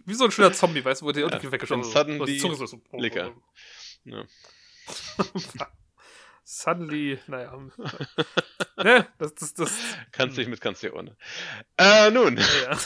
Wie 0.05 0.13
so 0.13 0.25
ein 0.25 0.31
schöner 0.31 0.53
Zombie, 0.53 0.83
weißt 0.85 1.01
du, 1.01 1.05
wo 1.05 1.11
der 1.11 1.25
Unterkiefer 1.25 1.61
ist. 1.61 1.91
suddenly 1.91 2.19
Wo 2.19 2.25
die 2.25 2.37
Zunge 2.37 2.55
so- 2.55 2.65
so- 2.65 2.81
Licker. 2.93 3.33
Ja. 4.05 4.23
Suddenly, 6.43 7.17
naja. 7.25 7.57
ne, 8.77 9.07
das, 9.17 9.33
das, 9.33 9.53
das, 9.55 9.79
Kannst 10.11 10.37
dich 10.37 10.47
mit, 10.47 10.61
kannst 10.61 10.83
dich 10.83 10.93
ohne. 10.93 11.17
Äh, 11.75 12.11
nun, 12.11 12.37
ja. 12.37 12.77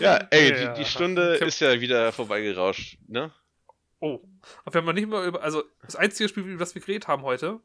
ja, 0.00 0.16
ey, 0.30 0.50
Ja. 0.50 0.72
die, 0.74 0.82
die 0.82 0.88
Stunde 0.88 1.38
hab- 1.40 1.46
ist 1.46 1.60
ja 1.60 1.80
wieder 1.80 2.10
vorbeigerauscht, 2.12 2.98
ne? 3.06 3.32
Oh. 4.00 4.20
Und 4.64 4.74
wir 4.74 4.78
haben 4.80 4.86
noch 4.86 4.92
nicht 4.92 5.08
mal 5.08 5.24
über, 5.26 5.40
also, 5.42 5.62
das 5.82 5.96
einzige 5.96 6.28
Spiel, 6.28 6.42
über 6.44 6.58
das 6.60 6.74
wir 6.74 6.82
geredet 6.82 7.08
haben 7.08 7.22
heute, 7.22 7.60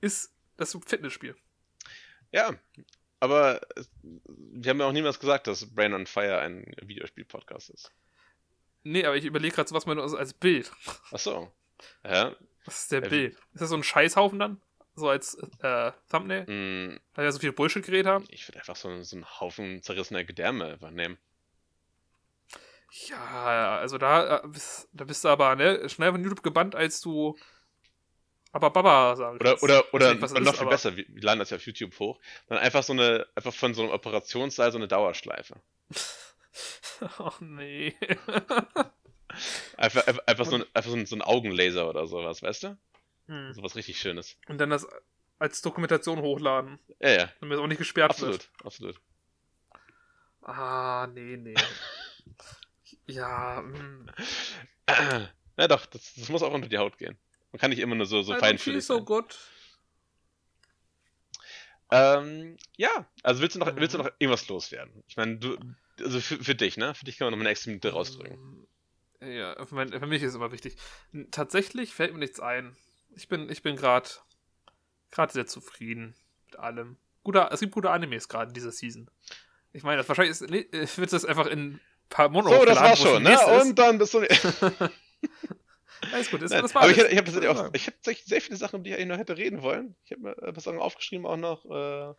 ist 0.00 0.34
das 0.56 0.76
Fitnessspiel. 0.86 1.36
Ja, 2.32 2.54
aber 3.24 3.60
es- 3.76 3.90
wir 4.02 4.70
haben 4.70 4.80
ja 4.80 4.86
auch 4.86 4.92
niemals 4.92 5.18
gesagt, 5.18 5.46
dass 5.46 5.66
Brain 5.74 5.92
on 5.94 6.06
Fire 6.06 6.38
ein 6.38 6.74
Videospiel-Podcast 6.82 7.70
ist. 7.70 7.92
Nee, 8.84 9.04
aber 9.04 9.16
ich 9.16 9.24
überlege 9.24 9.54
gerade 9.54 9.70
was 9.72 9.86
man 9.86 9.98
als, 9.98 10.34
Bild. 10.34 10.70
Ach 11.10 11.18
so. 11.18 11.50
Ja, 12.04 12.36
Was 12.66 12.82
ist 12.82 12.92
der 12.92 13.02
Ja, 13.02 13.08
Bild? 13.08 13.32
Ist 13.52 13.60
das 13.62 13.68
so 13.70 13.76
ein 13.76 13.82
Scheißhaufen 13.82 14.38
dann? 14.38 14.60
So 14.94 15.08
als 15.08 15.34
äh, 15.60 15.90
Thumbnail? 16.10 16.42
mh, 16.46 17.00
Weil 17.14 17.24
wir 17.24 17.32
so 17.32 17.40
viel 17.40 17.52
Bullshit 17.52 17.84
geredet 17.84 18.06
haben? 18.06 18.24
ich 18.28 18.46
würde 18.48 18.58
einfach 18.60 18.76
so, 18.76 19.02
so 19.02 19.16
einen 19.16 19.40
Haufen 19.40 19.82
zerrissener 19.82 20.22
Gedärme 20.24 20.66
einfach 20.66 20.90
nehmen. 20.90 21.18
Ja, 23.08 23.76
also 23.78 23.98
da, 23.98 24.38
äh, 24.44 24.48
bist, 24.48 24.88
da 24.92 25.04
bist 25.04 25.24
du 25.24 25.28
aber 25.28 25.56
ne, 25.56 25.88
schnell 25.88 26.12
von 26.12 26.22
YouTube 26.22 26.42
gebannt, 26.44 26.76
als 26.76 27.00
du 27.00 27.36
aber 28.54 28.70
Baba 28.70 29.16
sagen 29.16 29.36
Oder, 29.36 29.60
oder, 29.62 29.84
Ich 29.84 29.92
oder, 29.92 30.14
nicht, 30.14 30.40
noch 30.40 30.54
viel 30.54 30.68
besser, 30.68 30.96
wir, 30.96 31.04
laden 31.20 31.40
das 31.40 31.50
ja 31.50 31.56
auf 31.56 31.66
YouTube 31.66 31.98
hoch, 31.98 32.20
dann 32.46 32.58
einfach 32.58 32.84
so 32.84 32.92
eine, 32.92 33.26
einfach 33.34 33.52
von 33.52 33.74
so 33.74 33.82
einem 33.82 33.90
Operationssaal 33.90 34.70
so 34.70 34.78
eine 34.78 34.88
Dauerschleife. 34.88 35.60
Oh 37.18 37.32
nee. 37.40 37.92
Einfach, 39.76 40.06
einfach, 40.06 40.26
einfach, 40.26 40.44
so, 40.46 40.54
ein, 40.54 40.64
einfach 40.72 40.90
so, 40.90 40.96
ein, 40.96 41.06
so 41.06 41.16
ein 41.16 41.22
Augenlaser 41.22 41.88
oder 41.90 42.06
sowas, 42.06 42.40
weißt 42.40 42.62
du? 42.62 42.78
Hm. 43.26 43.52
So 43.52 43.64
was 43.64 43.74
richtig 43.74 43.98
Schönes. 43.98 44.36
Und 44.46 44.58
dann 44.58 44.70
das 44.70 44.86
als 45.40 45.60
Dokumentation 45.60 46.20
hochladen, 46.20 46.78
Ja, 47.00 47.10
ja, 47.10 47.32
damit 47.40 47.58
es 47.58 47.60
auch 47.60 47.66
nicht 47.66 47.78
gesperrt 47.78 48.10
absolut, 48.10 48.34
wird. 48.34 48.50
absolut. 48.64 49.00
Ah, 50.42 51.08
nee, 51.12 51.36
nee. 51.36 51.54
ja, 53.06 53.58
hm. 53.58 54.08
Ja 55.56 55.66
doch, 55.66 55.86
das, 55.86 56.14
das 56.14 56.28
muss 56.28 56.44
auch 56.44 56.54
unter 56.54 56.68
die 56.68 56.78
Haut 56.78 56.96
gehen. 56.98 57.18
Man 57.54 57.60
kann 57.60 57.70
nicht 57.70 57.78
immer 57.78 57.94
nur 57.94 58.06
so, 58.06 58.20
so 58.22 58.32
don't 58.32 58.40
feinfühlig 58.40 58.84
so 58.84 58.96
sein. 58.96 59.04
good. 59.04 59.38
Ähm, 61.92 62.56
ja, 62.76 63.06
also 63.22 63.40
willst 63.42 63.54
du 63.54 63.60
noch, 63.60 63.72
Mhm. 63.72 63.76
willst 63.76 63.94
du 63.94 63.98
noch 63.98 64.10
irgendwas 64.18 64.48
loswerden? 64.48 65.04
Ich 65.06 65.16
meine, 65.16 65.36
du, 65.38 65.56
also 66.00 66.20
für, 66.20 66.42
für 66.42 66.56
dich, 66.56 66.76
ne? 66.76 66.96
Für 66.96 67.04
dich 67.04 67.16
kann 67.16 67.26
man 67.26 67.30
noch 67.30 67.38
mal 67.38 67.42
eine 67.42 67.50
extra 67.50 67.68
Minute 67.70 67.92
rausdrücken. 67.92 68.66
Ähm, 69.20 69.32
Ja, 69.36 69.64
für, 69.64 69.76
mein, 69.76 69.90
für 69.92 70.06
mich 70.08 70.20
ist 70.24 70.30
es 70.30 70.34
immer 70.34 70.50
wichtig. 70.50 70.76
Tatsächlich 71.30 71.94
fällt 71.94 72.12
mir 72.12 72.18
nichts 72.18 72.40
ein. 72.40 72.76
Ich 73.14 73.28
bin, 73.28 73.48
ich 73.48 73.62
bin 73.62 73.76
gerade 73.76 74.08
gerade 75.12 75.32
sehr 75.32 75.46
zufrieden 75.46 76.16
mit 76.46 76.58
allem. 76.58 76.96
Guter, 77.22 77.50
es 77.52 77.60
gibt 77.60 77.70
gute 77.72 77.90
Animes 77.90 78.28
gerade 78.28 78.48
in 78.48 78.54
dieser 78.54 78.72
Season. 78.72 79.08
Ich 79.72 79.84
meine, 79.84 79.98
das 79.98 80.08
wahrscheinlich 80.08 80.32
ist, 80.32 80.42
äh, 80.42 80.96
wird 80.98 81.12
das 81.12 81.24
einfach 81.24 81.46
in 81.46 81.74
ein 81.74 81.80
paar 82.08 82.28
Monaten 82.30 82.56
So, 82.56 82.64
das 82.64 82.80
war 82.80 82.96
schon, 82.96 83.22
ne? 83.22 83.38
Und 83.60 83.78
dann 83.78 83.98
bist 83.98 84.12
du. 84.14 84.22
Alles 86.12 86.30
gut, 86.30 86.42
das, 86.42 86.50
Nein, 86.50 86.62
das 86.62 86.74
war 86.74 86.82
aber 86.82 86.90
ich, 86.90 86.98
alles. 86.98 87.12
ich 87.12 87.18
ich 87.18 87.86
habe 87.86 87.96
tatsächlich 87.96 88.24
sehr 88.26 88.40
viele 88.40 88.56
Sachen, 88.56 88.76
um 88.76 88.84
die 88.84 88.92
ich 88.92 89.06
noch 89.06 89.16
hätte 89.18 89.36
reden 89.36 89.62
wollen. 89.62 89.96
Ich 90.04 90.12
habe 90.12 90.22
mir 90.22 90.38
äh, 90.42 90.54
was 90.54 90.64
Sachen 90.64 90.78
aufgeschrieben, 90.78 91.26
auch 91.26 91.36
noch, 91.36 91.64
äh, 91.64 91.68
mir 91.68 92.16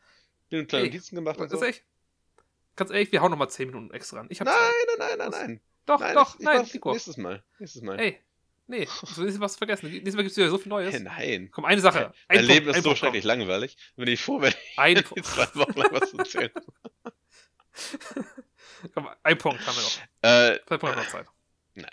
einen 0.52 0.68
kleinen 0.68 0.86
Notizen 0.86 1.16
gemacht 1.16 1.40
und 1.40 1.50
so. 1.50 1.58
ist 1.58 1.64
echt. 1.64 1.84
Ganz 2.76 2.92
ehrlich, 2.92 3.12
wir 3.12 3.22
hauen 3.22 3.32
nochmal 3.32 3.50
10 3.50 3.68
Minuten 3.70 3.94
extra 3.94 4.20
an. 4.20 4.28
Ich 4.30 4.42
hab 4.42 4.48
Nein, 4.48 4.56
nein, 4.98 5.08
nein, 5.10 5.18
nein, 5.18 5.30
nein. 5.32 5.62
Doch, 5.86 6.00
nein, 6.00 6.14
doch, 6.16 6.40
ich, 6.40 6.46
nein, 6.46 6.68
Nico. 6.74 6.92
Nächstes 6.92 7.18
Mal. 7.18 7.44
Nächstes 7.60 7.82
Mal. 7.84 8.00
Ey, 8.00 8.20
nee, 8.68 8.86
du 9.16 9.28
hast 9.28 9.40
was 9.40 9.56
vergessen. 9.56 9.90
Nächstes 9.90 10.16
Mal 10.16 10.24
gibt 10.24 10.32
es 10.32 10.38
wieder 10.38 10.50
so 10.50 10.58
viel 10.58 10.70
Neues. 10.70 10.94
Hey, 10.94 11.00
nein. 11.02 11.50
Komm, 11.52 11.66
eine 11.66 11.80
Sache. 11.82 12.14
Mein 12.28 12.40
Ein 12.40 12.46
Leben 12.46 12.66
Punkt, 12.66 12.70
ist 12.72 12.76
ein 12.78 12.82
so 12.84 12.90
Punkt, 12.90 13.00
schrecklich 13.00 13.24
langweilig. 13.24 13.78
Bin 13.96 14.08
ich 14.08 14.22
froh, 14.22 14.42
wenn 14.42 14.50
ich. 14.52 14.78
Ein 14.78 15.04
zwei 15.24 15.56
Wochen 15.56 15.80
lang 15.80 15.90
was 15.92 16.10
zu 16.10 16.18
erzählen 16.18 16.52
Komm, 18.94 19.10
ein 19.24 19.38
Punkt 19.38 19.66
haben 19.66 19.76
wir 19.76 19.84
noch. 19.84 20.00
äh, 20.22 20.60
Zwei 20.68 20.78
Punkte 20.78 20.98
noch 21.00 21.08
Zeit. 21.08 21.28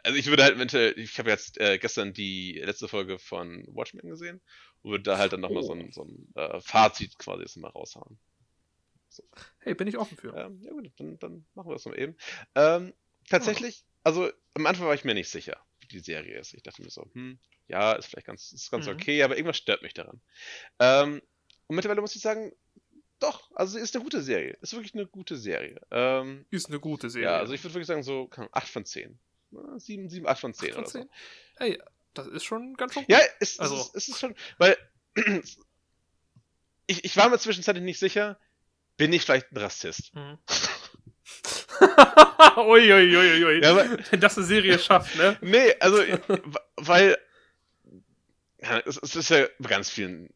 Also 0.04 0.16
ich 0.18 0.26
würde 0.26 0.44
halt 0.44 0.54
eventuell, 0.56 0.96
ich 0.98 1.18
habe 1.18 1.30
jetzt 1.30 1.58
äh, 1.60 1.78
gestern 1.78 2.12
die 2.12 2.52
letzte 2.64 2.86
Folge 2.88 3.18
von 3.18 3.64
Watchmen 3.68 4.08
gesehen 4.08 4.40
und 4.82 4.90
würde 4.92 5.02
da 5.04 5.18
halt 5.18 5.32
dann 5.32 5.40
nochmal 5.40 5.62
Oh. 5.62 5.66
so 5.66 5.72
ein, 5.74 5.90
so 5.92 6.04
ein 6.04 6.28
äh, 6.36 6.60
Fazit 6.60 7.18
quasi 7.18 7.42
jetzt 7.42 7.56
mal 7.56 7.68
raushauen. 7.68 8.18
Hey, 9.58 9.74
bin 9.74 9.88
ich 9.88 9.98
offen 9.98 10.16
für. 10.16 10.34
Ähm, 10.36 10.60
ja 10.62 10.70
gut, 10.72 10.90
dann, 10.96 11.18
dann 11.18 11.44
machen 11.54 11.68
wir 11.68 11.74
das 11.74 11.84
mal 11.84 11.98
eben. 11.98 12.16
Ähm, 12.54 12.94
tatsächlich, 13.28 13.84
also 14.04 14.30
am 14.54 14.66
Anfang 14.66 14.86
war 14.86 14.94
ich 14.94 15.04
mir 15.04 15.14
nicht 15.14 15.28
sicher, 15.28 15.60
wie 15.80 15.88
die 15.88 15.98
Serie 16.00 16.38
ist. 16.38 16.54
Ich 16.54 16.62
dachte 16.62 16.82
mir 16.82 16.90
so, 16.90 17.06
hm, 17.12 17.38
ja, 17.68 17.92
ist 17.92 18.06
vielleicht 18.06 18.26
ganz, 18.26 18.52
ist 18.52 18.70
ganz 18.70 18.86
Mhm. 18.86 18.92
okay, 18.92 19.22
aber 19.22 19.36
irgendwas 19.36 19.58
stört 19.58 19.82
mich 19.82 19.94
daran. 19.94 20.20
Ähm, 20.78 21.20
und 21.66 21.76
mittlerweile 21.76 22.00
muss 22.00 22.16
ich 22.16 22.22
sagen, 22.22 22.52
doch, 23.18 23.50
also 23.54 23.78
ist 23.78 23.94
eine 23.94 24.02
gute 24.02 24.22
Serie. 24.22 24.56
Ist 24.62 24.72
wirklich 24.72 24.94
eine 24.94 25.06
gute 25.06 25.36
Serie. 25.36 25.80
Ähm, 25.90 26.44
Ist 26.50 26.68
eine 26.70 26.80
gute 26.80 27.08
Serie. 27.10 27.28
ja, 27.28 27.36
also 27.38 27.52
ich 27.52 27.62
würde 27.62 27.74
wirklich 27.74 27.86
sagen, 27.86 28.02
so 28.02 28.26
keine 28.28 28.46
Ahnung, 28.46 28.54
8 28.54 28.68
von 28.68 28.84
10. 28.84 29.18
Na, 29.52 29.78
7, 29.78 30.08
7, 30.08 30.26
8 30.26 30.40
von 30.40 30.54
10 30.54 30.68
Acht 30.70 30.74
von 30.74 30.82
oder 30.84 30.90
so. 30.90 30.98
10? 30.98 31.10
Hey, 31.58 31.82
das 32.14 32.26
ist 32.26 32.44
schon 32.44 32.74
ganz 32.74 32.94
schön 32.94 33.04
Ja, 33.08 33.20
es, 33.40 33.58
Also- 33.60 33.76
es, 33.76 33.86
ist, 33.86 33.94
es 33.96 34.08
ist 34.08 34.18
schon, 34.20 34.34
weil 34.58 34.76
ich, 36.86 37.04
ich 37.04 37.16
war 37.16 37.28
mir 37.30 37.38
zwischenzeitlich 37.38 37.84
nicht 37.84 37.98
sicher, 37.98 38.38
bin 38.96 39.12
ich 39.12 39.22
vielleicht 39.22 39.52
ein 39.52 39.58
Rassist? 39.58 40.14
Mhm. 40.14 40.38
Uiuiuiui. 42.56 43.62
Ja, 43.62 43.70
aber- 43.72 43.98
Wenn 44.10 44.20
das 44.20 44.36
eine 44.36 44.46
Serie 44.46 44.78
schafft, 44.78 45.16
ne? 45.16 45.36
Nee, 45.42 45.74
also, 45.80 46.02
weil 46.76 47.16
ja, 48.62 48.78
es, 48.80 48.96
es 48.98 49.16
ist 49.16 49.30
ja 49.30 49.46
bei 49.58 49.68
ganz 49.70 49.90
vielen 49.90 50.28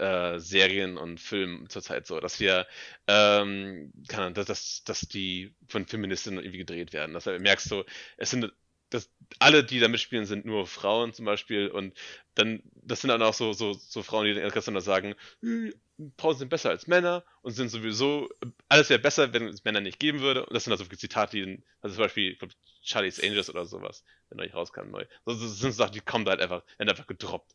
äh, 0.00 0.38
Serien 0.40 0.96
und 0.96 1.20
Filmen 1.20 1.68
zurzeit 1.68 2.06
so, 2.06 2.20
dass 2.20 2.40
wir, 2.40 2.66
ähm, 3.06 3.92
Ahnung, 4.22 4.34
dass, 4.34 4.46
dass, 4.46 4.84
dass 4.84 5.00
die 5.00 5.54
von 5.68 5.86
Feministinnen 5.86 6.40
irgendwie 6.40 6.58
gedreht 6.58 6.92
werden. 6.92 7.12
Dass 7.14 7.24
du 7.24 7.38
merkst 7.38 7.70
du, 7.70 7.84
es 8.16 8.30
sind, 8.30 8.52
dass 8.90 9.10
alle, 9.38 9.64
die 9.64 9.78
da 9.78 9.88
mitspielen, 9.88 10.26
sind 10.26 10.44
nur 10.44 10.66
Frauen 10.66 11.12
zum 11.12 11.24
Beispiel 11.24 11.68
und 11.68 11.96
dann, 12.34 12.62
das 12.74 13.00
sind 13.00 13.08
dann 13.08 13.22
auch 13.22 13.34
so, 13.34 13.52
so, 13.52 13.72
so 13.72 14.02
Frauen, 14.02 14.26
die 14.26 14.34
dann 14.34 14.50
ganz 14.50 14.84
sagen, 14.84 15.14
"Hm, 15.40 15.72
Frauen 16.18 16.36
sind 16.36 16.48
besser 16.48 16.70
als 16.70 16.86
Männer 16.86 17.24
und 17.42 17.52
sind 17.52 17.68
sowieso, 17.68 18.28
alles 18.68 18.88
wäre 18.88 19.00
besser, 19.00 19.32
wenn 19.32 19.46
es 19.48 19.64
Männer 19.64 19.80
nicht 19.80 19.98
geben 19.98 20.20
würde. 20.20 20.46
Und 20.46 20.54
das 20.54 20.64
sind 20.64 20.72
also 20.72 20.84
Zitate, 20.84 21.36
die, 21.36 21.62
also 21.80 21.94
zum 21.96 22.04
Beispiel, 22.04 22.32
ich 22.32 22.38
glaub, 22.38 22.50
Charlie's 22.82 23.22
Angels 23.22 23.50
oder 23.50 23.66
sowas, 23.66 24.04
wenn 24.28 24.38
neulich 24.38 24.54
rauskam, 24.54 24.90
neu. 24.90 25.04
So, 25.26 25.34
das 25.34 25.58
sind 25.58 25.72
Sachen, 25.72 25.92
die 25.92 26.00
kommen 26.00 26.24
da 26.24 26.32
halt 26.32 26.40
einfach, 26.40 26.62
werden 26.78 26.88
einfach 26.88 27.06
gedroppt. 27.06 27.52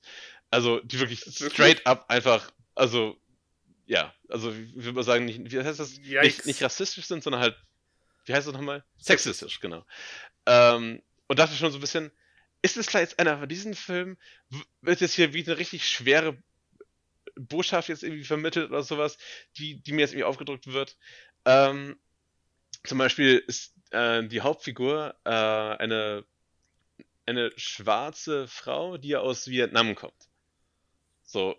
Also, 0.52 0.80
die 0.82 1.00
wirklich 1.00 1.22
straight 1.22 1.86
up 1.88 2.06
einfach, 2.10 2.52
also, 2.76 3.18
ja, 3.88 4.14
also, 4.30 4.52
ich 4.52 4.76
würde 4.76 4.94
mal 4.94 5.04
sagen, 5.04 5.26
nicht, 5.26 5.52
wie 5.52 5.60
heißt 5.60 5.80
das? 5.80 5.98
Nicht, 5.98 6.46
nicht 6.46 6.62
rassistisch 6.62 7.06
sind, 7.06 7.24
sondern 7.24 7.42
halt, 7.42 7.58
wie 8.26 8.34
heißt 8.34 8.48
das 8.48 8.54
nochmal? 8.54 8.84
Sexistisch, 8.98 9.60
genau. 9.60 9.86
Ähm, 10.46 11.02
und 11.28 11.40
dachte 11.40 11.56
schon 11.56 11.72
so 11.72 11.78
ein 11.78 11.82
bisschen, 11.82 12.12
ist 12.62 12.78
es 12.78 12.88
klar 12.88 13.02
jetzt 13.04 13.20
einer 13.20 13.40
von 13.40 13.50
diesen 13.50 13.74
Filmen, 13.76 14.18
wird 14.82 15.02
jetzt 15.02 15.14
hier 15.14 15.34
wie 15.34 15.46
eine 15.46 15.58
richtig 15.58 15.88
schwere 15.88 16.42
Botschaft 17.36 17.90
jetzt 17.90 18.04
irgendwie 18.04 18.24
vermittelt 18.24 18.70
oder 18.72 18.84
sowas, 18.84 19.18
die, 19.58 19.82
die 19.82 19.92
mir 19.94 20.02
jetzt 20.02 20.12
irgendwie 20.12 20.24
aufgedrückt 20.26 20.68
wird. 20.68 20.98
Ähm, 21.46 22.00
zum 22.86 22.98
Beispiel 22.98 23.38
ist 23.48 23.74
äh, 23.92 24.28
die 24.28 24.42
Hauptfigur 24.42 25.16
äh, 25.26 25.30
eine, 25.30 26.26
eine 27.26 27.52
schwarze 27.58 28.48
Frau, 28.48 28.98
die 28.98 29.10
ja 29.10 29.20
aus 29.20 29.48
Vietnam 29.48 29.96
kommt. 29.96 30.30
So, 31.24 31.56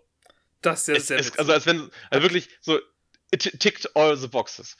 Das 0.61 0.81
ist 0.81 0.87
ja 0.87 0.95
es, 0.95 1.07
sehr 1.07 1.19
es, 1.19 1.27
witzig. 1.27 1.39
also 1.39 1.51
als 1.53 1.65
wenn, 1.65 1.91
also 2.09 2.23
wirklich 2.23 2.49
so, 2.61 2.79
it 3.31 3.59
tickt 3.59 3.95
all 3.95 4.15
the 4.17 4.27
boxes. 4.27 4.77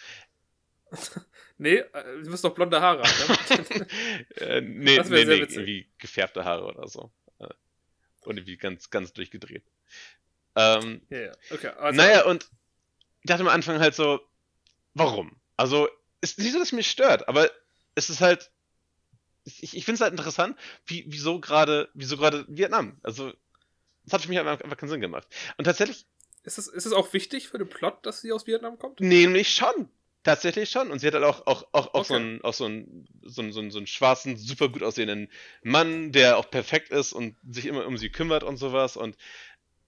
nee, 1.57 1.75
äh, 1.77 2.23
du 2.23 2.29
musst 2.29 2.43
doch 2.43 2.53
blonde 2.53 2.81
Haare 2.81 3.03
haben, 3.03 3.67
ne? 3.77 3.87
äh, 4.37 4.61
nee, 4.61 4.95
Das 4.95 5.09
nee, 5.09 5.25
nee, 5.25 5.35
irgendwie 5.35 5.89
gefärbte 5.97 6.45
Haare 6.45 6.65
oder 6.65 6.87
so. 6.87 7.11
Äh, 7.39 7.47
Und 8.21 8.37
irgendwie 8.37 8.57
ganz, 8.57 8.89
ganz 8.89 9.13
durchgedreht. 9.13 9.63
Ähm, 10.55 11.01
ja, 11.09 11.19
ja. 11.19 11.31
Okay, 11.51 11.67
also, 11.67 11.97
naja, 11.97 12.25
und 12.25 12.49
ich 13.21 13.27
dachte 13.27 13.41
am 13.41 13.49
Anfang 13.49 13.79
halt 13.79 13.95
so, 13.95 14.19
warum? 14.93 15.39
Also, 15.55 15.89
ist 16.21 16.39
nicht 16.39 16.51
so, 16.51 16.59
dass 16.59 16.69
es 16.69 16.73
mich 16.73 16.89
stört, 16.89 17.27
aber 17.27 17.49
es 17.95 18.09
ist 18.09 18.21
halt, 18.21 18.51
ich, 19.43 19.75
ich 19.75 19.85
finde 19.85 19.95
es 19.95 20.01
halt 20.01 20.11
interessant, 20.11 20.57
wie, 20.85 21.05
wieso 21.07 21.39
gerade, 21.39 21.89
wieso 21.93 22.17
gerade 22.17 22.45
Vietnam? 22.47 22.99
Also, 23.03 23.33
das 24.03 24.13
hat 24.13 24.21
für 24.21 24.29
mich 24.29 24.39
einfach, 24.39 24.61
einfach 24.61 24.77
keinen 24.77 24.89
Sinn 24.89 25.01
gemacht. 25.01 25.27
Und 25.57 25.65
tatsächlich, 25.65 26.05
ist, 26.43 26.57
es, 26.57 26.67
ist 26.67 26.85
es 26.85 26.93
auch 26.93 27.11
wichtig 27.13 27.49
für 27.49 27.57
den 27.57 27.67
Plot, 27.67 28.05
dass 28.05 28.21
sie 28.21 28.31
aus 28.31 28.47
Vietnam 28.47 28.79
kommt? 28.79 28.99
nämlich 29.01 29.53
schon. 29.53 29.89
Tatsächlich 30.27 30.69
schon. 30.69 30.91
Und 30.91 30.99
sie 30.99 31.07
hat 31.07 31.13
halt 31.13 31.23
auch, 31.23 31.47
auch, 31.47 31.63
auch, 31.71 31.93
auch, 31.93 32.03
so, 32.03 32.15
Okay. 32.15 32.21
einen, 32.21 32.41
auch 32.41 32.53
so, 32.53 32.65
einen, 32.65 33.07
so, 33.23 33.41
einen, 33.41 33.53
so, 33.53 33.61
einen, 33.61 33.71
so 33.71 33.77
einen 33.77 33.87
schwarzen, 33.87 34.35
super 34.35 34.67
gut 34.67 34.83
aussehenden 34.83 35.31
Mann, 35.63 36.11
der 36.11 36.37
auch 36.37 36.51
perfekt 36.51 36.89
ist 36.89 37.13
und 37.13 37.37
sich 37.49 37.65
immer 37.65 37.85
um 37.85 37.97
sie 37.97 38.09
kümmert 38.09 38.43
und 38.43 38.57
sowas. 38.57 38.97
Und 38.97 39.15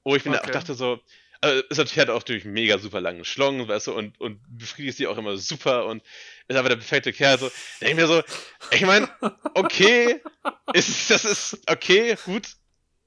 wo 0.06 0.16
ich 0.16 0.24
mir 0.24 0.38
Okay. 0.38 0.52
dachte 0.52 0.76
so, 0.76 1.02
also 1.42 1.62
ist 1.70 1.78
natürlich 1.78 2.00
halt 2.00 2.10
auch 2.10 2.24
durch 2.24 2.46
mega 2.46 2.78
super 2.78 3.02
langen 3.02 3.26
Schlong, 3.26 3.68
weißt 3.68 3.88
du, 3.88 3.94
und, 3.94 4.18
und 4.22 4.40
befriedigt 4.48 4.98
sie 4.98 5.08
auch 5.08 5.18
immer 5.18 5.36
super 5.36 5.86
und 5.88 6.04
ist 6.48 6.56
aber 6.56 6.70
der 6.70 6.78
perfekte 6.78 7.12
Kerl. 7.12 7.38
So, 7.38 7.50
denke 7.82 7.92
ich 7.92 7.96
mir 7.96 8.08
so, 8.08 8.24
ich 8.72 8.86
meine, 8.86 9.10
okay, 9.54 10.22
ist, 10.72 11.10
das 11.10 11.26
ist 11.26 11.60
okay, 11.70 12.18
gut, 12.24 12.48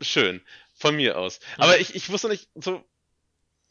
schön, 0.03 0.43
von 0.75 0.97
mir 0.97 1.17
aus. 1.17 1.41
Aber 1.59 1.79
ich, 1.81 1.95
ich 1.95 2.11
wusste 2.11 2.29
nicht, 2.29 2.51
so, 2.57 2.85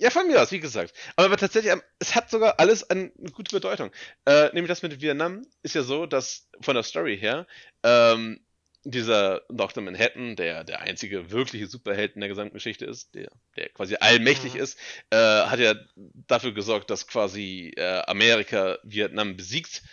ja, 0.01 0.09
von 0.09 0.27
mir 0.27 0.41
aus, 0.41 0.51
wie 0.51 0.59
gesagt. 0.59 0.93
Aber, 1.15 1.37
tatsächlich, 1.37 1.71
ähm, 1.71 1.81
es 1.99 2.15
hat 2.15 2.31
sogar 2.31 2.59
alles 2.59 2.89
eine 2.89 3.11
gute 3.33 3.55
Bedeutung. 3.55 3.91
Äh, 4.25 4.45
nämlich 4.53 4.67
das 4.67 4.81
mit 4.81 4.99
Vietnam 4.99 5.43
ist 5.61 5.75
ja 5.75 5.83
so, 5.83 6.07
dass 6.07 6.49
von 6.59 6.73
der 6.73 6.83
Story 6.83 7.17
her, 7.19 7.45
ähm, 7.83 8.39
dieser 8.83 9.43
Dr. 9.49 9.83
Manhattan, 9.83 10.35
der 10.35 10.63
der 10.63 10.81
einzige 10.81 11.29
wirkliche 11.29 11.67
Superheld 11.67 12.15
in 12.15 12.21
der 12.21 12.29
gesamten 12.29 12.55
Geschichte 12.55 12.85
ist, 12.85 13.13
der, 13.13 13.29
der 13.55 13.69
quasi 13.69 13.95
allmächtig 13.99 14.55
Mhm. 14.55 14.59
ist, 14.59 14.79
äh, 15.11 15.17
hat 15.17 15.59
ja 15.59 15.75
dafür 15.95 16.51
gesorgt, 16.51 16.89
dass 16.89 17.05
quasi 17.05 17.71
äh, 17.77 18.01
Amerika 18.07 18.79
Vietnam 18.83 19.37
besiegt. 19.37 19.83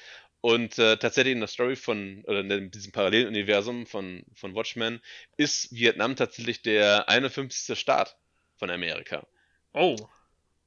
Und 0.40 0.78
äh, 0.78 0.96
tatsächlich 0.96 1.32
in 1.32 1.40
der 1.40 1.48
Story 1.48 1.76
von, 1.76 2.24
oder 2.26 2.40
in 2.40 2.70
diesem 2.70 2.92
Paralleluniversum 2.92 3.86
von, 3.86 4.24
von 4.34 4.54
Watchmen, 4.54 5.02
ist 5.36 5.70
Vietnam 5.74 6.16
tatsächlich 6.16 6.62
der 6.62 7.10
51. 7.10 7.78
Staat 7.78 8.16
von 8.56 8.70
Amerika. 8.70 9.26
Oh, 9.74 9.96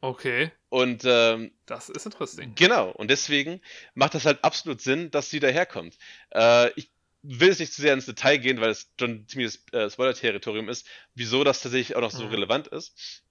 okay. 0.01 0.51
Und 0.69 1.03
ähm, 1.05 1.51
Das 1.65 1.89
ist 1.89 2.05
interesting. 2.05 2.55
Genau, 2.55 2.91
und 2.91 3.09
deswegen 3.09 3.61
macht 3.93 4.13
das 4.15 4.25
halt 4.25 4.43
absolut 4.43 4.81
Sinn, 4.81 5.11
dass 5.11 5.29
sie 5.29 5.39
daherkommt. 5.39 5.97
Äh, 6.33 6.71
ich 6.75 6.89
will 7.23 7.49
jetzt 7.49 7.59
nicht 7.59 7.73
zu 7.73 7.81
sehr 7.81 7.93
ins 7.93 8.05
Detail 8.05 8.37
gehen, 8.37 8.61
weil 8.61 8.69
es 8.69 8.89
schon 8.99 9.11
ein 9.11 9.27
ziemliches 9.27 9.65
äh, 9.73 9.89
Spoiler-Territorium 9.89 10.69
ist, 10.69 10.87
wieso 11.13 11.43
das 11.43 11.61
tatsächlich 11.61 11.95
auch 11.95 12.01
noch 12.01 12.11
so 12.11 12.25
Mhm. 12.25 12.31
relevant 12.31 12.67
ist. 12.69 13.23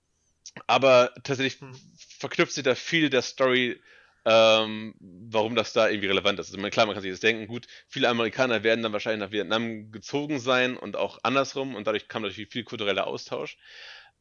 Aber 0.66 1.12
tatsächlich 1.22 1.60
Mhm. 1.60 1.80
verknüpft 2.18 2.52
sich 2.52 2.64
da 2.64 2.74
viel 2.74 3.10
der 3.10 3.22
Story, 3.22 3.80
ähm, 4.24 4.94
warum 5.00 5.54
das 5.54 5.72
da 5.72 5.88
irgendwie 5.88 6.08
relevant 6.08 6.38
ist. 6.38 6.52
Also 6.54 6.70
klar, 6.70 6.86
man 6.86 6.94
kann 6.94 7.02
sich 7.02 7.10
das 7.12 7.20
denken, 7.20 7.46
gut, 7.46 7.66
viele 7.88 8.08
Amerikaner 8.08 8.62
werden 8.62 8.82
dann 8.82 8.92
wahrscheinlich 8.92 9.26
nach 9.26 9.32
Vietnam 9.32 9.90
gezogen 9.92 10.40
sein 10.40 10.76
und 10.76 10.96
auch 10.96 11.20
andersrum 11.22 11.74
und 11.74 11.86
dadurch 11.86 12.08
kam 12.08 12.22
natürlich 12.22 12.50
viel 12.50 12.64
kultureller 12.64 13.06
Austausch. 13.06 13.56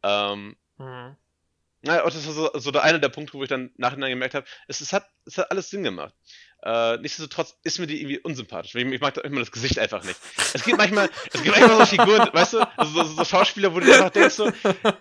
Ähm, 0.04 0.56
Mhm. 0.80 1.18
Na, 1.82 2.02
das 2.04 2.16
ist 2.16 2.26
so, 2.26 2.50
so 2.54 2.72
der 2.72 2.84
eine 2.84 3.00
der 3.00 3.10
Punkte, 3.10 3.34
wo 3.34 3.44
ich 3.44 3.50
dann 3.50 3.72
nachhinein 3.78 4.10
gemerkt 4.10 4.36
habe, 4.36 4.46
es, 4.68 4.82
es, 4.82 4.92
hat, 4.92 5.08
es 5.26 5.38
hat 5.38 5.50
alles 5.50 5.70
Sinn 5.70 5.84
gemacht. 5.84 6.14
Äh, 6.62 6.98
nichtsdestotrotz 6.98 7.58
ist 7.64 7.80
mir 7.80 7.88
die 7.88 8.02
irgendwie 8.02 8.20
unsympathisch. 8.20 8.76
Ich, 8.76 8.86
ich 8.86 9.02
mag 9.02 9.14
da 9.14 9.22
immer 9.22 9.40
das 9.40 9.52
Gesicht 9.52 9.80
einfach 9.80 10.04
nicht. 10.04 10.20
Es 10.54 10.64
gibt 10.66 10.78
manchmal, 10.78 11.10
es 11.32 11.42
gibt 11.42 11.58
manchmal 11.58 11.80
so 11.80 11.86
Figuren, 11.86 12.30
weißt 12.34 12.54
du, 12.54 12.60
also 12.78 12.92
so, 12.92 13.04
so 13.04 13.24
Schauspieler, 13.24 13.74
wo 13.74 13.80
du 13.80 13.92
einfach 13.94 14.10
denkst, 14.10 14.36
so, 14.36 14.52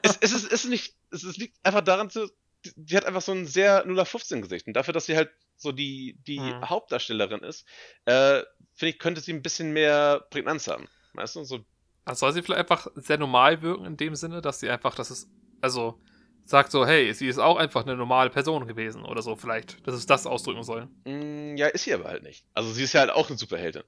es, 0.03 0.19
es, 0.21 0.33
ist, 0.33 0.53
ist 0.53 0.65
nicht, 0.67 0.95
es, 1.11 1.25
es 1.25 1.37
liegt 1.37 1.57
einfach 1.65 1.81
daran, 1.81 2.11
so, 2.11 2.29
die, 2.65 2.73
die 2.77 2.97
hat 2.97 3.05
einfach 3.07 3.23
so 3.23 3.33
ein 3.33 3.47
sehr 3.47 3.81
0815 3.81 4.43
Gesicht. 4.43 4.67
Und 4.69 4.75
dafür, 4.75 4.95
dass 4.95 5.07
sie 5.07 5.17
halt 5.17 5.31
so 5.57 5.73
die, 5.73 6.17
die 6.27 6.39
mhm. 6.39 6.69
Hauptdarstellerin 6.69 7.41
ist, 7.41 7.67
äh, 8.05 8.43
finde 8.75 8.91
ich, 8.91 8.99
könnte 9.01 9.21
sie 9.21 9.33
ein 9.33 9.43
bisschen 9.43 9.73
mehr 9.73 10.25
Prägnanz 10.31 10.69
haben. 10.69 10.89
Weißt 11.15 11.37
du, 11.37 11.43
so. 11.43 11.65
Also 12.05 12.21
soll 12.21 12.33
sie 12.33 12.43
vielleicht 12.43 12.61
einfach 12.61 12.87
sehr 12.95 13.19
normal 13.19 13.63
wirken 13.63 13.85
in 13.85 13.97
dem 13.97 14.15
Sinne, 14.15 14.41
dass 14.41 14.61
sie 14.61 14.71
einfach, 14.71 14.95
das 14.95 15.11
ist, 15.11 15.29
also, 15.61 16.01
sagt 16.49 16.73
so, 16.73 16.87
hey, 16.87 17.13
sie 17.13 17.29
ist 17.29 17.39
auch 17.39 17.57
einfach 17.57 17.83
eine 17.83 17.95
normale 17.95 18.31
Person 18.31 18.67
gewesen 18.67 19.05
oder 19.05 19.21
so 19.21 19.37
vielleicht, 19.37 19.87
dass 19.87 19.95
es 19.95 20.07
das 20.07 20.27
ausdrücken 20.27 20.63
soll. 20.63 20.89
Mm, 21.05 21.57
ja, 21.57 21.67
ist 21.67 21.85
sie 21.85 21.93
aber 21.93 22.05
halt 22.05 22.23
nicht. 22.23 22.47
Also 22.55 22.73
sie 22.73 22.85
ist 22.85 22.95
ja 22.95 23.01
halt 23.01 23.11
auch 23.11 23.29
eine 23.29 23.37
Superheldin. 23.37 23.83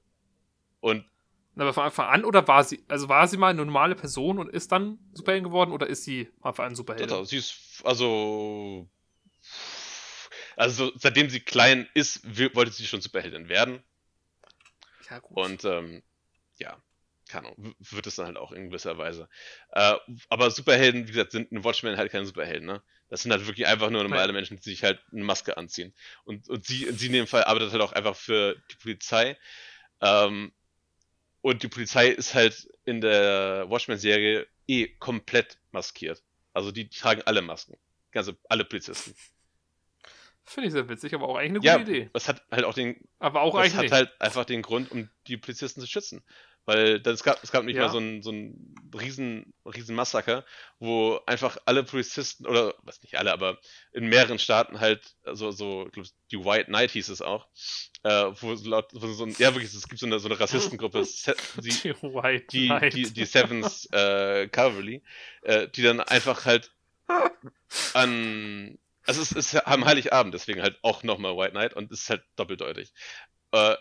Und 0.79 1.03
aber 1.55 1.73
von 1.73 1.83
Anfang 1.83 2.07
an 2.07 2.23
oder 2.23 2.47
war 2.47 2.63
sie, 2.63 2.83
also 2.87 3.09
war 3.09 3.27
sie 3.27 3.37
mal 3.37 3.49
eine 3.49 3.65
normale 3.65 3.95
Person 3.95 4.37
und 4.37 4.49
ist 4.49 4.71
dann 4.71 4.99
Superheldin 5.13 5.45
geworden 5.45 5.71
oder 5.71 5.87
ist 5.87 6.03
sie 6.03 6.25
von 6.39 6.49
Anfang 6.49 6.67
an 6.67 6.75
Superheldin? 6.75 7.25
Sie 7.25 7.37
ist, 7.37 7.81
also, 7.83 8.87
also 10.55 10.91
seitdem 10.97 11.29
sie 11.29 11.39
klein 11.39 11.89
ist, 11.93 12.23
wollte 12.55 12.71
sie 12.71 12.85
schon 12.85 13.01
Superheldin 13.01 13.49
werden. 13.49 13.83
Ja, 15.09 15.19
gut. 15.19 15.37
Und, 15.37 15.65
ähm, 15.65 16.03
ja, 16.57 16.77
keine 17.31 17.47
Ahnung, 17.47 17.75
wird 17.79 18.07
es 18.07 18.15
dann 18.15 18.25
halt 18.27 18.37
auch 18.37 18.51
in 18.51 18.69
gewisser 18.69 18.97
Weise. 18.97 19.29
Äh, 19.71 19.95
aber 20.29 20.51
Superhelden, 20.51 21.07
wie 21.07 21.11
gesagt, 21.11 21.31
sind 21.31 21.51
ein 21.51 21.63
Watchmen 21.63 21.97
halt 21.97 22.11
keine 22.11 22.25
Superhelden, 22.25 22.67
ne? 22.67 22.83
Das 23.09 23.23
sind 23.23 23.31
halt 23.31 23.45
wirklich 23.47 23.67
einfach 23.67 23.89
nur 23.89 24.03
normale 24.03 24.31
Menschen, 24.31 24.57
die 24.57 24.69
sich 24.69 24.83
halt 24.83 25.01
eine 25.11 25.23
Maske 25.23 25.57
anziehen. 25.57 25.93
Und, 26.23 26.47
und 26.49 26.65
sie, 26.65 26.91
sie 26.91 27.07
in 27.07 27.13
dem 27.13 27.27
Fall 27.27 27.43
arbeitet 27.43 27.71
halt 27.71 27.81
auch 27.81 27.93
einfach 27.93 28.15
für 28.15 28.55
die 28.71 28.75
Polizei. 28.75 29.37
Ähm, 30.01 30.53
und 31.41 31.63
die 31.63 31.67
Polizei 31.67 32.09
ist 32.09 32.33
halt 32.33 32.69
in 32.85 33.01
der 33.01 33.65
Watchmen-Serie 33.69 34.47
eh 34.67 34.87
komplett 34.99 35.57
maskiert. 35.71 36.23
Also 36.53 36.71
die 36.71 36.89
tragen 36.89 37.21
alle 37.25 37.41
Masken. 37.41 37.77
Also 38.13 38.33
alle 38.49 38.65
Polizisten. 38.65 39.15
Finde 40.43 40.67
ich 40.67 40.73
sehr 40.73 40.89
witzig, 40.89 41.13
aber 41.13 41.29
auch 41.29 41.35
eigentlich 41.35 41.69
eine 41.69 41.79
gute 41.79 41.91
ja, 41.91 41.97
Idee. 41.97 42.09
Das 42.13 42.27
hat 42.27 42.43
halt 42.51 42.65
auch 42.65 42.73
den. 42.73 43.07
Aber 43.19 43.41
auch 43.41 43.55
das 43.55 43.73
eigentlich. 43.73 43.91
hat 43.91 43.97
halt 43.97 44.21
einfach 44.21 44.43
den 44.43 44.61
Grund, 44.61 44.91
um 44.91 45.09
die 45.27 45.37
Polizisten 45.37 45.81
zu 45.81 45.87
schützen. 45.87 46.23
Weil 46.65 46.99
das, 46.99 47.15
es, 47.15 47.23
gab, 47.23 47.43
es 47.43 47.51
gab 47.51 47.65
nicht 47.65 47.75
ja. 47.75 47.83
mal 47.83 47.91
so 47.91 47.97
ein, 47.97 48.21
so 48.21 48.31
ein 48.31 48.75
riesen, 48.93 49.53
riesen 49.65 49.95
Massaker, 49.95 50.45
wo 50.79 51.19
einfach 51.25 51.57
alle 51.65 51.83
Polizisten, 51.83 52.45
oder 52.45 52.75
was 52.83 53.01
nicht 53.01 53.17
alle, 53.17 53.33
aber 53.33 53.57
in 53.93 54.07
mehreren 54.07 54.37
Staaten 54.37 54.79
halt, 54.79 55.15
also 55.23 55.51
so, 55.51 55.87
ich 55.87 55.93
glaube, 55.93 56.09
die 56.29 56.45
White 56.45 56.65
Knight 56.65 56.91
hieß 56.91 57.09
es 57.09 57.21
auch, 57.21 57.47
äh, 58.03 58.31
wo, 58.39 58.53
laut, 58.63 58.89
wo 58.93 59.07
so 59.07 59.25
ein, 59.25 59.35
ja 59.39 59.53
wirklich, 59.55 59.73
es 59.73 59.87
gibt 59.87 59.99
so 59.99 60.05
eine, 60.05 60.19
so 60.19 60.27
eine 60.27 60.39
Rassistengruppe, 60.39 61.03
die, 61.57 61.69
die, 61.69 61.93
White 62.01 62.45
die, 62.51 62.67
Knight. 62.67 62.93
die, 62.93 63.11
die 63.11 63.25
Sevens 63.25 63.87
äh, 63.91 64.47
Cavalry, 64.47 65.01
äh, 65.41 65.67
die 65.69 65.81
dann 65.81 65.99
einfach 65.99 66.45
halt 66.45 66.71
an, 67.93 68.77
also 69.05 69.21
es 69.21 69.31
ist 69.31 69.55
am 69.67 69.85
Heiligabend, 69.85 70.33
deswegen 70.33 70.61
halt 70.61 70.77
auch 70.83 71.01
nochmal 71.03 71.35
White 71.35 71.51
Knight 71.51 71.73
und 71.73 71.91
es 71.91 72.01
ist 72.01 72.09
halt 72.11 72.23
doppeldeutig. 72.35 72.93
Äh, 73.51 73.75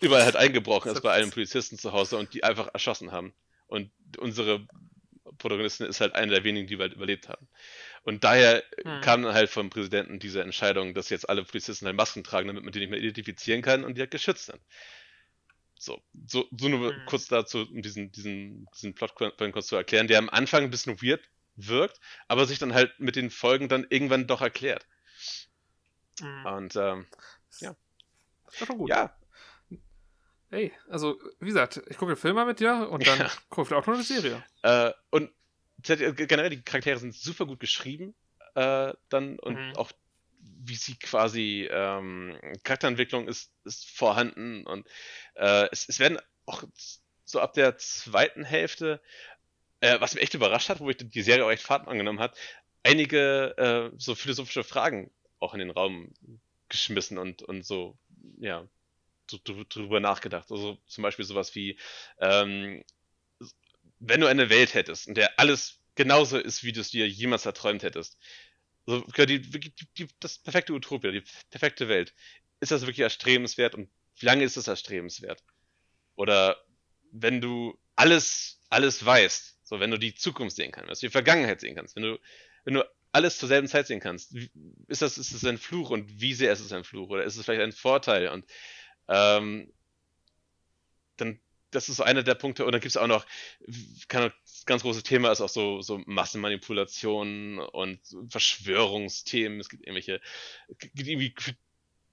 überall 0.00 0.24
halt 0.24 0.36
eingebrochen 0.36 0.92
ist 0.92 1.02
bei 1.02 1.12
einem 1.12 1.30
Polizisten 1.30 1.78
zu 1.78 1.92
Hause 1.92 2.16
und 2.16 2.34
die 2.34 2.44
einfach 2.44 2.68
erschossen 2.72 3.12
haben. 3.12 3.32
Und 3.66 3.90
unsere 4.18 4.66
Protagonistin 5.38 5.86
ist 5.86 6.00
halt 6.00 6.14
eine 6.14 6.32
der 6.32 6.44
wenigen, 6.44 6.66
die 6.66 6.76
halt 6.78 6.94
überlebt 6.94 7.28
haben. 7.28 7.48
Und 8.02 8.24
daher 8.24 8.62
hm. 8.82 9.00
kam 9.00 9.22
dann 9.22 9.34
halt 9.34 9.50
vom 9.50 9.70
Präsidenten 9.70 10.18
diese 10.18 10.42
Entscheidung, 10.42 10.94
dass 10.94 11.10
jetzt 11.10 11.28
alle 11.28 11.44
Polizisten 11.44 11.86
halt 11.86 11.96
Masken 11.96 12.24
tragen, 12.24 12.48
damit 12.48 12.64
man 12.64 12.72
die 12.72 12.80
nicht 12.80 12.90
mehr 12.90 12.98
identifizieren 12.98 13.62
kann 13.62 13.84
und 13.84 13.96
die 13.96 14.00
halt 14.00 14.10
geschützt 14.10 14.46
sind. 14.46 14.60
So, 15.78 16.02
so, 16.26 16.46
so 16.56 16.68
nur 16.68 16.94
hm. 16.94 17.06
kurz 17.06 17.28
dazu, 17.28 17.66
um 17.70 17.82
diesen, 17.82 18.12
diesen, 18.12 18.68
diesen 18.74 18.94
Plot 18.94 19.14
kurz 19.14 19.66
zu 19.66 19.76
erklären, 19.76 20.08
der 20.08 20.18
am 20.18 20.30
Anfang 20.30 20.64
ein 20.64 20.70
bisschen 20.70 21.00
weird 21.00 21.22
wirkt, 21.56 22.00
aber 22.28 22.46
sich 22.46 22.58
dann 22.58 22.74
halt 22.74 22.98
mit 23.00 23.16
den 23.16 23.30
Folgen 23.30 23.68
dann 23.68 23.86
irgendwann 23.88 24.26
doch 24.26 24.40
erklärt. 24.40 24.86
Hm. 26.20 26.46
Und 26.46 26.76
ähm, 26.76 27.06
ja. 27.60 27.76
Das 28.58 28.68
war 28.68 28.76
gut. 28.76 28.88
Ja, 28.88 29.14
Ey, 30.50 30.72
also, 30.88 31.18
wie 31.38 31.46
gesagt, 31.46 31.80
ich 31.88 31.96
gucke 31.96 32.16
Filme 32.16 32.44
mit 32.44 32.60
dir 32.60 32.88
und 32.90 33.06
dann 33.06 33.20
ja. 33.20 33.30
gucke 33.48 33.68
ich 33.68 33.74
auch 33.74 33.86
noch 33.86 33.94
eine 33.94 34.02
Serie. 34.02 34.42
Äh, 34.62 34.92
und 35.10 35.30
generell, 35.82 36.50
die 36.50 36.62
Charaktere 36.62 36.98
sind 36.98 37.14
super 37.14 37.46
gut 37.46 37.60
geschrieben, 37.60 38.14
äh, 38.54 38.92
dann 39.08 39.38
und 39.38 39.54
mhm. 39.54 39.76
auch 39.76 39.92
wie 40.62 40.74
sie 40.74 40.96
quasi 40.96 41.68
ähm, 41.70 42.36
Charakterentwicklung 42.64 43.28
ist, 43.28 43.52
ist 43.64 43.88
vorhanden 43.90 44.66
und 44.66 44.86
äh, 45.34 45.68
es, 45.70 45.88
es 45.88 45.98
werden 45.98 46.18
auch 46.46 46.64
so 47.24 47.40
ab 47.40 47.54
der 47.54 47.78
zweiten 47.78 48.44
Hälfte, 48.44 49.00
äh, 49.80 50.00
was 50.00 50.14
mich 50.14 50.22
echt 50.22 50.34
überrascht 50.34 50.68
hat, 50.68 50.80
wo 50.80 50.90
ich 50.90 50.96
die 50.96 51.22
Serie 51.22 51.44
auch 51.44 51.50
echt 51.50 51.62
Fahrt 51.62 51.88
angenommen 51.88 52.20
hat, 52.20 52.36
einige 52.82 53.56
äh, 53.56 53.96
so 53.98 54.14
philosophische 54.14 54.64
Fragen 54.64 55.10
auch 55.38 55.54
in 55.54 55.60
den 55.60 55.70
Raum 55.70 56.12
geschmissen 56.68 57.18
und, 57.18 57.42
und 57.42 57.64
so, 57.64 57.96
ja, 58.38 58.66
drüber 59.38 60.00
nachgedacht. 60.00 60.50
Also 60.50 60.78
zum 60.86 61.02
Beispiel 61.02 61.24
sowas 61.24 61.54
wie, 61.54 61.78
ähm, 62.18 62.82
wenn 63.98 64.20
du 64.20 64.26
eine 64.26 64.50
Welt 64.50 64.74
hättest, 64.74 65.08
in 65.08 65.14
der 65.14 65.38
alles 65.38 65.78
genauso 65.94 66.38
ist, 66.38 66.64
wie 66.64 66.72
du 66.72 66.80
es 66.80 66.90
dir 66.90 67.08
jemals 67.08 67.46
erträumt 67.46 67.82
hättest. 67.82 68.18
Also 68.86 69.04
die, 69.26 69.40
die, 69.40 69.72
die, 69.98 70.08
das 70.20 70.38
perfekte 70.38 70.72
Utopia, 70.72 71.10
die 71.10 71.22
perfekte 71.50 71.88
Welt. 71.88 72.14
Ist 72.60 72.72
das 72.72 72.82
wirklich 72.82 73.00
erstrebenswert 73.00 73.74
und 73.74 73.88
wie 74.16 74.26
lange 74.26 74.44
ist 74.44 74.56
das 74.56 74.68
erstrebenswert? 74.68 75.42
Oder 76.16 76.62
wenn 77.12 77.40
du 77.40 77.78
alles, 77.96 78.60
alles 78.68 79.04
weißt, 79.04 79.58
so 79.64 79.80
wenn 79.80 79.90
du 79.90 79.98
die 79.98 80.14
Zukunft 80.14 80.56
sehen 80.56 80.72
kannst, 80.72 80.90
also 80.90 81.06
die 81.06 81.10
Vergangenheit 81.10 81.60
sehen 81.60 81.74
kannst, 81.74 81.96
wenn 81.96 82.02
du, 82.02 82.18
wenn 82.64 82.74
du 82.74 82.84
alles 83.12 83.38
zur 83.38 83.48
selben 83.48 83.68
Zeit 83.68 83.86
sehen 83.86 84.00
kannst, 84.00 84.34
ist 84.86 85.02
das, 85.02 85.18
ist 85.18 85.34
das 85.34 85.44
ein 85.44 85.58
Fluch 85.58 85.90
und 85.90 86.20
wie 86.20 86.34
sehr 86.34 86.52
ist 86.52 86.60
es 86.60 86.72
ein 86.72 86.84
Fluch? 86.84 87.10
Oder 87.10 87.24
ist 87.24 87.36
es 87.36 87.44
vielleicht 87.44 87.62
ein 87.62 87.72
Vorteil? 87.72 88.28
Und 88.28 88.44
ähm, 89.10 89.70
dann, 91.16 91.40
das 91.70 91.88
ist 91.88 91.96
so 91.96 92.02
einer 92.02 92.22
der 92.22 92.34
Punkte. 92.34 92.64
Und 92.64 92.72
dann 92.72 92.80
gibt 92.80 92.90
es 92.90 92.96
auch 92.96 93.06
noch, 93.06 93.26
kann, 94.08 94.32
ganz 94.66 94.82
großes 94.82 95.02
Thema 95.02 95.30
ist 95.30 95.40
auch 95.40 95.48
so, 95.48 95.82
so 95.82 96.00
Massenmanipulationen 96.06 97.58
und 97.58 98.00
Verschwörungsthemen. 98.28 99.60
Es 99.60 99.68
gibt 99.68 99.82
irgendwelche, 99.82 100.20
gibt 100.78 101.06
irgendwie 101.06 101.34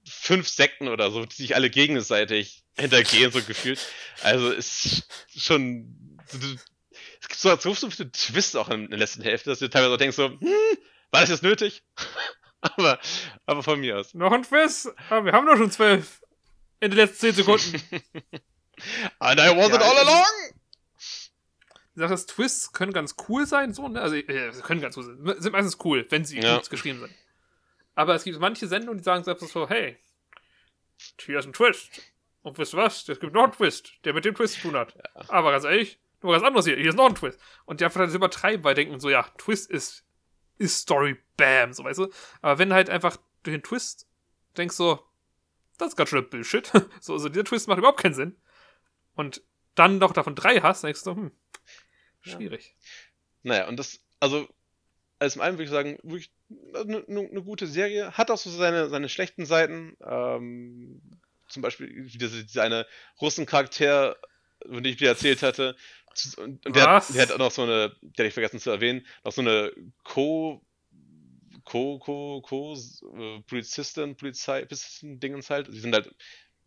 fünf 0.04 0.48
Sekten 0.48 0.88
oder 0.88 1.10
so, 1.10 1.24
die 1.24 1.36
sich 1.36 1.54
alle 1.54 1.70
gegenseitig 1.70 2.64
hintergehen, 2.76 3.30
so 3.30 3.42
gefühlt. 3.42 3.80
Also 4.22 4.50
ist 4.50 5.08
schon. 5.36 6.18
Es 7.20 7.28
gibt 7.28 7.40
so, 7.40 7.74
so, 7.74 7.90
viele 7.90 8.10
Twists 8.10 8.56
auch 8.56 8.68
in 8.68 8.90
der 8.90 8.98
letzten 8.98 9.22
Hälfte, 9.22 9.50
dass 9.50 9.58
du 9.58 9.68
teilweise 9.68 9.94
auch 9.94 9.98
denkst 9.98 10.16
so, 10.16 10.28
hm, 10.28 10.78
war 11.10 11.20
das 11.20 11.30
jetzt 11.30 11.42
nötig? 11.42 11.82
aber, 12.60 12.98
aber 13.46 13.62
von 13.62 13.80
mir 13.80 13.98
aus. 13.98 14.14
Noch 14.14 14.32
ein 14.32 14.42
Twist? 14.42 14.88
Aber 15.10 15.26
wir 15.26 15.32
haben 15.32 15.46
doch 15.46 15.56
schon 15.56 15.70
zwölf 15.70 16.20
in 16.80 16.90
den 16.90 16.96
letzten 16.96 17.32
10 17.32 17.34
Sekunden. 17.34 17.72
And 19.18 19.40
I 19.40 19.48
wasn't 19.48 19.80
ja, 19.80 19.90
all 19.90 19.98
along! 19.98 20.24
Ich 20.96 22.00
sag, 22.00 22.10
das 22.10 22.26
Twists 22.26 22.72
können 22.72 22.92
ganz 22.92 23.16
cool 23.28 23.46
sein, 23.46 23.74
so, 23.74 23.88
ne? 23.88 24.00
Also, 24.00 24.14
äh, 24.14 24.52
können 24.62 24.80
ganz 24.80 24.96
cool 24.96 25.04
sein. 25.04 25.40
Sind 25.40 25.52
meistens 25.52 25.78
cool, 25.84 26.06
wenn 26.10 26.24
sie 26.24 26.40
ja. 26.40 26.56
gut 26.56 26.70
geschrieben 26.70 27.00
sind. 27.00 27.12
Aber 27.96 28.14
es 28.14 28.22
gibt 28.22 28.38
manche 28.38 28.68
Sendungen, 28.68 28.98
die 28.98 29.04
sagen 29.04 29.24
selbst 29.24 29.48
so, 29.48 29.68
hey, 29.68 29.96
hier 31.20 31.38
ist 31.40 31.46
ein 31.46 31.52
Twist. 31.52 31.90
Und 32.42 32.56
wisst 32.56 32.74
ihr 32.74 32.78
was? 32.78 33.08
Es 33.08 33.18
gibt 33.18 33.34
noch 33.34 33.42
einen 33.42 33.52
Twist, 33.52 33.92
der 34.04 34.14
mit 34.14 34.24
dem 34.24 34.36
Twist 34.36 34.54
zu 34.54 34.60
tun 34.60 34.76
hat. 34.76 34.94
Ja. 34.94 35.28
Aber 35.28 35.50
ganz 35.50 35.64
ehrlich, 35.64 35.98
nur 36.22 36.34
was 36.34 36.42
anderes 36.42 36.66
hier. 36.66 36.76
Hier 36.76 36.90
ist 36.90 36.94
noch 36.94 37.08
ein 37.08 37.16
Twist. 37.16 37.40
Und 37.64 37.80
die 37.80 37.84
einfach 37.84 38.00
das 38.00 38.14
übertreiben, 38.14 38.62
weil 38.64 38.74
denken 38.74 39.00
so, 39.00 39.10
ja, 39.10 39.24
Twist 39.36 39.68
ist, 39.70 40.04
ist 40.58 40.78
Story, 40.78 41.16
bam, 41.36 41.72
so 41.72 41.82
weißt 41.82 41.98
du. 41.98 42.10
Aber 42.40 42.58
wenn 42.58 42.72
halt 42.72 42.88
einfach 42.88 43.16
durch 43.42 43.56
den 43.56 43.62
Twist 43.62 44.06
denkst 44.56 44.76
so, 44.76 45.04
das 45.78 45.88
ist 45.88 45.96
ganz 45.96 46.10
schön 46.10 46.28
Bullshit. 46.28 46.70
so, 47.00 47.14
also 47.14 47.28
dieser 47.28 47.44
Twist 47.44 47.68
macht 47.68 47.78
überhaupt 47.78 48.00
keinen 48.00 48.14
Sinn. 48.14 48.36
Und 49.14 49.42
dann 49.74 49.98
noch 49.98 50.12
davon 50.12 50.34
drei 50.34 50.60
hast, 50.60 50.84
denkst 50.84 51.04
du, 51.04 51.12
hm, 51.12 51.32
schwierig. 52.20 52.74
Ja. 53.42 53.50
Naja, 53.50 53.68
und 53.68 53.76
das, 53.78 54.00
also, 54.20 54.48
als 55.18 55.36
im 55.36 55.42
allem 55.42 55.54
würde 55.54 55.64
ich 55.64 55.70
sagen, 55.70 55.98
wirklich 56.02 56.30
eine, 56.74 57.04
eine, 57.08 57.42
gute 57.42 57.66
Serie. 57.66 58.12
Hat 58.12 58.30
auch 58.30 58.38
so 58.38 58.50
seine, 58.50 58.88
seine 58.88 59.08
schlechten 59.08 59.46
Seiten. 59.46 59.96
Ähm, 60.04 61.00
zum 61.48 61.62
Beispiel 61.62 61.88
wie 61.88 62.18
dieser 62.18 62.62
eine 62.62 62.86
Russencharakter, 63.20 64.16
von 64.62 64.82
dem 64.82 64.92
ich 64.92 64.96
dir 64.96 65.08
erzählt 65.08 65.42
hatte. 65.42 65.76
Und, 66.36 66.64
der, 66.74 66.90
hat, 66.90 67.14
der 67.14 67.22
hat 67.22 67.32
auch 67.32 67.38
noch 67.38 67.50
so 67.52 67.62
eine, 67.62 67.96
der 68.02 68.10
hätte 68.10 68.26
ich 68.26 68.34
vergessen 68.34 68.58
zu 68.58 68.70
erwähnen, 68.70 69.06
noch 69.24 69.32
so 69.32 69.40
eine 69.40 69.72
Co- 70.02 70.60
Co, 71.68 71.98
Co, 71.98 72.40
Co, 72.40 72.74
äh, 72.74 73.40
Polizisten, 73.46 74.16
Polizei, 74.16 74.60
Polizisten, 74.64 75.20
Dingens 75.20 75.50
halt. 75.50 75.66
Sie 75.70 75.80
sind 75.80 75.94
halt, 75.94 76.06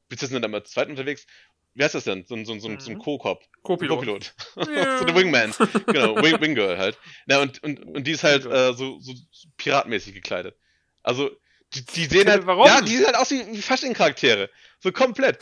Polizisten 0.08 0.36
sind 0.36 0.46
immer 0.46 0.64
zweit 0.64 0.90
unterwegs. 0.90 1.26
wie 1.74 1.84
heißt 1.84 1.96
das 1.96 2.04
denn? 2.04 2.26
So, 2.28 2.36
ein- 2.36 2.46
so, 2.46 2.60
so, 2.60 2.68
ein- 2.68 2.80
so 2.82 2.92
ein 2.92 2.98
Mhm. 2.98 3.02
Co-Cop. 3.02 3.44
Co-Pilot. 3.64 3.98
Co-Pilot. 4.00 4.34
so 5.00 5.06
der 5.06 5.16
Wingman. 5.16 5.54
Genau, 5.88 6.18
Wing, 6.18 6.40
Wing-Girl 6.42 6.78
halt. 6.78 6.98
Na, 7.28 7.40
und, 7.42 7.64
und, 7.64 7.80
und 7.86 8.06
die 8.06 8.12
ist 8.12 8.24
halt 8.26 8.46
äh, 8.46 8.74
so, 8.74 9.00
so 9.00 9.14
piratenmäßig 9.58 10.14
gekleidet. 10.14 10.56
Also, 11.02 11.32
die, 11.74 11.86
die 11.86 12.06
sehen 12.06 12.28
halt. 12.30 12.46
Warum? 12.46 12.68
Ja, 12.68 12.82
die 12.82 12.98
sehen 12.98 13.06
halt 13.06 13.16
aus 13.16 13.32
wie, 13.32 13.48
wie 13.54 13.62
Fasching-Charaktere. 13.62 14.50
So 14.82 14.92
komplett. 14.92 15.40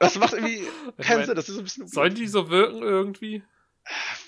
Das 0.00 0.16
macht 0.16 0.32
irgendwie 0.32 0.66
keinen 1.02 1.26
Sinn. 1.26 1.36
Das 1.36 1.48
ist 1.50 1.58
ein 1.58 1.64
bisschen. 1.64 1.86
Sollen 1.86 2.14
die 2.14 2.26
so 2.26 2.48
wirken 2.48 2.82
irgendwie? 2.82 3.42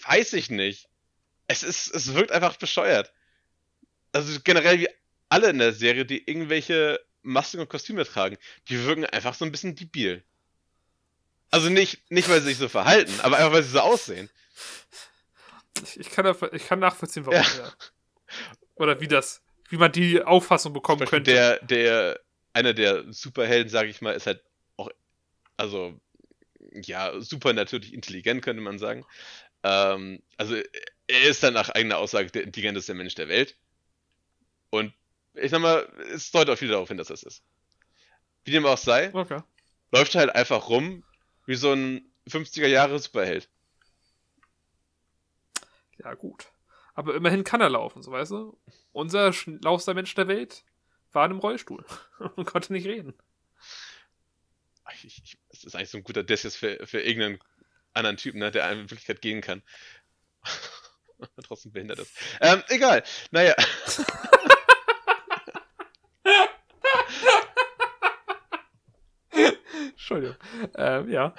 Weiß 0.06 0.34
ich 0.34 0.50
nicht. 0.50 0.88
Es 1.46 1.62
ist, 1.62 1.94
es 1.94 2.12
wirkt 2.14 2.30
einfach 2.30 2.56
bescheuert. 2.56 3.10
Also 4.12 4.38
generell 4.44 4.80
wie 4.80 4.88
alle 5.28 5.50
in 5.50 5.58
der 5.58 5.72
Serie, 5.72 6.04
die 6.04 6.28
irgendwelche 6.28 7.00
Masken 7.22 7.60
und 7.60 7.68
Kostüme 7.68 8.04
tragen, 8.04 8.36
die 8.68 8.84
wirken 8.84 9.06
einfach 9.06 9.34
so 9.34 9.44
ein 9.44 9.52
bisschen 9.52 9.74
debil. 9.74 10.22
Also 11.50 11.68
nicht, 11.68 12.10
nicht 12.10 12.28
weil 12.28 12.40
sie 12.40 12.48
sich 12.48 12.58
so 12.58 12.68
verhalten, 12.68 13.12
aber 13.22 13.36
einfach 13.36 13.52
weil 13.52 13.62
sie 13.62 13.70
so 13.70 13.80
aussehen. 13.80 14.28
Ich, 15.82 16.00
ich, 16.00 16.10
kann, 16.10 16.34
ich 16.52 16.66
kann 16.66 16.78
nachvollziehen, 16.78 17.26
warum. 17.26 17.42
Ja. 17.42 17.64
Ja. 17.64 17.72
Oder 18.74 19.00
wie 19.00 19.08
das, 19.08 19.42
wie 19.68 19.76
man 19.76 19.92
die 19.92 20.22
Auffassung 20.22 20.72
bekommen 20.72 21.06
könnte. 21.06 21.30
der, 21.30 21.58
der, 21.64 22.20
einer 22.52 22.72
der 22.74 23.10
Superhelden, 23.12 23.70
sage 23.70 23.90
ich 23.90 24.00
mal, 24.00 24.12
ist 24.12 24.26
halt 24.26 24.42
auch, 24.76 24.90
also, 25.56 25.98
ja, 26.72 27.20
super 27.20 27.52
natürlich 27.52 27.92
intelligent, 27.92 28.42
könnte 28.42 28.62
man 28.62 28.78
sagen. 28.78 29.04
Ähm, 29.62 30.22
also, 30.36 30.56
er 31.06 31.22
ist 31.22 31.42
dann 31.42 31.54
nach 31.54 31.68
eigener 31.70 31.98
Aussage 31.98 32.30
der 32.30 32.44
intelligenteste 32.44 32.94
Mensch 32.94 33.14
der 33.14 33.28
Welt. 33.28 33.56
Und 34.72 34.94
ich 35.34 35.50
sag 35.50 35.60
mal, 35.60 35.80
es 36.14 36.30
deutet 36.30 36.54
auch 36.54 36.58
viel 36.58 36.68
darauf 36.68 36.88
hin, 36.88 36.96
dass 36.96 37.08
das 37.08 37.22
ist. 37.22 37.42
Wie 38.44 38.50
dem 38.52 38.64
auch 38.64 38.78
sei, 38.78 39.12
Okay. 39.14 39.42
läuft 39.90 40.14
er 40.14 40.20
halt 40.22 40.34
einfach 40.34 40.68
rum 40.70 41.04
wie 41.46 41.56
so 41.56 41.72
ein 41.72 42.10
50er 42.26 42.66
Jahre 42.66 42.98
Superheld. 42.98 43.50
Ja, 45.98 46.14
gut. 46.14 46.46
Aber 46.94 47.14
immerhin 47.14 47.44
kann 47.44 47.60
er 47.60 47.68
laufen, 47.68 48.02
so 48.02 48.12
weißt 48.12 48.30
du? 48.30 48.58
Unser 48.92 49.32
schlauster 49.32 49.92
Mensch 49.94 50.14
der 50.14 50.28
Welt 50.28 50.64
war 51.12 51.26
in 51.26 51.32
einem 51.32 51.40
Rollstuhl 51.40 51.84
und 52.36 52.46
konnte 52.46 52.72
nicht 52.72 52.86
reden. 52.86 53.14
Ich, 54.94 55.04
ich, 55.04 55.38
es 55.50 55.64
ist 55.64 55.74
eigentlich 55.76 55.90
so 55.90 55.98
ein 55.98 56.04
guter 56.04 56.24
jetzt 56.26 56.56
für, 56.56 56.86
für 56.86 57.00
irgendeinen 57.00 57.38
anderen 57.92 58.16
Typen, 58.16 58.38
ne, 58.38 58.50
der 58.50 58.70
in 58.72 58.90
Wirklichkeit 58.90 59.20
gehen 59.20 59.42
kann. 59.42 59.62
Trotzdem 61.44 61.72
behindert 61.72 61.98
ist. 61.98 62.12
Ähm, 62.40 62.62
egal. 62.68 63.04
Naja. 63.30 63.54
Entschuldigung. 70.16 70.36
Ähm, 70.76 71.10
ja. 71.10 71.34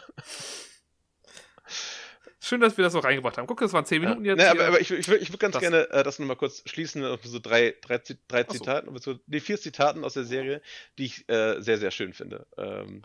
Schön, 2.39 2.59
dass 2.59 2.75
wir 2.75 2.83
das 2.83 2.93
noch 2.93 3.05
reingebracht 3.05 3.37
haben. 3.37 3.47
Guck, 3.47 3.61
das 3.61 3.71
waren 3.71 3.85
10 3.85 4.01
Minuten 4.01 4.25
jetzt. 4.25 4.39
ne, 4.39 4.49
aber, 4.49 4.65
aber 4.67 4.81
ich, 4.81 4.91
ich, 4.91 5.07
ich 5.07 5.29
würde 5.29 5.37
ganz 5.37 5.53
Das- 5.53 5.61
gerne 5.61 5.89
äh, 5.91 6.03
das 6.03 6.19
nochmal 6.19 6.35
kurz 6.35 6.61
schließen, 6.65 7.03
auf 7.05 7.21
so 7.23 7.39
drei, 7.39 7.73
drei, 7.81 8.01
drei 8.27 8.43
so. 8.43 8.49
Zitaten, 8.57 8.97
so, 8.99 9.17
nee, 9.27 9.39
vier 9.39 9.57
Zitaten 9.59 10.03
aus 10.03 10.13
der 10.15 10.25
Serie, 10.25 10.61
die 10.97 11.05
ich 11.05 11.29
äh, 11.29 11.61
sehr, 11.61 11.77
sehr 11.77 11.91
schön 11.91 12.13
finde. 12.13 12.45
Ähm, 12.57 13.03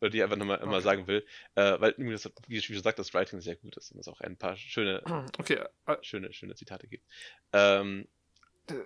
oder 0.00 0.10
die 0.10 0.16
ich 0.18 0.24
einfach 0.24 0.36
nochmal 0.36 0.60
Okay. 0.60 0.80
sagen 0.80 1.06
will. 1.06 1.24
Äh, 1.54 1.78
weil, 1.80 1.94
wie 1.96 2.60
schon 2.60 2.74
gesagt, 2.74 2.98
das 2.98 3.14
Writing 3.14 3.40
sehr 3.40 3.54
gut 3.54 3.76
ist 3.76 3.92
und 3.92 4.00
es 4.00 4.08
auch 4.08 4.20
ein 4.20 4.36
paar 4.36 4.56
schöne, 4.56 5.00
Okay, 5.38 5.60
äh, 5.86 5.96
schöne, 6.02 6.32
schöne 6.32 6.56
Zitate 6.56 6.88
gibt. 6.88 7.06
Ähm, 7.52 8.08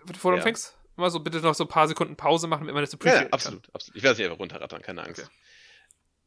bevor 0.04 0.32
du 0.32 0.36
Ja. 0.36 0.42
anfängst, 0.42 0.76
mal 0.96 1.08
so 1.10 1.20
bitte 1.20 1.38
noch 1.38 1.54
so 1.54 1.64
ein 1.64 1.68
paar 1.68 1.88
Sekunden 1.88 2.16
Pause 2.16 2.48
machen, 2.48 2.60
damit 2.66 2.74
man 2.74 2.82
das 2.82 2.92
ja, 2.92 2.96
appreciaten 2.96 3.24
ja, 3.28 3.32
absolut, 3.32 3.74
absolut. 3.74 3.96
Ich 3.96 4.02
werde 4.02 4.12
es 4.12 4.18
nicht 4.18 4.26
einfach 4.26 4.40
runterrattern, 4.40 4.82
keine 4.82 5.02
Angst. 5.04 5.22
Okay. 5.22 5.30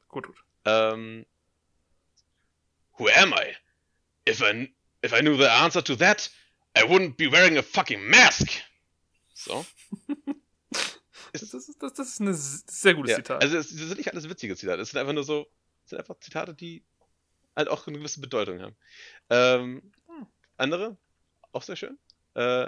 Gut, 0.09 0.27
gut. 0.27 0.35
Um, 0.65 1.25
who 2.97 3.07
am 3.09 3.33
I? 3.33 3.55
If 4.27 4.41
I 4.41 4.69
if 5.01 5.13
I 5.13 5.21
knew 5.21 5.37
the 5.37 5.49
answer 5.49 5.81
to 5.81 5.95
that, 5.95 6.29
I 6.75 6.83
wouldn't 6.83 7.15
be 7.17 7.27
wearing 7.27 7.57
a 7.57 7.63
fucking 7.63 8.09
mask. 8.09 8.47
So. 9.33 9.65
Das, 11.31 11.43
ist, 11.43 11.77
das, 11.83 11.93
das 11.93 12.07
ist 12.09 12.19
ein 12.21 12.33
sehr 12.33 12.95
gutes 12.95 13.11
Ja, 13.11 13.17
Zitat. 13.17 13.43
also 13.43 13.55
das 13.57 13.69
sind 13.69 13.97
nicht 13.97 14.11
alles 14.11 14.27
witzige 14.27 14.55
Zitate. 14.55 14.81
Es 14.81 14.89
sind 14.89 14.99
einfach 14.99 15.13
nur 15.13 15.23
so, 15.23 15.45
es 15.83 15.91
sind 15.91 15.99
einfach 15.99 16.19
Zitate, 16.19 16.55
die 16.55 16.83
halt 17.55 17.67
auch 17.67 17.85
eine 17.85 17.99
gewisse 17.99 18.19
Bedeutung 18.19 18.59
haben. 18.61 18.75
Ähm, 19.29 19.91
Hm. 20.07 20.25
andere, 20.57 20.97
auch 21.51 21.61
sehr 21.61 21.75
schön. 21.75 21.99
Äh, 22.33 22.63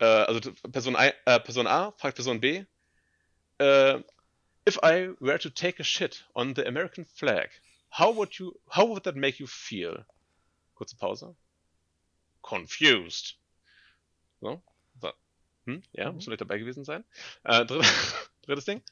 äh, 0.00 0.04
also 0.04 0.40
Person, 0.72 0.96
I, 0.98 1.12
äh, 1.24 1.38
Person 1.38 1.68
A 1.68 1.92
fragt 1.92 2.16
Person 2.16 2.40
B, 2.40 2.64
äh, 3.58 4.00
if 4.68 4.78
I 4.82 5.10
were 5.20 5.38
to 5.38 5.50
take 5.50 5.80
a 5.80 5.84
shit 5.84 6.24
on 6.34 6.54
the 6.54 6.66
American 6.66 7.04
flag, 7.04 7.50
how 7.90 8.12
would 8.16 8.38
you, 8.38 8.52
how 8.68 8.86
would 8.86 9.04
that 9.04 9.16
make 9.16 9.38
you 9.40 9.46
feel? 9.46 10.04
Kurze 10.76 10.96
Pause. 10.98 11.34
Confused. 12.42 13.34
So. 14.40 14.62
so. 15.00 15.12
Hm? 15.66 15.82
Ja, 15.92 16.08
Mhm. 16.08 16.14
muss 16.16 16.24
vielleicht 16.24 16.40
dabei 16.40 16.58
gewesen 16.58 16.84
sein. 16.84 17.04
Äh, 17.44 17.64
dritt, 17.64 17.84
drittes 18.42 18.64
Ding. 18.64 18.82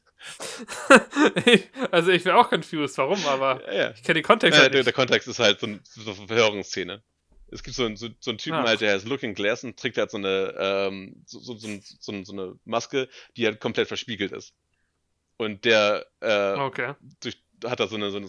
also 1.91 2.11
ich 2.13 2.25
wäre 2.25 2.37
auch 2.39 2.49
confused, 2.51 2.99
warum, 2.99 3.25
aber 3.27 3.65
Ja, 3.67 3.75
ja. 3.75 3.91
ich 3.91 4.03
kenne 4.03 4.15
den 4.21 4.23
Kontext 4.25 4.59
Äh, 4.59 4.63
halt 4.63 4.75
der, 4.75 4.81
nicht. 4.81 4.87
der 4.87 4.93
Kontext 4.93 5.29
ist 5.29 5.39
halt 5.39 5.61
so, 5.61 5.67
ein, 5.67 5.81
so 5.85 6.13
eine 6.13 6.27
Verhörungsszene. 6.27 7.03
Es 7.53 7.63
gibt 7.65 7.75
so 7.75 7.85
einen, 7.85 7.97
so, 7.97 8.09
so 8.21 8.31
einen 8.31 8.39
Typen 8.39 8.59
Ah. 8.59 8.67
halt, 8.69 8.81
der 8.81 8.93
heißt 8.95 9.07
Looking 9.09 9.35
Glass 9.35 9.65
und 9.65 9.77
trägt 9.79 9.97
halt 9.99 10.11
so 10.11 10.19
eine, 10.19 10.55
ähm, 10.59 11.25
so, 11.27 11.41
so, 11.41 11.57
so, 11.57 12.23
so 12.25 12.33
eine 12.33 12.55
Maske, 12.65 13.09
die 13.37 13.47
halt 13.47 13.59
komplett 13.61 13.89
verspiegelt 13.89 14.31
ist. 14.33 14.55
Und 15.41 15.65
der 15.65 16.07
äh, 16.21 16.59
Okay. 16.59 16.95
durch, 17.23 17.43
hat 17.65 17.81
da 17.81 17.87
so 17.89 17.97
eine, 17.97 18.11
so 18.11 18.19
eine, 18.19 18.29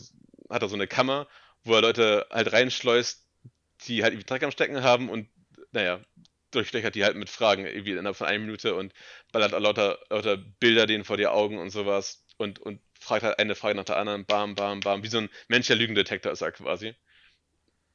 hat 0.50 0.62
da 0.64 0.70
so 0.70 0.76
eine 0.76 0.88
Kammer, 0.88 1.28
wo 1.66 1.74
er 1.76 1.82
Leute 1.82 2.26
halt 2.32 2.54
reinschleust, 2.54 3.28
die 3.86 4.04
halt 4.04 4.14
irgendwie 4.14 4.28
Dreck 4.28 4.44
am 4.44 4.52
Stecken 4.52 4.82
haben 4.82 5.10
und, 5.10 5.30
naja, 5.74 6.00
durchlöchert 6.52 6.96
die 6.96 7.04
halt 7.04 7.18
mit 7.18 7.30
Fragen 7.30 7.66
irgendwie 7.66 7.92
innerhalb 7.92 8.16
von 8.16 8.28
einer 8.28 8.40
Minute 8.40 8.76
und 8.76 8.94
ballert 9.34 9.52
lauter, 9.52 10.00
lauter 10.10 10.38
Bilder 10.38 10.86
denen 10.88 11.04
vor 11.04 11.18
die 11.18 11.28
Augen 11.28 11.60
und 11.60 11.70
sowas 11.72 12.26
und, 12.38 12.60
und 12.60 12.82
fragt 13.00 13.24
halt 13.24 13.40
eine 13.40 13.56
Frage 13.56 13.76
nach 13.76 13.86
der 13.86 13.98
anderen, 13.98 14.26
bam, 14.26 14.56
bam, 14.56 14.80
bam, 14.80 15.04
wie 15.04 15.08
so 15.10 15.18
ein 15.18 15.30
menschlicher 15.50 15.80
Lügendetektor 15.80 16.32
ist 16.32 16.42
er 16.42 16.54
quasi. 16.54 16.96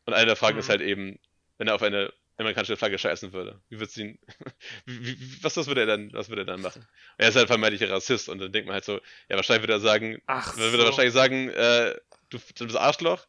Und 0.06 0.14
eine 0.14 0.26
der 0.26 0.36
Fragen 0.36 0.56
Mhm. 0.56 0.60
ist 0.60 0.68
halt 0.68 0.80
eben, 0.80 1.18
wenn 1.59 1.68
er 1.68 1.74
auf 1.74 1.82
eine 1.82 2.12
amerikanische 2.38 2.76
Flagge 2.76 2.98
scheißen 2.98 3.32
würde, 3.32 3.60
wie 3.68 3.78
würdest 3.78 3.96
du 3.96 4.02
ihn, 4.02 4.18
wie, 4.84 5.18
wie, 5.18 5.42
was, 5.42 5.56
was 5.56 5.66
würde 5.66 5.82
er 5.82 5.86
dann, 5.86 6.12
was 6.12 6.28
würde 6.28 6.42
er 6.42 6.46
dann 6.46 6.60
machen? 6.60 6.86
Er 7.18 7.28
ist 7.28 7.36
halt 7.36 7.48
vermeintlicher 7.48 7.90
Rassist 7.90 8.28
und 8.28 8.38
dann 8.38 8.52
denkt 8.52 8.66
man 8.66 8.74
halt 8.74 8.84
so, 8.84 9.00
ja, 9.28 9.36
wahrscheinlich 9.36 9.62
würde 9.62 9.74
er 9.74 9.80
sagen, 9.80 10.20
Ach 10.26 10.56
würde 10.56 10.76
er 10.76 10.80
so. 10.80 10.84
wahrscheinlich 10.86 11.14
sagen, 11.14 11.48
äh, 11.48 11.94
du, 12.30 12.38
du 12.56 12.64
bist 12.66 12.76
Arschloch, 12.76 13.26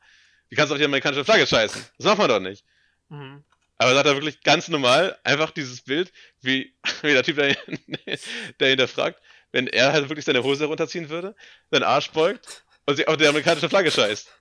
wie 0.49 0.55
kannst 0.55 0.71
du 0.71 0.75
auf 0.75 0.79
die 0.79 0.85
amerikanische 0.85 1.25
Flagge 1.25 1.47
scheißen? 1.47 1.83
Das 1.97 2.05
macht 2.05 2.17
man 2.17 2.29
doch 2.29 2.39
nicht. 2.39 2.65
Mhm. 3.09 3.43
Aber 3.77 3.93
sagt 3.93 4.07
er 4.07 4.15
wirklich 4.15 4.41
ganz 4.41 4.67
normal, 4.69 5.17
einfach 5.23 5.51
dieses 5.51 5.81
Bild, 5.81 6.11
wie, 6.41 6.73
wie 7.01 7.13
der 7.13 7.23
Typ, 7.23 7.37
der, 7.37 7.55
der 8.59 8.69
hinterfragt, 8.69 9.21
wenn 9.51 9.67
er 9.67 9.93
halt 9.93 10.09
wirklich 10.09 10.25
seine 10.25 10.43
Hose 10.43 10.65
runterziehen 10.65 11.09
würde, 11.09 11.35
seinen 11.71 11.83
Arsch 11.83 12.11
beugt 12.11 12.65
und 12.85 12.95
sich 12.95 13.07
auf 13.07 13.17
die 13.17 13.27
amerikanische 13.27 13.69
Flagge 13.69 13.91
scheißt. 13.91 14.31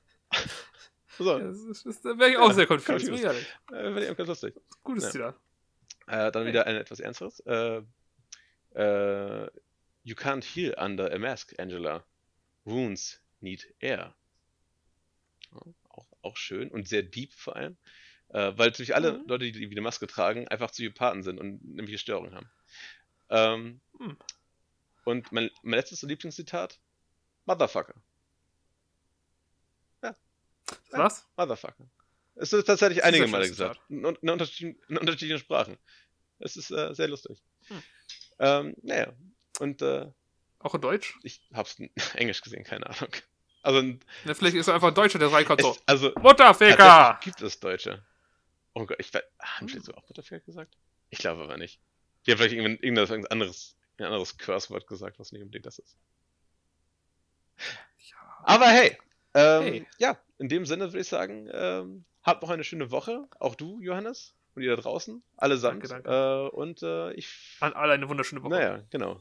So, 1.19 1.39
Das 1.39 1.57
ist, 1.59 1.87
das, 1.87 2.01
da 2.03 2.19
wäre 2.19 2.31
ich 2.31 2.37
auch 2.37 2.49
Ja, 2.49 2.55
sehr 2.55 2.67
confused, 2.67 3.09
ich 3.09 3.23
ehrlich. 3.23 3.47
äh, 3.73 3.83
finde 3.85 4.05
ich 4.05 4.11
auch 4.11 4.17
ganz 4.17 4.29
lustig. 4.29 4.55
Gutes 4.83 5.05
Ja. 5.05 5.11
Zitat. 5.11 5.35
Äh, 6.09 6.31
dann 6.33 6.43
Okay. 6.43 6.49
wieder 6.49 6.67
ein 6.67 6.77
etwas 6.77 7.01
ernsteres. 7.01 7.41
Äh, 7.41 7.83
äh, 8.75 9.51
you 10.05 10.15
can't 10.15 10.45
heal 10.45 10.75
under 10.79 11.13
a 11.13 11.19
mask, 11.19 11.59
Angela. 11.59 12.05
Wounds 12.65 13.21
need 13.41 13.67
air. 13.81 14.15
Auch, 15.89 16.07
auch 16.23 16.37
schön 16.37 16.71
und 16.71 16.89
sehr 16.89 17.03
deep 17.03 17.33
vor 17.33 17.57
allem. 17.57 17.77
Äh, 18.29 18.53
weil 18.57 18.69
natürlich 18.69 18.95
alle 18.95 19.19
Mhm. 19.19 19.25
Leute, 19.29 19.45
die, 19.45 19.53
die 19.53 19.71
eine 19.71 19.81
Maske 19.81 20.07
tragen, 20.07 20.49
einfach 20.49 20.71
Psychopathen 20.71 21.23
sind 21.23 21.39
und 21.39 21.65
nämlich 21.65 22.01
Störungen 22.01 22.35
haben. 22.35 22.51
Ähm, 23.31 23.81
Hm. 23.99 24.17
Und 25.05 25.31
mein, 25.33 25.51
mein 25.63 25.79
letztes 25.79 26.03
Lieblingszitat: 26.03 26.81
Motherfucker. 27.45 27.95
Was? 30.91 31.27
Motherfucker. 31.37 31.87
Es 32.35 32.53
ist 32.53 32.65
tatsächlich 32.67 32.99
Das 32.99 33.07
einige 33.07 33.25
ein 33.25 33.31
Male 33.31 33.49
gesagt. 33.49 33.81
In, 33.89 34.05
in, 34.05 34.31
unterschiedlichen, 34.31 34.81
in 34.89 34.99
unterschiedlichen 34.99 35.39
Sprachen. 35.39 35.79
Es 36.39 36.57
ist 36.57 36.71
äh, 36.71 36.95
sehr 36.95 37.09
lustig. 37.09 37.43
Hm. 37.69 37.83
Ähm, 38.39 38.75
naja. 38.83 39.13
Und 39.61 39.81
äh, 39.83 40.11
Auch 40.59 40.75
in 40.75 40.81
Deutsch? 40.83 41.19
ich 41.23 41.41
hab's 41.55 41.79
in 41.79 41.91
Englisch 42.15 42.43
gesehen, 42.43 42.65
keine 42.65 42.87
Ahnung. 42.87 43.09
Also, 43.63 43.81
Ja, 44.25 44.35
vielleicht 44.35 44.57
ist 44.57 44.69
er 44.69 44.75
einfach 44.75 44.89
ein 44.89 44.95
Deutscher, 44.95 45.19
der 45.19 45.33
reinkommt 45.33 45.63
so. 45.63 45.77
also 45.87 46.13
Mutterficker! 46.21 47.19
gibt 47.23 47.41
es 47.41 47.59
Deutsche. 47.59 48.05
Oh 48.75 48.85
Gott, 48.85 48.99
ich 49.01 49.13
weiß, 49.15 49.23
haben 49.41 49.61
Hm. 49.61 49.69
vielleicht 49.69 49.87
so 49.87 49.95
auch 49.95 50.07
Mutterficker 50.09 50.41
gesagt? 50.45 50.77
Ich 51.09 51.19
glaube 51.19 51.43
aber 51.43 51.57
nicht. 51.57 51.81
Die 52.27 52.33
haben 52.33 52.39
vielleicht 52.39 52.55
irgendein, 52.55 52.83
irgendein 52.85 53.27
anderes, 53.29 53.77
ein 53.99 54.05
anderes 54.05 54.37
Curse-Wort 54.37 54.87
gesagt, 54.87 55.19
was 55.19 55.33
nicht 55.33 55.41
unbedingt 55.43 55.65
das 55.65 55.79
ist. 55.79 55.97
Ja. 58.11 58.17
Aber 58.43 58.67
hey, 58.67 58.99
ähm, 59.35 59.63
Hey. 59.63 59.87
ja, 59.99 60.19
in 60.39 60.49
dem 60.49 60.67
Sinne 60.67 60.87
würde 60.89 61.01
ich 61.01 61.09
sagen, 61.09 61.49
ähm, 61.53 62.05
habt 62.23 62.43
noch 62.43 62.51
eine 62.51 62.65
schöne 62.65 62.91
Woche. 62.91 63.27
Auch 63.39 63.55
du, 63.55 63.81
Johannes, 63.81 64.35
und 64.55 64.63
ihr 64.63 64.75
da 64.77 64.83
draußen, 64.83 65.23
allesamt. 65.37 65.89
Danke, 65.91 66.09
Äh, 66.53 66.55
und 66.57 66.83
äh, 66.83 67.13
ich, 67.13 67.29
An 67.61 67.73
alle 67.73 67.93
eine 67.95 68.09
wunderschöne 68.09 68.43
Woche. 68.43 68.51
naja, 68.51 68.83
genau. 68.91 69.21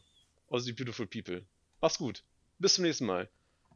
Aussie 0.50 0.74
Beautiful 0.74 1.08
People. 1.08 1.44
Mach's 1.82 1.98
gut. 1.98 2.24
Bis 2.60 2.76
zum 2.76 2.84
nächsten 2.86 3.06
Mal. 3.06 3.28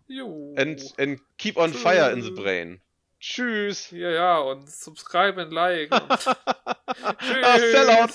Jo. 0.08 0.56
And, 0.58 0.82
and 0.98 1.20
keep 1.38 1.58
on 1.58 1.74
fire 1.74 2.12
in 2.12 2.22
the 2.22 2.32
brain. 2.32 2.80
Tschüss. 3.20 3.92
ja, 3.92 4.10
ja, 4.10 4.38
und 4.40 4.70
subscribe 4.70 5.42
and 5.42 5.52
like. 5.52 5.92
Und 6.02 6.12
Ah, 7.04 7.58
Sellout. 7.60 8.10